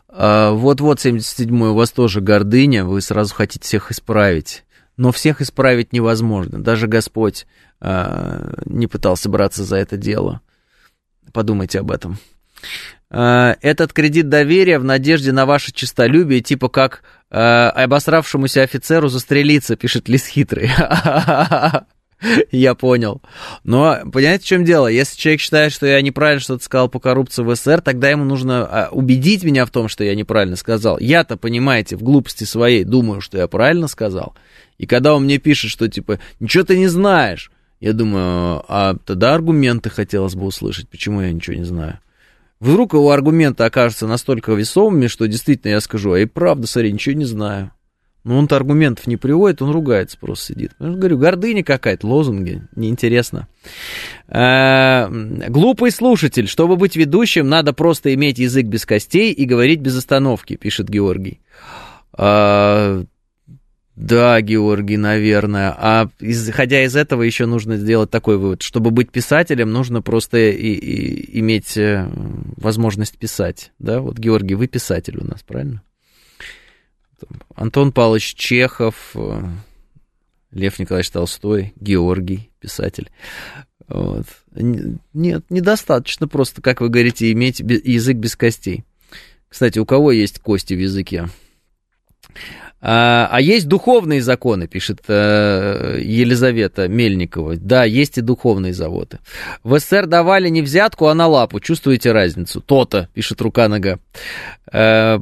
А, 0.09 0.53
вот-вот, 0.53 0.99
77-й, 0.99 1.69
у 1.69 1.75
вас 1.75 1.93
тоже 1.93 2.21
гордыня, 2.21 2.85
вы 2.85 3.01
сразу 3.01 3.35
хотите 3.35 3.65
всех 3.65 3.91
исправить. 3.91 4.65
Но 4.97 5.13
всех 5.13 5.41
исправить 5.41 5.93
невозможно. 5.93 6.63
Даже 6.63 6.87
Господь 6.87 7.47
не 7.81 8.87
пытался 8.87 9.31
браться 9.31 9.65
за 9.65 9.77
это 9.77 9.97
дело. 9.97 10.43
Подумайте 11.33 11.79
об 11.79 11.91
этом. 11.91 12.19
Э, 13.11 13.55
этот 13.61 13.93
кредит 13.93 14.29
доверия 14.29 14.79
в 14.79 14.85
надежде 14.85 15.33
на 15.33 15.47
ваше 15.47 15.73
честолюбие, 15.73 16.41
типа 16.41 16.69
как 16.69 17.03
э, 17.31 17.37
обосравшемуся 17.37 18.63
офицеру 18.63 19.09
застрелиться, 19.09 19.77
пишет 19.77 20.09
Лис 20.09 20.27
Хитрый. 20.27 20.71
Я 22.53 22.75
понял. 22.75 23.23
Но 23.65 23.99
понимаете, 24.13 24.45
в 24.45 24.47
чем 24.47 24.65
дело? 24.65 24.87
Если 24.89 25.17
человек 25.19 25.41
считает, 25.41 25.73
что 25.73 25.87
я 25.87 26.03
неправильно 26.03 26.41
что-то 26.41 26.63
сказал 26.63 26.91
по 26.91 27.01
коррупции 27.01 27.43
в 27.43 27.55
СССР, 27.55 27.81
тогда 27.81 28.11
ему 28.11 28.25
нужно 28.25 28.67
а, 28.67 28.89
убедить 28.91 29.43
меня 29.43 29.65
в 29.65 29.71
том, 29.71 29.89
что 29.89 30.05
я 30.05 30.15
неправильно 30.15 30.57
сказал. 30.57 30.99
Я-то, 30.99 31.39
понимаете, 31.39 31.97
в 31.97 32.03
глупости 32.03 32.45
своей 32.45 32.85
думаю, 32.85 33.23
что 33.23 33.39
я 33.39 33.49
правильно 33.49 33.89
сказал. 33.89 34.35
И 34.77 34.87
когда 34.87 35.15
он 35.15 35.25
мне 35.25 35.39
пишет, 35.39 35.71
что 35.71 35.89
типа, 35.89 36.19
ничего 36.41 36.65
ты 36.65 36.77
не 36.77 36.89
знаешь, 36.89 37.51
я 37.81 37.95
думаю, 37.95 38.65
а 38.69 38.97
тогда 39.07 39.35
аргументы 39.35 39.89
хотелось 39.89 40.35
бы 40.35 40.45
услышать, 40.45 40.91
почему 40.91 41.23
я 41.23 41.33
ничего 41.33 41.57
не 41.57 41.65
знаю. 41.65 42.01
Вдруг 42.61 42.93
его 42.93 43.11
аргументы 43.11 43.65
окажутся 43.65 44.07
настолько 44.07 44.53
весомыми, 44.53 45.07
что 45.07 45.27
действительно 45.27 45.73
я 45.73 45.81
скажу, 45.81 46.13
а 46.13 46.21
и 46.21 46.27
правда, 46.27 46.67
смотри, 46.67 46.93
ничего 46.93 47.15
не 47.15 47.25
знаю. 47.25 47.73
Но 48.23 48.37
он-то 48.37 48.57
аргументов 48.57 49.07
не 49.07 49.17
приводит, 49.17 49.63
он 49.63 49.71
ругается 49.71 50.19
просто 50.19 50.53
сидит. 50.53 50.73
Я 50.79 50.89
говорю, 50.89 51.17
гордыня 51.17 51.65
какая-то, 51.65 52.07
лозунги, 52.07 52.63
неинтересно. 52.77 53.49
А, 54.29 55.09
глупый 55.11 55.91
слушатель, 55.91 56.47
чтобы 56.47 56.77
быть 56.77 56.97
ведущим, 56.97 57.49
надо 57.49 57.73
просто 57.73 58.13
иметь 58.13 58.39
язык 58.39 58.67
без 58.67 58.85
костей 58.85 59.33
и 59.33 59.47
говорить 59.47 59.81
без 59.81 59.97
остановки, 59.97 60.57
пишет 60.57 60.91
Георгий. 60.91 61.41
А, 62.13 63.05
да, 63.97 64.41
Георгий, 64.41 64.97
наверное. 64.97 65.75
А 65.77 66.09
исходя 66.21 66.83
из 66.85 66.97
этого 66.97 67.23
еще 67.23 67.47
нужно 67.47 67.77
сделать 67.77 68.11
такой 68.11 68.39
вывод. 68.39 68.63
Чтобы 68.63 68.91
быть 68.91 69.11
писателем, 69.11 69.73
нужно 69.73 70.01
просто 70.01 70.39
и, 70.39 70.73
и, 70.73 71.41
иметь 71.41 71.77
э, 71.77 72.09
возможность 72.57 73.19
писать. 73.19 73.73
Да, 73.79 74.01
вот, 74.01 74.19
Георгий, 74.19 74.55
вы 74.55 74.69
писатель 74.69 75.19
у 75.19 75.25
нас, 75.25 75.43
правильно? 75.43 75.83
Антон 77.55 77.93
Павлович 77.93 78.35
Чехов, 78.35 79.11
э, 79.15 79.43
Лев 80.53 80.79
Николаевич 80.79 81.11
Толстой, 81.11 81.75
Георгий, 81.77 82.51
писатель. 82.59 83.11
Вот. 83.89 84.27
Нет, 84.53 85.45
недостаточно 85.51 86.29
просто, 86.29 86.63
как 86.63 86.81
вы 86.81 86.89
говорите, 86.89 87.31
иметь 87.33 87.61
язык 87.61 88.17
без 88.17 88.37
костей. 88.37 88.85
Кстати, 89.49 89.79
у 89.79 89.85
кого 89.85 90.13
есть 90.13 90.39
кости 90.39 90.75
в 90.75 90.79
языке? 90.79 91.29
А, 92.83 93.29
а 93.31 93.41
есть 93.41 93.69
духовные 93.69 94.23
законы, 94.23 94.67
пишет 94.67 95.01
э, 95.09 95.99
Елизавета 96.03 96.89
Мельникова. 96.89 97.57
Да, 97.57 97.85
есть 97.85 98.17
и 98.17 98.23
духовные 98.23 98.73
заводы. 98.73 99.19
В 99.63 99.79
СССР 99.79 100.07
давали 100.07 100.49
не 100.49 100.63
взятку, 100.63 101.09
а 101.09 101.15
на 101.15 101.27
лапу. 101.27 101.61
Чувствуете 101.61 102.13
разницу? 102.13 102.61
То-то, 102.61 103.09
пишет 103.13 103.41
рука-нога. 103.43 103.99
Э, 104.73 105.19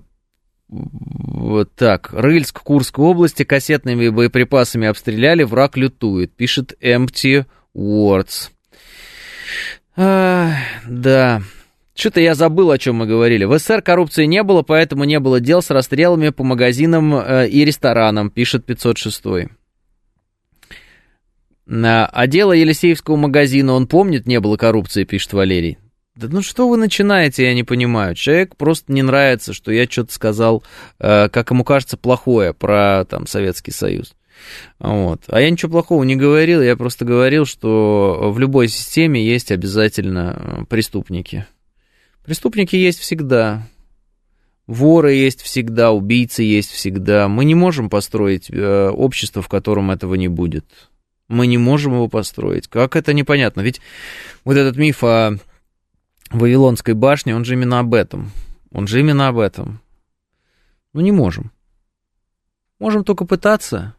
вот 0.68 1.74
так. 1.74 2.12
Рыльск, 2.12 2.62
Курской 2.62 3.04
области 3.04 3.42
кассетными 3.42 4.08
боеприпасами 4.08 4.86
обстреляли, 4.86 5.42
враг 5.42 5.76
лютует, 5.76 6.32
пишет 6.34 6.74
Empty 6.80 7.46
Words. 7.74 8.50
А, 9.96 10.52
да. 10.86 11.42
Что-то 11.98 12.20
я 12.20 12.36
забыл, 12.36 12.70
о 12.70 12.78
чем 12.78 12.94
мы 12.94 13.06
говорили. 13.06 13.44
В 13.44 13.58
СССР 13.58 13.82
коррупции 13.82 14.24
не 14.24 14.44
было, 14.44 14.62
поэтому 14.62 15.02
не 15.02 15.18
было 15.18 15.40
дел 15.40 15.62
с 15.62 15.70
расстрелами 15.70 16.28
по 16.28 16.44
магазинам 16.44 17.12
э, 17.12 17.48
и 17.48 17.64
ресторанам, 17.64 18.30
пишет 18.30 18.64
506. 18.64 19.48
А 21.66 22.26
дело 22.28 22.52
Елисеевского 22.52 23.16
магазина, 23.16 23.72
он 23.72 23.88
помнит, 23.88 24.28
не 24.28 24.38
было 24.38 24.56
коррупции, 24.56 25.02
пишет 25.02 25.32
Валерий. 25.32 25.78
Да 26.14 26.28
ну 26.30 26.40
что 26.40 26.68
вы 26.68 26.76
начинаете, 26.76 27.42
я 27.46 27.52
не 27.52 27.64
понимаю. 27.64 28.14
Человек 28.14 28.54
просто 28.54 28.92
не 28.92 29.02
нравится, 29.02 29.52
что 29.52 29.72
я 29.72 29.86
что-то 29.86 30.12
сказал, 30.12 30.62
э, 31.00 31.28
как 31.28 31.50
ему 31.50 31.64
кажется, 31.64 31.96
плохое 31.96 32.54
про 32.54 33.06
там 33.06 33.26
Советский 33.26 33.72
Союз. 33.72 34.14
Вот. 34.78 35.22
А 35.26 35.40
я 35.40 35.50
ничего 35.50 35.72
плохого 35.72 36.04
не 36.04 36.14
говорил, 36.14 36.62
я 36.62 36.76
просто 36.76 37.04
говорил, 37.04 37.44
что 37.44 38.30
в 38.32 38.38
любой 38.38 38.68
системе 38.68 39.20
есть 39.20 39.50
обязательно 39.50 40.60
э, 40.60 40.64
преступники. 40.66 41.44
Преступники 42.28 42.76
есть 42.76 42.98
всегда. 42.98 43.66
Воры 44.66 45.14
есть 45.14 45.40
всегда, 45.40 45.92
убийцы 45.92 46.42
есть 46.42 46.70
всегда. 46.70 47.26
Мы 47.26 47.46
не 47.46 47.54
можем 47.54 47.88
построить 47.88 48.50
э, 48.50 48.90
общество, 48.90 49.40
в 49.40 49.48
котором 49.48 49.90
этого 49.90 50.14
не 50.14 50.28
будет. 50.28 50.90
Мы 51.28 51.46
не 51.46 51.56
можем 51.56 51.94
его 51.94 52.06
построить. 52.06 52.68
Как 52.68 52.96
это 52.96 53.14
непонятно? 53.14 53.62
Ведь 53.62 53.80
вот 54.44 54.58
этот 54.58 54.76
миф 54.76 55.02
о 55.02 55.38
Вавилонской 56.28 56.92
башне, 56.92 57.34
он 57.34 57.46
же 57.46 57.54
именно 57.54 57.78
об 57.78 57.94
этом. 57.94 58.30
Он 58.72 58.86
же 58.86 59.00
именно 59.00 59.28
об 59.28 59.38
этом. 59.38 59.80
Ну, 60.92 61.00
не 61.00 61.12
можем. 61.12 61.50
Можем 62.78 63.04
только 63.04 63.24
пытаться. 63.24 63.94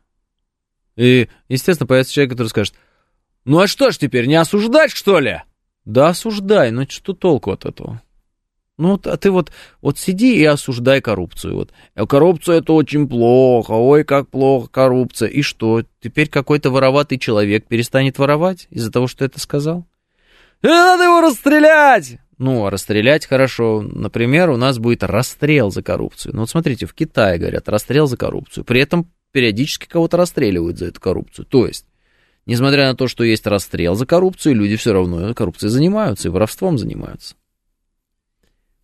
И, 0.96 1.30
естественно, 1.48 1.88
появится 1.88 2.14
человек, 2.14 2.34
который 2.34 2.50
скажет, 2.50 2.76
ну 3.44 3.58
а 3.58 3.66
что 3.66 3.90
ж 3.90 3.98
теперь, 3.98 4.28
не 4.28 4.36
осуждать, 4.36 4.92
что 4.92 5.20
ли? 5.20 5.42
Да, 5.84 6.10
осуждай, 6.10 6.70
но 6.70 6.86
что 6.88 7.14
толку 7.14 7.50
от 7.50 7.66
этого? 7.66 8.04
Ну, 8.80 8.98
а 9.04 9.18
ты 9.18 9.30
вот, 9.30 9.52
вот 9.82 10.00
сиди 10.00 10.38
и 10.38 10.46
осуждай 10.46 11.02
коррупцию. 11.02 11.56
Вот. 11.56 11.72
«Э, 11.96 12.06
коррупция 12.06 12.60
это 12.60 12.72
очень 12.72 13.10
плохо, 13.10 13.74
ой, 13.74 14.06
как 14.06 14.30
плохо 14.30 14.70
коррупция. 14.70 15.28
И 15.28 15.42
что, 15.42 15.84
теперь 16.02 16.30
какой-то 16.30 16.72
вороватый 16.72 17.20
человек 17.20 17.68
перестанет 17.68 18.18
воровать 18.18 18.68
из-за 18.70 18.90
того, 18.90 19.08
что 19.08 19.26
это 19.26 19.38
сказал? 19.38 19.86
И 20.62 20.68
«Э, 20.68 20.70
надо 20.70 21.04
его 21.04 21.20
расстрелять! 21.20 22.20
Ну, 22.38 22.66
а 22.66 22.70
расстрелять 22.70 23.26
хорошо. 23.26 23.82
Например, 23.82 24.50
у 24.50 24.56
нас 24.56 24.80
будет 24.80 25.04
расстрел 25.04 25.72
за 25.72 25.84
коррупцию. 25.84 26.34
Ну, 26.34 26.42
вот 26.42 26.50
смотрите, 26.50 26.86
в 26.86 26.94
Китае 26.94 27.38
говорят, 27.38 27.68
расстрел 27.68 28.08
за 28.08 28.16
коррупцию. 28.16 28.64
При 28.64 28.80
этом 28.80 29.12
периодически 29.34 29.88
кого-то 29.88 30.16
расстреливают 30.16 30.78
за 30.78 30.86
эту 30.86 31.02
коррупцию. 31.02 31.44
То 31.44 31.68
есть, 31.68 31.86
несмотря 32.46 32.88
на 32.88 32.96
то, 32.96 33.10
что 33.10 33.26
есть 33.26 33.46
расстрел 33.46 33.96
за 33.96 34.06
коррупцию, 34.06 34.56
люди 34.56 34.78
все 34.78 34.94
равно 34.94 35.34
коррупцией 35.34 35.70
занимаются 35.70 36.30
и 36.30 36.32
воровством 36.32 36.78
занимаются. 36.78 37.36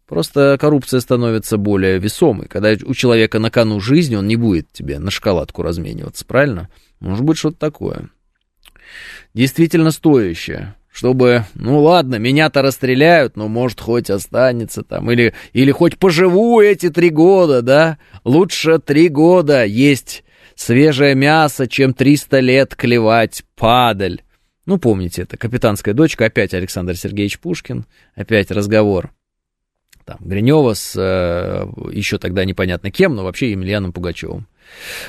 Просто 0.08 0.58
коррупция 0.60 0.99
становится 0.99 1.58
более 1.58 1.97
весомой. 1.97 2.47
Когда 2.47 2.74
у 2.86 2.93
человека 2.93 3.39
на 3.39 3.49
кону 3.49 3.80
жизни, 3.80 4.16
он 4.16 4.28
не 4.28 4.36
будет 4.36 4.72
тебе 4.72 4.99
на 4.99 5.10
шоколадку 5.10 5.64
размениваться, 5.64 6.26
правильно? 6.26 6.70
Может 6.99 7.26
быть, 7.26 7.38
что-то 7.38 7.58
такое. 7.58 8.10
Действительно 9.34 9.91
стоящее. 9.91 10.76
Чтобы, 10.91 11.43
ну 11.56 11.82
ладно, 11.82 12.16
меня-то 12.20 12.62
расстреляют, 12.62 13.36
но 13.36 13.49
может 13.49 13.82
хоть 13.82 14.10
останется 14.10 14.82
там. 14.84 15.12
Или, 15.12 15.34
или 15.51 15.72
хоть 15.72 15.97
поживу 15.97 16.62
эти 16.62 16.89
три 16.89 17.10
года, 17.10 17.62
да? 17.62 17.97
Лучше 18.24 18.80
три 18.80 19.10
года 19.10 19.66
есть 19.66 20.24
свежее 20.56 21.16
мясо, 21.16 21.68
чем 21.68 21.93
триста 21.93 22.39
лет 22.39 22.76
клевать 22.76 23.43
падаль. 23.56 24.22
Ну, 24.66 24.78
помните 24.78 25.24
это, 25.24 25.36
капитанская 25.36 25.93
дочка, 25.93 26.26
опять 26.26 26.53
Александр 26.53 26.95
Сергеевич 26.95 27.39
Пушкин, 27.39 27.86
опять 28.16 28.49
разговор 28.51 29.12
там, 30.06 30.18
Гринева 30.20 30.74
с 30.74 30.93
э, 30.95 31.66
еще 31.91 32.18
тогда 32.18 32.45
непонятно 32.45 32.91
кем, 32.91 33.16
но 33.16 33.24
вообще 33.24 33.51
Емельяном 33.51 33.91
Пугачевым. 33.91 34.47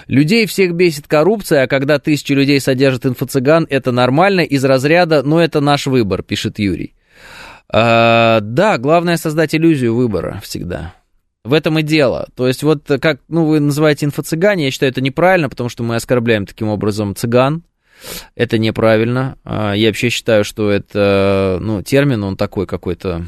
Людей 0.07 0.47
всех 0.47 0.75
бесит 0.75 1.07
коррупция, 1.07 1.63
а 1.65 1.67
когда 1.67 1.99
тысячи 1.99 2.33
людей 2.33 2.61
содержат 2.61 3.07
инфо-цыган, 3.07 3.67
это 3.69 3.93
нормально, 3.93 4.41
из 4.41 4.65
разряда, 4.65 5.23
но 5.23 5.41
это 5.41 5.61
наш 5.61 5.87
выбор, 5.87 6.23
пишет 6.23 6.59
Юрий. 6.59 6.95
А, 7.69 8.41
да, 8.41 8.79
главное 8.79 9.17
создать 9.17 9.55
иллюзию 9.55 9.95
выбора 9.95 10.41
всегда. 10.43 10.95
В 11.45 11.53
этом 11.53 11.79
и 11.79 11.83
дело. 11.83 12.29
То 12.35 12.49
есть 12.49 12.63
вот 12.63 12.87
как, 13.01 13.21
ну, 13.29 13.45
вы 13.45 13.61
называете 13.61 14.07
инфо-цыгане, 14.07 14.65
я 14.65 14.71
считаю, 14.71 14.91
это 14.91 15.01
неправильно, 15.01 15.49
потому 15.49 15.69
что 15.69 15.83
мы 15.83 15.97
оскорбляем 15.97 16.47
таким 16.47 16.69
образом 16.69 17.15
цыган. 17.15 17.63
Это 18.35 18.59
неправильно. 18.59 19.39
А, 19.45 19.73
я 19.75 19.89
вообще 19.89 20.11
считаю, 20.11 20.45
что 20.45 20.71
это, 20.71 21.59
ну, 21.61 21.83
термин, 21.83 22.25
он 22.25 22.37
такой 22.37 22.67
какой-то 22.67 23.27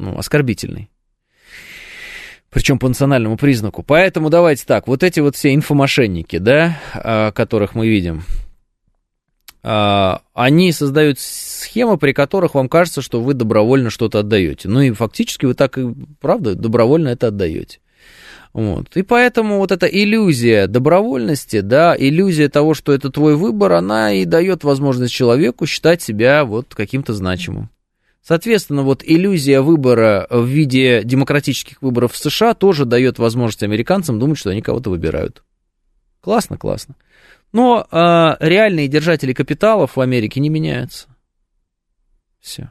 ну, 0.00 0.18
оскорбительный. 0.18 0.90
Причем 2.50 2.78
по 2.78 2.88
национальному 2.88 3.36
признаку. 3.36 3.84
Поэтому 3.84 4.28
давайте 4.28 4.64
так, 4.66 4.88
вот 4.88 5.04
эти 5.04 5.20
вот 5.20 5.36
все 5.36 5.54
инфомошенники, 5.54 6.38
да, 6.38 6.80
а, 6.94 7.30
которых 7.30 7.76
мы 7.76 7.88
видим, 7.88 8.24
а, 9.62 10.22
они 10.34 10.72
создают 10.72 11.20
схемы, 11.20 11.96
при 11.96 12.12
которых 12.12 12.54
вам 12.54 12.68
кажется, 12.68 13.02
что 13.02 13.20
вы 13.20 13.34
добровольно 13.34 13.90
что-то 13.90 14.20
отдаете. 14.20 14.68
Ну 14.68 14.80
и 14.80 14.90
фактически 14.90 15.46
вы 15.46 15.54
так 15.54 15.78
и, 15.78 15.94
правда, 16.20 16.54
добровольно 16.56 17.08
это 17.08 17.28
отдаете. 17.28 17.78
Вот. 18.52 18.96
И 18.96 19.02
поэтому 19.02 19.58
вот 19.58 19.70
эта 19.70 19.86
иллюзия 19.86 20.66
добровольности, 20.66 21.60
да, 21.60 21.94
иллюзия 21.96 22.48
того, 22.48 22.74
что 22.74 22.92
это 22.92 23.10
твой 23.10 23.36
выбор, 23.36 23.74
она 23.74 24.12
и 24.12 24.24
дает 24.24 24.64
возможность 24.64 25.12
человеку 25.12 25.66
считать 25.66 26.02
себя 26.02 26.44
вот 26.44 26.74
каким-то 26.74 27.14
значимым. 27.14 27.70
Соответственно, 28.30 28.84
вот 28.84 29.02
иллюзия 29.04 29.60
выбора 29.60 30.28
в 30.30 30.46
виде 30.46 31.02
демократических 31.02 31.82
выборов 31.82 32.12
в 32.12 32.16
США 32.16 32.54
тоже 32.54 32.84
дает 32.84 33.18
возможность 33.18 33.64
американцам 33.64 34.20
думать, 34.20 34.38
что 34.38 34.50
они 34.50 34.62
кого-то 34.62 34.90
выбирают. 34.90 35.42
Классно, 36.20 36.56
классно. 36.56 36.94
Но 37.50 37.88
э, 37.90 37.96
реальные 38.38 38.86
держатели 38.86 39.32
капиталов 39.32 39.96
в 39.96 40.00
Америке 40.00 40.38
не 40.38 40.48
меняются. 40.48 41.08
Все. 42.38 42.70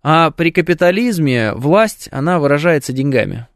А 0.00 0.30
при 0.30 0.52
капитализме 0.52 1.54
власть, 1.54 2.08
она 2.12 2.38
выражается 2.38 2.92
деньгами. 2.92 3.48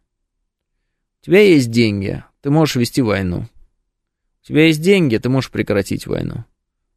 У 1.23 1.27
тебя 1.27 1.43
есть 1.43 1.71
деньги, 1.71 2.25
ты 2.41 2.51
можешь 2.51 2.75
вести 2.75 3.01
войну. 3.01 3.47
У 4.43 4.45
тебя 4.45 4.67
есть 4.67 4.83
деньги, 4.83 5.19
ты 5.19 5.29
можешь 5.29 5.53
прекратить 5.53 6.05
войну. 6.09 6.45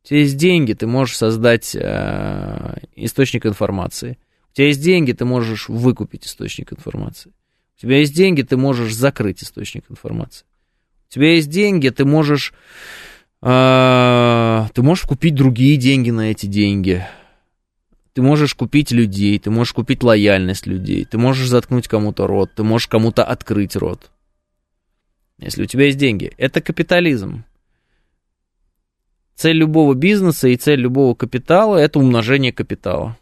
У 0.04 0.08
тебя 0.08 0.22
есть 0.22 0.38
деньги, 0.38 0.74
ты 0.74 0.88
можешь 0.88 1.16
создать 1.16 1.76
э, 1.76 2.78
источник 2.96 3.46
информации. 3.46 4.18
У 4.52 4.56
тебя 4.56 4.68
есть 4.68 4.84
деньги, 4.84 5.14
ты 5.14 5.24
можешь 5.24 5.70
выкупить 5.70 6.26
источник 6.26 6.74
информации. 6.74 7.32
У 7.78 7.82
тебя 7.82 8.00
есть 8.00 8.14
деньги, 8.14 8.42
ты 8.42 8.58
можешь 8.58 8.94
закрыть 8.94 9.44
источник 9.44 9.86
информации. 9.90 10.46
У 11.10 11.14
тебя 11.14 11.36
есть 11.36 11.50
деньги, 11.50 11.90
ты 11.90 12.04
можешь, 12.04 12.54
э, 13.42 14.68
ты 14.74 14.82
можешь 14.82 15.06
купить 15.06 15.36
другие 15.36 15.78
деньги 15.78 16.12
на 16.12 16.32
эти 16.32 16.48
деньги. 16.48 17.06
Ты 18.14 18.22
можешь 18.22 18.56
купить 18.56 18.92
людей, 18.92 19.40
ты 19.40 19.50
можешь 19.50 19.74
купить 19.74 20.04
лояльность 20.04 20.68
людей, 20.68 21.06
ты 21.06 21.18
можешь 21.18 21.48
заткнуть 21.48 21.88
кому-то 21.88 22.28
рот, 22.28 22.52
ты 22.54 22.64
можешь 22.64 22.88
кому-то 22.88 23.24
открыть 23.24 23.78
рот. 23.78 24.12
Если 25.38 25.64
у 25.64 25.66
тебя 25.66 25.86
есть 25.86 25.98
деньги. 25.98 26.34
Это 26.38 26.60
капитализм. 26.60 27.46
Цель 29.36 29.56
любого 29.56 29.94
бизнеса 29.94 30.50
и 30.50 30.58
цель 30.58 30.82
любого 30.82 31.16
капитала– 31.16 31.78
это 31.78 32.00
умножение 32.00 32.52
капитала. 32.52 33.18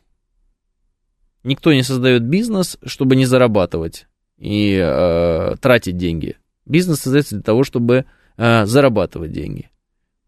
Никто 1.43 1.73
не 1.73 1.83
создает 1.83 2.23
бизнес, 2.23 2.77
чтобы 2.85 3.15
не 3.15 3.25
зарабатывать 3.25 4.07
и 4.37 4.77
э, 4.81 5.55
тратить 5.61 5.97
деньги. 5.97 6.37
Бизнес 6.65 7.01
создается 7.01 7.35
для 7.35 7.43
того, 7.43 7.63
чтобы 7.63 8.05
э, 8.37 8.65
зарабатывать 8.65 9.31
деньги. 9.31 9.69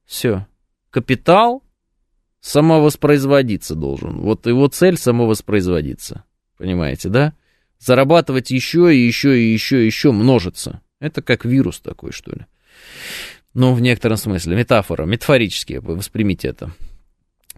Все. 0.06 0.48
Капитал 0.90 1.64
самовоспроизводиться 2.42 3.76
должен. 3.76 4.22
Вот 4.22 4.48
его 4.48 4.68
цель 4.68 4.98
самовоспроизводиться. 4.98 6.24
Понимаете, 6.58 7.10
да? 7.10 7.34
Зарабатывать 7.80 8.52
еще 8.52 8.96
и 8.96 9.00
еще 9.00 9.40
и 9.40 9.52
еще 9.52 9.84
и 9.84 9.86
еще 9.86 10.12
множиться. 10.12 10.82
Это 11.00 11.22
как 11.22 11.46
вирус 11.46 11.80
такой, 11.80 12.12
что 12.12 12.32
ли. 12.32 12.46
Ну, 13.54 13.74
в 13.74 13.82
некотором 13.82 14.18
смысле, 14.18 14.56
метафора, 14.56 15.06
метафорически, 15.06 15.74
воспримите 15.74 16.50
это. 16.50 16.72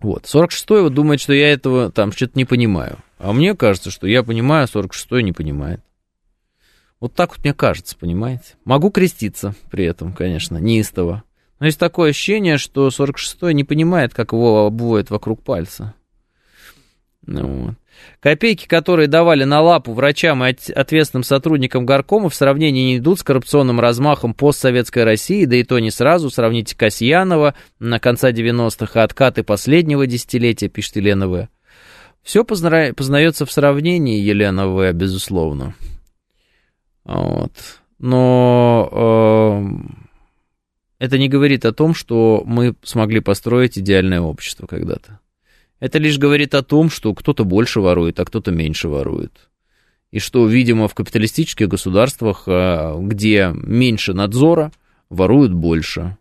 Вот, 0.01 0.25
46-й 0.25 0.81
вот 0.81 0.93
думает, 0.93 1.21
что 1.21 1.33
я 1.33 1.51
этого 1.51 1.91
там 1.91 2.11
что-то 2.11 2.33
не 2.35 2.45
понимаю. 2.45 2.99
А 3.23 3.31
мне 3.31 3.55
кажется, 3.55 3.89
что 3.89 4.05
я 4.05 4.21
понимаю, 4.21 4.65
а 4.65 4.77
46-й 4.77 5.23
не 5.23 5.31
понимает. 5.31 5.79
Вот 6.99 7.13
так 7.13 7.29
вот 7.29 7.45
мне 7.45 7.53
кажется, 7.53 7.95
понимаете? 7.97 8.55
Могу 8.65 8.91
креститься 8.91 9.55
при 9.71 9.85
этом, 9.85 10.11
конечно, 10.11 10.57
неистово. 10.57 11.23
Но 11.57 11.67
есть 11.67 11.79
такое 11.79 12.09
ощущение, 12.09 12.57
что 12.57 12.89
46-й 12.89 13.53
не 13.53 13.63
понимает, 13.63 14.13
как 14.13 14.33
его 14.33 14.65
обводят 14.65 15.09
вокруг 15.09 15.41
пальца. 15.41 15.93
Ну, 17.25 17.67
вот. 17.67 17.75
Копейки, 18.19 18.67
которые 18.67 19.07
давали 19.07 19.45
на 19.45 19.61
лапу 19.61 19.93
врачам 19.93 20.43
и 20.43 20.53
ответственным 20.75 21.23
сотрудникам 21.23 21.85
горкома, 21.85 22.27
в 22.27 22.35
сравнении 22.35 22.87
не 22.87 22.97
идут 22.97 23.19
с 23.19 23.23
коррупционным 23.23 23.79
размахом 23.79 24.33
постсоветской 24.33 25.05
России, 25.05 25.45
да 25.45 25.55
и 25.55 25.63
то 25.63 25.79
не 25.79 25.91
сразу. 25.91 26.29
Сравните 26.29 26.75
Касьянова 26.75 27.55
на 27.79 28.01
конца 28.01 28.33
90-х 28.33 28.99
и 28.99 29.03
откаты 29.03 29.43
последнего 29.43 30.05
десятилетия, 30.07 30.67
пишет 30.67 30.97
Елена 30.97 31.29
В. 31.29 31.47
Все 32.23 32.45
позна... 32.45 32.93
познается 32.95 33.45
в 33.45 33.51
сравнении, 33.51 34.19
Елена 34.19 34.67
В, 34.67 34.91
безусловно. 34.93 35.75
Вот. 37.03 37.51
Но 37.99 38.89
э, 38.91 39.63
это 40.99 41.17
не 41.17 41.27
говорит 41.27 41.65
о 41.65 41.73
том, 41.73 41.93
что 41.93 42.43
мы 42.45 42.75
смогли 42.81 43.19
построить 43.19 43.77
идеальное 43.77 44.21
общество 44.21 44.67
когда-то. 44.67 45.19
Это 45.81 45.97
лишь 45.97 46.17
говорит 46.17 46.55
о 46.55 46.63
том, 46.63 46.89
что 46.89 47.13
кто-то 47.13 47.43
больше 47.43 47.81
ворует, 47.81 48.19
а 48.21 48.25
кто-то 48.25 48.51
меньше 48.51 48.87
ворует. 48.87 49.49
И 50.11 50.19
что, 50.19 50.47
видимо, 50.47 50.87
в 50.87 50.93
капиталистических 50.93 51.67
государствах, 51.67 52.43
э, 52.47 52.95
где 53.01 53.51
меньше 53.53 54.13
надзора, 54.13 54.71
воруют 55.09 55.53
больше. 55.53 56.17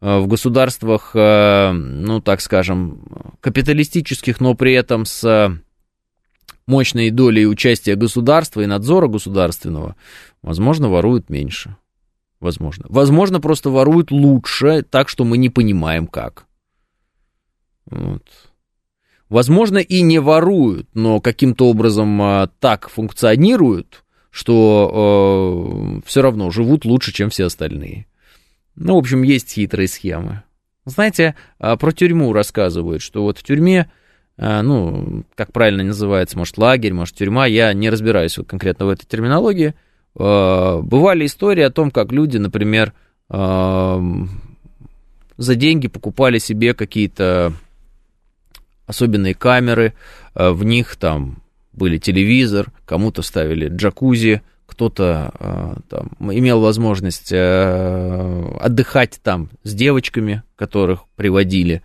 Э, 0.00 0.18
в 0.18 0.26
государствах, 0.26 1.12
э, 1.14 1.72
ну, 1.72 2.20
так 2.20 2.40
скажем, 2.40 3.02
капиталистических, 3.40 4.40
но 4.40 4.54
при 4.54 4.72
этом 4.72 5.04
с 5.04 5.58
мощной 6.66 7.10
долей 7.10 7.46
участия 7.46 7.96
государства 7.96 8.60
и 8.62 8.66
надзора 8.66 9.08
государственного, 9.08 9.96
возможно, 10.42 10.88
воруют 10.88 11.28
меньше. 11.28 11.76
Возможно. 12.38 12.86
Возможно, 12.88 13.40
просто 13.40 13.68
воруют 13.68 14.10
лучше, 14.10 14.82
так 14.82 15.10
что 15.10 15.24
мы 15.24 15.36
не 15.36 15.50
понимаем 15.50 16.06
как. 16.06 16.46
Вот. 17.84 18.24
Возможно, 19.28 19.78
и 19.78 20.00
не 20.00 20.18
воруют, 20.20 20.88
но 20.94 21.20
каким-то 21.20 21.68
образом 21.68 22.48
так 22.58 22.88
функционируют, 22.88 24.04
что 24.30 25.98
э, 25.98 26.06
все 26.06 26.22
равно 26.22 26.50
живут 26.50 26.86
лучше, 26.86 27.12
чем 27.12 27.28
все 27.28 27.44
остальные. 27.44 28.06
Ну, 28.76 28.94
в 28.94 28.98
общем, 28.98 29.22
есть 29.22 29.52
хитрые 29.52 29.88
схемы. 29.88 30.42
Знаете, 30.86 31.34
а, 31.58 31.76
про 31.76 31.92
тюрьму 31.92 32.32
рассказывают, 32.32 33.02
что 33.02 33.22
вот 33.22 33.38
в 33.38 33.42
тюрьме, 33.42 33.90
а, 34.38 34.62
ну, 34.62 35.24
как 35.34 35.52
правильно 35.52 35.84
называется, 35.84 36.38
может, 36.38 36.56
лагерь, 36.58 36.92
может, 36.92 37.14
тюрьма, 37.14 37.46
я 37.46 37.72
не 37.72 37.90
разбираюсь 37.90 38.38
вот 38.38 38.48
конкретно 38.48 38.86
в 38.86 38.88
этой 38.88 39.06
терминологии, 39.06 39.74
а, 40.16 40.80
бывали 40.80 41.26
истории 41.26 41.62
о 41.62 41.70
том, 41.70 41.90
как 41.90 42.12
люди, 42.12 42.38
например, 42.38 42.92
за 43.28 44.18
деньги 45.54 45.86
покупали 45.86 46.38
себе 46.38 46.74
какие-то 46.74 47.52
особенные 48.86 49.34
камеры, 49.34 49.94
в 50.34 50.64
них 50.64 50.96
там 50.96 51.40
были 51.72 51.98
телевизор, 51.98 52.72
кому-то 52.84 53.22
ставили 53.22 53.68
джакузи, 53.68 54.42
кто-то 54.70 55.32
э, 55.38 55.74
там, 55.88 56.10
имел 56.32 56.60
возможность 56.60 57.32
э, 57.32 58.56
отдыхать 58.60 59.20
там 59.22 59.50
с 59.64 59.74
девочками, 59.74 60.42
которых 60.56 61.04
приводили. 61.16 61.82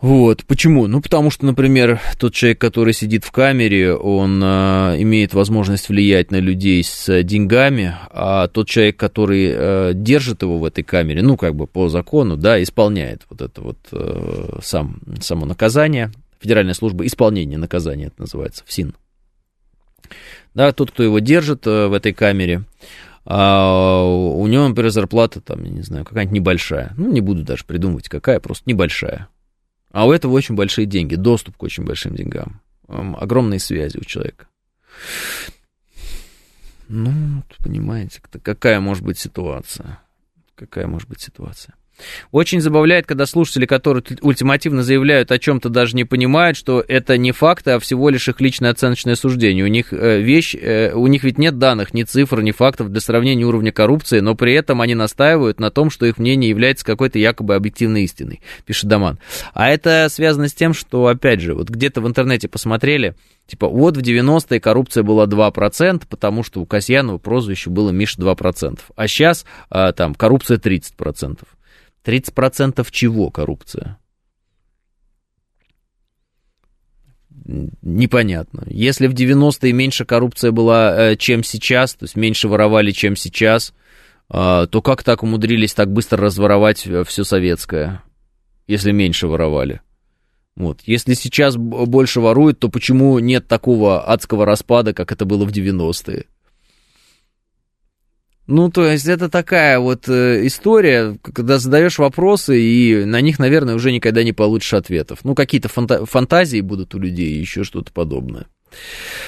Вот, 0.00 0.44
почему? 0.44 0.86
Ну, 0.86 1.00
потому 1.00 1.30
что, 1.30 1.44
например, 1.44 2.00
тот 2.20 2.32
человек, 2.32 2.60
который 2.60 2.92
сидит 2.92 3.24
в 3.24 3.32
камере, 3.32 3.94
он 3.94 4.40
э, 4.42 4.96
имеет 5.00 5.34
возможность 5.34 5.88
влиять 5.88 6.30
на 6.30 6.36
людей 6.36 6.84
с 6.84 7.22
деньгами, 7.24 7.96
а 8.10 8.46
тот 8.46 8.68
человек, 8.68 8.96
который 8.96 9.50
э, 9.50 9.92
держит 9.94 10.42
его 10.42 10.58
в 10.58 10.64
этой 10.64 10.84
камере, 10.84 11.22
ну, 11.22 11.36
как 11.36 11.56
бы 11.56 11.66
по 11.66 11.88
закону, 11.88 12.36
да, 12.36 12.62
исполняет 12.62 13.22
вот 13.28 13.40
это 13.40 13.60
вот 13.60 13.78
э, 13.90 14.58
сам, 14.62 15.00
само 15.20 15.46
наказание, 15.46 16.12
Федеральная 16.40 16.74
служба 16.74 17.04
исполнения 17.04 17.58
наказания, 17.58 18.06
это 18.06 18.20
называется, 18.20 18.62
ФСИН. 18.66 18.94
Да, 20.54 20.72
тот, 20.72 20.90
кто 20.90 21.02
его 21.02 21.18
держит 21.18 21.66
э, 21.66 21.88
в 21.88 21.92
этой 21.92 22.12
камере, 22.12 22.64
а 23.24 24.04
у 24.04 24.46
него, 24.46 24.68
например, 24.68 24.90
зарплата 24.90 25.40
там, 25.40 25.62
я 25.64 25.70
не 25.70 25.82
знаю, 25.82 26.04
какая-нибудь 26.04 26.34
небольшая. 26.34 26.94
Ну, 26.96 27.12
не 27.12 27.20
буду 27.20 27.42
даже 27.42 27.64
придумывать, 27.64 28.08
какая, 28.08 28.40
просто 28.40 28.64
небольшая. 28.66 29.28
А 29.92 30.06
у 30.06 30.12
этого 30.12 30.32
очень 30.32 30.54
большие 30.54 30.86
деньги, 30.86 31.14
доступ 31.14 31.56
к 31.56 31.62
очень 31.62 31.84
большим 31.84 32.14
деньгам, 32.14 32.60
огромные 32.86 33.60
связи 33.60 33.98
у 33.98 34.04
человека. 34.04 34.46
Ну, 36.88 37.42
понимаете, 37.62 38.22
какая 38.42 38.80
может 38.80 39.04
быть 39.04 39.18
ситуация? 39.18 40.00
Какая 40.54 40.86
может 40.86 41.08
быть 41.08 41.20
ситуация? 41.20 41.74
Очень 42.30 42.60
забавляет, 42.60 43.06
когда 43.06 43.26
слушатели, 43.26 43.66
которые 43.66 44.04
ультимативно 44.20 44.82
заявляют 44.82 45.32
о 45.32 45.38
чем-то, 45.38 45.68
даже 45.68 45.96
не 45.96 46.04
понимают, 46.04 46.56
что 46.56 46.84
это 46.86 47.16
не 47.16 47.32
факты, 47.32 47.72
а 47.72 47.78
всего 47.78 48.10
лишь 48.10 48.28
их 48.28 48.40
личное 48.40 48.70
оценочное 48.70 49.14
суждение. 49.14 49.64
У 49.64 49.68
них 49.68 49.92
э, 49.92 50.20
вещь, 50.20 50.54
э, 50.54 50.92
у 50.92 51.06
них 51.06 51.24
ведь 51.24 51.38
нет 51.38 51.58
данных, 51.58 51.94
ни 51.94 52.02
цифр, 52.02 52.40
ни 52.40 52.52
фактов 52.52 52.90
для 52.90 53.00
сравнения 53.00 53.44
уровня 53.44 53.72
коррупции, 53.72 54.20
но 54.20 54.34
при 54.34 54.54
этом 54.54 54.80
они 54.80 54.94
настаивают 54.94 55.60
на 55.60 55.70
том, 55.70 55.90
что 55.90 56.06
их 56.06 56.18
мнение 56.18 56.50
является 56.50 56.84
какой-то 56.84 57.18
якобы 57.18 57.54
объективной 57.54 58.04
истиной, 58.04 58.40
пишет 58.64 58.88
Даман. 58.88 59.18
А 59.54 59.68
это 59.68 60.08
связано 60.10 60.48
с 60.48 60.54
тем, 60.54 60.74
что, 60.74 61.06
опять 61.06 61.40
же, 61.40 61.54
вот 61.54 61.68
где-то 61.68 62.00
в 62.00 62.08
интернете 62.08 62.48
посмотрели, 62.48 63.14
Типа, 63.48 63.66
вот 63.66 63.96
в 63.96 64.00
90-е 64.00 64.60
коррупция 64.60 65.02
была 65.02 65.24
2%, 65.24 66.02
потому 66.06 66.42
что 66.44 66.60
у 66.60 66.66
Касьянова 66.66 67.16
прозвище 67.16 67.70
было 67.70 67.90
Миша 67.90 68.20
2%. 68.20 68.78
А 68.94 69.08
сейчас 69.08 69.46
а, 69.70 69.92
там 69.92 70.14
коррупция 70.14 70.58
30%. 70.58 71.38
30% 72.08 72.86
чего 72.90 73.30
коррупция? 73.30 73.98
Непонятно. 77.82 78.64
Если 78.66 79.06
в 79.06 79.14
90-е 79.14 79.72
меньше 79.72 80.06
коррупция 80.06 80.50
была, 80.50 81.12
э, 81.12 81.16
чем 81.16 81.42
сейчас, 81.42 81.94
то 81.94 82.04
есть 82.04 82.16
меньше 82.16 82.48
воровали, 82.48 82.92
чем 82.92 83.14
сейчас, 83.14 83.74
э, 84.30 84.66
то 84.70 84.82
как 84.82 85.02
так 85.02 85.22
умудрились 85.22 85.74
так 85.74 85.92
быстро 85.92 86.24
разворовать 86.24 86.86
э, 86.86 87.04
все 87.04 87.24
советское, 87.24 88.02
если 88.66 88.92
меньше 88.92 89.28
воровали? 89.28 89.80
Вот. 90.56 90.80
Если 90.84 91.14
сейчас 91.14 91.56
больше 91.56 92.20
воруют, 92.20 92.58
то 92.58 92.68
почему 92.68 93.18
нет 93.18 93.46
такого 93.46 94.10
адского 94.10 94.44
распада, 94.44 94.92
как 94.92 95.12
это 95.12 95.24
было 95.24 95.44
в 95.44 95.52
90-е? 95.52 96.24
Ну, 98.48 98.70
то 98.70 98.86
есть 98.86 99.06
это 99.06 99.28
такая 99.28 99.78
вот 99.78 100.08
э, 100.08 100.46
история, 100.46 101.18
когда 101.22 101.58
задаешь 101.58 101.98
вопросы, 101.98 102.58
и 102.58 103.04
на 103.04 103.20
них, 103.20 103.38
наверное, 103.38 103.74
уже 103.74 103.92
никогда 103.92 104.24
не 104.24 104.32
получишь 104.32 104.72
ответов. 104.72 105.18
Ну, 105.22 105.34
какие-то 105.34 105.68
фанта- 105.68 106.06
фантазии 106.06 106.62
будут 106.62 106.94
у 106.94 106.98
людей, 106.98 107.38
еще 107.38 107.62
что-то 107.62 107.92
подобное. 107.92 108.46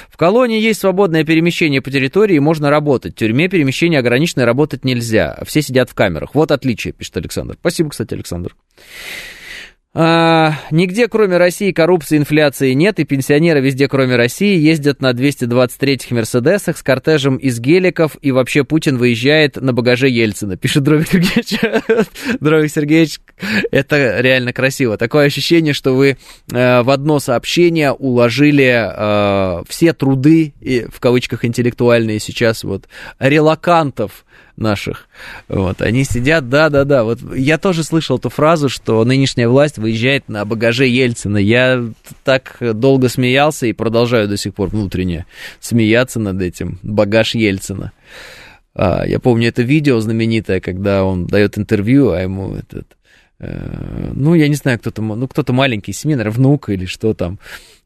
В 0.09 0.17
колонии 0.17 0.59
есть 0.59 0.81
свободное 0.81 1.25
перемещение 1.25 1.83
по 1.83 1.91
территории, 1.91 2.39
можно 2.39 2.71
работать. 2.71 3.13
В 3.13 3.17
тюрьме 3.17 3.49
перемещение 3.49 4.01
ограниченное, 4.01 4.47
работать 4.47 4.87
нельзя. 4.87 5.39
Все 5.47 5.61
сидят 5.61 5.91
в 5.91 5.95
камерах. 5.95 6.35
Вот 6.35 6.51
отличие, 6.51 6.95
пишет 6.95 7.19
Александр. 7.19 7.57
Спасибо, 7.61 7.91
кстати, 7.91 8.15
Александр. 8.15 8.57
А, 9.93 10.55
нигде, 10.71 11.09
кроме 11.09 11.37
России, 11.37 11.73
коррупции 11.73 12.15
и 12.15 12.19
инфляции 12.19 12.73
нет, 12.75 13.01
и 13.01 13.05
пенсионеры 13.05 13.61
везде, 13.61 13.89
кроме 13.89 14.15
России, 14.15 14.57
ездят 14.57 15.03
на 15.03 15.11
223-х 15.11 16.15
Мерседесах 16.15 16.79
с 16.79 16.83
кортежем 16.85 17.37
из 17.37 17.59
геликов, 17.59 18.17
и 18.23 18.31
вообще 18.31 18.63
Путин 18.63 18.99
выезжает 18.99 19.57
на 19.57 19.73
багаже 19.73 20.09
Ельцина, 20.09 20.57
пишет 20.57 20.85
Дровик 20.85 21.09
Сергеевич. 21.09 22.07
Дровик 22.41 22.71
Сергеевич, 22.71 23.19
это 23.73 24.21
реально 24.21 24.53
красиво. 24.53 24.97
Такое 24.97 25.27
ощущение, 25.27 25.73
что 25.73 25.97
вы 25.97 26.17
э, 26.53 26.83
в 26.83 26.91
одно 26.91 27.19
сообщение 27.19 27.91
уложили 27.91 28.73
э, 28.73 29.65
все 29.69 29.93
труды, 29.93 30.55
и, 30.61 30.87
в 30.89 31.01
кавычках 31.01 31.45
интеллектуальные 31.45 32.21
сейчас, 32.21 32.63
вот, 32.63 32.87
релакантов, 33.19 34.25
наших. 34.61 35.09
Вот, 35.49 35.83
они 35.83 36.05
сидят, 36.05 36.49
да-да-да. 36.49 37.05
Вот 37.05 37.19
я 37.35 37.59
тоже 37.59 37.83
слышал 37.83 38.19
эту 38.19 38.29
фразу, 38.29 38.69
что 38.69 39.05
нынешняя 39.05 39.49
власть 39.49 39.79
выезжает 39.79 40.29
на 40.29 40.45
багаже 40.45 40.87
Ельцина. 40.87 41.39
Я 41.39 41.85
так 42.25 42.57
долго 42.61 43.09
смеялся 43.09 43.67
и 43.67 43.73
продолжаю 43.73 44.29
до 44.29 44.37
сих 44.37 44.55
пор 44.55 44.69
внутренне 44.69 45.27
смеяться 45.61 46.21
над 46.21 46.41
этим. 46.41 46.79
Багаж 46.83 47.35
Ельцина. 47.35 47.93
А, 48.75 49.05
я 49.07 49.19
помню 49.19 49.49
это 49.49 49.63
видео 49.63 49.99
знаменитое, 50.01 50.61
когда 50.61 51.05
он 51.05 51.27
дает 51.27 51.59
интервью, 51.59 52.11
а 52.11 52.21
ему 52.21 52.55
этот, 52.55 52.97
э, 53.41 54.11
ну, 54.15 54.35
я 54.35 54.49
не 54.49 54.55
знаю, 54.55 54.79
кто-то, 54.79 55.03
ну, 55.03 55.27
кто-то 55.27 55.53
маленький, 55.53 55.93
семьи, 55.93 56.15
наверное, 56.15 56.37
внук 56.37 56.69
или 56.69 56.87
что 56.87 57.15
там. 57.15 57.39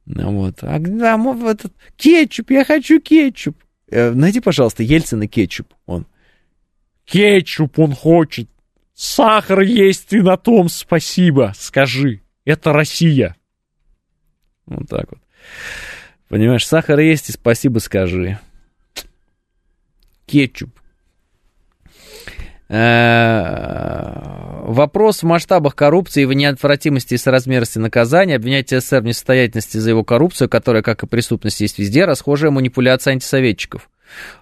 Вот. 0.06 0.56
А 0.60 0.78
да, 0.78 1.18
этот, 1.50 1.72
кетчуп, 1.96 2.50
я 2.50 2.64
хочу 2.64 3.00
кетчуп. 3.00 3.56
Э, 3.90 4.10
найди, 4.10 4.40
пожалуйста, 4.40 4.82
Ельцина 4.82 5.26
кетчуп. 5.26 5.68
Он. 5.86 6.06
Кетчуп 7.04 7.78
он 7.78 7.94
хочет. 7.94 8.48
Сахар 8.94 9.60
есть 9.60 10.12
и 10.12 10.20
на 10.20 10.36
том 10.36 10.68
спасибо, 10.68 11.52
скажи. 11.56 12.20
Это 12.44 12.72
Россия. 12.72 13.36
Вот 14.66 14.88
так 14.88 15.10
вот. 15.10 15.20
Понимаешь, 16.28 16.66
сахар 16.66 16.98
есть 17.00 17.28
и 17.28 17.32
спасибо 17.32 17.78
скажи. 17.78 18.38
Кетчуп. 20.26 20.70
Э, 22.68 24.62
вопрос 24.62 25.22
в 25.22 25.26
масштабах 25.26 25.74
коррупции, 25.74 26.24
в 26.24 26.32
неотвратимости 26.32 27.14
и 27.14 27.18
соразмерности 27.18 27.78
наказания. 27.78 28.36
Обвинять 28.36 28.70
СССР 28.70 29.00
в 29.00 29.04
несостоятельности 29.04 29.76
за 29.76 29.90
его 29.90 30.02
коррупцию, 30.02 30.48
которая, 30.48 30.82
как 30.82 31.02
и 31.02 31.06
преступность, 31.06 31.60
есть 31.60 31.78
везде, 31.78 32.04
расхожая 32.04 32.50
манипуляция 32.50 33.12
антисоветчиков. 33.12 33.90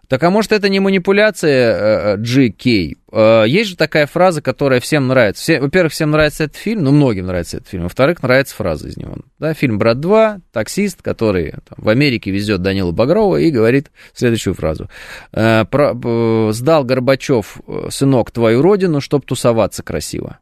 Так 0.08 0.22
а 0.22 0.30
может 0.30 0.52
это 0.52 0.68
не 0.68 0.80
манипуляция 0.80 2.16
GK? 2.16 2.96
Э, 3.12 3.44
есть 3.46 3.70
же 3.70 3.76
такая 3.76 4.06
фраза, 4.06 4.42
которая 4.42 4.80
всем 4.80 5.08
нравится. 5.08 5.42
Все, 5.42 5.60
во-первых, 5.60 5.92
всем 5.92 6.10
нравится 6.10 6.44
этот 6.44 6.56
фильм, 6.56 6.84
ну, 6.84 6.92
многим 6.92 7.26
нравится 7.26 7.58
этот 7.58 7.68
фильм. 7.68 7.84
Во-вторых, 7.84 8.22
нравится 8.22 8.54
фраза 8.54 8.88
из 8.88 8.96
него. 8.96 9.16
Да, 9.38 9.54
фильм 9.54 9.78
«Брат 9.78 9.98
2», 9.98 10.40
таксист, 10.52 11.02
который 11.02 11.52
там, 11.52 11.78
в 11.78 11.88
Америке 11.88 12.30
везет 12.30 12.62
Данила 12.62 12.92
Багрова 12.92 13.36
и 13.36 13.50
говорит 13.50 13.90
следующую 14.14 14.54
фразу. 14.54 14.90
«Э, 15.32 15.64
«Сдал 16.52 16.84
Горбачев, 16.84 17.60
э, 17.66 17.88
сынок, 17.90 18.30
твою 18.30 18.62
родину, 18.62 19.00
чтоб 19.00 19.24
тусоваться 19.24 19.82
красиво». 19.82 20.38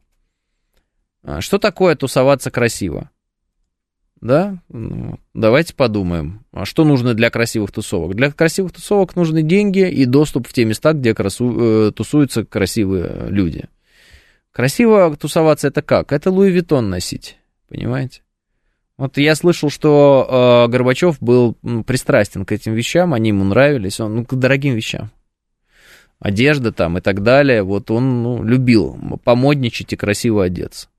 Что 1.39 1.59
такое 1.59 1.95
тусоваться 1.95 2.49
красиво? 2.49 3.11
Да? 4.21 4.59
Ну, 4.69 5.19
давайте 5.33 5.73
подумаем. 5.73 6.45
А 6.51 6.65
что 6.65 6.85
нужно 6.85 7.15
для 7.15 7.31
красивых 7.31 7.71
тусовок? 7.71 8.15
Для 8.15 8.31
красивых 8.31 8.71
тусовок 8.71 9.15
нужны 9.15 9.41
деньги 9.41 9.89
и 9.89 10.05
доступ 10.05 10.47
в 10.47 10.53
те 10.53 10.63
места, 10.63 10.93
где 10.93 11.15
красу... 11.15 11.87
э, 11.87 11.91
тусуются 11.91 12.45
красивые 12.45 13.27
люди. 13.29 13.65
Красиво 14.51 15.15
тусоваться 15.17 15.69
это 15.69 15.81
как? 15.81 16.11
Это 16.11 16.29
Луи 16.29 16.51
Виттон 16.51 16.89
носить, 16.89 17.37
понимаете? 17.67 18.21
Вот 18.97 19.17
я 19.17 19.33
слышал, 19.33 19.71
что 19.71 20.67
э, 20.67 20.71
Горбачев 20.71 21.17
был 21.19 21.55
пристрастен 21.87 22.45
к 22.45 22.51
этим 22.51 22.73
вещам, 22.73 23.15
они 23.15 23.29
ему 23.29 23.43
нравились, 23.43 23.99
он 23.99 24.17
ну, 24.17 24.25
к 24.25 24.35
дорогим 24.35 24.75
вещам. 24.75 25.09
Одежда 26.19 26.71
там 26.71 26.99
и 26.99 27.01
так 27.01 27.23
далее, 27.23 27.63
вот 27.63 27.89
он 27.89 28.21
ну, 28.21 28.43
любил 28.43 28.99
помодничать 29.23 29.93
и 29.93 29.95
красиво 29.95 30.43
одеться. 30.43 30.90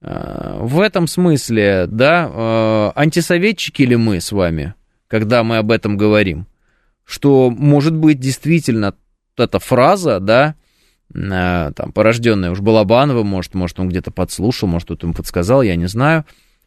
Э, 0.00 0.58
в 0.60 0.80
этом 0.80 1.06
смысле, 1.06 1.86
да, 1.88 2.30
э, 2.32 2.92
антисоветчики 2.94 3.82
ли 3.82 3.96
мы 3.96 4.20
с 4.20 4.32
вами, 4.32 4.74
когда 5.08 5.42
мы 5.42 5.58
об 5.58 5.70
этом 5.70 5.96
говорим? 5.96 6.46
Что, 7.04 7.50
может 7.50 7.94
быть, 7.94 8.20
действительно 8.20 8.94
эта 9.36 9.58
фраза, 9.58 10.20
да, 10.20 10.54
э, 11.12 11.72
там, 11.74 11.92
порожденная 11.92 12.50
уж 12.50 12.60
Балабановым, 12.60 13.26
может, 13.26 13.54
может, 13.54 13.80
он 13.80 13.88
где-то 13.88 14.10
подслушал, 14.10 14.68
может, 14.68 14.86
кто-то 14.86 15.06
ему 15.06 15.14
подсказал, 15.14 15.62
я 15.62 15.74
не 15.74 15.86
знаю. 15.86 16.24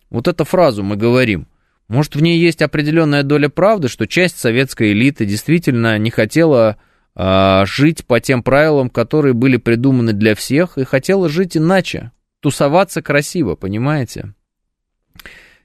Вот 0.10 0.28
эту 0.28 0.44
фразу 0.44 0.84
мы 0.84 0.98
говорим. 0.98 1.48
Может, 1.88 2.16
в 2.16 2.22
ней 2.22 2.40
есть 2.40 2.62
определенная 2.62 3.24
доля 3.24 3.50
правды, 3.50 3.88
что 3.88 4.08
часть 4.08 4.40
советской 4.40 4.94
элиты 4.94 5.26
действительно 5.26 5.98
не 5.98 6.10
хотела 6.10 6.78
а, 7.16 7.66
жить 7.66 8.06
по 8.06 8.22
тем 8.22 8.44
правилам, 8.44 8.90
которые 8.90 9.34
были 9.34 9.58
придуманы 9.58 10.14
для 10.14 10.36
всех, 10.36 10.78
и 10.78 10.86
хотела 10.86 11.28
жить 11.28 11.58
иначе 11.58 12.12
тусоваться 12.42 13.02
красиво, 13.02 13.56
понимаете? 13.56 14.34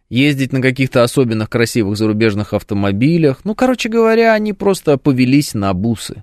Ездить 0.08 0.52
на 0.52 0.62
каких-то 0.62 1.02
особенных 1.02 1.50
красивых 1.50 1.96
зарубежных 1.96 2.52
автомобилях. 2.52 3.40
Ну, 3.44 3.56
короче 3.56 3.88
говоря, 3.88 4.34
они 4.34 4.52
просто 4.52 4.98
повелись 4.98 5.54
на 5.54 5.74
бусы. 5.74 6.22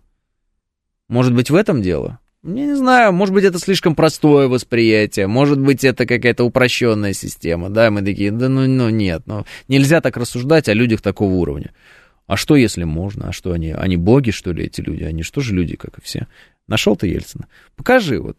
Может 1.09 1.35
быть, 1.35 1.49
в 1.49 1.55
этом 1.55 1.81
дело? 1.81 2.19
Я 2.43 2.65
не 2.65 2.75
знаю, 2.75 3.13
может 3.13 3.33
быть, 3.33 3.45
это 3.45 3.57
слишком 3.57 3.95
простое 3.95 4.49
восприятие, 4.49 5.27
может 5.27 5.59
быть, 5.61 5.85
это 5.85 6.05
какая-то 6.05 6.43
упрощенная 6.43 7.13
система, 7.13 7.69
да, 7.69 7.89
мы 7.89 8.01
такие, 8.01 8.31
да 8.31 8.49
ну, 8.49 8.67
ну 8.67 8.89
нет, 8.89 9.21
ну, 9.27 9.45
нельзя 9.69 10.01
так 10.01 10.17
рассуждать 10.17 10.67
о 10.67 10.73
людях 10.73 11.01
такого 11.01 11.31
уровня. 11.35 11.71
А 12.27 12.35
что, 12.35 12.57
если 12.57 12.83
можно? 12.83 13.29
А 13.29 13.31
что, 13.31 13.53
они, 13.53 13.71
они 13.71 13.95
боги, 13.95 14.31
что 14.31 14.51
ли, 14.51 14.65
эти 14.65 14.81
люди? 14.81 15.03
Они 15.03 15.23
что 15.23 15.39
же 15.39 15.53
люди, 15.53 15.77
как 15.77 15.99
и 15.99 16.01
все? 16.01 16.27
Нашел 16.67 16.97
ты 16.97 17.07
Ельцина? 17.07 17.47
Покажи 17.77 18.19
вот. 18.19 18.37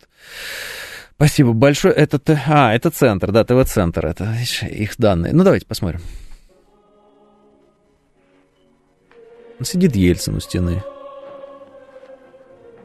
Спасибо 1.17 1.53
большое. 1.53 1.95
Это, 1.95 2.21
а, 2.49 2.75
это 2.75 2.91
центр, 2.91 3.31
да, 3.31 3.45
ТВ-центр, 3.45 4.07
это 4.07 4.35
их 4.69 4.97
данные. 4.99 5.33
Ну, 5.33 5.45
давайте 5.45 5.67
посмотрим. 5.67 6.01
Сидит 9.63 9.95
Ельцин 9.95 10.37
у 10.37 10.41
стены. 10.41 10.83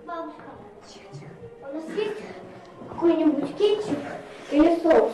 Бабушка, 0.06 0.44
у 1.62 1.76
нас 1.76 1.84
есть 1.98 2.22
какой-нибудь 2.90 3.58
кетчуп 3.58 3.98
или 4.52 4.80
соус? 4.84 5.12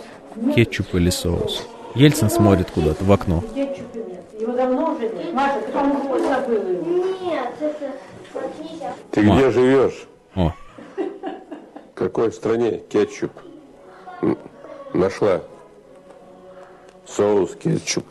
Кетчуп 0.54 0.96
или 0.96 1.10
соус. 1.10 1.68
Ельцин 1.96 2.30
смотрит 2.30 2.70
куда-то 2.70 3.04
в 3.06 3.12
окно. 3.12 3.42
Кетчупа 3.56 3.98
нет. 3.98 4.22
Его 4.40 4.54
давно 4.54 4.94
уже 4.94 5.08
нет. 5.10 5.34
Маша, 5.34 5.62
ты 5.62 5.72
по-моему 5.72 6.20
забыла 6.20 6.70
его. 6.70 7.06
Нет, 7.22 7.54
это, 7.62 7.94
смотрите. 8.32 8.94
Ты 9.12 9.22
Ма. 9.24 9.38
где 9.38 9.52
живешь? 9.52 10.08
О, 10.36 10.54
В 11.96 11.98
какой 11.98 12.30
стране? 12.34 12.82
Кетчуп. 12.90 13.32
Нашла. 14.94 15.42
Соус 17.08 17.56
кетчуп. 17.56 18.04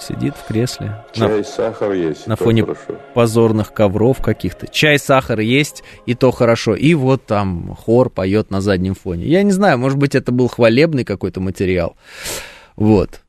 сидит 0.00 0.34
в 0.36 0.46
кресле. 0.46 1.04
На, 1.16 1.28
Чай, 1.28 1.44
сахар 1.44 1.92
есть. 1.92 2.26
на 2.26 2.36
фоне 2.36 2.62
хорошо. 2.62 2.96
позорных 3.14 3.72
ковров 3.72 4.20
каких-то. 4.20 4.66
Чай, 4.66 4.98
сахар 4.98 5.40
есть, 5.40 5.82
и 6.04 6.14
то 6.14 6.30
хорошо. 6.30 6.74
И 6.74 6.94
вот 6.94 7.24
там 7.24 7.74
хор 7.76 8.10
поет 8.10 8.50
на 8.50 8.60
заднем 8.60 8.94
фоне. 8.94 9.26
Я 9.26 9.42
не 9.42 9.52
знаю, 9.52 9.78
может 9.78 9.98
быть, 9.98 10.14
это 10.14 10.32
был 10.32 10.48
хвалебный 10.48 11.04
какой-то 11.04 11.40
материал. 11.40 11.96
Вот. 12.76 13.20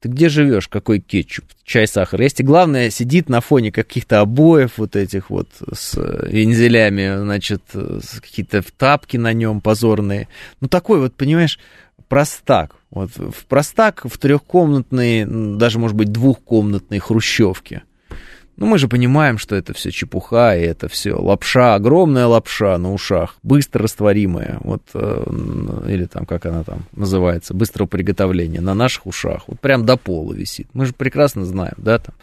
Ты 0.00 0.08
где 0.08 0.28
живешь? 0.28 0.68
Какой 0.68 1.00
кетчуп? 1.00 1.44
Чай, 1.64 1.88
сахар 1.88 2.20
есть. 2.20 2.38
И 2.38 2.44
главное, 2.44 2.88
сидит 2.90 3.28
на 3.28 3.40
фоне 3.40 3.72
каких-то 3.72 4.20
обоев 4.20 4.78
вот 4.78 4.94
этих 4.94 5.28
вот 5.30 5.48
с 5.72 5.96
вензелями, 6.28 7.16
значит, 7.18 7.62
с 7.72 8.20
какие-то 8.20 8.62
тапки 8.76 9.16
на 9.16 9.32
нем 9.32 9.60
позорные. 9.60 10.28
Ну, 10.60 10.68
такой 10.68 11.00
вот, 11.00 11.14
понимаешь, 11.14 11.58
простак. 12.08 12.76
Вот 12.90 13.10
в 13.16 13.44
простак 13.46 14.02
в 14.04 14.16
трехкомнатной, 14.18 15.24
даже, 15.56 15.80
может 15.80 15.96
быть, 15.96 16.12
двухкомнатной 16.12 17.00
хрущевке. 17.00 17.82
Ну, 18.58 18.66
мы 18.66 18.78
же 18.78 18.88
понимаем, 18.88 19.38
что 19.38 19.54
это 19.54 19.72
все 19.72 19.92
чепуха, 19.92 20.56
и 20.56 20.62
это 20.62 20.88
все 20.88 21.14
лапша, 21.14 21.76
огромная 21.76 22.26
лапша 22.26 22.76
на 22.76 22.92
ушах, 22.92 23.36
быстро 23.44 23.84
растворимая, 23.84 24.58
вот, 24.62 24.82
э, 24.94 25.24
или 25.86 26.06
там, 26.06 26.26
как 26.26 26.44
она 26.44 26.64
там 26.64 26.82
называется, 26.90 27.54
быстрого 27.54 27.86
приготовления 27.86 28.60
на 28.60 28.74
наших 28.74 29.06
ушах, 29.06 29.44
вот 29.46 29.60
прям 29.60 29.86
до 29.86 29.96
пола 29.96 30.34
висит. 30.34 30.66
Мы 30.72 30.86
же 30.86 30.92
прекрасно 30.92 31.44
знаем, 31.44 31.74
да, 31.76 32.00
там, 32.00 32.16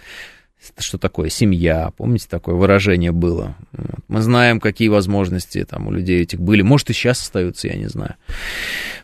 что 0.78 0.98
такое 0.98 1.30
семья, 1.30 1.92
помните, 1.96 2.28
такое 2.30 2.56
выражение 2.56 3.14
было. 3.14 3.56
Вот. 3.72 4.00
Мы 4.10 4.22
знаем, 4.22 4.60
какие 4.60 4.90
возможности 4.90 5.64
там 5.64 5.88
у 5.88 5.92
людей 5.92 6.22
этих 6.22 6.42
были, 6.42 6.64
может, 6.64 6.90
и 6.90 6.94
сейчас 6.94 7.22
остаются, 7.22 7.70
я 7.70 7.76
не 7.76 7.88
знаю. 7.88 8.16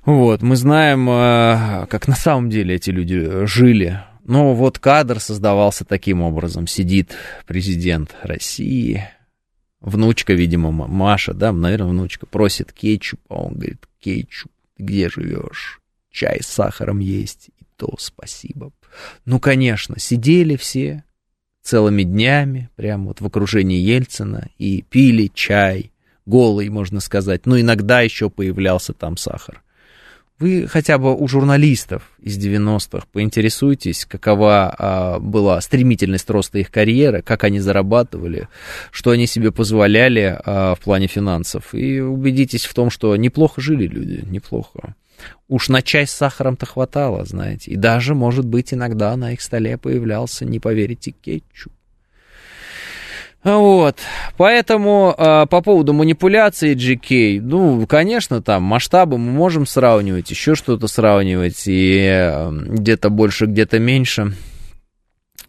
Вот, 0.03 0.41
мы 0.41 0.57
знаем, 0.57 1.09
э, 1.09 1.85
как 1.89 2.09
на 2.09 2.15
самом 2.15 2.49
деле 2.49 2.75
эти 2.75 2.89
люди 2.89 3.45
жили, 3.45 4.01
ну, 4.23 4.53
вот 4.53 4.79
кадр 4.79 5.19
создавался 5.19 5.85
таким 5.85 6.21
образом. 6.21 6.67
Сидит 6.67 7.15
президент 7.45 8.15
России, 8.21 9.07
внучка, 9.79 10.33
видимо, 10.33 10.71
Маша, 10.71 11.33
да, 11.33 11.51
наверное, 11.51 11.89
внучка, 11.89 12.25
просит 12.25 12.71
кетчуп, 12.71 13.19
а 13.29 13.43
он 13.43 13.55
говорит, 13.55 13.87
кетчуп, 13.99 14.51
ты 14.77 14.83
где 14.83 15.09
живешь? 15.09 15.79
Чай 16.11 16.39
с 16.41 16.47
сахаром 16.47 16.99
есть, 16.99 17.49
и 17.59 17.65
то 17.77 17.95
спасибо. 17.97 18.71
Ну, 19.25 19.39
конечно, 19.39 19.99
сидели 19.99 20.55
все 20.55 21.03
целыми 21.61 22.03
днями, 22.03 22.69
прямо 22.75 23.07
вот 23.07 23.21
в 23.21 23.25
окружении 23.25 23.79
Ельцина, 23.79 24.49
и 24.57 24.81
пили 24.81 25.31
чай, 25.33 25.91
голый, 26.25 26.69
можно 26.69 26.99
сказать, 26.99 27.45
но 27.45 27.59
иногда 27.59 28.01
еще 28.01 28.29
появлялся 28.29 28.93
там 28.93 29.17
сахар. 29.17 29.63
Вы 30.41 30.65
хотя 30.67 30.97
бы 30.97 31.15
у 31.15 31.27
журналистов 31.27 32.01
из 32.19 32.35
90-х 32.43 33.05
поинтересуйтесь, 33.11 34.05
какова 34.05 34.75
а, 34.75 35.19
была 35.19 35.61
стремительность 35.61 36.27
роста 36.31 36.57
их 36.57 36.71
карьеры, 36.71 37.21
как 37.21 37.43
они 37.43 37.59
зарабатывали, 37.59 38.47
что 38.89 39.11
они 39.11 39.27
себе 39.27 39.51
позволяли 39.51 40.35
а, 40.43 40.73
в 40.73 40.79
плане 40.79 41.05
финансов. 41.05 41.75
И 41.75 41.99
убедитесь 41.99 42.65
в 42.65 42.73
том, 42.73 42.89
что 42.89 43.15
неплохо 43.15 43.61
жили 43.61 43.85
люди, 43.85 44.25
неплохо. 44.25 44.95
Уж 45.47 45.69
на 45.69 45.83
чай 45.83 46.07
с 46.07 46.11
сахаром-то 46.11 46.65
хватало, 46.65 47.23
знаете. 47.23 47.69
И 47.69 47.75
даже, 47.75 48.15
может 48.15 48.45
быть, 48.47 48.73
иногда 48.73 49.15
на 49.15 49.33
их 49.33 49.41
столе 49.41 49.77
появлялся, 49.77 50.43
не 50.43 50.59
поверите, 50.59 51.11
кетчуп. 51.11 51.71
Вот, 53.43 53.97
поэтому 54.37 55.15
э, 55.17 55.47
по 55.47 55.61
поводу 55.61 55.93
манипуляции 55.93 56.75
GK, 56.75 57.41
ну, 57.41 57.87
конечно, 57.87 58.41
там 58.41 58.61
масштабы 58.61 59.17
мы 59.17 59.31
можем 59.31 59.65
сравнивать, 59.65 60.29
еще 60.29 60.53
что-то 60.53 60.87
сравнивать, 60.87 61.63
и 61.65 61.97
э, 62.07 62.51
где-то 62.51 63.09
больше, 63.09 63.47
где-то 63.47 63.79
меньше. 63.79 64.35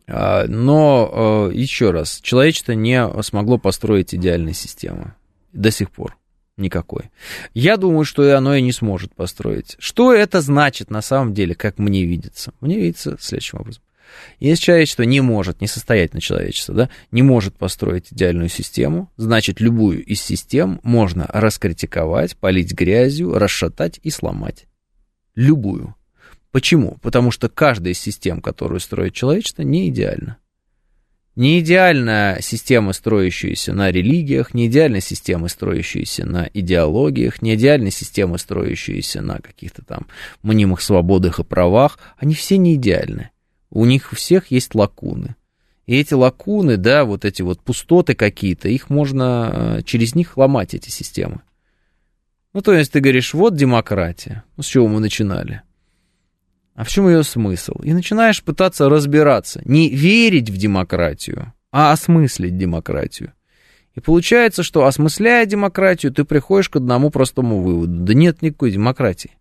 А, 0.09 0.47
Но 0.48 1.51
э, 1.52 1.55
еще 1.55 1.90
раз, 1.90 2.20
человечество 2.23 2.73
не 2.73 3.06
смогло 3.23 3.59
построить 3.59 4.14
идеальной 4.14 4.55
системы 4.55 5.12
до 5.52 5.70
сих 5.70 5.90
пор 5.90 6.16
никакой. 6.56 7.10
Я 7.55 7.77
думаю, 7.77 8.05
что 8.05 8.24
и 8.24 8.31
оно 8.31 8.55
и 8.55 8.62
не 8.62 8.73
сможет 8.73 9.14
построить. 9.14 9.77
Что 9.78 10.12
это 10.12 10.40
значит 10.40 10.90
на 10.90 11.02
самом 11.02 11.35
деле, 11.35 11.55
как 11.55 11.78
мне 11.78 12.05
видится? 12.05 12.52
Мне 12.60 12.77
видится 12.78 13.16
следующим 13.20 13.60
образом. 13.60 13.82
Если 14.40 14.64
человечество 14.64 15.02
не 15.02 15.20
может, 15.20 15.60
несостоятельное 15.60 16.20
человечество, 16.20 16.74
да, 16.74 16.90
не 17.10 17.22
может 17.22 17.56
построить 17.56 18.12
идеальную 18.12 18.48
систему, 18.48 19.10
значит, 19.16 19.60
любую 19.60 20.05
из 20.05 20.20
систем 20.20 20.80
можно 20.82 21.26
раскритиковать, 21.28 22.36
полить 22.36 22.72
грязью, 22.72 23.39
расшатать 23.39 24.01
и 24.02 24.10
сломать. 24.10 24.66
Любую. 25.34 25.94
Почему? 26.51 26.98
Потому 27.01 27.30
что 27.30 27.48
каждая 27.48 27.94
из 27.94 27.98
систем, 27.98 28.40
которую 28.40 28.80
строит 28.80 29.14
человечество, 29.14 29.62
не 29.62 29.89
идеальна. 29.89 30.36
Не 31.34 31.60
идеальная 31.60 32.43
система, 32.43 32.93
строящаяся 32.93 33.72
на 33.72 33.90
религиях, 33.90 34.52
не 34.52 34.66
идеальная 34.66 35.01
система, 35.01 35.48
строящаяся 35.48 36.26
на 36.26 36.51
идеологиях, 36.52 37.40
не 37.40 37.55
идеальная 37.55 37.90
система, 37.90 38.36
строящаяся 38.36 39.22
на 39.22 39.39
каких-то 39.39 39.82
там 39.82 40.09
мнимых 40.43 40.82
свободах 40.82 41.39
и 41.39 41.44
правах, 41.44 41.98
они 42.18 42.34
все 42.34 42.59
не 42.59 42.74
идеальны. 42.74 43.30
У 43.72 43.86
них 43.86 44.12
у 44.12 44.16
всех 44.16 44.50
есть 44.50 44.74
лакуны. 44.74 45.34
И 45.86 45.96
эти 45.96 46.14
лакуны, 46.14 46.76
да, 46.76 47.04
вот 47.04 47.24
эти 47.24 47.42
вот 47.42 47.60
пустоты 47.60 48.14
какие-то, 48.14 48.68
их 48.68 48.90
можно, 48.90 49.50
э, 49.78 49.82
через 49.82 50.14
них 50.14 50.36
ломать 50.36 50.74
эти 50.74 50.90
системы. 50.90 51.40
Ну, 52.52 52.60
то 52.60 52.74
есть 52.74 52.92
ты 52.92 53.00
говоришь, 53.00 53.32
вот 53.34 53.56
демократия. 53.56 54.44
Ну, 54.56 54.62
с 54.62 54.66
чего 54.66 54.88
мы 54.88 55.00
начинали? 55.00 55.62
А 56.74 56.84
в 56.84 56.88
чем 56.88 57.08
ее 57.08 57.22
смысл? 57.22 57.80
И 57.82 57.94
начинаешь 57.94 58.42
пытаться 58.42 58.88
разбираться. 58.88 59.62
Не 59.64 59.88
верить 59.88 60.50
в 60.50 60.56
демократию, 60.56 61.52
а 61.70 61.92
осмыслить 61.92 62.58
демократию. 62.58 63.32
И 63.94 64.00
получается, 64.00 64.62
что 64.62 64.86
осмысляя 64.86 65.46
демократию, 65.46 66.12
ты 66.12 66.24
приходишь 66.24 66.68
к 66.68 66.76
одному 66.76 67.10
простому 67.10 67.60
выводу. 67.60 68.04
Да 68.04 68.14
нет 68.14 68.42
никакой 68.42 68.70
демократии. 68.70 69.32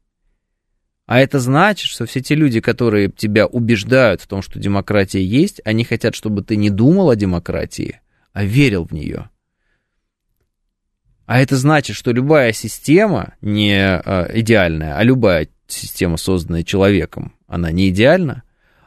А 1.05 1.19
это 1.19 1.39
значит, 1.39 1.89
что 1.89 2.05
все 2.05 2.21
те 2.21 2.35
люди, 2.35 2.61
которые 2.61 3.09
тебя 3.09 3.45
убеждают 3.45 4.21
в 4.21 4.27
том, 4.27 4.41
что 4.41 4.59
демократия 4.59 5.23
есть, 5.23 5.61
они 5.65 5.83
хотят, 5.83 6.15
чтобы 6.15 6.43
ты 6.43 6.55
не 6.55 6.69
думал 6.69 7.09
о 7.09 7.15
демократии, 7.15 7.99
а 8.33 8.43
верил 8.43 8.85
в 8.85 8.91
нее. 8.91 9.29
А 11.25 11.39
это 11.39 11.55
значит, 11.55 11.95
что 11.95 12.11
любая 12.11 12.51
система 12.53 13.35
не 13.41 13.73
э, 13.73 14.39
идеальная, 14.39 14.97
а 14.97 15.03
любая 15.03 15.47
система, 15.67 16.17
созданная 16.17 16.63
человеком, 16.63 17.33
она 17.47 17.71
не 17.71 17.89
идеальна, 17.89 18.43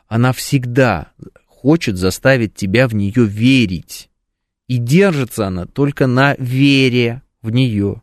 она 0.09 0.33
всегда 0.33 1.13
хочет 1.47 1.97
заставить 1.97 2.55
тебя 2.55 2.89
в 2.89 2.95
нее 2.95 3.25
верить. 3.25 4.11
И 4.67 4.79
держится 4.79 5.47
она 5.47 5.67
только 5.67 6.07
на 6.07 6.35
вере 6.39 7.23
в 7.43 7.51
нее. 7.51 8.03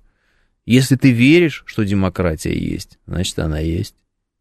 Если 0.66 0.96
ты 0.96 1.12
веришь, 1.12 1.64
что 1.66 1.84
демократия 1.84 2.58
есть, 2.58 2.98
значит 3.06 3.38
она 3.40 3.60
есть. 3.60 3.96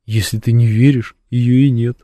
Если 0.06 0.38
ты 0.38 0.52
не 0.52 0.66
веришь, 0.66 1.16
ее 1.30 1.66
и 1.66 1.70
нет. 1.70 1.98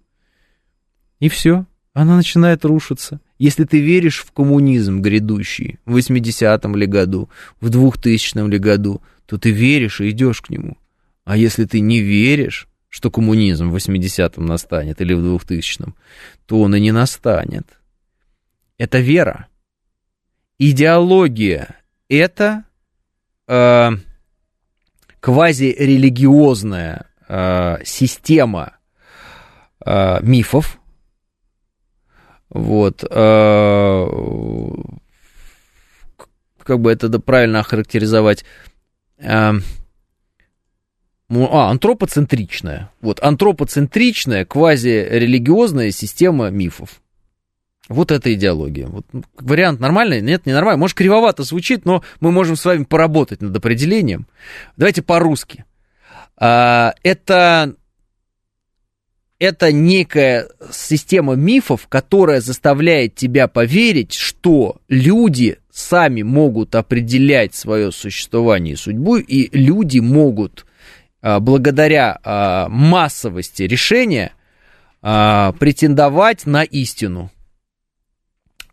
И 1.18 1.28
все, 1.28 1.66
она 1.93 2.16
начинает 2.16 2.64
рушиться. 2.64 3.20
Если 3.39 3.64
ты 3.64 3.81
веришь 3.81 4.23
в 4.23 4.32
коммунизм 4.32 5.01
грядущий 5.01 5.78
в 5.85 5.97
80-м 5.97 6.77
ли 6.77 6.86
году, 6.86 7.28
в 7.60 7.70
2000-м 7.70 8.51
ли 8.51 8.59
году, 8.59 9.02
то 9.27 9.39
ты 9.39 9.51
веришь 9.51 10.01
и 10.01 10.10
идешь 10.10 10.40
к 10.40 10.51
нему. 10.51 10.77
А 11.24 11.36
если 11.36 11.64
ты 11.64 11.81
не 11.81 12.01
веришь, 12.01 12.68
что 12.89 13.10
коммунизм 13.10 13.70
в 13.70 13.77
80-м 13.77 14.47
настанет 14.47 15.01
или 15.01 15.12
в 15.12 15.20
2000-м, 15.36 15.94
то 16.47 16.60
он 16.60 16.74
и 16.74 16.81
не 16.81 16.93
настанет. 16.93 17.66
Это 18.78 19.01
вера. 19.01 19.48
Идеология– 20.59 21.77
это 22.09 22.64
э, 23.48 23.90
квазирелигиозная 25.20 27.06
э, 27.28 27.78
система 27.85 28.77
э, 29.85 30.19
мифов, 30.23 30.78
вот, 32.48 33.05
э, 33.05 34.07
как 36.62 36.81
бы 36.81 36.93
это 36.93 37.19
правильно 37.19 37.61
охарактеризовать, 37.61 38.44
э, 39.19 39.53
а, 41.28 41.70
антропоцентричная. 41.70 42.90
Вот, 43.01 43.20
антропоцентричная, 43.20 44.44
квазирелигиозная 44.44 45.90
система 45.90 46.51
мифов. 46.51 47.01
Вот 47.89 48.11
эта 48.11 48.32
идеология. 48.35 48.86
Вот, 48.86 49.07
вариант 49.39 49.81
нормальный? 49.81 50.20
Нет, 50.20 50.47
не 50.47 50.53
нормальный. 50.53 50.81
Может, 50.81 50.97
кривовато 50.97 51.43
звучит, 51.43 51.85
но 51.85 52.03
мы 52.20 52.32
можем 52.32 52.57
с 52.57 52.65
вами 52.65 52.85
поработать 52.85 53.40
над 53.43 53.57
определением. 53.57 54.27
Давайте 54.77 55.03
по-русски. 55.03 55.65
А, 56.39 56.95
это, 57.03 57.75
это 59.39 59.73
некая 59.73 60.49
система 60.71 61.35
мифов, 61.35 61.87
которая 61.89 62.41
заставляет 62.41 63.15
тебя 63.15 63.49
поверить, 63.49 64.13
что 64.13 64.77
люди 64.89 65.59
сами 65.71 66.23
могут 66.23 66.75
определять 66.75 67.55
свое 67.55 67.91
существование 67.93 68.75
и 68.75 68.77
судьбу, 68.77 69.17
и 69.17 69.49
люди 69.57 69.99
могут 69.99 70.67
а, 71.23 71.41
благодаря 71.41 72.19
а, 72.23 72.69
массовости 72.69 73.63
решения 73.63 74.33
претендовать 75.03 76.47
на 76.47 76.65
истину. 76.65 77.31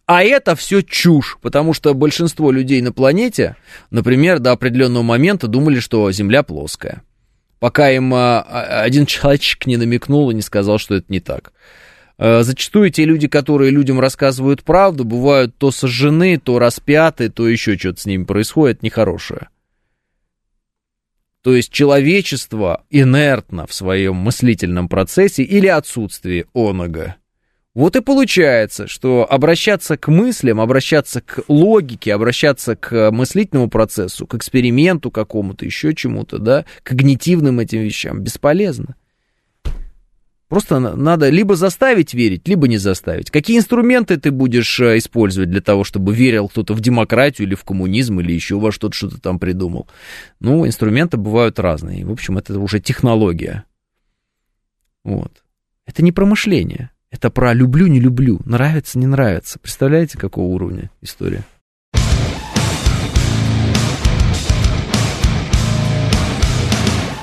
А 0.08 0.24
это 0.24 0.56
все 0.56 0.82
чушь, 0.82 1.38
потому 1.42 1.74
что 1.74 1.94
большинство 1.94 2.50
людей 2.50 2.82
на 2.82 2.92
планете, 2.92 3.56
например, 3.92 4.40
до 4.40 4.54
определенного 4.54 5.04
момента 5.04 5.48
думали, 5.48 5.80
что 5.80 6.12
Земля 6.12 6.42
плоская. 6.42 7.04
Пока 7.64 7.90
им 7.92 8.14
один 8.14 9.06
человечек 9.06 9.68
не 9.68 9.78
намекнул 9.78 10.30
и 10.30 10.34
не 10.34 10.42
сказал, 10.42 10.80
что 10.80 10.96
это 10.96 11.06
не 11.08 11.22
так. 11.22 11.54
Зачастую 12.18 12.90
те 12.90 13.06
люди, 13.06 13.30
которые 13.30 13.72
людям 13.72 14.02
рассказывают 14.02 14.64
правду, 14.64 15.06
бывают 15.06 15.56
то 15.58 15.72
сожжены, 15.72 16.38
то 16.38 16.60
распяты, 16.60 17.30
то 17.30 17.48
еще 17.48 17.78
что-то 17.78 18.02
с 18.02 18.06
ними 18.06 18.26
происходит 18.26 18.84
нехорошее. 18.84 19.48
То 21.42 21.56
есть 21.56 21.72
человечество 21.72 22.84
инертно 22.90 23.66
в 23.66 23.74
своем 23.74 24.18
мыслительном 24.18 24.90
процессе 24.90 25.44
или 25.44 25.68
отсутствии 25.68 26.48
онога. 26.54 27.16
Вот 27.76 27.96
и 27.96 28.02
получается, 28.02 28.88
что 28.88 29.26
обращаться 29.28 29.98
к 29.98 30.08
мыслям, 30.08 30.62
обращаться 30.62 31.22
к 31.22 31.44
логике, 31.48 32.14
обращаться 32.14 32.76
к 32.76 33.10
мыслительному 33.10 33.68
процессу, 33.68 34.28
к 34.28 34.36
эксперименту 34.36 35.10
какому-то, 35.10 35.66
еще 35.66 35.96
чему-то, 35.96 36.38
да, 36.38 36.66
когнитивным 36.84 37.60
этим 37.60 37.82
вещам 37.82 38.22
бесполезно. 38.22 38.96
Просто 40.50 40.78
надо 40.78 41.30
либо 41.30 41.56
заставить 41.56 42.14
верить, 42.14 42.48
либо 42.48 42.68
не 42.68 42.78
заставить. 42.78 43.32
Какие 43.32 43.58
инструменты 43.58 44.18
ты 44.18 44.30
будешь 44.30 44.80
э, 44.80 45.00
использовать 45.00 45.50
для 45.50 45.62
того, 45.62 45.84
чтобы 45.84 46.14
верил 46.14 46.48
кто-то 46.48 46.76
в 46.76 46.80
демократию 46.80 47.48
или 47.48 47.56
в 47.56 47.64
коммунизм 47.64 48.20
или 48.20 48.34
еще 48.34 48.60
во 48.60 48.72
что-то, 48.72 48.96
что 48.96 49.10
то 49.10 49.20
там 49.20 49.40
придумал? 49.40 49.88
Ну, 50.40 50.68
инструменты 50.68 51.18
бывают 51.18 51.58
разные. 51.58 52.06
В 52.06 52.12
общем, 52.12 52.38
это 52.38 52.60
уже 52.60 52.80
технология. 52.80 53.64
Вот. 55.04 55.44
Это 55.88 56.04
не 56.04 56.12
про 56.12 56.28
мышление. 56.28 56.92
Это 57.14 57.30
про 57.30 57.54
люблю, 57.54 57.86
не 57.86 58.00
люблю, 58.00 58.40
нравится, 58.44 58.98
не 58.98 59.06
нравится. 59.06 59.60
Представляете, 59.60 60.18
какого 60.18 60.46
уровня 60.46 60.90
история? 61.00 61.44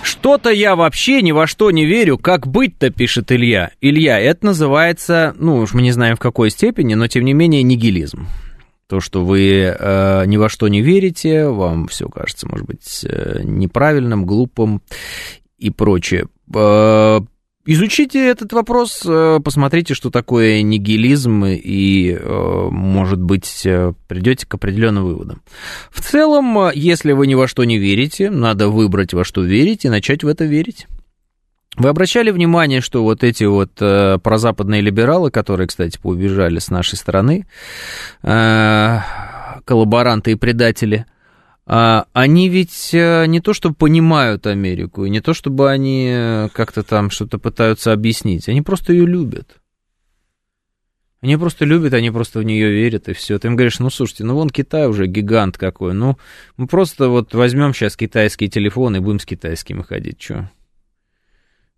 Что-то 0.04 0.50
я 0.50 0.76
вообще 0.76 1.22
ни 1.22 1.32
во 1.32 1.48
что 1.48 1.72
не 1.72 1.86
верю. 1.86 2.18
Как 2.18 2.46
быть-то, 2.46 2.90
пишет 2.90 3.32
Илья. 3.32 3.72
Илья, 3.80 4.20
это 4.20 4.46
называется, 4.46 5.34
ну 5.36 5.56
уж 5.56 5.74
мы 5.74 5.82
не 5.82 5.90
знаем 5.90 6.14
в 6.14 6.20
какой 6.20 6.50
степени, 6.50 6.94
но 6.94 7.08
тем 7.08 7.24
не 7.24 7.32
менее 7.32 7.64
нигилизм. 7.64 8.28
То, 8.86 9.00
что 9.00 9.24
вы 9.24 9.74
э, 9.76 10.24
ни 10.26 10.36
во 10.36 10.48
что 10.48 10.68
не 10.68 10.82
верите, 10.82 11.48
вам 11.48 11.88
все 11.88 12.08
кажется, 12.08 12.46
может 12.48 12.66
быть, 12.66 13.04
э, 13.08 13.40
неправильным, 13.42 14.24
глупым 14.24 14.82
и 15.58 15.70
прочее. 15.70 16.26
Э, 16.54 17.20
Изучите 17.72 18.28
этот 18.28 18.52
вопрос, 18.52 19.02
э, 19.06 19.38
посмотрите, 19.44 19.94
что 19.94 20.10
такое 20.10 20.60
нигилизм, 20.62 21.44
и, 21.44 22.18
э, 22.20 22.68
может 22.72 23.20
быть, 23.20 23.62
э, 23.64 23.92
придете 24.08 24.44
к 24.44 24.52
определенным 24.54 25.04
выводам. 25.04 25.42
В 25.92 26.00
целом, 26.00 26.72
если 26.74 27.12
вы 27.12 27.28
ни 27.28 27.34
во 27.34 27.46
что 27.46 27.62
не 27.62 27.78
верите, 27.78 28.28
надо 28.28 28.70
выбрать 28.70 29.14
во 29.14 29.22
что 29.22 29.42
верить 29.42 29.84
и 29.84 29.88
начать 29.88 30.24
в 30.24 30.26
это 30.26 30.46
верить. 30.46 30.88
Вы 31.76 31.90
обращали 31.90 32.32
внимание, 32.32 32.80
что 32.80 33.04
вот 33.04 33.22
эти 33.22 33.44
вот 33.44 33.70
э, 33.78 34.18
прозападные 34.20 34.80
либералы, 34.80 35.30
которые, 35.30 35.68
кстати, 35.68 35.96
поубежали 35.96 36.58
с 36.58 36.70
нашей 36.70 36.96
стороны, 36.96 37.46
э, 38.24 38.98
коллаборанты 39.64 40.32
и 40.32 40.34
предатели– 40.34 41.06
они 41.72 42.48
ведь 42.48 42.92
э, 42.94 43.26
не 43.26 43.38
то 43.40 43.54
чтобы 43.54 43.76
понимают 43.76 44.48
Америку, 44.48 45.04
и 45.04 45.10
не 45.10 45.20
то 45.20 45.34
чтобы 45.34 45.70
они 45.70 46.10
э, 46.12 46.48
как-то 46.52 46.82
там 46.82 47.10
что-то 47.10 47.38
пытаются 47.38 47.92
объяснить, 47.92 48.48
они 48.48 48.60
просто 48.60 48.92
ее 48.92 49.06
любят. 49.06 49.60
Они 51.20 51.36
просто 51.36 51.64
любят, 51.64 51.94
они 51.94 52.10
просто 52.10 52.40
в 52.40 52.42
нее 52.42 52.72
верят, 52.72 53.08
и 53.08 53.12
все. 53.12 53.38
Ты 53.38 53.46
им 53.46 53.54
говоришь, 53.54 53.78
ну, 53.78 53.88
слушайте, 53.88 54.24
ну, 54.24 54.34
вон 54.34 54.50
Китай 54.50 54.88
уже 54.88 55.06
гигант 55.06 55.58
какой, 55.58 55.94
ну, 55.94 56.18
мы 56.56 56.66
просто 56.66 57.08
вот 57.08 57.34
возьмем 57.34 57.72
сейчас 57.72 57.96
китайские 57.96 58.50
телефоны 58.50 58.96
и 58.96 59.00
будем 59.00 59.20
с 59.20 59.24
китайскими 59.24 59.82
ходить, 59.82 60.20
что? 60.20 60.50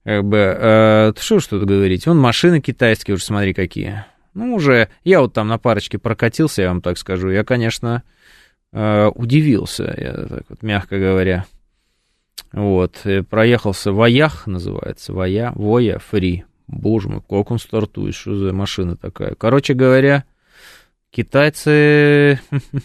Как 0.04 0.24
бы, 0.24 0.38
э, 0.38 1.12
что 1.20 1.40
тут 1.40 1.64
говорить, 1.64 2.06
вон 2.06 2.18
машины 2.18 2.62
китайские 2.62 3.16
уже, 3.16 3.24
смотри, 3.24 3.52
какие. 3.52 4.06
Ну, 4.32 4.54
уже, 4.54 4.88
я 5.04 5.20
вот 5.20 5.34
там 5.34 5.48
на 5.48 5.58
парочке 5.58 5.98
прокатился, 5.98 6.62
я 6.62 6.68
вам 6.68 6.80
так 6.80 6.96
скажу, 6.96 7.28
я, 7.28 7.44
конечно, 7.44 8.04
э, 8.72 9.08
удивился, 9.14 9.94
я 9.96 10.12
так 10.12 10.44
вот, 10.48 10.62
мягко 10.62 10.98
говоря. 10.98 11.46
Вот, 12.52 13.06
проехался 13.30 13.92
Ваях, 13.92 14.46
называется, 14.46 15.12
Вая, 15.12 15.52
Воя, 15.54 15.98
Фри. 15.98 16.44
Боже 16.66 17.08
мой, 17.08 17.20
как 17.20 17.50
он 17.50 17.58
стартует, 17.58 18.14
что 18.14 18.34
за 18.36 18.52
машина 18.52 18.96
такая. 18.96 19.34
Короче 19.34 19.74
говоря, 19.74 20.24
китайцы... 21.10 22.40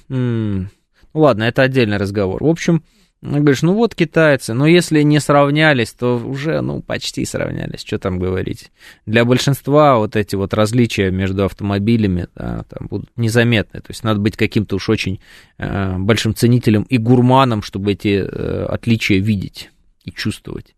Ну 1.13 1.21
ладно, 1.23 1.45
это 1.45 1.63
отдельный 1.63 1.97
разговор. 1.97 2.43
В 2.43 2.47
общем, 2.47 2.83
говоришь, 3.21 3.63
ну 3.63 3.73
вот 3.73 3.95
китайцы, 3.95 4.53
но 4.53 4.67
если 4.67 5.01
не 5.01 5.19
сравнялись, 5.19 5.91
то 5.91 6.17
уже, 6.17 6.61
ну, 6.61 6.81
почти 6.81 7.25
сравнялись, 7.25 7.83
что 7.83 7.97
там 7.97 8.19
говорить. 8.19 8.71
Для 9.05 9.25
большинства 9.25 9.97
вот 9.97 10.15
эти 10.15 10.35
вот 10.35 10.53
различия 10.53 11.09
между 11.09 11.45
автомобилями 11.45 12.27
да, 12.35 12.63
там 12.69 12.87
будут 12.87 13.09
незаметны, 13.15 13.79
то 13.79 13.89
есть 13.89 14.03
надо 14.03 14.19
быть 14.19 14.37
каким-то 14.37 14.75
уж 14.75 14.89
очень 14.89 15.19
э, 15.57 15.97
большим 15.97 16.35
ценителем 16.35 16.83
и 16.83 16.97
гурманом, 16.97 17.63
чтобы 17.63 17.93
эти 17.93 18.23
э, 18.23 18.65
отличия 18.65 19.19
видеть 19.19 19.71
и 20.03 20.11
чувствовать. 20.11 20.75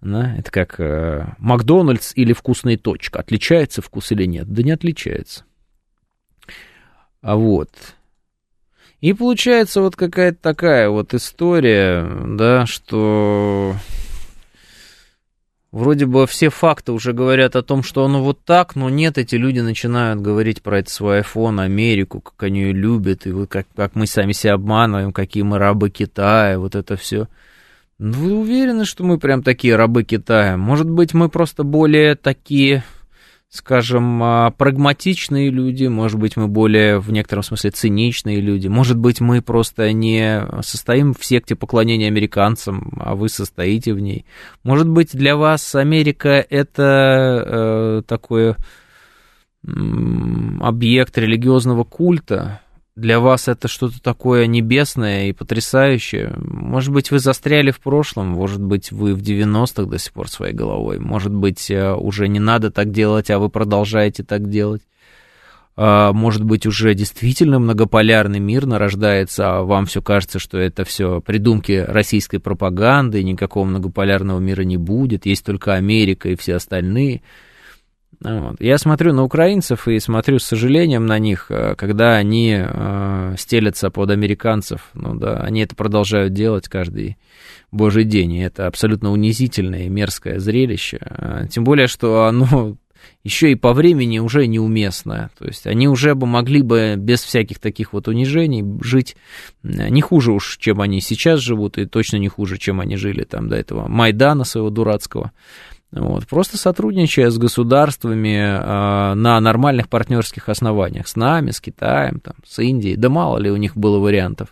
Да? 0.00 0.36
Это 0.36 0.50
как 0.50 0.78
э, 0.78 1.34
Макдональдс 1.38 2.12
или 2.14 2.32
вкусная 2.32 2.76
точка. 2.76 3.20
Отличается 3.20 3.82
вкус 3.82 4.12
или 4.12 4.26
нет? 4.26 4.46
Да 4.46 4.62
не 4.62 4.70
отличается. 4.70 5.44
А 7.22 7.36
вот. 7.36 7.70
И 9.04 9.12
получается 9.12 9.82
вот 9.82 9.96
какая-то 9.96 10.38
такая 10.40 10.88
вот 10.88 11.12
история, 11.12 12.08
да, 12.26 12.64
что 12.64 13.74
вроде 15.72 16.06
бы 16.06 16.26
все 16.26 16.48
факты 16.48 16.92
уже 16.92 17.12
говорят 17.12 17.54
о 17.54 17.62
том, 17.62 17.82
что 17.82 18.06
оно 18.06 18.22
вот 18.22 18.42
так, 18.46 18.76
но 18.76 18.88
нет, 18.88 19.18
эти 19.18 19.34
люди 19.34 19.60
начинают 19.60 20.22
говорить 20.22 20.62
про 20.62 20.78
это 20.78 20.90
свой 20.90 21.20
iPhone, 21.20 21.60
Америку, 21.62 22.22
как 22.22 22.44
они 22.44 22.60
ее 22.60 22.72
любят, 22.72 23.26
и 23.26 23.30
вот 23.30 23.50
как, 23.50 23.66
как 23.76 23.94
мы 23.94 24.06
сами 24.06 24.32
себя 24.32 24.54
обманываем, 24.54 25.12
какие 25.12 25.42
мы 25.42 25.58
рабы 25.58 25.90
Китая, 25.90 26.58
вот 26.58 26.74
это 26.74 26.96
все. 26.96 27.28
Вы 27.98 28.32
уверены, 28.32 28.86
что 28.86 29.04
мы 29.04 29.18
прям 29.18 29.42
такие 29.42 29.76
рабы 29.76 30.04
Китая? 30.04 30.56
Может 30.56 30.88
быть, 30.88 31.12
мы 31.12 31.28
просто 31.28 31.62
более 31.62 32.14
такие 32.14 32.84
скажем, 33.54 34.20
а, 34.20 34.50
прагматичные 34.50 35.48
люди, 35.48 35.86
может 35.86 36.18
быть, 36.18 36.36
мы 36.36 36.48
более, 36.48 36.98
в 36.98 37.12
некотором 37.12 37.44
смысле, 37.44 37.70
циничные 37.70 38.40
люди, 38.40 38.66
может 38.66 38.98
быть, 38.98 39.20
мы 39.20 39.42
просто 39.42 39.92
не 39.92 40.44
состоим 40.62 41.14
в 41.14 41.24
секте 41.24 41.54
поклонения 41.54 42.08
американцам, 42.08 42.92
а 42.98 43.14
вы 43.14 43.28
состоите 43.28 43.94
в 43.94 44.00
ней. 44.00 44.24
Может 44.64 44.88
быть, 44.88 45.16
для 45.16 45.36
вас 45.36 45.76
Америка 45.76 46.44
это 46.50 46.82
э, 47.46 48.02
такой 48.08 48.56
объект 49.62 51.16
религиозного 51.16 51.84
культа, 51.84 52.60
для 52.96 53.18
вас 53.18 53.48
это 53.48 53.66
что-то 53.66 54.00
такое 54.00 54.46
небесное 54.46 55.28
и 55.28 55.32
потрясающее. 55.32 56.32
Может 56.36 56.92
быть, 56.92 57.10
вы 57.10 57.18
застряли 57.18 57.72
в 57.72 57.80
прошлом, 57.80 58.28
может 58.28 58.62
быть, 58.62 58.92
вы 58.92 59.14
в 59.14 59.20
90-х 59.20 59.90
до 59.90 59.98
сих 59.98 60.12
пор 60.12 60.28
своей 60.28 60.54
головой, 60.54 61.00
может 61.00 61.32
быть, 61.32 61.70
э, 61.70 61.92
уже 61.92 62.28
не 62.28 62.38
надо 62.38 62.70
так 62.70 62.92
делать, 62.92 63.30
а 63.30 63.38
вы 63.38 63.48
продолжаете 63.48 64.22
так 64.22 64.48
делать. 64.48 64.82
А, 65.76 66.12
может 66.12 66.44
быть, 66.44 66.66
уже 66.66 66.94
действительно 66.94 67.58
многополярный 67.58 68.38
мир 68.38 68.64
нарождается, 68.64 69.56
а 69.56 69.62
вам 69.62 69.86
все 69.86 70.00
кажется, 70.00 70.38
что 70.38 70.56
это 70.56 70.84
все 70.84 71.20
придумки 71.20 71.84
российской 71.86 72.38
пропаганды, 72.38 73.24
никакого 73.24 73.64
многополярного 73.64 74.38
мира 74.38 74.62
не 74.62 74.76
будет, 74.76 75.26
есть 75.26 75.44
только 75.44 75.74
Америка 75.74 76.28
и 76.28 76.36
все 76.36 76.54
остальные– 76.54 77.22
вот. 78.24 78.56
Я 78.58 78.78
смотрю 78.78 79.12
на 79.12 79.22
украинцев 79.22 79.86
и 79.86 79.98
смотрю 80.00 80.38
с 80.38 80.44
сожалением 80.44 81.04
на 81.04 81.18
них, 81.18 81.46
э, 81.50 81.74
когда 81.76 82.16
они 82.16 82.56
э, 82.58 83.34
стелятся 83.36 83.90
под 83.90 84.10
американцев. 84.10 84.88
Ну 84.94 85.14
да, 85.14 85.40
они 85.40 85.60
это 85.60 85.76
продолжают 85.76 86.32
делать 86.32 86.68
каждый 86.68 87.18
божий 87.70 88.04
день. 88.04 88.32
И 88.32 88.40
это 88.40 88.66
абсолютно 88.66 89.12
унизительное 89.12 89.84
и 89.84 89.88
мерзкое 89.90 90.38
зрелище. 90.38 90.98
Э, 91.02 91.46
тем 91.50 91.64
более, 91.64 91.86
что 91.86 92.24
оно 92.24 92.76
еще 93.24 93.52
и 93.52 93.56
по 93.56 93.74
времени 93.74 94.18
уже 94.20 94.46
неуместное. 94.46 95.30
То 95.38 95.46
есть 95.46 95.66
они 95.66 95.86
уже 95.86 96.14
бы 96.14 96.26
могли 96.26 96.62
бы 96.62 96.94
без 96.96 97.22
всяких 97.22 97.58
таких 97.58 97.92
вот 97.92 98.08
унижений 98.08 98.64
жить 98.80 99.16
э, 99.62 99.90
не 99.90 100.00
хуже 100.00 100.32
уж, 100.32 100.56
чем 100.56 100.80
они 100.80 101.02
сейчас 101.02 101.40
живут, 101.40 101.76
и 101.76 101.84
точно 101.84 102.16
не 102.16 102.28
хуже, 102.28 102.56
чем 102.56 102.80
они 102.80 102.96
жили 102.96 103.24
там 103.24 103.50
до 103.50 103.56
этого 103.56 103.86
Майдана 103.86 104.44
своего 104.44 104.70
дурацкого. 104.70 105.32
Вот, 105.96 106.26
просто 106.26 106.58
сотрудничая 106.58 107.30
с 107.30 107.38
государствами 107.38 108.36
э, 108.36 109.14
на 109.14 109.40
нормальных 109.40 109.88
партнерских 109.88 110.48
основаниях, 110.48 111.06
с 111.06 111.14
нами, 111.14 111.52
с 111.52 111.60
Китаем, 111.60 112.18
там, 112.18 112.34
с 112.44 112.58
Индией, 112.58 112.96
да 112.96 113.08
мало 113.08 113.38
ли 113.38 113.48
у 113.48 113.56
них 113.56 113.76
было 113.76 114.00
вариантов. 114.00 114.48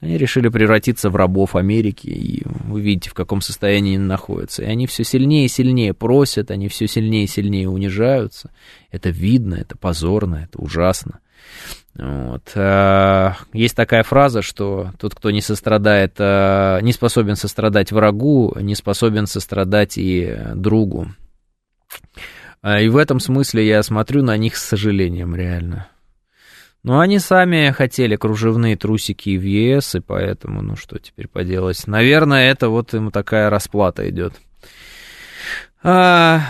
Они 0.00 0.18
решили 0.18 0.48
превратиться 0.48 1.08
в 1.10 1.14
рабов 1.14 1.54
Америки, 1.54 2.08
и 2.08 2.42
вы 2.44 2.80
видите, 2.80 3.10
в 3.10 3.14
каком 3.14 3.40
состоянии 3.40 3.94
они 3.94 4.04
находятся. 4.04 4.64
И 4.64 4.66
они 4.66 4.88
все 4.88 5.04
сильнее 5.04 5.44
и 5.44 5.48
сильнее 5.48 5.94
просят, 5.94 6.50
они 6.50 6.66
все 6.66 6.88
сильнее 6.88 7.24
и 7.24 7.28
сильнее 7.28 7.68
унижаются. 7.68 8.50
Это 8.90 9.10
видно, 9.10 9.54
это 9.54 9.78
позорно, 9.78 10.48
это 10.50 10.58
ужасно. 10.58 11.20
Вот. 11.94 12.50
А, 12.54 13.36
есть 13.52 13.76
такая 13.76 14.02
фраза, 14.02 14.40
что 14.40 14.92
тот, 14.98 15.14
кто 15.14 15.30
не 15.30 15.42
сострадает, 15.42 16.14
а, 16.18 16.80
не 16.80 16.92
способен 16.92 17.36
сострадать 17.36 17.92
врагу, 17.92 18.56
не 18.58 18.74
способен 18.74 19.26
сострадать 19.26 19.98
и 19.98 20.38
другу. 20.54 21.08
А, 22.62 22.80
и 22.80 22.88
в 22.88 22.96
этом 22.96 23.20
смысле 23.20 23.66
я 23.66 23.82
смотрю 23.82 24.22
на 24.22 24.36
них 24.36 24.56
с 24.56 24.64
сожалением, 24.64 25.34
реально. 25.34 25.88
Но 26.82 26.98
они 26.98 27.18
сами 27.18 27.70
хотели 27.70 28.16
кружевные 28.16 28.76
трусики 28.76 29.36
в 29.36 29.42
ЕС, 29.42 29.94
и 29.94 30.00
поэтому, 30.00 30.62
ну 30.62 30.76
что 30.76 30.98
теперь 30.98 31.28
поделать. 31.28 31.86
Наверное, 31.86 32.50
это 32.50 32.70
вот 32.70 32.92
им 32.94 33.10
такая 33.10 33.50
расплата 33.50 34.08
идет. 34.08 34.34
А, 35.82 36.40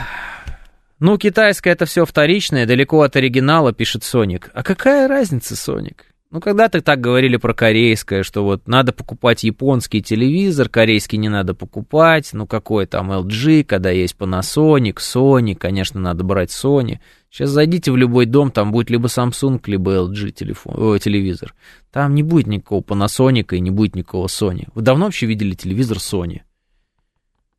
ну, 1.02 1.18
китайское 1.18 1.72
это 1.72 1.84
все 1.84 2.06
вторичное, 2.06 2.64
далеко 2.64 3.02
от 3.02 3.16
оригинала, 3.16 3.72
пишет 3.72 4.04
Соник. 4.04 4.50
А 4.54 4.62
какая 4.62 5.08
разница, 5.08 5.56
Соник? 5.56 6.06
Ну, 6.30 6.40
когда-то 6.40 6.80
так 6.80 7.00
говорили 7.00 7.36
про 7.38 7.54
корейское, 7.54 8.22
что 8.22 8.44
вот 8.44 8.68
надо 8.68 8.92
покупать 8.92 9.42
японский 9.42 10.00
телевизор, 10.00 10.68
корейский 10.68 11.18
не 11.18 11.28
надо 11.28 11.54
покупать, 11.54 12.30
ну, 12.32 12.46
какой 12.46 12.86
там 12.86 13.10
LG, 13.10 13.64
когда 13.64 13.90
есть 13.90 14.14
Panasonic, 14.16 14.98
Sony, 14.98 15.56
конечно, 15.56 15.98
надо 16.00 16.22
брать 16.22 16.50
Sony. 16.50 17.00
Сейчас 17.30 17.50
зайдите 17.50 17.90
в 17.90 17.96
любой 17.96 18.26
дом, 18.26 18.52
там 18.52 18.70
будет 18.70 18.88
либо 18.88 19.08
Samsung, 19.08 19.60
либо 19.66 19.96
LG 19.96 20.30
телефон, 20.30 20.74
о, 20.78 20.98
телевизор. 20.98 21.52
Там 21.90 22.14
не 22.14 22.22
будет 22.22 22.46
никакого 22.46 22.80
Panasonic 22.80 23.56
и 23.56 23.60
не 23.60 23.70
будет 23.70 23.96
никакого 23.96 24.28
Sony. 24.28 24.68
Вы 24.74 24.82
давно 24.82 25.06
вообще 25.06 25.26
видели 25.26 25.54
телевизор 25.54 25.96
Sony? 25.96 26.42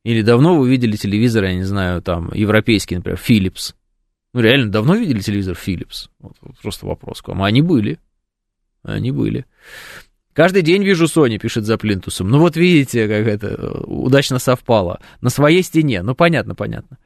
Или 0.04 0.22
давно 0.22 0.58
вы 0.58 0.70
видели 0.70 0.98
телевизор, 0.98 1.46
я 1.46 1.56
не 1.56 1.64
знаю, 1.64 2.02
там, 2.02 2.32
европейский, 2.34 2.96
например, 2.96 3.20
Philips? 3.26 3.74
Ну, 4.34 4.42
реально, 4.42 4.72
давно 4.72 4.96
видели 4.96 5.20
телевизор 5.20 5.56
Philips? 5.56 6.10
Вот, 6.20 6.36
просто 6.62 6.86
вопрос 6.86 7.22
к 7.22 7.28
вам. 7.30 7.44
Они 7.44 7.62
были. 7.62 8.00
Они 8.84 9.12
были. 9.12 9.46
Каждый 10.34 10.64
день 10.64 10.84
вижу 10.84 11.06
Sony, 11.06 11.38
пишет 11.38 11.66
за 11.66 11.78
плинтусом. 11.78 12.30
Ну 12.30 12.40
вот 12.40 12.58
видите, 12.58 13.08
как 13.08 13.28
это 13.28 13.82
удачно 13.86 14.40
совпало. 14.40 15.00
На 15.22 15.30
своей 15.30 15.62
стене. 15.62 16.02
Ну 16.02 16.16
понятно, 16.16 16.56
понятно. 16.56 16.98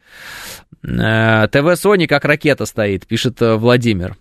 Э, 0.82 1.48
ТВ 1.50 1.76
Sony 1.76 2.08
как 2.08 2.24
ракета 2.24 2.66
стоит, 2.66 3.06
пишет 3.06 3.42
э, 3.42 3.56
Владимир. 3.56 4.16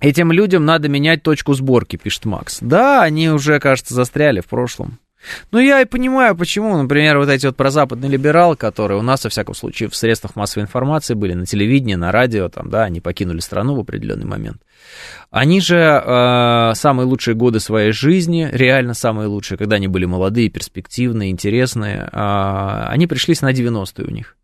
Этим 0.00 0.32
людям 0.32 0.64
надо 0.64 0.88
менять 0.88 1.22
точку 1.22 1.54
сборки, 1.54 1.96
пишет 1.96 2.24
Макс. 2.24 2.58
Да, 2.60 3.02
они 3.02 3.30
уже, 3.30 3.60
кажется, 3.60 3.94
застряли 3.94 4.40
в 4.40 4.46
прошлом. 4.46 4.98
Ну, 5.50 5.58
я 5.58 5.80
и 5.80 5.84
понимаю, 5.84 6.36
почему. 6.36 6.76
Например, 6.76 7.18
вот 7.18 7.28
эти 7.28 7.46
вот 7.46 7.56
прозападные 7.56 8.10
либералы, 8.10 8.56
которые 8.56 8.98
у 8.98 9.02
нас, 9.02 9.24
во 9.24 9.30
всяком 9.30 9.54
случае, 9.54 9.88
в 9.88 9.96
средствах 9.96 10.36
массовой 10.36 10.64
информации 10.64 11.14
были, 11.14 11.34
на 11.34 11.46
телевидении, 11.46 11.94
на 11.94 12.12
радио, 12.12 12.48
там, 12.48 12.70
да, 12.70 12.84
они 12.84 13.00
покинули 13.00 13.40
страну 13.40 13.74
в 13.74 13.80
определенный 13.80 14.26
момент. 14.26 14.62
Они 15.30 15.60
же 15.60 15.76
э, 15.76 16.72
самые 16.74 17.06
лучшие 17.06 17.34
годы 17.34 17.60
своей 17.60 17.92
жизни, 17.92 18.48
реально 18.52 18.94
самые 18.94 19.26
лучшие, 19.28 19.58
когда 19.58 19.76
они 19.76 19.88
были 19.88 20.04
молодые, 20.04 20.48
перспективные, 20.48 21.30
интересные, 21.30 22.08
э, 22.12 22.86
они 22.88 23.06
пришлись 23.06 23.42
на 23.42 23.52
90-е 23.52 24.06
у 24.06 24.10
них. 24.10 24.36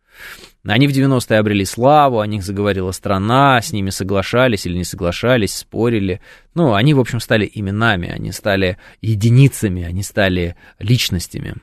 Они 0.64 0.86
в 0.86 0.92
90-е 0.92 1.38
обрели 1.38 1.64
славу, 1.64 2.20
о 2.20 2.26
них 2.26 2.44
заговорила 2.44 2.92
страна, 2.92 3.60
с 3.60 3.72
ними 3.72 3.90
соглашались 3.90 4.64
или 4.64 4.76
не 4.76 4.84
соглашались, 4.84 5.54
спорили. 5.54 6.20
Ну, 6.54 6.74
они, 6.74 6.94
в 6.94 7.00
общем, 7.00 7.18
стали 7.18 7.50
именами, 7.52 8.08
они 8.08 8.30
стали 8.30 8.78
единицами, 9.00 9.82
они 9.82 10.04
стали 10.04 10.54
личностями. 10.78 11.56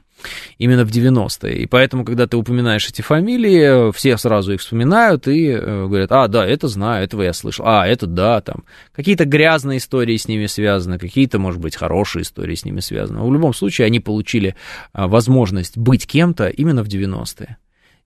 именно 0.57 0.83
в 0.83 0.89
90-е. 0.89 1.59
И 1.59 1.65
поэтому, 1.65 2.03
когда 2.03 2.27
ты 2.27 2.35
упоминаешь 2.35 2.89
эти 2.89 3.01
фамилии, 3.01 3.93
все 3.93 4.17
сразу 4.17 4.51
их 4.51 4.59
вспоминают 4.59 5.29
и 5.29 5.47
э, 5.47 5.85
говорят, 5.87 6.11
а, 6.11 6.27
да, 6.27 6.45
это 6.45 6.67
знаю, 6.67 7.05
этого 7.05 7.21
я 7.21 7.31
слышал, 7.31 7.65
а, 7.65 7.87
это 7.87 8.05
да, 8.05 8.41
там. 8.41 8.65
Какие-то 8.91 9.23
грязные 9.23 9.77
истории 9.77 10.17
с 10.17 10.27
ними 10.27 10.47
связаны, 10.47 10.99
какие-то, 10.99 11.39
может 11.39 11.61
быть, 11.61 11.77
хорошие 11.77 12.23
истории 12.23 12.55
с 12.55 12.65
ними 12.65 12.81
связаны. 12.81 13.21
В 13.21 13.31
любом 13.31 13.53
случае, 13.53 13.85
они 13.87 14.01
получили 14.01 14.57
а, 14.91 15.07
возможность 15.07 15.77
быть 15.77 16.05
кем-то 16.05 16.49
именно 16.49 16.83
в 16.83 16.89
90-е. 16.89 17.57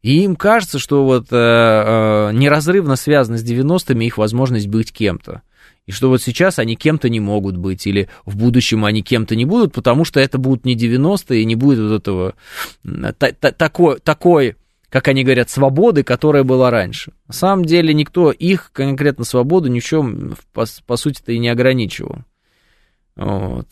И 0.03 0.21
им 0.23 0.35
кажется, 0.35 0.79
что 0.79 1.05
вот 1.05 1.27
э, 1.31 1.35
э, 1.35 2.31
неразрывно 2.33 2.97
связана 2.97 3.37
с 3.37 3.43
90-ми 3.43 4.05
их 4.05 4.17
возможность 4.17 4.67
быть 4.67 4.91
кем-то. 4.91 5.41
И 5.85 5.91
что 5.91 6.09
вот 6.09 6.21
сейчас 6.21 6.59
они 6.59 6.75
кем-то 6.75 7.07
не 7.09 7.21
могут 7.21 7.55
быть, 7.55 7.87
или 7.87 8.09
в 8.25 8.37
будущем 8.37 8.83
они 8.83 9.01
кем-то 9.01 9.35
не 9.35 9.45
будут, 9.45 9.73
потому 9.73 10.03
что 10.03 10.19
это 10.19 10.37
будут 10.37 10.65
не 10.65 10.75
90-е, 10.75 11.41
и 11.41 11.45
не 11.45 11.55
будет 11.55 11.79
вот 11.79 12.01
этого 12.01 12.33
та, 13.17 13.31
та, 13.31 13.51
такой, 13.51 13.99
такой, 13.99 14.55
как 14.89 15.07
они 15.07 15.23
говорят, 15.23 15.49
свободы, 15.49 16.03
которая 16.03 16.43
была 16.43 16.69
раньше. 16.69 17.13
На 17.27 17.33
самом 17.33 17.63
деле 17.65 17.93
никто 17.93 18.31
их, 18.31 18.71
конкретно 18.73 19.23
свободу, 19.23 19.69
ни 19.69 19.79
в 19.79 19.85
чем, 19.85 20.35
по, 20.51 20.65
по 20.85 20.97
сути-то, 20.97 21.31
и 21.31 21.39
не 21.39 21.47
ограничивал. 21.47 22.19
Вот. 23.15 23.67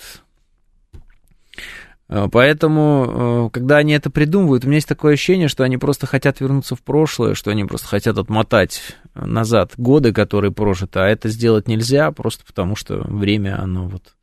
Э, 2.12 2.28
поэтому, 2.30 3.48
э, 3.48 3.50
когда 3.54 3.78
они 3.78 3.94
это 3.94 4.12
придумывают, 4.12 4.66
у 4.66 4.68
меня 4.68 4.78
есть 4.78 4.88
такое 4.88 5.14
ощущение, 5.14 5.48
что 5.48 5.64
они 5.64 5.78
просто 5.78 6.06
хотят 6.06 6.42
вернуться 6.42 6.76
в 6.76 6.82
прошлое, 6.84 7.34
что 7.34 7.52
они 7.52 7.64
просто 7.64 7.88
хотят 7.88 8.18
отмотать 8.18 8.98
назад 9.16 9.74
годы, 9.78 10.12
которые 10.12 10.52
прожиты, 10.52 11.00
а 11.00 11.08
это 11.08 11.30
сделать 11.30 11.68
нельзя, 11.70 12.12
просто 12.12 12.46
потому 12.46 12.76
что 12.76 12.98
время, 12.98 13.60
оно 13.60 13.88
вот... 13.88 14.14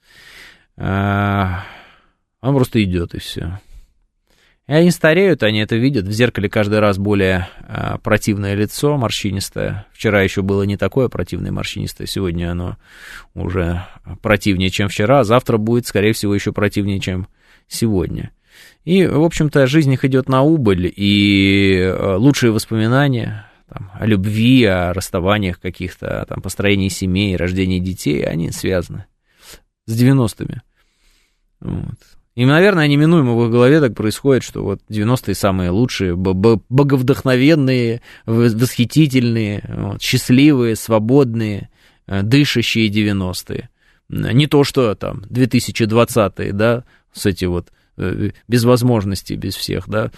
Э, 0.76 1.62
оно 2.40 2.54
просто 2.54 2.82
идет, 2.84 3.14
и 3.14 3.18
все. 3.18 3.58
И 4.68 4.72
они 4.72 4.90
стареют, 4.90 5.42
они 5.42 5.60
это 5.60 5.76
видят. 5.76 6.04
В 6.04 6.12
зеркале 6.12 6.50
каждый 6.50 6.78
раз 6.78 6.98
более 6.98 7.48
противное 8.02 8.54
лицо, 8.54 8.98
морщинистое. 8.98 9.86
Вчера 9.92 10.20
еще 10.20 10.42
было 10.42 10.62
не 10.64 10.76
такое 10.76 11.08
противное 11.08 11.50
морщинистое, 11.50 12.06
сегодня 12.06 12.52
оно 12.52 12.76
уже 13.34 13.86
противнее, 14.20 14.68
чем 14.68 14.88
вчера, 14.88 15.24
завтра 15.24 15.56
будет, 15.56 15.86
скорее 15.86 16.12
всего, 16.12 16.34
еще 16.34 16.52
противнее, 16.52 17.00
чем 17.00 17.28
сегодня. 17.68 18.32
И, 18.84 19.06
в 19.06 19.22
общем-то, 19.22 19.66
жизнь 19.66 19.92
их 19.92 20.04
идет 20.04 20.28
на 20.28 20.42
убыль, 20.42 20.92
и 20.94 21.74
э, 21.78 22.16
лучшие 22.16 22.52
воспоминания 22.52 23.48
там, 23.68 23.90
о 23.94 24.06
любви, 24.06 24.64
о 24.64 24.92
расставаниях 24.92 25.60
каких-то, 25.60 26.24
там, 26.28 26.40
построении 26.40 26.88
семей, 26.88 27.36
рождении 27.36 27.80
детей, 27.80 28.22
они 28.22 28.50
связаны 28.50 29.04
с 29.86 30.00
90-ми. 30.00 30.62
Вот. 31.60 31.98
И, 32.34 32.46
наверное, 32.46 32.86
неминуемо 32.86 33.34
в 33.34 33.46
их 33.46 33.50
голове 33.50 33.80
так 33.80 33.96
происходит, 33.96 34.44
что 34.44 34.62
вот 34.62 34.80
90-е 34.88 35.34
самые 35.34 35.70
лучшие, 35.70 36.14
боговдохновенные, 36.14 38.00
восхитительные, 38.26 39.64
вот, 39.68 40.00
счастливые, 40.00 40.76
свободные, 40.76 41.68
э, 42.06 42.22
дышащие 42.22 42.88
90-е. 42.88 43.68
Не 44.08 44.46
то, 44.46 44.62
что 44.62 44.94
там 44.94 45.24
2020-е, 45.28 46.52
да, 46.52 46.84
с 47.18 47.26
эти 47.26 47.44
вот 47.44 47.68
э, 47.96 48.30
без 48.46 48.64
возможностей, 48.64 49.36
без 49.36 49.54
всех, 49.56 49.88
да, 49.88 50.10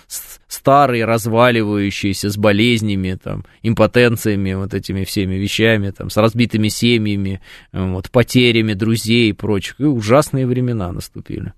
старые, 0.48 1.04
разваливающиеся, 1.04 2.30
с 2.30 2.36
болезнями, 2.36 3.18
там, 3.22 3.44
импотенциями, 3.62 4.54
вот 4.54 4.74
этими 4.74 5.04
всеми 5.04 5.34
вещами, 5.34 5.90
там, 5.90 6.10
с 6.10 6.16
разбитыми 6.16 6.68
семьями, 6.68 7.40
э, 7.72 7.84
вот, 7.84 8.10
потерями 8.10 8.74
друзей 8.74 9.30
и 9.30 9.32
прочих. 9.32 9.80
И 9.80 9.84
ужасные 9.84 10.46
времена 10.46 10.92
наступили. 10.92 11.52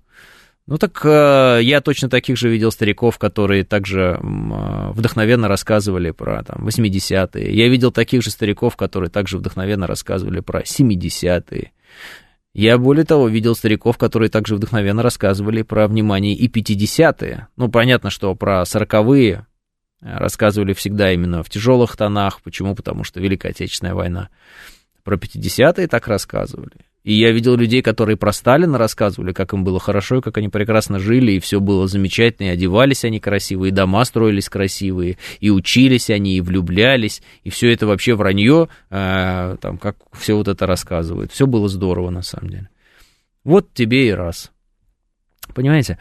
Ну 0.65 0.77
так 0.77 1.01
э, 1.03 1.59
я 1.61 1.81
точно 1.81 2.09
таких 2.09 2.37
же 2.37 2.49
видел 2.49 2.71
стариков, 2.71 3.17
которые 3.17 3.65
также 3.65 4.17
вдохновенно 4.21 5.49
рассказывали 5.49 6.11
про 6.11 6.41
там, 6.43 6.65
80-е. 6.65 7.53
Я 7.53 7.67
видел 7.67 7.91
таких 7.91 8.23
же 8.23 8.31
стариков, 8.31 8.77
которые 8.77 9.09
также 9.09 9.37
вдохновенно 9.37 9.87
рассказывали 9.87 10.39
про 10.39 10.61
70-е. 10.61 11.71
Я, 12.53 12.77
более 12.77 13.03
того, 13.03 13.27
видел 13.27 13.55
стариков, 13.55 13.97
которые 13.97 14.29
также 14.29 14.55
вдохновенно 14.55 15.01
рассказывали 15.01 15.63
про 15.63 15.87
внимание 15.87 16.35
и 16.35 16.47
50-е. 16.47 17.47
Ну, 17.55 17.67
понятно, 17.67 18.11
что 18.11 18.35
про 18.35 18.61
40-е 18.61 19.31
э, 20.01 20.17
рассказывали 20.17 20.73
всегда 20.73 21.11
именно 21.11 21.41
в 21.41 21.49
тяжелых 21.49 21.97
тонах. 21.97 22.41
Почему? 22.43 22.75
Потому 22.75 23.03
что 23.03 23.19
Великая 23.19 23.49
Отечественная 23.49 23.95
война. 23.95 24.29
Про 25.03 25.15
50-е 25.15 25.87
так 25.87 26.07
рассказывали. 26.07 26.85
И 27.03 27.13
я 27.13 27.31
видел 27.31 27.55
людей, 27.55 27.81
которые 27.81 28.15
про 28.15 28.31
Сталина 28.31 28.77
рассказывали, 28.77 29.33
как 29.33 29.53
им 29.53 29.65
было 29.65 29.79
хорошо, 29.79 30.17
и 30.17 30.21
как 30.21 30.37
они 30.37 30.47
прекрасно 30.47 30.99
жили, 30.99 31.33
и 31.33 31.39
все 31.39 31.59
было 31.59 31.87
замечательно, 31.87 32.47
и 32.47 32.49
одевались 32.49 33.03
они 33.03 33.19
красивые, 33.19 33.71
и 33.71 33.73
дома 33.73 34.05
строились 34.05 34.47
красивые, 34.47 35.17
и 35.41 35.49
учились 35.49 36.09
они, 36.09 36.37
и 36.37 36.41
влюблялись, 36.41 37.21
и 37.43 37.49
все 37.49 37.73
это 37.73 37.87
вообще 37.87 38.15
вранье, 38.15 38.69
э, 38.89 39.57
там, 39.59 39.77
как 39.77 39.97
все 40.13 40.35
вот 40.35 40.47
это 40.47 40.65
рассказывают. 40.65 41.31
Все 41.33 41.45
было 41.45 41.67
здорово, 41.67 42.09
на 42.09 42.21
самом 42.21 42.49
деле. 42.49 42.69
Вот 43.43 43.73
тебе 43.73 44.07
и 44.07 44.11
раз. 44.11 44.51
Понимаете? 45.53 45.99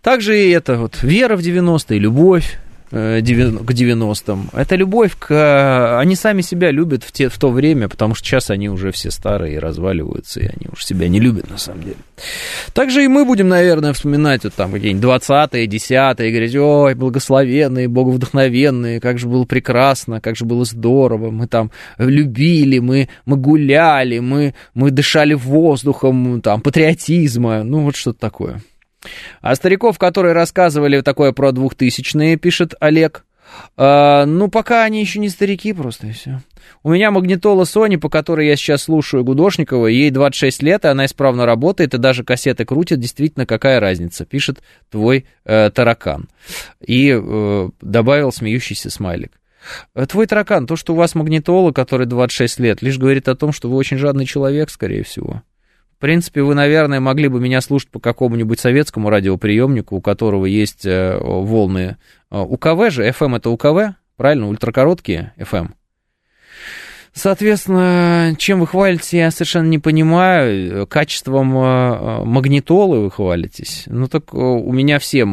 Также 0.00 0.38
и 0.38 0.50
это 0.50 0.78
вот 0.78 1.02
вера 1.02 1.36
в 1.36 1.40
90-е, 1.40 1.98
любовь, 1.98 2.58
к 2.90 2.94
90-м. 2.94 4.50
Это 4.52 4.76
любовь 4.76 5.16
к... 5.18 5.98
Они 5.98 6.14
сами 6.14 6.42
себя 6.42 6.70
любят 6.70 7.02
в, 7.02 7.12
те, 7.12 7.28
в 7.28 7.38
то 7.38 7.50
время, 7.50 7.88
потому 7.88 8.14
что 8.14 8.26
сейчас 8.26 8.50
они 8.50 8.68
уже 8.68 8.92
все 8.92 9.10
старые 9.10 9.56
и 9.56 9.58
разваливаются, 9.58 10.40
и 10.40 10.44
они 10.44 10.68
уже 10.72 10.84
себя 10.84 11.08
не 11.08 11.20
любят 11.20 11.50
на 11.50 11.58
самом 11.58 11.82
деле. 11.82 11.96
Также 12.72 13.04
и 13.04 13.08
мы 13.08 13.24
будем, 13.24 13.48
наверное, 13.48 13.92
вспоминать 13.92 14.44
вот 14.44 14.54
там 14.54 14.72
какие-нибудь 14.72 15.04
20-е, 15.04 15.66
10-е, 15.66 16.28
и 16.28 16.30
говорить, 16.30 16.56
ой, 16.56 16.94
благословенные, 16.94 17.88
боговдохновенные, 17.88 19.00
как 19.00 19.18
же 19.18 19.26
было 19.26 19.44
прекрасно, 19.44 20.20
как 20.20 20.36
же 20.36 20.44
было 20.44 20.64
здорово, 20.64 21.30
мы 21.30 21.46
там 21.46 21.70
любили, 21.98 22.78
мы, 22.78 23.08
мы 23.24 23.36
гуляли, 23.36 24.20
мы, 24.20 24.54
мы 24.74 24.90
дышали 24.90 25.34
воздухом, 25.34 26.40
там, 26.40 26.60
патриотизма, 26.60 27.62
ну 27.62 27.82
вот 27.82 27.96
что-то 27.96 28.20
такое. 28.20 28.60
А 29.40 29.54
стариков, 29.54 29.98
которые 29.98 30.32
рассказывали 30.32 31.00
такое 31.00 31.32
про 31.32 31.52
двухтысячные, 31.52 32.36
пишет 32.36 32.74
Олег, 32.80 33.24
э, 33.76 34.24
ну, 34.26 34.48
пока 34.48 34.84
они 34.84 35.00
еще 35.00 35.18
не 35.18 35.28
старики 35.28 35.72
просто, 35.72 36.08
и 36.08 36.12
все. 36.12 36.40
У 36.82 36.90
меня 36.90 37.10
магнитола 37.10 37.64
Sony, 37.64 37.98
по 37.98 38.08
которой 38.08 38.46
я 38.46 38.56
сейчас 38.56 38.84
слушаю 38.84 39.24
Гудошникова, 39.24 39.86
ей 39.86 40.10
26 40.10 40.62
лет, 40.62 40.84
и 40.84 40.88
она 40.88 41.06
исправно 41.06 41.46
работает, 41.46 41.94
и 41.94 41.98
даже 41.98 42.24
кассеты 42.24 42.64
крутит, 42.64 43.00
действительно, 43.00 43.46
какая 43.46 43.80
разница, 43.80 44.24
пишет 44.24 44.62
твой 44.90 45.26
э, 45.44 45.70
таракан. 45.70 46.28
И 46.80 47.10
э, 47.10 47.68
добавил 47.80 48.32
смеющийся 48.32 48.90
смайлик. 48.90 49.32
Э, 49.94 50.06
твой 50.06 50.26
таракан, 50.26 50.66
то, 50.66 50.76
что 50.76 50.94
у 50.94 50.96
вас 50.96 51.14
магнитола, 51.14 51.72
который 51.72 52.06
26 52.06 52.60
лет, 52.60 52.82
лишь 52.82 52.98
говорит 52.98 53.28
о 53.28 53.36
том, 53.36 53.52
что 53.52 53.68
вы 53.68 53.76
очень 53.76 53.98
жадный 53.98 54.26
человек, 54.26 54.70
скорее 54.70 55.02
всего. 55.02 55.42
В 55.96 55.98
принципе, 55.98 56.42
вы, 56.42 56.54
наверное, 56.54 57.00
могли 57.00 57.28
бы 57.28 57.40
меня 57.40 57.62
слушать 57.62 57.88
по 57.88 58.00
какому-нибудь 58.00 58.60
советскому 58.60 59.08
радиоприемнику, 59.08 59.96
у 59.96 60.00
которого 60.02 60.44
есть 60.44 60.84
э, 60.84 61.18
волны 61.18 61.96
э, 62.30 62.38
УКВ 62.38 62.90
же, 62.90 63.08
FM 63.08 63.38
это 63.38 63.48
УКВ, 63.48 63.96
правильно, 64.16 64.46
ультракороткие 64.48 65.32
FM. 65.38 65.70
Соответственно, 67.14 68.34
чем 68.36 68.60
вы 68.60 68.66
хвалитесь, 68.66 69.14
я 69.14 69.30
совершенно 69.30 69.68
не 69.68 69.78
понимаю. 69.78 70.86
Качеством 70.86 71.56
э, 71.56 72.24
магнитолы 72.24 73.04
вы 73.04 73.10
хвалитесь. 73.10 73.84
Ну 73.86 74.06
так 74.06 74.34
у 74.34 74.70
меня 74.70 74.98
все 74.98 75.26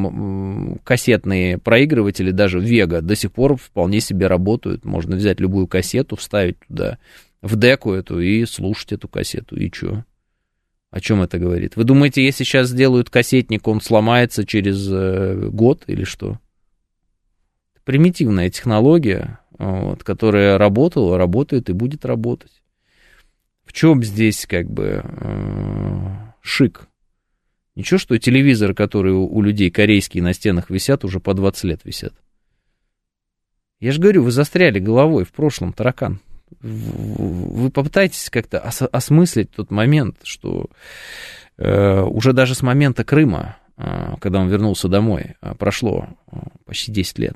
кассетные 0.86 1.58
проигрыватели, 1.58 2.32
даже 2.32 2.62
Вега, 2.62 3.02
до 3.02 3.18
сих 3.18 3.34
пор 3.34 3.58
вполне 3.58 4.00
себе 4.00 4.28
работают. 4.28 4.86
Можно 4.86 5.18
взять 5.18 5.42
любую 5.42 5.68
кассету, 5.68 6.16
вставить 6.16 6.58
туда 6.70 7.00
в 7.42 7.58
деку 7.58 7.92
эту 7.92 8.22
и 8.22 8.46
слушать 8.46 8.94
эту 8.94 9.10
кассету. 9.10 9.58
И 9.58 9.70
что? 9.70 10.06
О 10.94 11.00
чем 11.00 11.24
это 11.24 11.40
говорит? 11.40 11.76
Вы 11.76 11.86
думаете, 11.86 12.24
если 12.24 12.44
сейчас 12.44 12.70
сделают 12.70 13.10
кассетник, 13.10 13.68
он 13.68 13.82
сломается 13.82 14.46
через 14.46 14.88
э, 14.92 15.50
год 15.50 15.86
или 15.88 16.04
что? 16.04 16.40
Примитивная 17.84 18.52
технология, 18.52 19.40
вот, 19.58 20.04
которая 20.04 20.60
работала, 20.60 21.18
работает 21.18 21.72
и 21.72 21.74
будет 21.74 22.06
работать. 22.06 22.62
В 23.66 23.74
чем 23.74 24.04
здесь 24.04 24.46
как 24.46 24.70
бы 24.70 25.02
э, 25.04 26.10
шик? 26.42 26.88
Ничего, 27.74 27.98
что 27.98 28.20
телевизор, 28.20 28.76
который 28.76 29.14
у, 29.14 29.26
у 29.26 29.42
людей 29.42 29.72
корейские 29.72 30.22
на 30.22 30.34
стенах 30.34 30.70
висят, 30.70 31.04
уже 31.04 31.20
по 31.20 31.34
20 31.34 31.64
лет 31.64 31.82
висят. 31.86 32.14
Я 33.80 33.94
же 33.94 34.00
говорю, 34.00 34.22
вы 34.22 34.30
застряли 34.30 34.78
головой 34.78 35.26
в 35.26 35.32
прошлом, 35.32 35.74
таракан 35.74 36.20
вы 36.62 37.70
попытаетесь 37.70 38.30
как-то 38.30 38.60
ос- 38.60 38.82
осмыслить 38.92 39.52
тот 39.52 39.72
момент, 39.72 40.18
что 40.24 40.70
э, 41.58 42.02
уже 42.02 42.34
даже 42.34 42.56
с 42.56 42.62
момента 42.62 43.04
Крыма, 43.04 43.58
э, 43.78 44.16
когда 44.20 44.40
он 44.40 44.50
вернулся 44.50 44.88
домой, 44.88 45.36
э, 45.42 45.56
прошло 45.56 46.08
э, 46.32 46.38
почти 46.66 46.92
10 46.92 47.20
лет. 47.20 47.36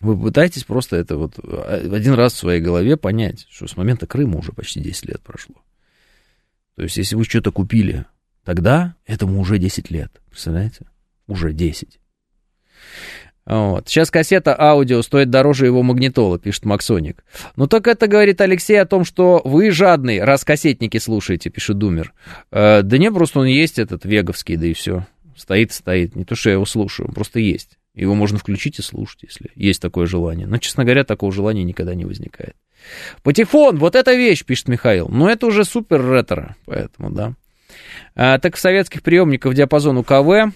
Вы 0.00 0.18
пытаетесь 0.18 0.64
просто 0.64 0.96
это 0.96 1.16
вот 1.16 1.38
э, 1.42 1.88
один 1.92 2.14
раз 2.14 2.32
в 2.32 2.38
своей 2.38 2.60
голове 2.60 2.96
понять, 2.96 3.46
что 3.50 3.66
с 3.66 3.76
момента 3.76 4.06
Крыма 4.06 4.38
уже 4.38 4.52
почти 4.52 4.80
10 4.80 5.06
лет 5.06 5.20
прошло. 5.22 5.56
То 6.76 6.82
есть, 6.82 6.96
если 6.96 7.16
вы 7.16 7.24
что-то 7.24 7.52
купили 7.52 8.06
тогда, 8.44 8.94
этому 9.04 9.38
уже 9.40 9.58
10 9.58 9.90
лет, 9.90 10.20
представляете? 10.30 10.86
Уже 11.26 11.52
10. 11.52 12.00
Вот. 13.46 13.88
Сейчас 13.88 14.10
кассета 14.10 14.58
аудио 14.58 15.02
стоит 15.02 15.30
дороже 15.30 15.66
его 15.66 15.82
магнитола, 15.82 16.38
пишет 16.38 16.64
Максоник. 16.64 17.24
Ну 17.56 17.66
так 17.66 17.88
это 17.88 18.06
говорит 18.06 18.40
Алексей 18.40 18.80
о 18.80 18.86
том, 18.86 19.04
что 19.04 19.40
вы 19.44 19.70
жадный, 19.70 20.22
раз 20.22 20.44
кассетники 20.44 20.98
слушаете, 20.98 21.50
пишет 21.50 21.78
Думер. 21.78 22.12
Э, 22.52 22.82
да 22.82 22.98
не, 22.98 23.10
просто 23.10 23.40
он 23.40 23.46
есть 23.46 23.78
этот 23.78 24.04
веговский, 24.04 24.56
да 24.56 24.66
и 24.66 24.74
все. 24.74 25.06
Стоит, 25.36 25.72
стоит. 25.72 26.14
Не 26.16 26.24
то, 26.24 26.34
что 26.34 26.50
я 26.50 26.54
его 26.54 26.66
слушаю, 26.66 27.08
он 27.08 27.14
просто 27.14 27.40
есть. 27.40 27.78
Его 27.94 28.14
можно 28.14 28.38
включить 28.38 28.78
и 28.78 28.82
слушать, 28.82 29.22
если 29.22 29.50
есть 29.56 29.82
такое 29.82 30.06
желание. 30.06 30.46
Но, 30.46 30.58
честно 30.58 30.84
говоря, 30.84 31.02
такого 31.02 31.32
желания 31.32 31.64
никогда 31.64 31.94
не 31.94 32.04
возникает. 32.04 32.54
Патефон, 33.22 33.78
вот 33.78 33.96
эта 33.96 34.14
вещь, 34.14 34.44
пишет 34.44 34.68
Михаил. 34.68 35.08
Но 35.08 35.28
это 35.28 35.46
уже 35.46 35.64
супер 35.64 36.08
ретро, 36.08 36.56
поэтому, 36.66 37.10
да. 37.10 37.34
А, 38.14 38.38
так 38.38 38.56
в 38.56 38.60
советских 38.60 39.02
приемниках 39.02 39.54
диапазон 39.54 39.98
УКВ 39.98 40.54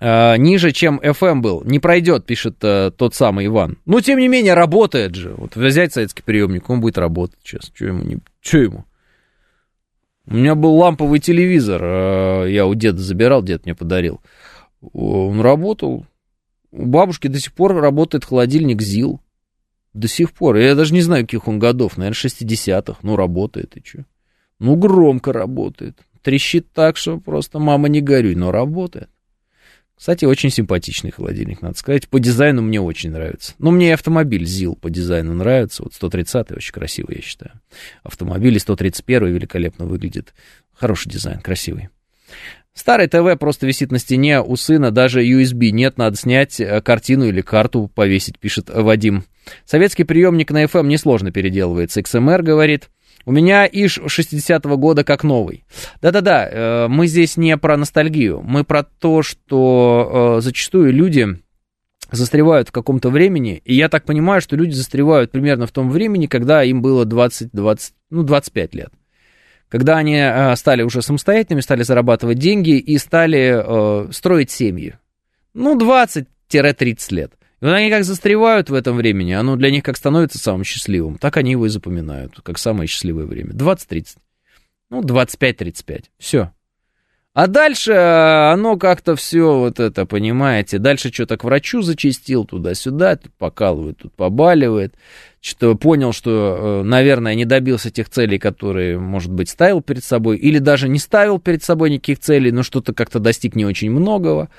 а, 0.00 0.36
ниже, 0.36 0.72
чем 0.72 1.00
FM 1.00 1.40
был. 1.40 1.62
Не 1.64 1.78
пройдет, 1.78 2.26
пишет 2.26 2.56
а, 2.62 2.90
тот 2.90 3.14
самый 3.14 3.46
Иван. 3.46 3.78
Но, 3.86 4.00
тем 4.00 4.18
не 4.18 4.28
менее, 4.28 4.54
работает 4.54 5.14
же. 5.14 5.34
Вот 5.36 5.56
взять 5.56 5.92
советский 5.92 6.22
приемник, 6.22 6.68
он 6.68 6.80
будет 6.80 6.98
работать 6.98 7.38
сейчас. 7.42 7.70
Что 7.74 7.86
ему? 7.86 8.04
Не... 8.04 8.18
Что 8.40 8.58
ему? 8.58 8.84
У 10.26 10.34
меня 10.34 10.54
был 10.54 10.74
ламповый 10.74 11.20
телевизор. 11.20 11.80
А, 11.84 12.44
я 12.44 12.66
у 12.66 12.74
деда 12.74 12.98
забирал, 12.98 13.42
дед 13.42 13.64
мне 13.64 13.74
подарил. 13.74 14.20
Он 14.92 15.40
работал. 15.40 16.06
У 16.72 16.86
бабушки 16.86 17.28
до 17.28 17.38
сих 17.38 17.52
пор 17.52 17.74
работает 17.74 18.24
холодильник 18.24 18.82
ЗИЛ. 18.82 19.20
До 19.92 20.08
сих 20.08 20.32
пор. 20.32 20.56
Я 20.56 20.74
даже 20.74 20.92
не 20.92 21.02
знаю, 21.02 21.22
каких 21.22 21.46
он 21.46 21.58
годов. 21.58 21.96
Наверное, 21.96 22.16
60-х. 22.16 22.98
Ну, 23.02 23.16
работает 23.16 23.76
и 23.76 23.82
что? 23.84 24.04
Ну, 24.58 24.76
громко 24.76 25.32
работает. 25.32 25.98
Трещит 26.22 26.72
так, 26.72 26.96
что 26.96 27.18
просто 27.18 27.58
мама 27.58 27.88
не 27.88 28.00
горюй, 28.00 28.34
но 28.34 28.50
работает. 28.50 29.08
Кстати, 30.04 30.26
очень 30.26 30.50
симпатичный 30.50 31.12
холодильник, 31.12 31.62
надо 31.62 31.78
сказать. 31.78 32.10
По 32.10 32.20
дизайну 32.20 32.60
мне 32.60 32.78
очень 32.78 33.10
нравится. 33.10 33.54
Ну, 33.58 33.70
мне 33.70 33.88
и 33.88 33.92
автомобиль 33.92 34.44
ЗИЛ 34.44 34.76
по 34.76 34.90
дизайну 34.90 35.32
нравится. 35.32 35.82
Вот 35.82 35.94
130-й 35.94 36.54
очень 36.54 36.74
красивый, 36.74 37.16
я 37.16 37.22
считаю. 37.22 37.52
Автомобиль 38.02 38.54
131-й 38.54 39.32
великолепно 39.32 39.86
выглядит. 39.86 40.34
Хороший 40.74 41.08
дизайн, 41.08 41.40
красивый. 41.40 41.88
Старый 42.74 43.06
ТВ 43.06 43.38
просто 43.40 43.66
висит 43.66 43.92
на 43.92 43.98
стене, 43.98 44.42
у 44.42 44.56
сына 44.56 44.90
даже 44.90 45.24
USB 45.24 45.70
нет, 45.70 45.96
надо 45.96 46.18
снять 46.18 46.60
э, 46.60 46.82
картину 46.82 47.24
или 47.24 47.40
карту 47.40 47.90
повесить, 47.94 48.38
пишет 48.38 48.68
Вадим. 48.68 49.24
Советский 49.64 50.04
приемник 50.04 50.50
на 50.50 50.64
FM 50.64 50.86
несложно 50.86 51.32
переделывается. 51.32 52.00
XMR 52.00 52.42
говорит, 52.42 52.90
у 53.26 53.32
меня 53.32 53.66
ИШ 53.66 53.98
60-го 53.98 54.76
года 54.76 55.04
как 55.04 55.24
новый. 55.24 55.64
Да-да-да, 56.02 56.48
э, 56.48 56.88
мы 56.88 57.06
здесь 57.06 57.36
не 57.36 57.56
про 57.56 57.76
ностальгию, 57.76 58.42
мы 58.42 58.64
про 58.64 58.82
то, 58.82 59.22
что 59.22 60.36
э, 60.38 60.40
зачастую 60.42 60.92
люди 60.92 61.38
застревают 62.12 62.68
в 62.68 62.72
каком-то 62.72 63.10
времени, 63.10 63.62
и 63.64 63.74
я 63.74 63.88
так 63.88 64.04
понимаю, 64.04 64.40
что 64.40 64.56
люди 64.56 64.72
застревают 64.72 65.30
примерно 65.30 65.66
в 65.66 65.72
том 65.72 65.90
времени, 65.90 66.26
когда 66.26 66.62
им 66.62 66.82
было 66.82 67.04
20, 67.04 67.50
20, 67.52 67.94
ну, 68.10 68.22
25 68.22 68.74
лет. 68.74 68.92
Когда 69.68 69.96
они 69.96 70.16
э, 70.16 70.54
стали 70.56 70.82
уже 70.82 71.02
самостоятельными, 71.02 71.62
стали 71.62 71.82
зарабатывать 71.82 72.38
деньги 72.38 72.78
и 72.78 72.98
стали 72.98 74.12
строить 74.12 74.50
семьи. 74.50 74.94
Ну, 75.54 75.78
20-30 75.78 77.14
лет. 77.14 77.32
Вот 77.64 77.72
они 77.72 77.88
как 77.88 78.04
застревают 78.04 78.68
в 78.68 78.74
этом 78.74 78.94
времени, 78.94 79.32
оно 79.32 79.56
для 79.56 79.70
них 79.70 79.82
как 79.82 79.96
становится 79.96 80.38
самым 80.38 80.64
счастливым, 80.64 81.16
так 81.16 81.38
они 81.38 81.52
его 81.52 81.64
и 81.64 81.70
запоминают, 81.70 82.38
как 82.42 82.58
самое 82.58 82.86
счастливое 82.86 83.24
время. 83.24 83.54
20-30. 83.54 84.18
Ну, 84.90 85.00
25-35. 85.00 86.04
Все. 86.18 86.52
А 87.32 87.46
дальше 87.46 87.92
э, 87.92 88.52
оно 88.52 88.76
как-то 88.76 89.16
все 89.16 89.58
вот 89.58 89.80
это, 89.80 90.04
понимаете, 90.04 90.76
дальше 90.76 91.10
что-то 91.10 91.38
к 91.38 91.44
врачу 91.44 91.80
зачистил, 91.80 92.44
туда-сюда, 92.44 93.16
тут 93.16 93.32
покалывает, 93.32 93.96
тут 93.96 94.12
побаливает, 94.12 94.94
что 95.40 95.74
понял, 95.74 96.12
что, 96.12 96.82
э, 96.82 96.86
наверное, 96.86 97.34
не 97.34 97.46
добился 97.46 97.90
тех 97.90 98.10
целей, 98.10 98.38
которые, 98.38 98.98
может 98.98 99.32
быть, 99.32 99.48
ставил 99.48 99.80
перед 99.80 100.04
собой, 100.04 100.36
или 100.36 100.58
даже 100.58 100.86
не 100.86 100.98
ставил 100.98 101.38
перед 101.38 101.64
собой 101.64 101.88
никаких 101.88 102.18
целей, 102.18 102.52
но 102.52 102.62
что-то 102.62 102.92
как-то 102.92 103.20
достиг 103.20 103.56
не 103.56 103.64
очень 103.64 103.90
многого. 103.90 104.50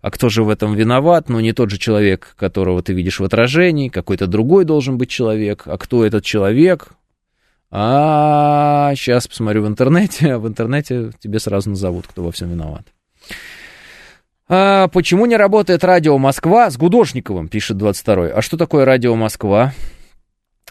А 0.00 0.10
кто 0.10 0.28
же 0.28 0.44
в 0.44 0.48
этом 0.48 0.74
виноват? 0.74 1.28
Ну, 1.28 1.40
не 1.40 1.52
тот 1.52 1.70
же 1.70 1.78
человек, 1.78 2.34
которого 2.38 2.82
ты 2.82 2.92
видишь 2.92 3.20
в 3.20 3.24
отражении, 3.24 3.88
какой-то 3.88 4.26
другой 4.26 4.64
должен 4.64 4.96
быть 4.96 5.10
человек. 5.10 5.62
А 5.66 5.76
кто 5.76 6.04
этот 6.04 6.24
человек? 6.24 6.88
А 7.70 8.92
сейчас 8.94 9.26
посмотрю 9.26 9.64
в 9.64 9.68
интернете. 9.68 10.36
В 10.38 10.46
интернете 10.46 11.10
тебе 11.18 11.38
сразу 11.40 11.70
назовут, 11.70 12.06
кто 12.06 12.22
во 12.22 12.32
всем 12.32 12.50
виноват. 12.50 12.84
А, 14.48 14.88
почему 14.88 15.26
не 15.26 15.36
работает 15.36 15.84
радио 15.84 16.16
Москва 16.16 16.70
с 16.70 16.78
Гудошниковым, 16.78 17.48
пишет 17.48 17.76
22-й. 17.76 18.30
А 18.30 18.40
что 18.40 18.56
такое 18.56 18.84
радио 18.84 19.14
Москва? 19.14 19.74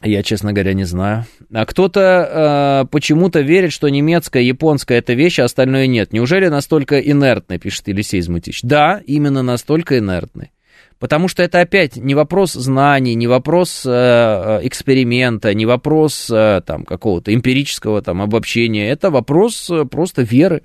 Я, 0.04 0.22
честно 0.22 0.54
говоря, 0.54 0.74
не 0.74 0.84
знаю. 0.84 1.26
А 1.52 1.66
кто-то 1.66 2.84
э, 2.84 2.88
почему-то 2.92 3.42
верит, 3.42 3.72
что 3.72 3.90
немецкая, 3.90 4.44
японская 4.44 5.00
это 5.00 5.14
вещь, 5.14 5.40
а 5.40 5.46
остальное 5.46 5.88
нет. 5.88 6.14
Неужели 6.14 6.48
настолько 6.48 7.00
инертный, 7.00 7.58
пишет 7.58 7.88
Елисей 7.88 8.22
Змутич. 8.22 8.62
Да, 8.62 9.02
именно 9.06 9.42
настолько 9.42 9.98
инертный. 9.98 10.52
Потому 11.00 11.28
что 11.28 11.44
это 11.44 11.62
опять 11.62 11.96
не 11.96 12.16
вопрос 12.16 12.54
знаний, 12.54 13.16
не 13.16 13.28
вопрос 13.28 13.84
э, 13.86 13.90
э, 13.92 14.60
эксперимента, 14.68 15.54
не 15.54 15.66
вопрос 15.66 16.30
э, 16.32 16.62
там 16.66 16.86
какого-то 16.86 17.34
эмпирического 17.34 18.02
там 18.02 18.22
обобщения. 18.22 18.90
Это 18.90 19.12
вопрос 19.12 19.70
э, 19.70 19.86
просто 19.86 20.24
веры. 20.24 20.64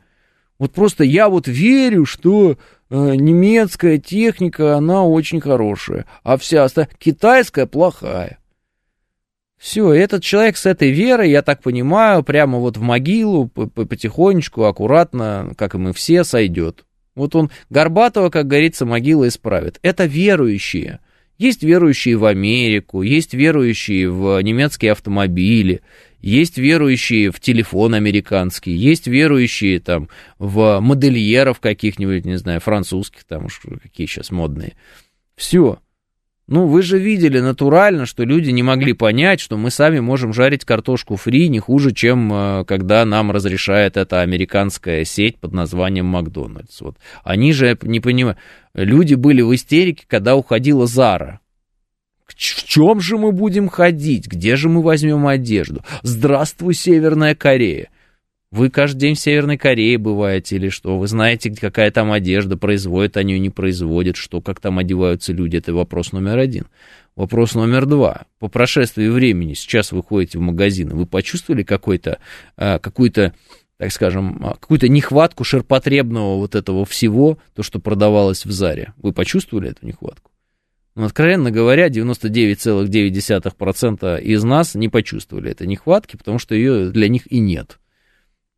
Вот 0.58 0.72
просто 0.72 1.04
я 1.04 1.28
вот 1.28 1.48
верю, 1.48 2.06
что 2.06 2.52
э, 2.52 2.56
немецкая 2.90 3.98
техника, 3.98 4.76
она 4.76 5.04
очень 5.04 5.40
хорошая, 5.40 6.06
а 6.22 6.38
вся 6.38 6.64
остальная 6.64 6.90
китайская 6.98 7.66
плохая. 7.66 8.38
Все, 9.62 9.92
этот 9.92 10.24
человек 10.24 10.56
с 10.56 10.66
этой 10.66 10.90
верой, 10.90 11.30
я 11.30 11.40
так 11.40 11.62
понимаю, 11.62 12.24
прямо 12.24 12.58
вот 12.58 12.76
в 12.76 12.82
могилу 12.82 13.46
потихонечку, 13.46 14.64
аккуратно, 14.64 15.52
как 15.56 15.76
и 15.76 15.78
мы 15.78 15.92
все, 15.92 16.24
сойдет. 16.24 16.84
Вот 17.14 17.36
он 17.36 17.48
Горбатого, 17.70 18.28
как 18.28 18.48
говорится, 18.48 18.86
могила 18.86 19.28
исправит. 19.28 19.78
Это 19.82 20.06
верующие. 20.06 20.98
Есть 21.38 21.62
верующие 21.62 22.16
в 22.16 22.24
Америку, 22.24 23.02
есть 23.02 23.34
верующие 23.34 24.10
в 24.10 24.40
немецкие 24.42 24.90
автомобили, 24.90 25.82
есть 26.20 26.58
верующие 26.58 27.30
в 27.30 27.38
телефон 27.38 27.94
американский, 27.94 28.72
есть 28.72 29.06
верующие 29.06 29.78
там 29.78 30.08
в 30.40 30.80
модельеров 30.80 31.60
каких-нибудь, 31.60 32.24
не 32.24 32.36
знаю, 32.36 32.58
французских, 32.58 33.22
там 33.22 33.46
какие 33.80 34.08
сейчас 34.08 34.32
модные. 34.32 34.72
Все. 35.36 35.78
Ну, 36.48 36.66
вы 36.66 36.82
же 36.82 36.98
видели 36.98 37.38
натурально, 37.38 38.04
что 38.04 38.24
люди 38.24 38.50
не 38.50 38.62
могли 38.62 38.94
понять, 38.94 39.40
что 39.40 39.56
мы 39.56 39.70
сами 39.70 40.00
можем 40.00 40.32
жарить 40.32 40.64
картошку 40.64 41.16
фри 41.16 41.48
не 41.48 41.60
хуже, 41.60 41.92
чем 41.92 42.32
э, 42.32 42.64
когда 42.66 43.04
нам 43.04 43.30
разрешает 43.30 43.96
эта 43.96 44.22
американская 44.22 45.04
сеть 45.04 45.38
под 45.38 45.52
названием 45.52 46.06
Макдональдс. 46.06 46.80
Вот. 46.80 46.96
Они 47.22 47.52
же 47.52 47.78
не 47.82 48.00
понимают. 48.00 48.38
Люди 48.74 49.14
были 49.14 49.40
в 49.40 49.54
истерике, 49.54 50.04
когда 50.08 50.34
уходила 50.34 50.86
Зара. 50.86 51.40
В 52.26 52.34
чем 52.34 53.00
же 53.00 53.18
мы 53.18 53.30
будем 53.30 53.68
ходить? 53.68 54.26
Где 54.26 54.56
же 54.56 54.68
мы 54.68 54.82
возьмем 54.82 55.26
одежду? 55.26 55.84
Здравствуй, 56.02 56.74
Северная 56.74 57.34
Корея. 57.34 57.88
Вы 58.52 58.68
каждый 58.68 58.98
день 58.98 59.14
в 59.14 59.18
Северной 59.18 59.56
Корее 59.56 59.96
бываете 59.96 60.56
или 60.56 60.68
что? 60.68 60.98
Вы 60.98 61.06
знаете, 61.06 61.50
какая 61.58 61.90
там 61.90 62.12
одежда, 62.12 62.58
производят 62.58 63.16
они 63.16 63.32
ее, 63.32 63.38
не 63.38 63.48
производят, 63.48 64.16
что, 64.16 64.42
как 64.42 64.60
там 64.60 64.78
одеваются 64.78 65.32
люди? 65.32 65.56
Это 65.56 65.72
вопрос 65.72 66.12
номер 66.12 66.36
один. 66.36 66.66
Вопрос 67.16 67.54
номер 67.54 67.86
два. 67.86 68.26
По 68.38 68.48
прошествии 68.48 69.08
времени, 69.08 69.54
сейчас 69.54 69.90
вы 69.90 70.02
ходите 70.02 70.36
в 70.36 70.42
магазин, 70.42 70.90
вы 70.90 71.06
почувствовали 71.06 71.62
какой-то, 71.62 72.18
а, 72.58 72.78
какую-то, 72.78 73.32
так 73.78 73.90
скажем, 73.90 74.38
а, 74.44 74.50
какую-то 74.50 74.90
нехватку 74.90 75.44
ширпотребного 75.44 76.36
вот 76.36 76.54
этого 76.54 76.84
всего, 76.84 77.38
то, 77.54 77.62
что 77.62 77.78
продавалось 77.78 78.44
в 78.44 78.52
Заре? 78.52 78.92
Вы 78.98 79.14
почувствовали 79.14 79.70
эту 79.70 79.86
нехватку? 79.86 80.30
Ну, 80.94 81.06
откровенно 81.06 81.50
говоря, 81.50 81.88
99,9% 81.88 84.20
из 84.20 84.44
нас 84.44 84.74
не 84.74 84.90
почувствовали 84.90 85.50
этой 85.50 85.66
нехватки, 85.66 86.18
потому 86.18 86.38
что 86.38 86.54
ее 86.54 86.90
для 86.90 87.08
них 87.08 87.32
и 87.32 87.38
нет. 87.38 87.78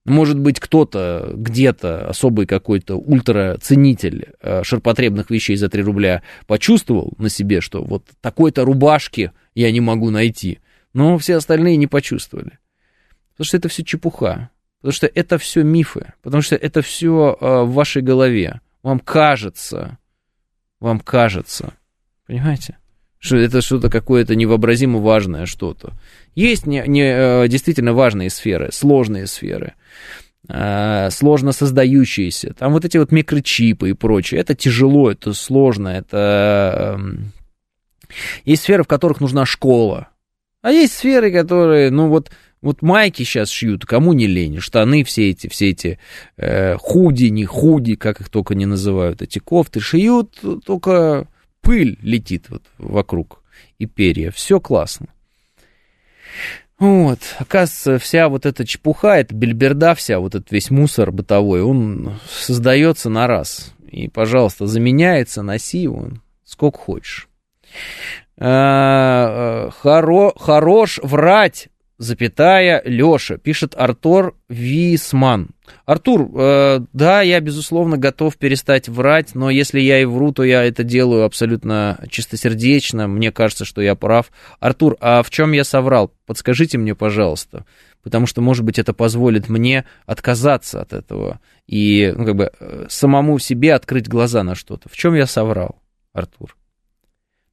Может 0.05 0.39
быть, 0.39 0.60
кто-то 0.60 1.31
где-то, 1.35 2.09
особый 2.09 2.47
какой-то 2.47 2.97
ультраценитель 2.97 4.32
э, 4.40 4.62
ширпотребных 4.62 5.31
вещей 5.31 5.56
за 5.56 5.70
3 5.70 5.82
рубля 5.82 6.22
почувствовал 6.47 7.14
на 7.16 7.31
себе, 7.31 7.62
что 7.62 7.82
вот 7.82 8.05
такой-то 8.20 8.64
рубашки 8.64 9.32
я 9.55 9.72
не 9.72 9.81
могу 9.81 10.10
найти. 10.10 10.60
Но 10.93 11.16
все 11.16 11.36
остальные 11.36 11.76
не 11.76 11.86
почувствовали. 11.86 12.59
Потому 13.32 13.47
что 13.47 13.56
это 13.56 13.68
все 13.68 13.82
чепуха. 13.82 14.51
Потому 14.81 14.93
что 14.93 15.06
это 15.06 15.39
все 15.39 15.62
мифы. 15.62 16.12
Потому 16.22 16.43
что 16.43 16.56
это 16.56 16.82
все 16.82 17.39
э, 17.40 17.62
в 17.62 17.72
вашей 17.72 18.02
голове. 18.02 18.60
Вам 18.82 19.01
кажется. 19.01 19.97
Вам 20.81 21.01
кажется. 21.01 21.72
Понимаете? 22.26 22.76
что 23.24 23.39
это 23.39 23.62
что-то 23.62 23.89
какое-то 23.89 24.35
невообразимо 24.35 24.98
важное 24.98 25.47
что-то. 25.47 25.94
Есть 26.35 26.66
не, 26.66 26.85
не, 26.86 27.05
э, 27.05 27.48
действительно 27.48 27.94
важные 27.94 28.28
сферы, 28.28 28.68
сложные 28.70 29.26
сферы. 29.26 29.72
Э, 30.49 31.11
сложно 31.11 31.53
создающиеся. 31.53 32.55
Там 32.55 32.73
вот 32.73 32.85
эти 32.85 32.97
вот 32.97 33.12
микрочипы 33.12 33.91
и 33.91 33.95
прочее. 33.95 34.41
Это 34.41 34.55
тяжело, 34.55 35.11
это 35.11 35.33
сложно, 35.33 35.89
это... 35.89 36.99
Э, 36.99 38.15
есть 38.45 38.62
сферы, 38.62 38.85
в 38.85 38.89
которых 38.89 39.21
нужна 39.21 39.45
школа. 39.45 40.09
А 40.62 40.71
есть 40.71 40.95
сферы, 40.95 41.31
которые, 41.33 41.91
ну 41.91 42.09
вот, 42.09 42.31
вот 42.62 42.81
майки 42.81 43.23
сейчас 43.23 43.51
шьют, 43.51 43.85
кому 43.85 44.15
не 44.15 44.27
лень, 44.27 44.61
штаны 44.61 45.05
все 45.05 45.31
эти, 45.31 45.49
все 45.49 45.71
эти 45.71 45.99
э, 46.37 46.77
худи, 46.79 47.27
не 47.27 47.45
худи, 47.45 47.97
как 47.97 48.21
их 48.21 48.31
только 48.31 48.55
не 48.55 48.65
называют, 48.65 49.21
эти 49.21 49.39
кофты 49.39 49.81
шьют, 49.81 50.41
только 50.65 51.27
пыль 51.61 51.99
летит 52.01 52.47
вот 52.49 52.62
вокруг 52.79 53.43
и 53.79 53.87
перья. 53.87 54.31
Все 54.31 54.61
классно. 54.61 55.09
Вот, 56.79 57.21
оказывается, 57.39 57.99
вся 57.99 58.29
вот 58.29 58.47
эта 58.47 58.67
чепуха, 58.67 59.17
эта 59.17 59.35
бельберда 59.35 59.95
вся, 59.95 60.19
вот 60.19 60.35
этот 60.35 60.51
весь 60.51 60.71
мусор 60.71 61.13
бытовой, 61.13 61.63
он 61.63 62.19
создается 62.29 63.09
на 63.09 63.27
раз. 63.27 63.73
И, 63.89 64.09
пожалуйста, 64.09 64.67
заменяется, 64.67 65.43
носи 65.43 65.79
его 65.79 66.09
сколько 66.45 66.79
хочешь. 66.79 67.29
А, 68.37 69.67
э, 69.67 69.71
хоро, 69.71 70.33
хорош 70.37 70.99
врать, 71.03 71.69
запятая, 71.99 72.83
Леша, 72.85 73.37
пишет 73.37 73.75
Артур 73.77 74.37
Висман. 74.49 75.51
Артур, 75.87 76.31
э, 76.35 76.81
да, 76.93 77.23
я, 77.23 77.41
безусловно, 77.41 77.97
готов 77.97 78.37
перестать 78.37 78.89
врать, 78.89 79.35
но 79.35 79.51
если 79.51 79.81
я 79.81 80.01
и 80.01 80.05
вру, 80.05 80.33
то 80.33 80.43
я 80.43 80.65
это 80.65 80.83
делаю 80.83 81.25
абсолютно 81.25 82.05
чистосердечно, 82.11 83.07
мне 83.09 83.33
кажется, 83.33 83.65
что 83.65 83.81
я 83.81 83.95
прав. 83.95 84.31
Артур, 84.61 84.97
а 85.01 85.23
в 85.23 85.31
чем 85.31 85.53
я 85.53 85.65
соврал? 85.65 86.12
Подскажите 86.27 86.79
мне, 86.79 86.95
пожалуйста, 86.95 87.65
потому 88.03 88.27
что, 88.27 88.41
может 88.41 88.65
быть, 88.65 88.79
это 88.79 88.93
позволит 88.93 89.49
мне 89.49 89.85
отказаться 90.07 90.83
от 90.83 90.93
этого 90.93 91.41
и, 91.66 92.12
ну, 92.16 92.27
как 92.27 92.37
бы, 92.37 92.53
э, 92.59 92.87
самому 92.89 93.39
себе 93.39 93.75
открыть 93.75 94.09
глаза 94.09 94.43
на 94.43 94.55
что-то. 94.55 94.89
В 94.89 94.97
чем 94.97 95.15
я 95.15 95.27
соврал, 95.27 95.81
Артур? 96.12 96.57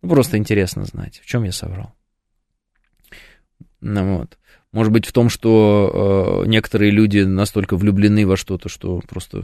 Ну, 0.01 0.09
просто 0.09 0.37
интересно 0.37 0.83
знать, 0.83 1.21
в 1.23 1.27
чем 1.27 1.43
я 1.43 1.51
соврал. 1.51 1.93
Ну, 3.81 4.19
вот. 4.19 4.37
Может 4.71 4.93
быть, 4.93 5.05
в 5.05 5.11
том, 5.11 5.29
что 5.29 6.43
э, 6.45 6.47
некоторые 6.47 6.91
люди 6.91 7.19
настолько 7.19 7.75
влюблены 7.75 8.25
во 8.25 8.37
что-то, 8.37 8.69
что 8.69 9.01
просто 9.07 9.43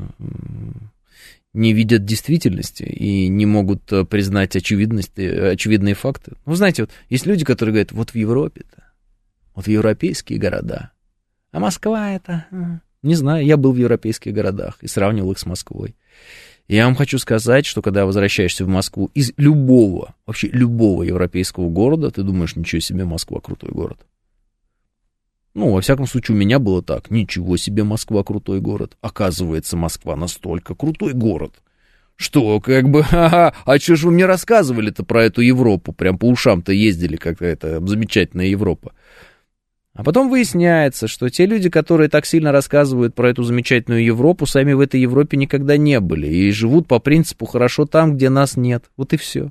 не 1.54 1.74
видят 1.74 2.06
действительности 2.06 2.84
и 2.84 3.28
не 3.28 3.46
могут 3.46 3.92
э, 3.92 4.06
признать 4.06 4.56
очевидность, 4.56 5.18
очевидные 5.18 5.96
факты. 5.96 6.34
Ну, 6.46 6.56
знаете, 6.56 6.84
вот 6.84 6.92
есть 7.10 7.26
люди, 7.26 7.44
которые 7.44 7.74
говорят, 7.74 7.92
вот 7.92 8.12
в 8.12 8.16
Европе-то, 8.16 8.84
вот 9.56 9.66
в 9.66 9.70
европейские 9.70 10.40
города, 10.40 10.92
а 11.52 11.60
Москва 11.60 12.12
это... 12.12 12.46
Не 13.04 13.16
знаю, 13.16 13.46
я 13.46 13.58
был 13.58 13.72
в 13.72 13.78
европейских 13.78 14.34
городах 14.34 14.78
и 14.82 14.88
сравнивал 14.88 15.32
их 15.32 15.40
с 15.40 15.46
Москвой. 15.46 15.96
Я 16.68 16.86
вам 16.86 16.96
хочу 16.96 17.20
сказать, 17.20 17.66
что 17.66 17.82
когда 17.82 18.06
возвращаешься 18.06 18.66
в 18.66 18.68
Москву 18.68 19.10
из 19.14 19.32
любого, 19.38 20.16
вообще 20.26 20.48
любого 20.48 21.04
европейского 21.04 21.70
города, 21.70 22.12
ты 22.12 22.24
думаешь, 22.24 22.56
ничего 22.56 22.82
себе, 22.82 23.06
Москва 23.06 23.40
крутой 23.40 23.72
город. 23.72 24.06
Ну, 25.58 25.72
во 25.72 25.82
всяком 25.82 26.06
случае, 26.06 26.38
у 26.38 26.40
меня 26.40 26.60
было 26.60 26.84
так. 26.84 27.10
Ничего 27.10 27.58
себе, 27.58 27.84
Москва 27.84 28.24
крутой 28.24 28.62
город. 28.62 28.96
Оказывается, 29.02 29.76
Москва 29.76 30.16
настолько 30.16 30.76
крутой 30.76 31.14
город. 31.14 31.64
Что, 32.16 32.60
как 32.60 32.90
бы, 32.90 33.04
ага, 33.12 33.56
а 33.66 33.80
что 33.80 33.96
же 33.96 34.06
вы 34.06 34.14
мне 34.14 34.28
рассказывали-то 34.28 35.04
про 35.04 35.24
эту 35.24 35.42
Европу? 35.42 35.94
Прям 35.94 36.20
по 36.20 36.26
ушам-то 36.26 36.72
ездили, 36.72 37.16
какая-то 37.16 37.84
замечательная 37.88 38.46
Европа. 38.46 38.94
А 39.96 40.04
потом 40.04 40.30
выясняется, 40.30 41.08
что 41.08 41.28
те 41.30 41.48
люди, 41.48 41.72
которые 41.72 42.08
так 42.08 42.28
сильно 42.28 42.52
рассказывают 42.52 43.16
про 43.16 43.32
эту 43.32 43.42
замечательную 43.42 44.06
Европу, 44.06 44.46
сами 44.46 44.74
в 44.74 44.80
этой 44.80 45.02
Европе 45.02 45.38
никогда 45.38 45.76
не 45.76 46.00
были 46.00 46.28
и 46.28 46.52
живут 46.52 46.88
по 46.88 47.00
принципу 47.00 47.48
«хорошо 47.48 47.88
там, 47.88 48.16
где 48.16 48.30
нас 48.30 48.58
нет». 48.58 48.92
Вот 48.96 49.14
и 49.14 49.18
все. 49.18 49.50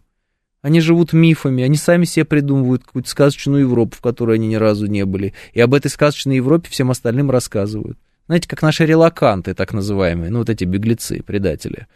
Они 0.66 0.80
живут 0.80 1.12
мифами, 1.12 1.62
они 1.62 1.76
сами 1.76 2.06
себе 2.06 2.24
придумывают 2.24 2.82
какую-то 2.82 3.08
сказочную 3.08 3.60
Европу, 3.60 3.94
в 3.94 4.00
которой 4.00 4.34
они 4.34 4.48
ни 4.48 4.56
разу 4.56 4.86
не 4.86 5.04
были. 5.04 5.32
И 5.52 5.60
об 5.60 5.74
этой 5.74 5.92
сказочной 5.92 6.34
Европе 6.34 6.68
всем 6.68 6.90
остальным 6.90 7.30
рассказывают. 7.30 7.96
Знаете, 8.26 8.48
как 8.48 8.62
наши 8.62 8.84
релаканты, 8.84 9.54
так 9.54 9.72
называемые, 9.72 10.32
ну 10.32 10.40
вот 10.40 10.50
эти 10.50 10.64
беглецы, 10.64 11.22
предатели. 11.22 11.86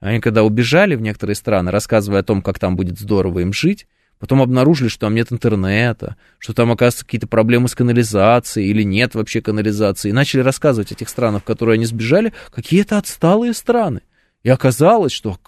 Они 0.00 0.20
когда 0.20 0.42
убежали 0.42 0.96
в 0.96 1.00
некоторые 1.00 1.34
страны, 1.34 1.70
рассказывая 1.70 2.20
о 2.20 2.22
том, 2.22 2.42
как 2.42 2.58
там 2.58 2.76
будет 2.76 2.98
здорово 2.98 3.38
им 3.38 3.54
жить, 3.54 3.86
потом 4.18 4.42
обнаружили, 4.42 4.88
что 4.88 5.06
там 5.06 5.14
нет 5.14 5.32
интернета, 5.32 6.16
что 6.38 6.52
там, 6.52 6.70
оказывается, 6.70 7.06
какие-то 7.06 7.26
проблемы 7.26 7.68
с 7.68 7.74
канализацией 7.74 8.68
или 8.68 8.82
нет 8.82 9.14
вообще 9.14 9.40
канализации. 9.40 10.10
И 10.10 10.12
начали 10.12 10.42
рассказывать 10.42 10.92
о 10.92 10.94
тех 10.94 11.08
странах, 11.08 11.40
в 11.40 11.46
которые 11.46 11.76
они 11.76 11.86
сбежали, 11.86 12.34
какие 12.50 12.82
это 12.82 12.98
отсталые 12.98 13.54
страны. 13.54 14.02
И 14.42 14.48
оказалось, 14.48 15.12
что 15.12 15.38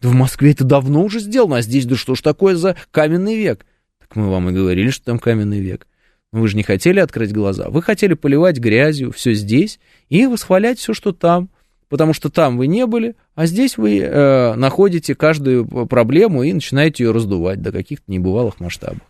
да 0.00 0.08
в 0.08 0.12
Москве 0.12 0.52
это 0.52 0.64
давно 0.64 1.02
уже 1.02 1.18
сделано, 1.18 1.56
а 1.56 1.62
здесь, 1.62 1.86
да 1.86 1.96
что 1.96 2.14
ж 2.14 2.20
такое 2.20 2.54
за 2.54 2.76
каменный 2.90 3.36
век? 3.36 3.66
Так 3.98 4.14
мы 4.16 4.30
вам 4.30 4.50
и 4.50 4.52
говорили, 4.52 4.90
что 4.90 5.06
там 5.06 5.18
каменный 5.18 5.60
век. 5.60 5.86
Вы 6.30 6.46
же 6.48 6.56
не 6.56 6.62
хотели 6.62 7.00
открыть 7.00 7.32
глаза. 7.32 7.68
Вы 7.70 7.82
хотели 7.82 8.14
поливать 8.14 8.58
грязью 8.58 9.12
все 9.12 9.32
здесь 9.32 9.80
и 10.08 10.26
восхвалять 10.26 10.78
все, 10.78 10.92
что 10.92 11.12
там. 11.12 11.48
Потому 11.88 12.12
что 12.12 12.28
там 12.28 12.58
вы 12.58 12.66
не 12.66 12.84
были, 12.84 13.16
а 13.34 13.46
здесь 13.46 13.78
вы 13.78 13.98
э, 13.98 14.54
находите 14.56 15.14
каждую 15.14 15.64
проблему 15.86 16.42
и 16.42 16.52
начинаете 16.52 17.04
ее 17.04 17.12
раздувать 17.12 17.62
до 17.62 17.72
каких-то 17.72 18.12
небывалых 18.12 18.60
масштабов. 18.60 19.00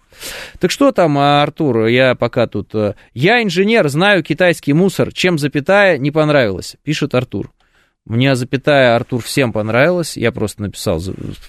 Так 0.61 0.71
что 0.71 0.93
там, 0.93 1.19
Артур, 1.19 1.87
я 1.87 2.15
пока 2.15 2.47
тут... 2.47 2.73
Э, 2.77 2.95
я 3.15 3.43
инженер, 3.43 3.89
знаю 3.89 4.23
китайский 4.23 4.75
мусор, 4.75 5.13
чем 5.13 5.39
запятая 5.39 5.99
не 5.99 6.13
понравилось, 6.13 6.77
пишет 6.85 7.17
Артур. 7.17 7.51
Мне 8.09 8.35
запятая, 8.37 8.97
Артур, 8.97 9.23
всем 9.23 9.53
понравилось. 9.53 10.17
Я 10.17 10.33
просто 10.33 10.63
написал, 10.63 10.99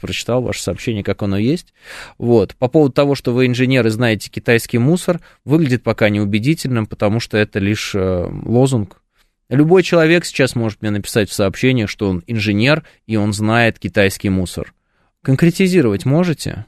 прочитал 0.02 0.42
ваше 0.42 0.62
сообщение, 0.62 1.06
как 1.06 1.22
оно 1.24 1.38
есть. 1.38 1.74
Вот. 2.18 2.54
По 2.56 2.68
поводу 2.68 2.92
того, 2.92 3.16
что 3.16 3.34
вы 3.34 3.46
инженеры 3.46 3.90
знаете 3.90 4.30
китайский 4.30 4.78
мусор, 4.78 5.22
выглядит 5.46 5.84
пока 5.84 6.10
неубедительным, 6.10 6.86
потому 6.86 7.22
что 7.22 7.38
это 7.38 7.60
лишь 7.60 7.96
э, 7.96 8.30
лозунг. 8.44 9.02
Любой 9.48 9.84
человек 9.84 10.26
сейчас 10.26 10.54
может 10.54 10.82
мне 10.82 10.92
написать 10.92 11.30
в 11.30 11.34
сообщениях, 11.34 11.90
что 11.90 12.10
он 12.10 12.24
инженер 12.28 12.84
и 13.08 13.16
он 13.16 13.32
знает 13.32 13.80
китайский 13.80 14.30
мусор. 14.30 14.74
Конкретизировать 15.22 16.04
можете? 16.04 16.66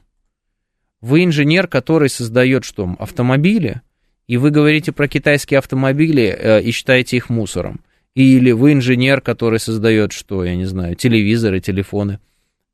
Вы 1.02 1.24
инженер, 1.24 1.68
который 1.68 2.08
создает 2.08 2.64
что? 2.64 2.96
Автомобили? 2.98 3.82
И 4.26 4.38
вы 4.38 4.50
говорите 4.50 4.90
про 4.90 5.06
китайские 5.06 5.58
автомобили 5.58 6.34
э, 6.34 6.62
и 6.62 6.70
считаете 6.70 7.18
их 7.18 7.28
мусором. 7.28 7.82
Или 8.14 8.52
вы 8.52 8.74
инженер, 8.74 9.20
который 9.20 9.58
создает 9.58 10.12
что, 10.12 10.44
я 10.44 10.54
не 10.54 10.66
знаю, 10.66 10.96
телевизоры, 10.96 11.60
телефоны. 11.60 12.18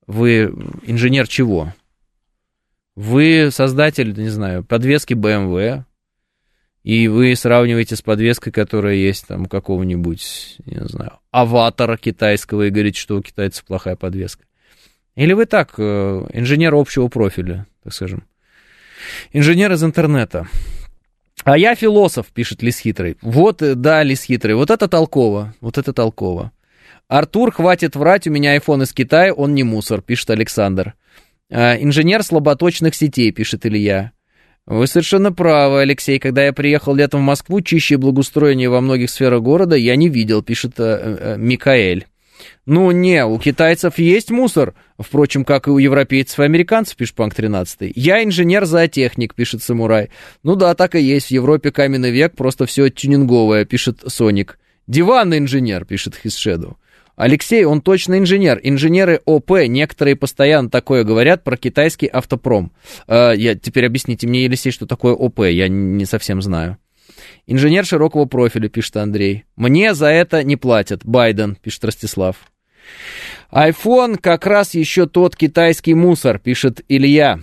Вы 0.06 0.52
инженер 0.82 1.28
чего? 1.28 1.73
Вы 2.97 3.51
создатель, 3.52 4.12
не 4.19 4.31
знаю, 4.31 4.65
подвески 4.65 5.15
BMW, 5.15 5.85
и 6.82 7.06
вы 7.06 7.36
сравниваете 7.36 7.94
с 7.94 8.02
подвеской, 8.02 8.52
которая 8.52 8.94
есть 8.94 9.28
там 9.28 9.47
какого-нибудь, 9.47 10.56
не 10.65 10.85
знаю, 10.89 11.19
аватара 11.31 11.97
китайского, 11.97 12.62
и 12.62 12.70
говорите, 12.70 12.98
что 12.98 13.16
у 13.16 13.23
китайцев 13.23 13.65
плохая 13.65 13.94
подвеска. 13.94 14.44
Или 15.15 15.32
вы 15.32 15.47
так, 15.47 15.74
э, 15.78 16.27
инженер 16.32 16.74
общего 16.74 17.09
профиля, 17.09 17.66
так 17.85 17.93
скажем. 17.93 18.24
Инженер 19.32 19.73
из 19.73 19.85
интернета. 19.85 20.48
А 21.44 21.56
я 21.56 21.74
философ, 21.74 22.27
пишет 22.27 22.62
Лис 22.62 22.78
Хитрый. 22.78 23.16
Вот, 23.23 23.62
э, 23.62 23.74
да, 23.74 24.02
Лис 24.02 24.24
Хитрый, 24.24 24.55
вот 24.55 24.70
это 24.70 24.89
толково, 24.89 25.55
вот 25.60 25.78
это 25.78 25.93
толково. 25.93 26.52
Артур, 27.09 27.52
хватит 27.52 27.97
врать, 27.97 28.27
у 28.27 28.31
меня 28.31 28.56
iPhone 28.56 28.82
из 28.82 28.93
Китая, 28.93 29.32
он 29.32 29.55
не 29.55 29.62
мусор, 29.62 30.02
пишет 30.02 30.31
Александр. 30.31 30.94
А, 31.51 31.77
инженер 31.77 32.23
слаботочных 32.23 32.94
сетей, 32.94 33.32
пишет 33.32 33.65
Илья. 33.65 34.12
Вы 34.66 34.86
совершенно 34.86 35.32
правы, 35.32 35.81
Алексей. 35.81 36.19
Когда 36.19 36.44
я 36.44 36.52
приехал 36.52 36.94
летом 36.94 37.20
в 37.20 37.24
Москву, 37.24 37.62
чище 37.62 37.97
благоустроения 37.97 38.69
во 38.69 38.82
многих 38.82 39.09
сферах 39.09 39.40
города 39.40 39.74
я 39.74 39.97
не 39.97 40.10
видел, 40.10 40.43
пишет 40.43 40.74
э, 40.78 41.16
э, 41.19 41.36
Микаэль. 41.39 42.06
Ну, 42.66 42.90
не, 42.90 43.24
у 43.24 43.39
китайцев 43.39 43.98
есть 43.98 44.31
мусор, 44.31 44.74
впрочем, 44.99 45.45
как 45.45 45.69
и 45.69 45.70
у 45.70 45.79
европейцев 45.79 46.41
и 46.41 46.45
американцев, 46.45 46.97
пишет 46.97 47.15
Панк 47.15 47.35
13. 47.35 47.93
Я 47.95 48.23
инженер-зоотехник, 48.25 49.35
пишет 49.35 49.62
Самурай. 49.62 50.11
Ну 50.43 50.57
да, 50.57 50.75
так 50.75 50.95
и 50.95 51.01
есть, 51.01 51.29
в 51.29 51.31
Европе 51.31 51.70
каменный 51.70 52.11
век, 52.11 52.35
просто 52.37 52.66
все 52.66 52.89
тюнинговое, 52.89 53.65
пишет 53.65 54.03
Соник. 54.07 54.59
Диванный 54.87 55.39
инженер, 55.39 55.85
пишет 55.85 56.16
Хисшеду. 56.16 56.79
Алексей, 57.19 57.65
он 57.65 57.81
точно 57.83 58.19
инженер. 58.19 58.61
Инженеры 58.62 59.20
ОП, 59.25 59.66
некоторые 59.66 60.15
постоянно 60.15 60.70
такое 60.70 61.03
говорят 61.03 61.43
про 61.43 61.57
китайский 61.57 62.07
автопром. 62.07 62.70
Э, 63.09 63.33
я, 63.37 63.57
теперь 63.57 63.87
объясните 63.87 64.29
мне, 64.29 64.45
Елисей, 64.45 64.70
что 64.70 64.87
такое 64.87 65.15
ОП, 65.15 65.41
я 65.41 65.66
не 65.66 66.05
совсем 66.05 66.41
знаю. 66.41 66.79
Инженер 67.47 67.85
широкого 67.85 68.27
профиля, 68.27 68.69
пишет 68.69 68.97
Андрей. 68.99 69.45
Мне 69.57 69.95
за 69.95 70.07
это 70.07 70.45
не 70.45 70.57
платят. 70.57 71.05
Байден, 71.05 71.57
пишет 71.57 71.85
Ростислав. 71.85 72.37
iPhone 73.51 74.19
как 74.20 74.47
раз 74.47 74.74
еще 74.74 75.06
тот 75.06 75.36
китайский 75.36 75.94
мусор, 75.94 76.39
пишет 76.39 76.82
Илья. 76.89 77.40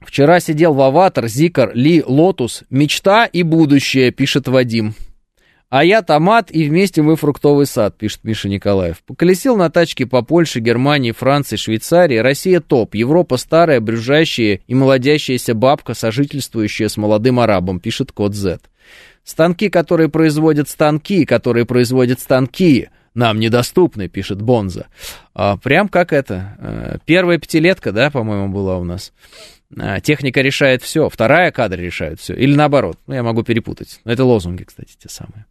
Вчера 0.00 0.40
сидел 0.40 0.74
в 0.74 0.80
Avatr, 0.82 1.28
Zeekr, 1.28 1.74
Li, 1.74 2.02
Lotus. 2.06 2.64
Мечта 2.70 3.24
и 3.24 3.42
будущее, 3.42 4.10
пишет 4.10 4.48
Вадим. 4.48 4.94
А 5.70 5.82
я 5.82 6.02
томат, 6.02 6.50
и 6.52 6.68
вместе 6.68 7.02
мы 7.02 7.16
фруктовый 7.16 7.66
сад, 7.66 7.96
пишет 7.98 8.20
Миша 8.22 8.48
Николаев. 8.48 9.02
Поколесил 9.04 9.56
на 9.56 9.70
тачке 9.70 10.06
по 10.06 10.22
Польше, 10.22 10.60
Германии, 10.60 11.10
Франции, 11.10 11.56
Швейцарии. 11.56 12.18
Россия 12.18 12.60
топ. 12.60 12.94
Европа 12.94 13.38
старая, 13.38 13.80
брюжащая 13.80 14.60
и 14.66 14.74
молодящаяся 14.74 15.54
бабка, 15.54 15.94
сожительствующая 15.94 16.88
с 16.88 16.96
молодым 16.96 17.40
арабом, 17.40 17.80
пишет 17.80 18.12
код 18.12 18.34
Z. 18.34 18.60
Станки, 19.24 19.70
которые 19.70 20.10
производят 20.10 20.68
станки, 20.68 21.24
которые 21.24 21.64
производят 21.64 22.20
станки, 22.20 22.90
нам 23.14 23.38
недоступны, 23.38 24.08
пишет 24.08 24.42
Бонза. 24.42 24.88
А, 25.34 25.56
прям 25.56 25.88
как 25.88 26.12
это. 26.12 26.56
Э, 26.58 26.98
первая 27.04 27.38
пятилетка, 27.38 27.92
да, 27.92 28.10
по-моему, 28.10 28.48
была 28.48 28.78
у 28.78 28.84
нас. 28.84 29.12
А, 29.78 30.00
техника 30.00 30.40
решает 30.40 30.82
все, 30.82 31.08
вторая 31.08 31.50
кадр 31.52 31.78
решает 31.78 32.20
все. 32.20 32.34
Или 32.34 32.54
наоборот. 32.54 32.98
Ну, 33.06 33.14
я 33.14 33.22
могу 33.22 33.42
перепутать. 33.42 34.00
Это 34.04 34.24
лозунги, 34.24 34.64
кстати, 34.64 34.96
те 34.98 35.08
самые. 35.08 35.46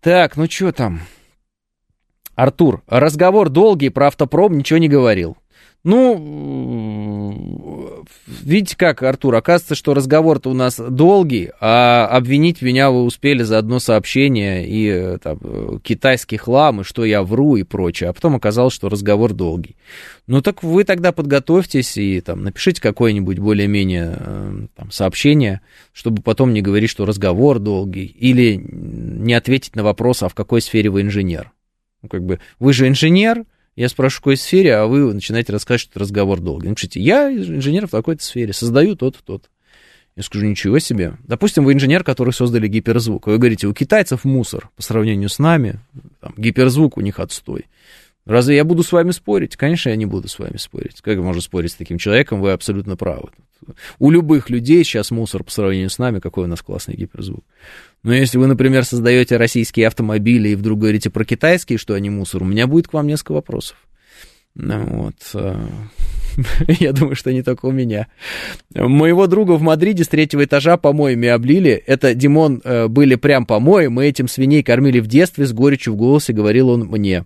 Так, 0.00 0.36
ну 0.36 0.48
что 0.48 0.72
там? 0.72 1.00
Артур, 2.34 2.82
разговор 2.86 3.50
долгий, 3.50 3.90
про 3.90 4.06
автопром 4.06 4.56
ничего 4.56 4.78
не 4.78 4.88
говорил. 4.88 5.36
Ну, 5.82 7.24
видите 8.42 8.76
как, 8.76 9.02
Артур, 9.02 9.34
оказывается, 9.34 9.74
что 9.74 9.94
разговор-то 9.94 10.50
у 10.50 10.54
нас 10.54 10.78
долгий, 10.78 11.52
а 11.58 12.06
обвинить 12.06 12.60
меня 12.60 12.90
вы 12.90 13.04
успели 13.04 13.42
за 13.44 13.56
одно 13.56 13.78
сообщение 13.78 14.68
и 14.68 14.88
э, 14.88 15.18
там, 15.22 15.38
э, 15.42 15.78
китайский 15.82 16.36
хлам, 16.36 16.82
и 16.82 16.84
что 16.84 17.06
я 17.06 17.22
вру 17.22 17.56
и 17.56 17.62
прочее, 17.62 18.10
а 18.10 18.12
потом 18.12 18.36
оказалось, 18.36 18.74
что 18.74 18.90
разговор 18.90 19.32
долгий. 19.32 19.76
Ну 20.26 20.42
так 20.42 20.62
вы 20.62 20.84
тогда 20.84 21.12
подготовьтесь 21.12 21.96
и 21.96 22.20
там 22.20 22.44
напишите 22.44 22.82
какое-нибудь 22.82 23.38
более-менее 23.38 24.16
э, 24.18 24.66
там, 24.76 24.90
сообщение, 24.90 25.62
чтобы 25.94 26.20
потом 26.20 26.52
не 26.52 26.60
говорить, 26.60 26.90
что 26.90 27.06
разговор 27.06 27.58
долгий, 27.58 28.04
или 28.04 28.60
не 28.62 29.32
ответить 29.32 29.76
на 29.76 29.82
вопрос, 29.82 30.22
а 30.22 30.28
в 30.28 30.34
какой 30.34 30.60
сфере 30.60 30.90
вы 30.90 31.00
инженер. 31.00 31.52
Ну, 32.02 32.10
как 32.10 32.22
бы, 32.22 32.38
вы 32.58 32.74
же 32.74 32.86
инженер, 32.86 33.44
я 33.80 33.88
спрашиваю, 33.88 34.18
в 34.18 34.22
какой 34.24 34.36
сфере, 34.36 34.74
а 34.74 34.86
вы 34.86 35.14
начинаете 35.14 35.54
рассказывать, 35.54 35.80
что 35.80 36.00
разговор 36.00 36.38
долгий. 36.40 36.68
Напишите, 36.68 37.00
я 37.00 37.32
инженер 37.32 37.86
в 37.86 37.90
такой-то 37.90 38.22
сфере, 38.22 38.52
создаю 38.52 38.94
тот-то, 38.94 39.24
тот. 39.24 39.50
Я 40.16 40.22
скажу, 40.22 40.44
ничего 40.44 40.78
себе. 40.80 41.14
Допустим, 41.26 41.64
вы 41.64 41.72
инженер, 41.72 42.04
который 42.04 42.34
создали 42.34 42.68
гиперзвук. 42.68 43.26
Вы 43.26 43.38
говорите, 43.38 43.68
у 43.68 43.72
китайцев 43.72 44.24
мусор 44.24 44.68
по 44.76 44.82
сравнению 44.82 45.30
с 45.30 45.38
нами, 45.38 45.80
там, 46.20 46.34
гиперзвук 46.36 46.98
у 46.98 47.00
них 47.00 47.20
отстой. 47.20 47.68
Разве 48.26 48.56
я 48.56 48.64
буду 48.64 48.82
с 48.82 48.92
вами 48.92 49.12
спорить? 49.12 49.56
Конечно, 49.56 49.88
я 49.88 49.96
не 49.96 50.04
буду 50.04 50.28
с 50.28 50.38
вами 50.38 50.58
спорить. 50.58 51.00
Как 51.00 51.16
можно 51.16 51.40
спорить 51.40 51.72
с 51.72 51.76
таким 51.76 51.96
человеком? 51.96 52.42
Вы 52.42 52.52
абсолютно 52.52 52.96
правы. 52.96 53.30
У 53.98 54.10
любых 54.10 54.50
людей 54.50 54.84
сейчас 54.84 55.10
мусор 55.10 55.44
по 55.44 55.50
сравнению 55.50 55.90
с 55.90 55.98
нами, 55.98 56.20
какой 56.20 56.44
у 56.44 56.46
нас 56.48 56.62
классный 56.62 56.94
гиперзвук. 56.94 57.44
Но 58.02 58.14
если 58.14 58.38
вы, 58.38 58.46
например, 58.46 58.84
создаете 58.84 59.36
российские 59.36 59.86
автомобили 59.86 60.50
и 60.50 60.54
вдруг 60.54 60.80
говорите 60.80 61.10
про 61.10 61.24
китайские, 61.24 61.78
что 61.78 61.94
они 61.94 62.10
мусор, 62.10 62.42
у 62.42 62.46
меня 62.46 62.66
будет 62.66 62.88
к 62.88 62.92
вам 62.92 63.06
несколько 63.06 63.32
вопросов. 63.32 63.76
Ну, 64.54 64.84
вот. 64.84 65.14
Э, 65.34 65.56
я 66.80 66.92
думаю, 66.92 67.14
что 67.14 67.32
не 67.32 67.42
только 67.42 67.66
у 67.66 67.72
меня. 67.72 68.08
Моего 68.74 69.26
друга 69.26 69.52
в 69.52 69.62
Мадриде 69.62 70.04
с 70.04 70.08
третьего 70.08 70.44
этажа 70.44 70.76
помоями 70.76 71.28
облили. 71.28 71.70
Это, 71.86 72.14
Димон, 72.14 72.60
э, 72.64 72.88
были 72.88 73.14
прям 73.14 73.46
помои. 73.46 73.86
Мы 73.86 74.06
этим 74.06 74.28
свиней 74.28 74.62
кормили 74.62 75.00
в 75.00 75.06
детстве, 75.06 75.46
с 75.46 75.52
горечью 75.52 75.94
в 75.94 75.96
голосе 75.96 76.32
говорил 76.32 76.70
он 76.70 76.86
мне. 76.86 77.24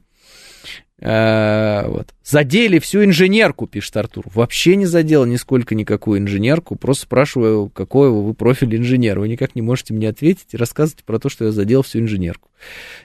А, 1.07 1.86
вот. 1.89 2.15
Задели 2.24 2.78
всю 2.78 3.05
инженерку, 3.05 3.66
пишет 3.66 3.97
Артур. 3.97 4.24
Вообще 4.32 4.77
не 4.77 4.86
задел 4.86 5.24
нисколько 5.24 5.74
никакую 5.74 6.20
инженерку. 6.20 6.77
Просто 6.77 7.05
спрашиваю, 7.05 7.69
какой 7.69 8.11
вы 8.11 8.32
профиль 8.32 8.77
инженера. 8.77 9.20
Вы 9.20 9.28
никак 9.28 9.55
не 9.55 9.62
можете 9.62 9.93
мне 9.93 10.09
ответить 10.09 10.49
и 10.53 10.57
рассказывать 10.57 11.05
про 11.05 11.19
то, 11.19 11.28
что 11.28 11.47
я 11.47 11.53
задел 11.53 11.82
всю 11.82 11.99
инженерку. 11.99 12.51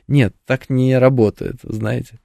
Нет, 0.08 0.34
так 0.46 0.70
не 0.70 0.98
работает, 0.98 1.58
знаете. 1.64 2.20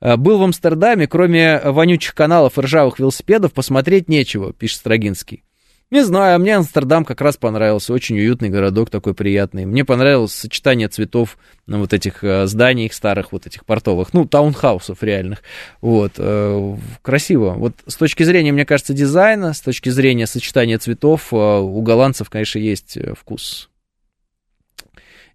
А, 0.00 0.16
был 0.16 0.38
в 0.38 0.42
Амстердаме, 0.42 1.06
кроме 1.06 1.60
вонючих 1.64 2.14
каналов 2.14 2.58
и 2.58 2.62
ржавых 2.62 2.98
велосипедов, 2.98 3.52
посмотреть 3.52 4.08
нечего, 4.08 4.52
пишет 4.52 4.78
Строгинский. 4.78 5.44
Не 5.92 6.02
знаю, 6.06 6.40
мне 6.40 6.56
Амстердам 6.56 7.04
как 7.04 7.20
раз 7.20 7.36
понравился. 7.36 7.92
Очень 7.92 8.16
уютный 8.16 8.48
городок 8.48 8.88
такой 8.88 9.12
приятный. 9.12 9.66
Мне 9.66 9.84
понравилось 9.84 10.32
сочетание 10.32 10.88
цветов 10.88 11.36
на 11.66 11.78
вот 11.78 11.92
этих 11.92 12.24
э, 12.24 12.46
зданиях 12.46 12.94
старых, 12.94 13.30
вот 13.30 13.46
этих 13.46 13.66
портовых, 13.66 14.14
ну, 14.14 14.24
таунхаусов 14.24 15.02
реальных. 15.02 15.42
Вот, 15.82 16.12
э, 16.16 16.76
красиво. 17.02 17.50
Вот 17.58 17.74
с 17.86 17.96
точки 17.96 18.22
зрения, 18.22 18.52
мне 18.52 18.64
кажется, 18.64 18.94
дизайна, 18.94 19.52
с 19.52 19.60
точки 19.60 19.90
зрения 19.90 20.26
сочетания 20.26 20.78
цветов, 20.78 21.28
э, 21.30 21.36
у 21.36 21.82
голландцев, 21.82 22.30
конечно, 22.30 22.58
есть 22.58 22.96
вкус. 23.14 23.68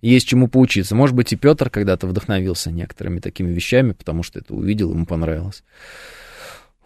Есть 0.01 0.27
чему 0.27 0.47
поучиться. 0.47 0.95
Может 0.95 1.15
быть, 1.15 1.33
и 1.33 1.35
Петр 1.35 1.69
когда-то 1.69 2.07
вдохновился 2.07 2.71
некоторыми 2.71 3.19
такими 3.19 3.53
вещами, 3.53 3.91
потому 3.91 4.23
что 4.23 4.39
это 4.39 4.55
увидел, 4.55 4.89
ему 4.91 5.05
понравилось. 5.05 5.63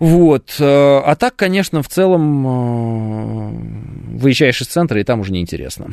Вот. 0.02 0.56
Э, 0.60 1.00
а 1.06 1.16
так, 1.16 1.36
конечно, 1.36 1.84
в 1.84 1.88
целом 1.88 2.48
э, 2.48 4.18
выезжаешь 4.18 4.60
из 4.60 4.66
центра, 4.66 5.00
и 5.00 5.04
там 5.04 5.20
уже 5.20 5.32
неинтересно. 5.32 5.90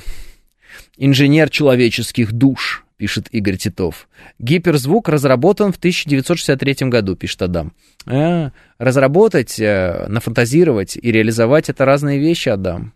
Инженер 0.97 1.51
человеческих 1.51 2.33
душ, 2.33 2.87
пишет 2.97 3.29
Игорь 3.33 3.59
Титов. 3.59 4.09
Гиперзвук 4.39 5.11
разработан 5.11 5.75
в 5.75 5.77
1963 5.77 6.89
году, 6.89 7.17
пишет 7.17 7.43
Адам. 7.43 7.75
А, 8.07 8.53
разработать, 8.79 9.59
нафантазировать 9.59 10.97
и 10.97 11.13
реализовать 11.13 11.69
это 11.69 11.85
разные 11.85 12.19
вещи, 12.19 12.49
Адам. 12.49 12.95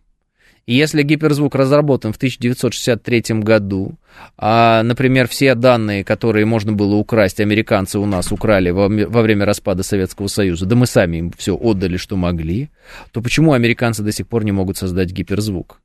Если 0.67 1.03
гиперзвук 1.03 1.57
разработан 1.57 2.13
в 2.13 2.17
1963 2.17 3.41
году, 3.41 3.97
а, 4.39 4.83
например, 4.85 5.27
все 5.27 5.57
данные, 5.57 6.05
которые 6.05 6.47
можно 6.47 6.73
было 6.73 6.95
украсть, 6.95 7.41
американцы 7.41 7.99
у 7.99 8.07
нас 8.07 8.31
украли 8.31 8.71
во, 8.71 8.89
во 8.89 9.23
время 9.23 9.45
распада 9.45 9.83
Советского 9.83 10.29
Союза, 10.29 10.67
да 10.67 10.77
мы 10.77 10.87
сами 10.87 11.17
им 11.17 11.33
все 11.37 11.57
отдали, 11.57 11.97
что 11.97 12.17
могли, 12.17 12.71
то 13.11 13.21
почему 13.21 13.55
американцы 13.55 14.03
до 14.05 14.13
сих 14.13 14.29
пор 14.29 14.45
не 14.45 14.53
могут 14.53 14.77
создать 14.77 15.11
гиперзвук? 15.11 15.81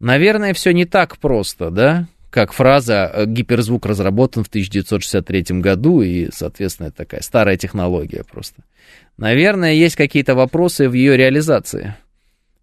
Наверное, 0.00 0.54
все 0.54 0.72
не 0.72 0.86
так 0.86 1.18
просто, 1.18 1.70
да? 1.70 2.08
Как 2.30 2.52
фраза 2.52 3.08
э, 3.14 3.26
«гиперзвук 3.26 3.86
разработан 3.86 4.42
в 4.42 4.48
1963 4.48 5.60
году», 5.60 6.02
и, 6.02 6.30
соответственно, 6.32 6.90
такая 6.90 7.22
старая 7.22 7.56
технология 7.56 8.24
просто. 8.28 8.64
Наверное, 9.16 9.72
есть 9.74 9.94
какие-то 9.94 10.34
вопросы 10.34 10.88
в 10.88 10.94
ее 10.94 11.16
реализации. 11.16 11.94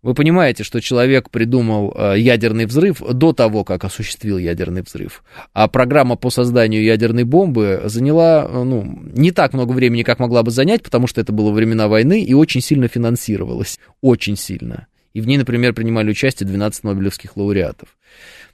Вы 0.04 0.16
понимаете, 0.16 0.64
что 0.64 0.82
человек 0.82 1.30
придумал 1.30 1.94
э, 1.96 2.16
ядерный 2.18 2.66
взрыв 2.66 3.02
до 3.02 3.34
того, 3.34 3.64
как 3.64 3.84
осуществил 3.84 4.40
ядерный 4.40 4.82
взрыв. 4.82 5.24
А 5.54 5.68
программа 5.68 6.16
по 6.16 6.32
созданию 6.32 6.84
ядерной 6.84 7.24
бомбы 7.24 7.84
заняла 7.86 8.48
э, 8.50 8.64
ну, 8.64 9.00
не 9.14 9.32
так 9.32 9.54
много 9.54 9.74
времени, 9.74 10.02
как 10.02 10.18
могла 10.18 10.42
бы 10.42 10.50
занять, 10.50 10.82
потому 10.82 11.06
что 11.06 11.22
это 11.22 11.32
было 11.32 11.52
времена 11.52 11.88
войны 11.88 12.24
и 12.24 12.34
очень 12.34 12.62
сильно 12.62 12.88
финансировалось. 12.88 13.78
Очень 14.02 14.38
сильно. 14.38 14.88
И 15.14 15.22
в 15.22 15.28
ней, 15.28 15.38
например, 15.38 15.74
принимали 15.74 16.10
участие 16.10 16.48
12 16.48 16.84
нобелевских 16.84 17.38
лауреатов. 17.38 17.90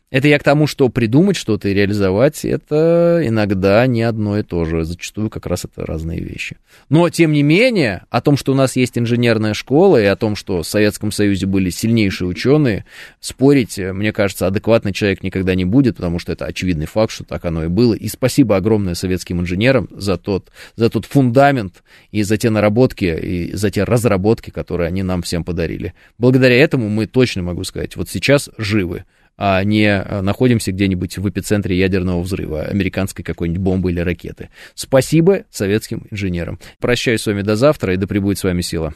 Это 0.09 0.29
я 0.29 0.39
к 0.39 0.43
тому, 0.43 0.67
что 0.67 0.87
придумать 0.87 1.35
что-то 1.35 1.67
и 1.67 1.73
реализовать, 1.73 2.45
это 2.45 3.19
иногда 3.25 3.85
не 3.87 4.03
одно 4.03 4.39
и 4.39 4.43
то 4.43 4.63
же. 4.63 4.85
Зачастую 4.85 5.29
как 5.29 5.45
раз 5.47 5.65
это 5.65 5.85
разные 5.85 6.21
вещи. 6.21 6.55
Но, 6.87 7.09
тем 7.09 7.33
не 7.33 7.43
менее, 7.43 8.05
о 8.09 8.21
том, 8.21 8.37
что 8.37 8.53
у 8.53 8.55
нас 8.55 8.77
есть 8.77 8.97
инженерная 8.97 9.53
школа, 9.53 10.01
и 10.01 10.05
о 10.05 10.15
том, 10.15 10.37
что 10.37 10.63
в 10.63 10.67
Советском 10.67 11.11
Союзе 11.11 11.45
были 11.45 11.69
сильнейшие 11.69 12.29
ученые, 12.29 12.85
спорить, 13.19 13.77
мне 13.77 14.13
кажется, 14.13 14.47
адекватный 14.47 14.93
человек 14.93 15.23
никогда 15.23 15.55
не 15.55 15.65
будет, 15.65 15.97
потому 15.97 16.19
что 16.19 16.31
это 16.31 16.45
очевидный 16.45 16.85
факт, 16.85 17.11
что 17.11 17.25
так 17.25 17.43
оно 17.43 17.65
и 17.65 17.67
было. 17.67 17.93
И 17.93 18.07
спасибо 18.07 18.55
огромное 18.55 18.95
советским 18.95 19.41
инженерам 19.41 19.89
за 19.91 20.15
тот, 20.15 20.51
за 20.77 20.89
тот 20.89 21.03
фундамент 21.03 21.83
и 22.11 22.23
за 22.23 22.37
те 22.37 22.49
наработки, 22.49 23.05
и 23.05 23.53
за 23.53 23.71
те 23.71 23.83
разработки, 23.83 24.51
которые 24.51 24.87
они 24.87 25.03
нам 25.03 25.21
всем 25.21 25.43
подарили. 25.43 25.93
Благодаря 26.17 26.55
этому 26.55 26.87
мы 26.87 27.07
точно 27.07 27.43
могу 27.43 27.65
сказать, 27.65 27.97
вот 27.97 28.07
сейчас 28.07 28.49
живы 28.57 29.03
а 29.37 29.63
не 29.63 29.85
э, 29.85 30.21
находимся 30.21 30.71
где-нибудь 30.71 31.17
в 31.17 31.29
эпицентре 31.29 31.77
ядерного 31.77 32.21
взрыва, 32.21 32.63
американской 32.63 33.23
какой-нибудь 33.23 33.61
бомбы 33.61 33.91
или 33.91 33.99
ракеты. 33.99 34.49
Спасибо 34.73 35.43
советским 35.51 36.07
инженерам. 36.11 36.59
Прощаюсь 36.79 37.21
с 37.21 37.27
вами 37.27 37.41
до 37.41 37.55
завтра, 37.55 37.93
и 37.93 37.97
да 37.97 38.07
пребудет 38.07 38.39
с 38.39 38.43
вами 38.43 38.61
сила. 38.61 38.93